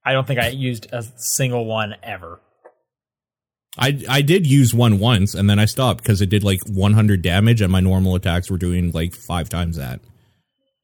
I 0.05 0.13
don't 0.13 0.27
think 0.27 0.39
I 0.39 0.49
used 0.49 0.87
a 0.93 1.03
single 1.17 1.65
one 1.65 1.95
ever. 2.03 2.41
I 3.79 3.99
I 4.07 4.21
did 4.21 4.47
use 4.47 4.75
one 4.75 4.99
once 4.99 5.35
and 5.35 5.49
then 5.49 5.59
I 5.59 5.65
stopped 5.65 6.03
because 6.03 6.21
it 6.21 6.29
did 6.29 6.45
like 6.45 6.61
100 6.67 7.23
damage 7.23 7.63
and 7.63 7.73
my 7.73 7.81
normal 7.81 8.15
attacks 8.17 8.51
were 8.51 8.59
doing 8.59 8.91
like 8.93 9.15
five 9.15 9.49
times 9.49 9.77
that. 9.77 10.01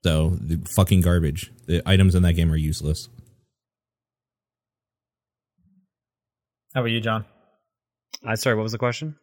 So 0.04 0.30
the 0.40 0.58
fucking 0.74 1.02
garbage. 1.02 1.50
The 1.66 1.82
items 1.84 2.14
in 2.14 2.22
that 2.22 2.32
game 2.32 2.50
are 2.50 2.56
useless. 2.56 3.08
How 6.74 6.80
about 6.80 6.90
you, 6.90 7.00
John? 7.00 7.24
I 8.26 8.34
sorry, 8.34 8.56
what 8.56 8.62
was 8.62 8.72
the 8.72 8.78
question? 8.78 9.16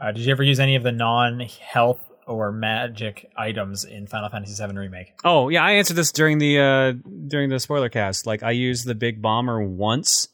Uh, 0.00 0.12
did 0.12 0.24
you 0.24 0.32
ever 0.32 0.42
use 0.42 0.60
any 0.60 0.76
of 0.76 0.82
the 0.82 0.92
non-health 0.92 2.00
or 2.26 2.52
magic 2.52 3.30
items 3.36 3.84
in 3.84 4.06
Final 4.06 4.28
Fantasy 4.28 4.64
VII 4.64 4.76
Remake? 4.76 5.12
Oh 5.24 5.48
yeah, 5.48 5.64
I 5.64 5.72
answered 5.72 5.94
this 5.96 6.12
during 6.12 6.38
the 6.38 6.58
uh 6.60 6.92
during 7.28 7.50
the 7.50 7.58
spoiler 7.60 7.88
cast. 7.88 8.26
Like 8.26 8.42
I 8.42 8.52
used 8.52 8.86
the 8.86 8.94
big 8.94 9.20
bomber 9.20 9.60
once, 9.62 10.28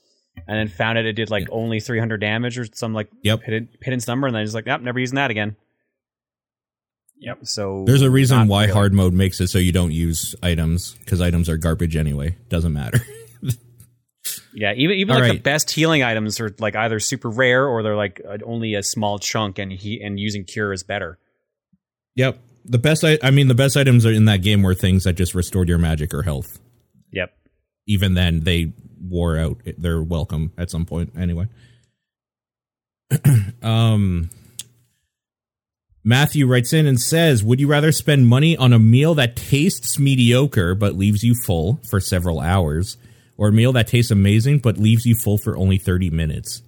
and 0.47 0.59
then 0.59 0.69
found 0.69 0.99
it 0.99 1.07
it 1.07 1.15
did 1.15 1.31
like 1.31 1.49
only 1.51 1.81
300 1.81 2.19
damage 2.21 2.59
or 2.59 2.67
some 2.73 2.93
like 2.93 3.09
Yep. 3.23 3.43
hidden 3.43 3.69
pittance 3.81 4.07
number, 4.07 4.27
and 4.27 4.35
then 4.35 4.41
I 4.41 4.43
was 4.43 4.55
like, 4.55 4.67
yep, 4.67 4.81
never 4.83 4.99
using 5.01 5.17
that 5.17 5.31
again. 5.31 5.57
Yep. 7.19 7.39
So 7.47 7.85
There's 7.87 8.03
a 8.03 8.11
reason 8.11 8.47
why 8.47 8.63
really. 8.65 8.75
hard 8.75 8.93
mode 8.93 9.15
makes 9.15 9.41
it 9.41 9.49
so 9.49 9.59
you 9.59 9.73
don't 9.73 9.93
use 9.93 10.35
items 10.43 10.93
because 11.01 11.21
items 11.23 11.49
are 11.49 11.57
garbage 11.57 11.97
anyway. 11.97 12.37
Doesn't 12.51 12.73
matter. 12.75 13.01
Yeah, 14.59 14.73
even 14.75 14.97
even 14.97 15.15
All 15.15 15.21
like 15.21 15.33
the 15.33 15.39
best 15.39 15.71
healing 15.71 16.03
items 16.03 16.41
are 16.41 16.55
like 16.59 16.75
either 16.75 16.99
super 16.99 17.29
rare 17.29 17.67
or 17.67 17.83
they're 17.83 17.95
like 17.95 18.23
uh, 18.27 18.39
only 18.43 18.75
a 18.75 18.83
small 18.83 19.19
chunk, 19.19 19.59
and 19.59 19.71
he 19.71 20.01
and 20.01 20.19
using 20.19 20.45
cure 20.45 20.73
is 20.73 20.83
better. 20.83 21.19
yep. 22.15 22.39
The 22.65 22.79
best 22.79 23.05
I 23.05 23.19
I 23.23 23.31
mean 23.31 23.49
the 23.49 23.55
best 23.55 23.77
items 23.77 24.07
are 24.07 24.11
in 24.13 24.25
that 24.25 24.41
game 24.41 24.63
were 24.63 24.75
things 24.75 25.05
that 25.05 25.13
just 25.13 25.35
restored 25.35 25.69
your 25.69 25.77
magic 25.77 26.15
or 26.15 26.23
health. 26.23 26.59
Yep. 27.13 27.37
Even 27.87 28.15
then 28.15 28.41
they 28.41 28.73
wore 28.99 29.37
out 29.39 29.59
their 29.77 30.03
welcome 30.03 30.53
at 30.57 30.71
some 30.71 30.87
point 30.87 31.13
anyway. 31.19 31.49
um 33.63 34.31
Matthew 36.03 36.47
writes 36.47 36.73
in 36.73 36.87
and 36.87 36.99
says, 37.01 37.45
"Would 37.45 37.61
you 37.61 37.67
rather 37.67 37.93
spend 37.93 38.27
money 38.27 38.57
on 38.57 38.73
a 38.73 38.79
meal 38.79 39.15
that 39.17 39.37
tastes 39.37 39.99
mediocre 39.99 40.75
but 40.75 40.95
leaves 40.95 41.23
you 41.23 41.35
full 41.35 41.81
for 41.91 42.01
several 42.01 42.41
hours, 42.41 42.97
or 43.37 43.49
a 43.49 43.53
meal 43.53 43.73
that 43.73 43.87
tastes 43.89 44.11
amazing 44.11 44.59
but 44.61 44.79
leaves 44.79 45.05
you 45.07 45.15
full 45.15 45.39
for 45.39 45.57
only 45.57 45.79
30 45.79 46.11
minutes?" 46.11 46.63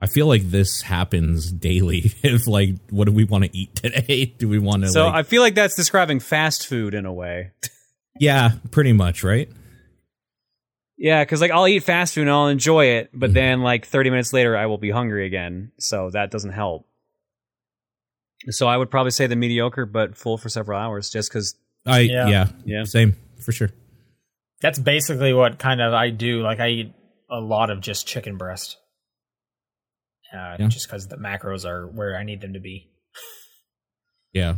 I 0.00 0.06
feel 0.08 0.26
like 0.26 0.42
this 0.50 0.82
happens 0.82 1.50
daily. 1.50 2.12
If 2.22 2.46
like, 2.46 2.74
what 2.90 3.06
do 3.06 3.12
we 3.12 3.24
want 3.24 3.44
to 3.44 3.56
eat 3.56 3.74
today? 3.76 4.26
Do 4.38 4.48
we 4.48 4.58
want 4.58 4.82
to? 4.82 4.88
So 4.90 5.06
like, 5.06 5.14
I 5.14 5.22
feel 5.22 5.40
like 5.42 5.54
that's 5.54 5.74
describing 5.74 6.20
fast 6.20 6.66
food 6.66 6.92
in 6.94 7.06
a 7.06 7.12
way. 7.12 7.52
yeah, 8.20 8.52
pretty 8.70 8.92
much, 8.92 9.24
right? 9.24 9.48
Yeah, 10.98 11.24
because 11.24 11.40
like 11.40 11.50
I'll 11.50 11.66
eat 11.66 11.82
fast 11.82 12.14
food 12.14 12.22
and 12.22 12.30
I'll 12.30 12.48
enjoy 12.48 12.86
it, 12.86 13.10
but 13.14 13.30
Mhm. 13.30 13.34
then 13.34 13.62
like 13.62 13.86
30 13.86 14.10
minutes 14.10 14.32
later 14.34 14.56
I 14.56 14.66
will 14.66 14.78
be 14.78 14.90
hungry 14.90 15.26
again. 15.26 15.72
So 15.78 16.10
that 16.10 16.30
doesn't 16.30 16.52
help. 16.52 16.86
So 18.50 18.66
I 18.66 18.76
would 18.76 18.90
probably 18.90 19.10
say 19.12 19.26
the 19.26 19.36
mediocre, 19.36 19.86
but 19.86 20.16
full 20.16 20.36
for 20.38 20.48
several 20.50 20.78
hours, 20.78 21.08
just 21.10 21.30
because. 21.30 21.54
I 21.86 22.00
Yeah. 22.00 22.28
yeah, 22.28 22.48
Yeah. 22.64 22.84
same 22.84 23.14
for 23.40 23.52
sure. 23.52 23.70
That's 24.60 24.78
basically 24.78 25.32
what 25.32 25.58
kind 25.58 25.80
of 25.80 25.92
I 25.92 26.10
do. 26.10 26.42
Like 26.42 26.60
I 26.60 26.68
eat 26.68 26.92
a 27.30 27.40
lot 27.40 27.70
of 27.70 27.80
just 27.80 28.06
chicken 28.06 28.36
breast, 28.36 28.76
uh, 30.32 30.56
Yeah. 30.58 30.68
just 30.68 30.86
because 30.88 31.08
the 31.08 31.16
macros 31.16 31.64
are 31.64 31.86
where 31.86 32.16
I 32.16 32.22
need 32.24 32.40
them 32.40 32.52
to 32.54 32.60
be. 32.60 32.90
Yeah. 34.32 34.56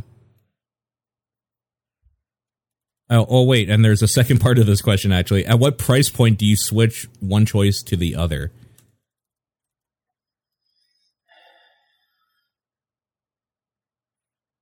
Oh, 3.09 3.25
oh, 3.29 3.43
wait, 3.43 3.69
and 3.69 3.83
there's 3.85 4.01
a 4.01 4.07
second 4.09 4.39
part 4.41 4.59
of 4.59 4.65
this 4.65 4.81
question 4.81 5.13
actually. 5.13 5.45
At 5.45 5.57
what 5.57 5.77
price 5.77 6.09
point 6.09 6.37
do 6.37 6.45
you 6.45 6.57
switch 6.57 7.07
one 7.21 7.45
choice 7.45 7.81
to 7.83 7.95
the 7.95 8.15
other? 8.15 8.51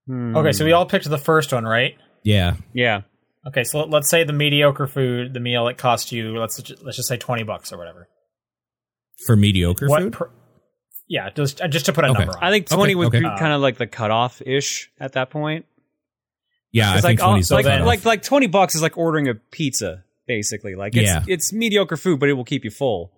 Okay, 0.09 0.53
so 0.53 0.63
we 0.63 0.71
all 0.71 0.85
picked 0.85 1.09
the 1.09 1.17
first 1.17 1.51
one, 1.51 1.65
right? 1.65 1.97
Yeah, 2.23 2.53
Hmm. 2.53 2.61
Yeah. 2.73 3.01
Okay, 3.47 3.63
so 3.63 3.79
let- 3.79 3.89
let's 3.89 4.09
say 4.09 4.23
the 4.23 4.33
mediocre 4.33 4.87
food, 4.87 5.33
the 5.33 5.39
meal 5.39 5.67
it 5.67 5.77
cost 5.77 6.11
you, 6.11 6.37
let's 6.37 6.59
let's 6.81 6.97
just 6.97 7.07
say 7.07 7.17
twenty 7.17 7.43
bucks 7.43 7.71
or 7.71 7.77
whatever. 7.77 8.07
for 9.25 9.35
mediocre 9.35 9.87
what? 9.87 10.01
food. 10.03 10.13
pr- 10.13 10.23
yeah, 11.07 11.29
just 11.29 11.61
uh, 11.61 11.67
just 11.67 11.85
to 11.87 11.93
put 11.93 12.03
a 12.03 12.09
Okay. 12.09 12.19
number 12.19 12.37
on. 12.37 12.43
I 12.43 12.51
think 12.51 12.67
Okay, 12.67 12.75
20 12.75 12.95
would 12.95 13.07
okay. 13.07 13.19
be 13.21 13.25
Uh, 13.25 13.37
kind 13.37 13.53
of 13.53 13.61
like 13.61 13.77
the 13.77 13.87
cutoff 13.87 14.41
ish 14.45 14.91
at 14.99 15.13
that 15.13 15.29
point. 15.29 15.65
yeah, 16.71 16.91
I 16.91 16.95
It's 16.97 17.05
think 17.05 17.19
like, 17.21 17.25
oh, 17.25 17.31
20 17.31 17.39
is 17.39 17.51
like, 17.51 17.65
like, 17.65 18.05
like 18.05 18.21
20 18.23 18.47
bucks 18.47 18.75
is 18.75 18.81
like 18.81 18.97
ordering 18.97 19.27
a 19.29 19.35
pizza, 19.35 20.03
basically. 20.27 20.75
Like, 20.75 20.95
it's, 20.97 21.05
Yeah. 21.09 21.23
it's 21.27 21.53
mediocre 21.53 21.95
food, 21.97 22.19
but 22.19 22.27
it 22.29 22.33
will 22.33 22.43
keep 22.43 22.65
you 22.65 22.69
full. 22.71 23.11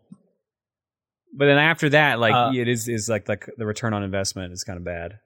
But 1.36 1.46
then 1.46 1.58
after 1.58 1.90
that, 1.90 2.20
like, 2.20 2.34
Uh, 2.36 2.52
it 2.56 2.68
is, 2.68 2.88
is 2.88 3.10
like, 3.10 3.28
like 3.28 3.50
the 3.58 3.66
return 3.66 3.94
on 3.94 4.04
investment 4.04 4.54
is 4.54 4.64
kind 4.64 4.78
of 4.78 4.84
bad. 4.86 5.20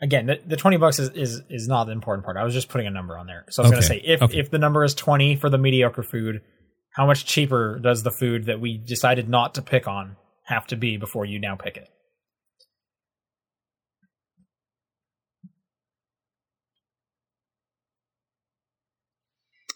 Again, 0.00 0.26
the, 0.26 0.38
the 0.46 0.56
twenty 0.56 0.76
bucks 0.76 0.98
is, 0.98 1.08
is 1.10 1.42
is 1.48 1.68
not 1.68 1.84
the 1.84 1.92
important 1.92 2.24
part. 2.24 2.36
I 2.36 2.44
was 2.44 2.52
just 2.52 2.68
putting 2.68 2.86
a 2.86 2.90
number 2.90 3.16
on 3.16 3.26
there. 3.26 3.46
So 3.48 3.62
I 3.62 3.64
was 3.64 3.70
going 3.70 3.82
to 3.82 3.88
say 3.88 3.96
if 4.04 4.20
okay. 4.22 4.38
if 4.38 4.50
the 4.50 4.58
number 4.58 4.84
is 4.84 4.94
twenty 4.94 5.36
for 5.36 5.48
the 5.48 5.56
mediocre 5.56 6.02
food, 6.02 6.42
how 6.90 7.06
much 7.06 7.24
cheaper 7.24 7.78
does 7.78 8.02
the 8.02 8.10
food 8.10 8.44
that 8.44 8.60
we 8.60 8.76
decided 8.76 9.28
not 9.28 9.54
to 9.54 9.62
pick 9.62 9.88
on 9.88 10.16
have 10.44 10.66
to 10.66 10.76
be 10.76 10.98
before 10.98 11.24
you 11.24 11.38
now 11.38 11.56
pick 11.56 11.78
it? 11.78 11.88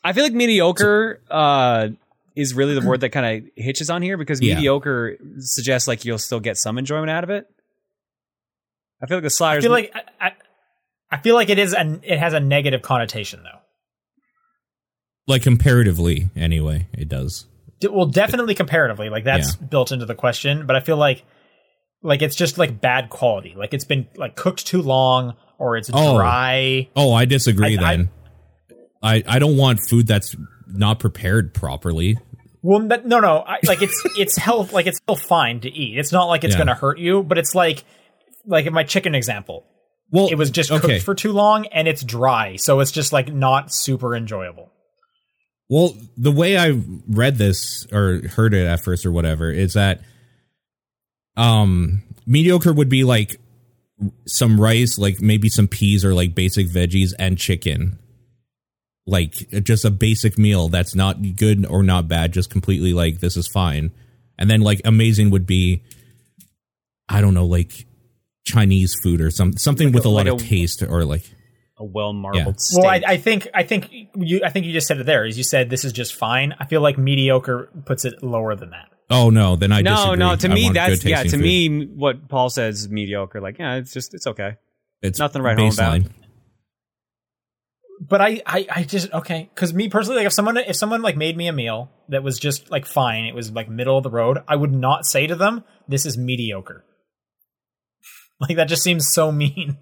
I 0.02 0.12
feel 0.12 0.24
like 0.24 0.32
mediocre 0.32 1.20
uh, 1.30 1.88
is 2.34 2.54
really 2.54 2.74
the 2.78 2.86
word 2.86 3.00
that 3.00 3.10
kind 3.10 3.44
of 3.44 3.50
hitches 3.56 3.90
on 3.90 4.02
here 4.02 4.16
because 4.16 4.40
Yeah. 4.40 4.54
mediocre 4.56 5.16
suggests 5.38 5.86
like 5.86 6.04
you'll 6.04 6.18
still 6.18 6.40
get 6.40 6.56
some 6.56 6.78
enjoyment 6.78 7.10
out 7.10 7.24
of 7.24 7.30
it. 7.30 7.46
I 9.02 9.06
feel 9.06 9.16
like 9.18 9.30
the 9.32 9.44
I 9.44 9.60
feel 9.60 9.70
like 9.70 9.92
I, 9.94 10.26
I, 10.26 10.32
I 11.10 11.16
feel 11.18 11.34
like 11.34 11.48
it 11.48 11.58
is 11.58 11.72
an 11.74 12.00
it 12.04 12.18
has 12.18 12.32
a 12.34 12.40
negative 12.40 12.82
connotation 12.82 13.42
though. 13.42 13.58
like 15.26 15.42
comparatively, 15.42 16.28
anyway, 16.36 16.86
it 16.92 17.08
does. 17.08 17.46
D- 17.80 17.88
Well, 17.88 18.06
definitely 18.06 18.54
comparatively, 18.54 19.08
like 19.08 19.24
that's 19.24 19.56
built 19.56 19.92
into 19.92 20.06
the 20.06 20.14
question. 20.14 20.66
But 20.66 20.76
I 20.76 20.80
feel 20.80 20.96
like 20.96 21.24
like 22.02 22.22
it's 22.22 22.36
just 22.36 22.58
like 22.58 22.80
bad 22.80 23.10
quality. 23.10 23.54
Like 23.56 23.74
it's 23.74 23.84
been 23.84 24.08
like 24.16 24.36
cooked 24.36 24.66
too 24.66 24.82
long 24.82 25.34
or 25.58 25.76
it's 25.76 25.90
Oh. 25.92 26.16
dry. 26.16 26.88
Oh, 26.96 27.12
I 27.12 27.24
disagree. 27.26 27.78
I- 27.78 27.82
I- 27.92 27.96
then 27.96 28.10
I, 29.02 29.22
I 29.26 29.38
don't 29.38 29.56
want 29.56 29.80
food 29.88 30.06
that's 30.06 30.36
not 30.66 30.98
prepared 30.98 31.54
properly. 31.54 32.18
Well, 32.62 32.86
that, 32.88 33.06
no, 33.06 33.20
no. 33.20 33.38
I, 33.38 33.58
like 33.64 33.80
it's 33.80 34.02
it's 34.18 34.36
health. 34.46 34.72
Like 34.74 34.86
it's 34.86 34.98
still 34.98 35.16
fine 35.16 35.60
to 35.60 35.70
eat. 35.70 35.98
It's 35.98 36.12
not 36.12 36.26
like 36.26 36.44
it's 36.44 36.52
Yeah. 36.52 36.58
going 36.58 36.66
to 36.68 36.74
hurt 36.74 36.98
you, 36.98 37.22
but 37.22 37.38
it's 37.38 37.54
like 37.54 37.84
like 38.50 38.66
in 38.66 38.72
my 38.74 38.84
chicken 38.84 39.14
example, 39.14 39.64
Well, 40.10 40.28
it 40.28 40.34
was 40.34 40.50
just 40.50 40.70
okay. 40.70 40.86
cooked 40.94 41.04
for 41.04 41.14
too 41.14 41.32
long 41.32 41.66
and 41.66 41.88
it's 41.88 42.02
dry, 42.04 42.56
so 42.56 42.80
it's 42.80 42.90
just 42.90 43.12
like 43.12 43.32
not 43.32 43.72
super 43.72 44.14
enjoyable. 44.14 44.70
Well, 45.68 45.94
the 46.16 46.32
way 46.32 46.58
I 46.58 46.80
read 47.08 47.36
this 47.38 47.86
or 47.92 48.20
heard 48.28 48.54
it 48.54 48.66
at 48.66 48.80
first 48.82 49.06
or 49.06 49.12
whatever 49.12 49.50
is 49.50 49.74
that 49.74 50.00
um 51.36 52.02
mediocre 52.26 52.72
would 52.72 52.88
be 52.88 53.04
like 53.04 53.40
some 54.26 54.60
rice, 54.60 54.98
like 54.98 55.20
maybe 55.20 55.48
some 55.48 55.68
peas 55.68 56.04
or 56.04 56.12
like 56.14 56.34
basic 56.34 56.66
veggies 56.68 57.12
and 57.18 57.38
chicken. 57.38 57.98
Like 59.06 59.48
just 59.62 59.84
a 59.84 59.90
basic 59.90 60.38
meal 60.38 60.68
that's 60.68 60.94
not 60.94 61.36
good 61.36 61.66
or 61.66 61.82
not 61.82 62.08
bad, 62.08 62.32
just 62.32 62.50
completely 62.50 62.92
like 62.92 63.20
this 63.20 63.36
is 63.36 63.48
fine. 63.48 63.92
And 64.38 64.48
then 64.50 64.60
like 64.60 64.80
amazing 64.84 65.30
would 65.30 65.46
be 65.46 65.82
I 67.08 67.20
don't 67.20 67.34
know, 67.34 67.46
like 67.46 67.86
Chinese 68.44 68.94
food 69.02 69.20
or 69.20 69.30
some 69.30 69.56
something 69.56 69.92
with 69.92 70.04
a 70.04 70.08
lot 70.08 70.26
like 70.26 70.34
of 70.34 70.40
a- 70.40 70.44
taste 70.44 70.82
or 70.82 71.04
like 71.04 71.24
a 71.78 71.84
well 71.84 72.12
marbled 72.12 72.60
steak. 72.60 72.82
Well, 72.82 72.90
I, 72.90 73.02
I 73.06 73.16
think 73.16 73.48
I 73.54 73.62
think 73.62 73.90
you 74.16 74.40
I 74.44 74.50
think 74.50 74.66
you 74.66 74.72
just 74.72 74.86
said 74.86 74.98
it 74.98 75.06
there. 75.06 75.24
Is 75.24 75.38
you 75.38 75.44
said 75.44 75.70
this 75.70 75.84
is 75.84 75.92
just 75.92 76.14
fine. 76.14 76.54
I 76.58 76.66
feel 76.66 76.80
like 76.80 76.98
mediocre 76.98 77.70
puts 77.86 78.04
it 78.04 78.22
lower 78.22 78.54
than 78.56 78.70
that. 78.70 78.88
oh 79.10 79.30
no, 79.30 79.56
then 79.56 79.72
I 79.72 79.82
just 79.82 79.84
no, 79.84 80.14
disagree. 80.16 80.18
no. 80.18 80.36
To 80.36 80.50
I 80.50 80.54
me, 80.54 80.70
that's 80.74 81.04
yeah. 81.04 81.22
To 81.22 81.30
food. 81.30 81.40
me, 81.40 81.86
what 81.86 82.28
Paul 82.28 82.50
says 82.50 82.88
mediocre. 82.90 83.40
Like, 83.40 83.58
yeah, 83.58 83.76
it's 83.76 83.92
just 83.92 84.14
it's 84.14 84.26
okay. 84.26 84.56
It's 85.02 85.18
Nothing 85.18 85.40
right 85.42 85.56
write 85.56 85.74
home 85.76 86.02
about. 86.02 86.10
but 88.00 88.20
I, 88.20 88.42
I, 88.46 88.66
I 88.70 88.82
just 88.84 89.12
okay 89.12 89.48
because 89.54 89.72
me 89.72 89.88
personally, 89.88 90.18
like 90.18 90.26
if 90.26 90.32
someone 90.32 90.56
if 90.58 90.76
someone 90.76 91.00
like 91.02 91.16
made 91.16 91.36
me 91.36 91.48
a 91.48 91.52
meal 91.52 91.90
that 92.10 92.22
was 92.22 92.38
just 92.38 92.70
like 92.70 92.84
fine, 92.86 93.24
it 93.24 93.34
was 93.34 93.50
like 93.50 93.68
middle 93.68 93.96
of 93.96 94.02
the 94.02 94.10
road, 94.10 94.38
I 94.48 94.56
would 94.56 94.72
not 94.72 95.06
say 95.06 95.26
to 95.26 95.36
them, 95.36 95.64
"This 95.88 96.04
is 96.04 96.18
mediocre." 96.18 96.84
Like 98.48 98.56
that 98.56 98.68
just 98.68 98.82
seems 98.82 99.12
so 99.12 99.30
mean. 99.30 99.76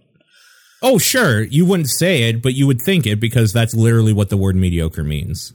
Oh, 0.82 0.98
sure, 0.98 1.42
you 1.42 1.64
wouldn't 1.64 1.90
say 1.90 2.24
it, 2.24 2.42
but 2.42 2.54
you 2.54 2.66
would 2.66 2.80
think 2.80 3.06
it 3.06 3.20
because 3.20 3.52
that's 3.52 3.72
literally 3.72 4.12
what 4.12 4.30
the 4.30 4.36
word 4.36 4.56
mediocre 4.56 5.04
means. 5.04 5.52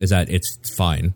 Is 0.00 0.10
that 0.10 0.28
it's 0.28 0.58
fine. 0.76 1.14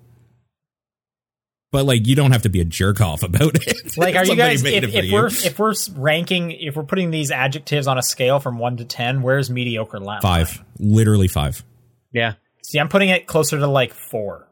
But 1.70 1.85
like 1.85 2.06
you 2.06 2.16
don't 2.16 2.32
have 2.32 2.43
to 2.43 2.48
be 2.48 2.60
a 2.60 2.65
jerk 2.65 3.01
off 3.01 3.23
about 3.23 3.66
it. 3.66 3.74
Like, 3.98 4.15
are 4.15 4.24
you 4.24 4.36
guys 4.36 4.62
made 4.62 4.85
if, 4.85 4.94
if 4.94 5.12
we're 5.12 5.27
if 5.27 5.59
we're 5.59 5.74
ranking 5.97 6.52
if 6.52 6.77
we're 6.77 6.85
putting 6.85 7.10
these 7.10 7.31
adjectives 7.32 7.89
on 7.89 7.98
a 7.98 8.02
scale 8.02 8.39
from 8.39 8.59
one 8.59 8.77
to 8.77 8.85
ten, 8.85 9.23
where's 9.23 9.51
mediocre 9.51 9.98
last? 9.98 10.23
five, 10.23 10.62
literally 10.78 11.27
five. 11.27 11.65
Yeah. 12.12 12.35
See, 12.62 12.78
I'm 12.78 12.89
putting 12.89 13.09
it 13.09 13.27
closer 13.27 13.59
to 13.59 13.66
like 13.66 13.93
four. 13.93 14.47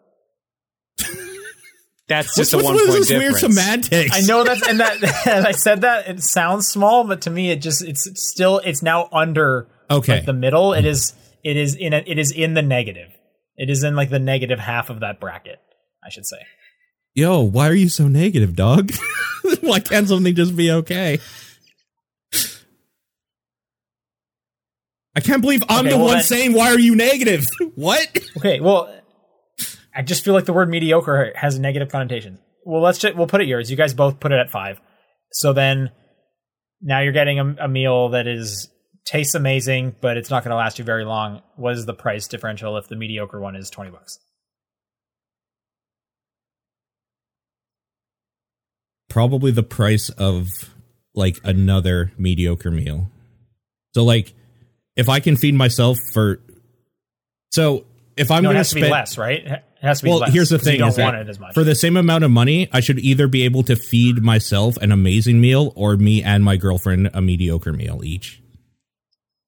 That's 2.09 2.37
just 2.37 2.55
a 2.55 2.59
one 2.59 2.75
with 2.75 2.87
point 2.87 2.99
this 3.01 3.11
weird 3.11 3.35
difference. 3.35 3.41
semantics? 3.57 4.17
I 4.17 4.21
know 4.27 4.45
that, 4.45 4.69
and 4.69 4.79
that 4.81 5.27
and 5.27 5.47
I 5.47 5.51
said 5.53 5.81
that 5.81 6.09
it 6.09 6.23
sounds 6.23 6.69
small, 6.69 7.05
but 7.05 7.23
to 7.23 7.31
me 7.31 7.51
it 7.51 7.61
just 7.61 7.83
it's 7.83 8.09
still 8.15 8.59
it's 8.65 8.83
now 8.83 9.09
under 9.13 9.67
Okay. 9.91 10.17
like 10.17 10.25
the 10.25 10.33
middle. 10.33 10.73
It 10.73 10.85
is 10.85 11.15
it 11.45 11.57
is 11.57 11.75
in 11.75 11.93
a, 11.93 12.03
it 12.07 12.19
is 12.19 12.31
in 12.31 12.55
the 12.55 12.63
negative. 12.63 13.09
It 13.57 13.71
is 13.71 13.83
in 13.83 13.97
like 13.97 14.11
the 14.11 14.19
negative 14.21 14.59
half 14.61 14.89
of 14.91 15.01
that 15.01 15.19
bracket, 15.19 15.59
I 16.05 16.11
should 16.11 16.27
say. 16.27 16.39
Yo, 17.15 17.41
why 17.41 17.69
are 17.69 17.75
you 17.75 17.89
so 17.89 18.07
negative, 18.09 18.55
dog? 18.55 18.93
why 19.63 19.81
can't 19.81 20.07
something 20.07 20.35
just 20.35 20.55
be 20.55 20.71
okay? 20.71 21.19
I 25.15 25.21
can't 25.21 25.41
believe 25.41 25.63
I'm 25.69 25.81
Okay, 25.87 25.91
the 25.91 25.97
well 25.97 26.07
one 26.07 26.15
then- 26.17 26.25
saying 26.25 26.53
why 26.53 26.71
are 26.73 26.79
you 26.79 26.95
negative? 26.95 27.47
what? 27.75 28.07
Okay, 28.37 28.61
well, 28.61 28.93
I 29.97 30.03
just 30.03 30.23
feel 30.23 30.35
like 30.35 30.45
the 30.45 30.53
word 30.53 30.69
mediocre 30.69 31.33
has 31.35 31.57
a 31.57 31.61
negative 31.61 31.89
connotation. 31.89 32.39
Well, 32.67 32.83
let's 32.83 32.99
just 32.99 33.17
we'll 33.17 33.27
put 33.27 33.41
it 33.41 33.49
yours. 33.49 33.71
You 33.71 33.79
guys 33.79 33.95
both 33.95 34.21
put 34.21 34.31
it 34.31 34.39
at 34.39 34.51
five. 34.51 34.79
So 35.33 35.55
then 35.55 35.91
now 36.83 37.01
you're 37.01 37.13
getting 37.13 37.39
a, 37.39 37.65
a 37.65 37.69
meal 37.69 38.11
that 38.11 38.27
is 38.27 38.69
tastes 39.07 39.35
amazing, 39.35 39.97
but 40.03 40.19
it's 40.19 40.29
not 40.29 40.45
going 40.45 40.51
to 40.51 40.57
last 40.57 40.79
you 40.79 40.85
very 40.85 41.05
long. 41.05 41.41
What 41.57 41.75
is 41.75 41.87
the 41.87 41.95
price 41.95 42.29
differential 42.29 42.77
if 42.77 42.89
the 42.89 42.97
mediocre 42.97 43.41
one 43.41 43.57
is 43.57 43.71
twenty 43.71 43.91
bucks? 43.91 44.19
Probably 49.09 49.51
the 49.51 49.63
price 49.63 50.11
of 50.11 50.51
like 51.15 51.39
another 51.43 52.13
mediocre 52.19 52.71
meal. 52.71 53.11
So 53.95 54.05
like 54.05 54.35
if 54.95 55.09
I 55.09 55.21
can 55.21 55.37
feed 55.37 55.55
myself 55.55 55.97
for 56.13 56.41
so 57.51 57.87
if 58.17 58.31
I'm 58.31 58.43
no, 58.43 58.49
going 58.51 58.59
to 58.59 58.65
spend 58.65 58.91
less, 58.91 59.19
right? 59.19 59.45
It 59.45 59.63
has 59.83 59.99
to 59.99 60.05
be 60.05 60.11
well, 60.11 60.21
less. 60.21 60.33
here's 60.33 60.49
the 60.49 60.59
'cause 60.59 60.67
you 60.67 60.73
thing: 60.73 60.81
don't 60.81 60.99
want 60.99 61.17
it 61.17 61.29
as 61.29 61.39
much. 61.39 61.55
for 61.55 61.65
the 61.65 61.75
same 61.75 61.97
amount 61.97 62.25
of 62.25 62.31
money, 62.31 62.69
I 62.73 62.81
should 62.81 62.99
either 62.99 63.29
be 63.29 63.43
able 63.43 63.63
to 63.65 63.77
feed 63.77 64.23
myself 64.23 64.77
an 64.79 64.91
amazing 64.91 65.41
meal 65.41 65.73
or 65.77 65.97
me 65.97 66.23
and 66.23 66.43
my 66.43 66.57
girlfriend 66.57 67.11
a 67.13 67.21
mediocre 67.21 67.73
meal 67.73 68.03
each 68.03 68.43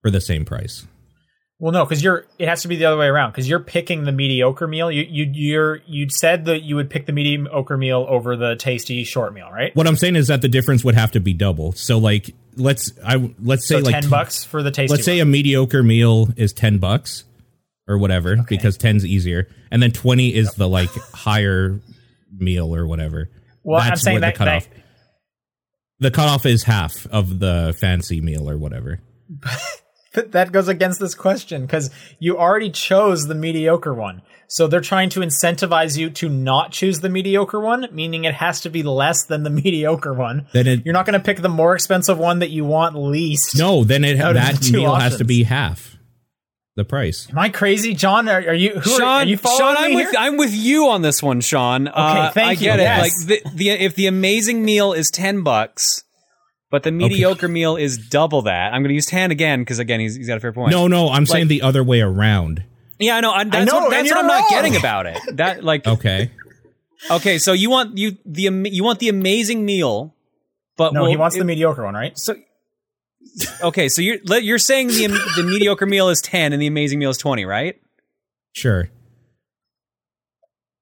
for 0.03 0.11
the 0.11 0.21
same 0.21 0.45
price. 0.45 0.87
Well, 1.61 1.73
no, 1.73 1.85
because 1.85 2.05
you're. 2.05 2.25
It 2.39 2.47
has 2.47 2.63
to 2.63 2.69
be 2.69 2.77
the 2.77 2.85
other 2.85 2.97
way 2.97 3.07
around. 3.07 3.33
Because 3.33 3.49
you're 3.49 3.59
picking 3.59 4.05
the 4.05 4.13
mediocre 4.13 4.69
meal. 4.69 4.93
You 4.93 5.05
you 5.09 5.29
you're 5.33 5.81
you 5.87 6.09
said 6.09 6.45
that 6.45 6.63
you 6.63 6.77
would 6.77 6.89
pick 6.89 7.07
the 7.07 7.13
mediocre 7.13 7.77
meal 7.77 8.07
over 8.09 8.37
the 8.37 8.55
tasty 8.55 9.03
short 9.03 9.35
meal, 9.35 9.51
right? 9.51 9.75
What 9.75 9.89
I'm 9.89 9.97
saying 9.97 10.15
is 10.15 10.29
that 10.29 10.41
the 10.41 10.49
difference 10.49 10.85
would 10.85 10.95
have 10.95 11.11
to 11.13 11.21
be 11.21 11.33
double. 11.33 11.73
So 11.73 11.99
like 11.99 12.33
let's 12.57 12.93
I 13.05 13.33
let's 13.43 13.67
say 13.67 13.79
So 13.79 13.85
like 13.85 14.01
ten 14.01 14.09
bucks 14.09 14.45
for 14.45 14.63
the 14.63 14.71
tasty. 14.71 14.93
Let's 14.95 15.05
say 15.05 15.19
a 15.19 15.25
mediocre 15.25 15.83
meal 15.83 16.29
is 16.37 16.53
10 16.53 16.79
bucks 16.79 17.25
or 17.89 17.99
whatever 17.99 18.37
because 18.49 18.77
10's 18.77 19.05
easier 19.05 19.49
and 19.71 19.83
then 19.83 19.91
20 19.91 20.35
is 20.35 20.53
the 20.55 20.69
like 20.69 20.91
higher 21.13 21.81
meal 22.37 22.75
or 22.75 22.87
whatever. 22.87 23.31
Well, 23.65 23.81
I'm 23.81 23.97
saying 23.97 24.21
that, 24.21 24.37
that 24.37 24.69
the 25.99 26.11
cutoff 26.11 26.47
is 26.47 26.65
half 26.65 27.07
of 27.09 27.39
the 27.39 27.77
fancy 27.79 28.21
meal 28.21 28.49
or 28.49 28.57
whatever. 28.57 29.01
But 30.15 30.33
that 30.33 30.53
goes 30.53 30.69
against 30.69 31.01
this 31.01 31.15
question 31.15 31.63
because 31.63 31.91
you 32.19 32.39
already 32.39 32.71
chose 32.71 33.27
the 33.27 33.35
mediocre 33.35 33.95
one. 33.95 34.23
So 34.51 34.67
they're 34.67 34.81
trying 34.81 35.11
to 35.11 35.21
incentivize 35.21 35.99
you 35.99 36.09
to 36.11 36.29
not 36.31 36.73
choose 36.73 37.01
the 37.01 37.11
mediocre 37.11 37.61
one, 37.61 37.87
meaning 37.93 38.25
it 38.25 38.35
has 38.35 38.63
to 38.63 38.71
be 38.71 38.83
less 38.83 39.27
than 39.27 39.43
the 39.43 39.51
mediocre 39.65 40.15
one. 40.15 40.47
Then 40.53 40.67
it 40.67 40.87
You're 40.87 40.95
not 40.95 41.05
going 41.05 41.19
to 41.19 41.25
pick 41.25 41.43
the 41.43 41.51
more 41.51 41.75
expensive 41.75 42.19
one 42.19 42.39
that 42.39 42.51
you 42.51 42.65
want 42.65 42.97
least. 42.97 43.59
no, 43.59 43.85
then 43.85 44.05
it 44.05 44.17
that 44.17 44.61
the 44.61 44.73
meal 44.73 44.95
has 44.95 45.19
to 45.19 45.25
be 45.25 45.43
half 45.43 45.98
the 46.79 46.85
price. 46.85 47.29
Am 47.31 47.39
I 47.39 47.51
crazy, 47.51 47.93
John? 47.93 48.29
Are, 48.29 48.39
are 48.39 48.55
you? 48.55 48.71
Who 48.81 48.99
Sean, 48.99 49.03
are 49.03 49.25
you 49.25 49.37
following 49.37 49.59
Sean, 49.59 49.77
I'm 49.77 49.91
me 49.91 49.97
with 49.97 50.11
here? 50.11 50.21
I'm 50.21 50.37
with 50.39 50.55
you 50.55 50.89
on 50.89 51.03
this 51.03 51.23
one, 51.23 51.43
Sean. 51.43 51.89
Okay, 51.89 51.97
uh, 51.99 52.31
thank 52.31 52.49
I 52.49 52.53
you, 52.53 52.59
get 52.59 52.81
it. 52.81 52.85
yes. 52.85 53.01
Like 53.29 53.29
the, 53.45 53.51
the 53.55 53.71
if 53.71 53.95
the 53.95 54.07
amazing 54.07 54.65
meal 54.65 54.95
is 54.95 55.11
ten 55.11 55.43
bucks, 55.43 56.05
but 56.71 56.85
the 56.85 56.93
mediocre 56.93 57.49
meal 57.49 57.77
is 57.77 57.99
double 58.09 58.43
that. 58.43 58.73
I'm 58.73 58.83
going 58.83 58.89
to 58.91 58.95
use 58.95 59.07
tan 59.07 59.31
again 59.31 59.61
because 59.61 59.79
again 59.79 60.01
he's, 60.01 60.17
he's 60.17 60.29
got 60.29 60.39
a 60.39 60.41
fair 60.41 60.53
point. 60.53 60.71
No, 60.71 60.87
no, 60.89 61.11
I'm 61.11 61.27
saying 61.27 61.49
the 61.49 61.63
other 61.63 61.85
way 61.85 62.01
around. 62.01 62.63
yeah, 62.99 63.17
I 63.17 63.21
know. 63.21 63.33
I, 63.33 63.45
that's 63.45 63.71
know, 63.71 63.81
what, 63.81 63.91
that's 63.91 64.11
what 64.11 64.21
I'm 64.21 64.27
not 64.27 64.49
getting 64.49 64.77
about 64.77 65.07
it. 65.07 65.19
That 65.37 65.63
like 65.65 65.87
Okay. 65.87 66.31
okay, 67.11 67.39
so 67.39 67.53
you 67.53 67.71
want 67.71 67.99
you 67.99 68.17
the 68.25 68.43
you 68.71 68.85
want 68.85 68.99
the 69.01 69.09
amazing 69.09 69.65
meal, 69.65 70.15
but 70.77 70.93
no, 70.93 71.03
well, 71.03 71.11
he 71.11 71.17
wants 71.17 71.37
it- 71.37 71.41
the 71.41 71.45
mediocre 71.45 71.85
one, 71.85 71.95
right? 71.95 72.17
So 72.19 72.37
okay, 73.63 73.89
so 73.89 74.03
you're 74.03 74.19
you're 74.41 74.59
saying 74.59 74.89
the 74.89 75.07
the 75.37 75.43
mediocre 75.43 75.87
meal 75.87 76.09
is 76.09 76.21
ten 76.21 76.53
and 76.53 76.61
the 76.61 76.67
amazing 76.67 76.99
meal 76.99 77.11
is 77.11 77.19
twenty, 77.19 77.45
right? 77.45 77.81
Sure. 78.53 78.89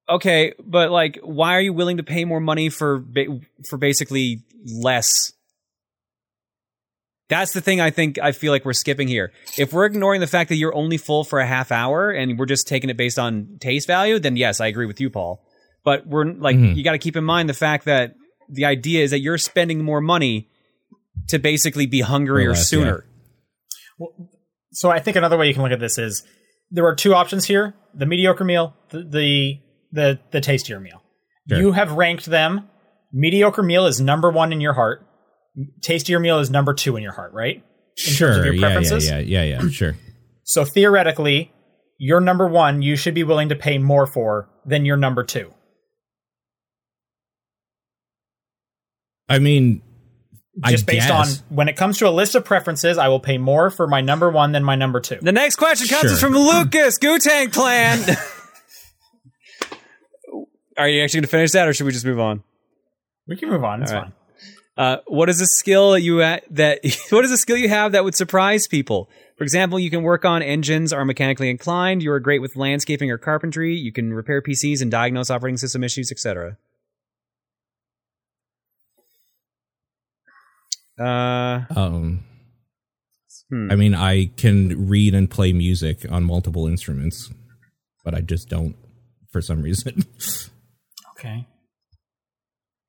Okay, 0.08 0.52
but 0.64 0.90
like, 0.90 1.18
why 1.22 1.54
are 1.56 1.60
you 1.60 1.72
willing 1.72 1.96
to 1.96 2.04
pay 2.04 2.24
more 2.24 2.40
money 2.40 2.68
for 2.68 2.98
ba- 2.98 3.40
for 3.68 3.76
basically 3.76 4.42
less? 4.64 5.32
That's 7.28 7.52
the 7.52 7.60
thing 7.60 7.80
I 7.80 7.90
think 7.90 8.20
I 8.20 8.30
feel 8.30 8.52
like 8.52 8.64
we're 8.64 8.72
skipping 8.72 9.08
here. 9.08 9.32
If 9.58 9.72
we're 9.72 9.84
ignoring 9.84 10.20
the 10.20 10.28
fact 10.28 10.48
that 10.50 10.56
you're 10.56 10.74
only 10.74 10.96
full 10.96 11.24
for 11.24 11.40
a 11.40 11.46
half 11.46 11.72
hour 11.72 12.10
and 12.12 12.38
we're 12.38 12.46
just 12.46 12.68
taking 12.68 12.88
it 12.88 12.96
based 12.96 13.18
on 13.18 13.56
taste 13.60 13.88
value, 13.88 14.20
then 14.20 14.36
yes, 14.36 14.60
I 14.60 14.68
agree 14.68 14.86
with 14.86 15.00
you, 15.00 15.10
Paul. 15.10 15.42
But 15.82 16.06
we're 16.06 16.24
like, 16.26 16.56
Mhm. 16.56 16.76
you 16.76 16.84
got 16.84 16.92
to 16.92 16.98
keep 16.98 17.16
in 17.16 17.24
mind 17.24 17.48
the 17.48 17.54
fact 17.54 17.86
that 17.86 18.14
the 18.48 18.64
idea 18.64 19.02
is 19.02 19.10
that 19.10 19.18
you're 19.20 19.38
spending 19.38 19.82
more 19.82 20.00
money 20.00 20.48
to 21.28 21.38
basically 21.38 21.86
be 21.86 22.00
hungrier 22.00 22.50
less, 22.50 22.68
sooner. 22.68 23.04
So 24.72 24.90
I 24.90 25.00
think 25.00 25.16
another 25.16 25.36
way 25.36 25.48
you 25.48 25.54
can 25.54 25.62
look 25.62 25.72
at 25.72 25.80
this 25.80 25.98
is 25.98 26.24
there 26.70 26.86
are 26.86 26.94
two 26.94 27.14
options 27.14 27.44
here: 27.44 27.74
the 27.94 28.06
mediocre 28.06 28.44
meal, 28.44 28.74
the 28.90 29.02
the 29.04 29.60
the, 29.92 30.18
the 30.30 30.40
tastier 30.40 30.80
meal. 30.80 31.02
Sure. 31.48 31.58
You 31.58 31.72
have 31.72 31.92
ranked 31.92 32.26
them. 32.26 32.68
Mediocre 33.12 33.62
meal 33.62 33.86
is 33.86 34.00
number 34.00 34.30
one 34.30 34.52
in 34.52 34.60
your 34.60 34.74
heart. 34.74 35.06
Tastier 35.80 36.18
meal 36.18 36.38
is 36.38 36.50
number 36.50 36.74
two 36.74 36.96
in 36.96 37.02
your 37.02 37.12
heart, 37.12 37.32
right? 37.32 37.56
In 37.56 37.62
sure. 37.94 38.28
terms 38.28 38.46
of 38.48 38.54
your 38.54 38.54
yeah, 38.54 38.78
yeah, 38.80 38.98
yeah, 38.98 39.42
yeah, 39.42 39.60
yeah, 39.62 39.68
sure. 39.70 39.96
So 40.42 40.64
theoretically, 40.64 41.52
your 41.98 42.20
number 42.20 42.46
one 42.46 42.82
you 42.82 42.96
should 42.96 43.14
be 43.14 43.24
willing 43.24 43.48
to 43.48 43.56
pay 43.56 43.78
more 43.78 44.06
for 44.06 44.50
than 44.64 44.84
your 44.84 44.96
number 44.96 45.24
two. 45.24 45.52
I 49.28 49.38
mean, 49.38 49.82
I 50.64 50.70
Just 50.70 50.86
based 50.86 51.08
guess. 51.08 51.38
on 51.40 51.44
when 51.54 51.68
it 51.68 51.76
comes 51.76 51.98
to 51.98 52.08
a 52.08 52.10
list 52.10 52.34
of 52.34 52.44
preferences, 52.44 52.96
I 52.96 53.08
will 53.08 53.20
pay 53.20 53.36
more 53.36 53.68
for 53.70 53.86
my 53.86 54.00
number 54.00 54.30
one 54.30 54.52
than 54.52 54.64
my 54.64 54.74
number 54.74 55.00
two. 55.00 55.18
The 55.20 55.32
next 55.32 55.56
question 55.56 55.86
comes 55.88 56.18
Sure. 56.18 56.30
from 56.30 56.32
Lucas 56.34 56.98
Gutang 56.98 57.52
Clan. 57.52 58.16
Are 60.78 60.88
you 60.88 61.02
actually 61.02 61.18
going 61.18 61.24
to 61.24 61.30
finish 61.30 61.52
that, 61.52 61.68
or 61.68 61.72
should 61.72 61.84
we 61.86 61.92
just 61.92 62.04
move 62.04 62.20
on? 62.20 62.42
We 63.26 63.36
can 63.36 63.48
move 63.50 63.64
on. 63.64 63.82
It's 63.82 63.92
All 63.92 63.98
right. 64.02 64.04
fine. 64.06 64.12
Uh, 64.78 64.98
what 65.06 65.30
is 65.30 65.40
a 65.40 65.46
skill 65.46 65.92
that 65.92 66.02
you 66.02 66.20
ha- 66.22 66.40
that 66.50 66.80
what 67.10 67.24
is 67.24 67.30
a 67.30 67.38
skill 67.38 67.56
you 67.56 67.68
have 67.70 67.92
that 67.92 68.04
would 68.04 68.14
surprise 68.14 68.66
people? 68.66 69.08
For 69.38 69.44
example, 69.44 69.78
you 69.78 69.90
can 69.90 70.02
work 70.02 70.24
on 70.24 70.42
engines, 70.42 70.92
are 70.92 71.04
mechanically 71.04 71.48
inclined. 71.50 72.02
You 72.02 72.12
are 72.12 72.20
great 72.20 72.40
with 72.40 72.56
landscaping 72.56 73.10
or 73.10 73.18
carpentry. 73.18 73.74
You 73.74 73.92
can 73.92 74.12
repair 74.12 74.40
PCs 74.42 74.80
and 74.82 74.90
diagnose 74.90 75.30
operating 75.30 75.56
system 75.58 75.82
issues, 75.84 76.10
etc. 76.12 76.56
Uh, 80.98 81.64
Um, 81.76 82.24
Hmm. 83.50 83.70
I 83.70 83.76
mean, 83.76 83.94
I 83.94 84.26
can 84.36 84.88
read 84.88 85.14
and 85.14 85.30
play 85.30 85.52
music 85.52 86.04
on 86.10 86.24
multiple 86.24 86.66
instruments, 86.66 87.30
but 88.04 88.12
I 88.12 88.20
just 88.20 88.48
don't 88.48 88.74
for 89.30 89.40
some 89.40 89.62
reason. 89.62 90.04
Okay. 91.18 91.46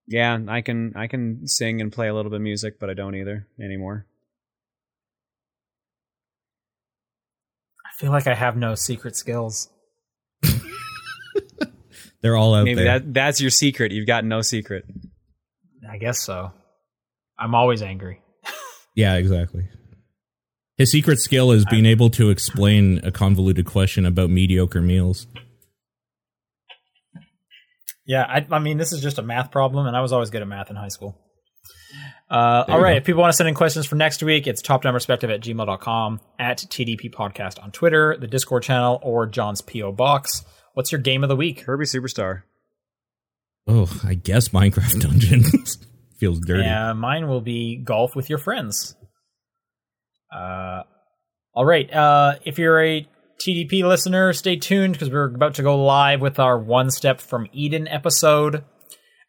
yeah, 0.06 0.38
I 0.50 0.60
can 0.62 0.92
I 0.98 1.08
can 1.08 1.48
sing 1.48 1.80
and 1.80 1.94
play 1.94 2.10
a 2.10 2.14
little 2.14 2.30
bit 2.30 2.36
of 2.38 2.42
music, 2.42 2.78
but 2.78 2.90
I 2.90 2.94
don't 2.94 3.16
either 3.16 3.48
anymore. 3.64 4.06
I 7.86 7.90
feel 8.00 8.12
like 8.12 8.28
I 8.28 8.34
have 8.36 8.58
no 8.58 8.76
secret 8.76 9.16
skills. 9.16 9.70
They're 12.22 12.36
all 12.36 12.54
out 12.56 12.66
Maybe 12.66 12.84
there. 12.84 13.00
that 13.00 13.14
that's 13.14 13.40
your 13.40 13.50
secret. 13.52 13.92
You've 13.94 14.08
got 14.08 14.26
no 14.26 14.42
secret. 14.42 14.84
I 15.90 15.98
guess 15.98 16.20
so. 16.20 16.52
I'm 17.40 17.56
always 17.56 17.82
angry. 17.82 18.22
yeah, 18.96 19.16
exactly. 19.16 19.68
His 20.78 20.92
secret 20.92 21.20
skill 21.20 21.52
is 21.52 21.66
being 21.66 21.86
able 21.86 22.10
to 22.12 22.30
explain 22.30 23.00
a 23.04 23.12
convoluted 23.12 23.66
question 23.66 24.06
about 24.06 24.30
mediocre 24.30 24.82
meals. 24.82 25.26
Yeah, 28.06 28.24
I, 28.24 28.46
I 28.52 28.60
mean, 28.60 28.78
this 28.78 28.94
is 28.94 29.02
just 29.02 29.18
a 29.18 29.22
math 29.22 29.52
problem, 29.52 29.88
and 29.88 29.98
I 29.98 30.02
was 30.02 30.14
always 30.14 30.30
good 30.30 30.42
at 30.42 30.48
math 30.48 30.70
in 30.70 30.76
high 30.76 30.88
school. 30.88 31.20
Uh, 32.30 32.64
all 32.68 32.80
right. 32.80 32.94
Go. 32.94 32.98
If 32.98 33.06
people 33.06 33.22
want 33.22 33.34
to 33.34 33.38
send 33.38 33.50
in 33.50 33.56
questions 33.56 33.86
for 33.86 33.96
next 33.96 34.22
week, 34.22 34.48
it's 34.48 34.62
topdownperspective 34.62 35.34
at 35.34 35.42
gmail.com, 35.42 36.22
at 36.38 36.60
TDP 36.60 37.14
Podcast 37.14 37.62
on 37.62 37.72
Twitter, 37.72 38.16
the 38.18 38.28
Discord 38.28 38.64
channel, 38.64 39.00
or 39.02 39.26
John's 39.26 39.62
P.O. 39.62 39.94
Box. 39.94 40.46
What's 40.74 40.92
your 40.92 41.02
game 41.02 41.24
of 41.24 41.30
the 41.30 41.36
week? 41.36 41.66
Kirby 41.66 41.86
Superstar. 41.86 42.44
Oh, 43.68 43.90
I 44.06 44.14
guess 44.14 44.50
Minecraft 44.50 45.02
Dungeons. 45.02 45.78
Feels 46.18 46.40
dirty. 46.40 46.64
Yeah, 46.64 46.94
mine 46.94 47.28
will 47.28 47.42
be 47.42 47.78
golf 47.78 48.16
with 48.16 48.30
your 48.30 48.40
friends. 48.40 48.96
Uh, 50.36 50.82
all 51.54 51.66
right. 51.66 51.92
Uh, 51.94 52.36
if 52.44 52.58
you're 52.58 52.84
a 52.84 53.08
TDP 53.40 53.88
listener, 53.88 54.34
stay 54.34 54.56
tuned 54.56 54.94
because 54.94 55.12
we're 55.12 55.34
about 55.34 55.56
to 55.56 55.64
go 55.64 55.84
live 55.84 56.22
with 56.22 56.40
our 56.40 56.58
One 56.58 56.90
Step 56.90 57.22
from 57.22 57.48
Eden 57.54 57.88
episode. 57.88 58.64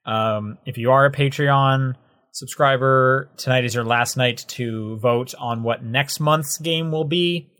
Um, 0.07 0.59
if 0.65 0.79
you 0.79 0.91
are 0.91 1.05
a 1.05 1.13
Patreon 1.13 1.95
subscriber, 2.33 3.29
tonight 3.37 3.65
is 3.65 3.75
your 3.75 3.85
last 3.85 4.17
night 4.17 4.45
to 4.49 4.97
vote 4.99 5.35
on 5.39 5.63
what 5.63 5.85
next 5.85 6.21
month's 6.21 6.57
game 6.57 6.91
will 6.91 7.05
be. 7.05 7.51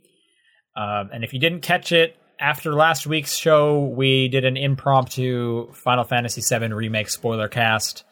Uh, 0.75 1.03
and 1.13 1.23
if 1.23 1.33
you 1.33 1.39
didn't 1.39 1.61
catch 1.61 1.91
it, 1.91 2.15
after 2.39 2.73
last 2.73 3.05
week's 3.05 3.35
show, 3.35 3.85
we 3.85 4.27
did 4.29 4.45
an 4.45 4.57
impromptu 4.57 5.71
Final 5.73 6.05
Fantasy 6.05 6.41
VII 6.41 6.73
remake 6.73 7.09
spoiler 7.09 7.49
cast. 7.49 8.05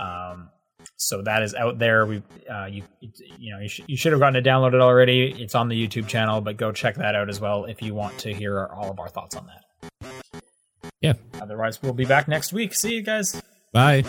Um, 0.00 0.50
so 0.96 1.22
that 1.22 1.42
is 1.42 1.54
out 1.54 1.78
there. 1.78 2.06
We, 2.06 2.22
uh, 2.50 2.66
you, 2.66 2.84
you 3.38 3.52
know, 3.52 3.60
you, 3.60 3.68
sh- 3.68 3.82
you 3.86 3.96
should 3.96 4.12
have 4.12 4.20
gotten 4.20 4.42
to 4.42 4.48
download 4.48 4.74
it 4.74 4.80
already. 4.80 5.30
It's 5.42 5.54
on 5.54 5.68
the 5.68 5.86
YouTube 5.86 6.08
channel, 6.08 6.40
but 6.40 6.56
go 6.56 6.72
check 6.72 6.96
that 6.96 7.14
out 7.14 7.28
as 7.28 7.40
well 7.40 7.64
if 7.66 7.82
you 7.82 7.94
want 7.94 8.18
to 8.20 8.32
hear 8.32 8.66
all 8.66 8.90
of 8.90 8.98
our 8.98 9.08
thoughts 9.08 9.36
on 9.36 9.46
that. 9.46 10.12
Yeah. 11.00 11.14
Otherwise, 11.40 11.82
we'll 11.82 11.92
be 11.92 12.04
back 12.04 12.28
next 12.28 12.52
week. 12.52 12.74
See 12.74 12.94
you 12.94 13.02
guys. 13.02 13.40
Bye. 13.72 14.04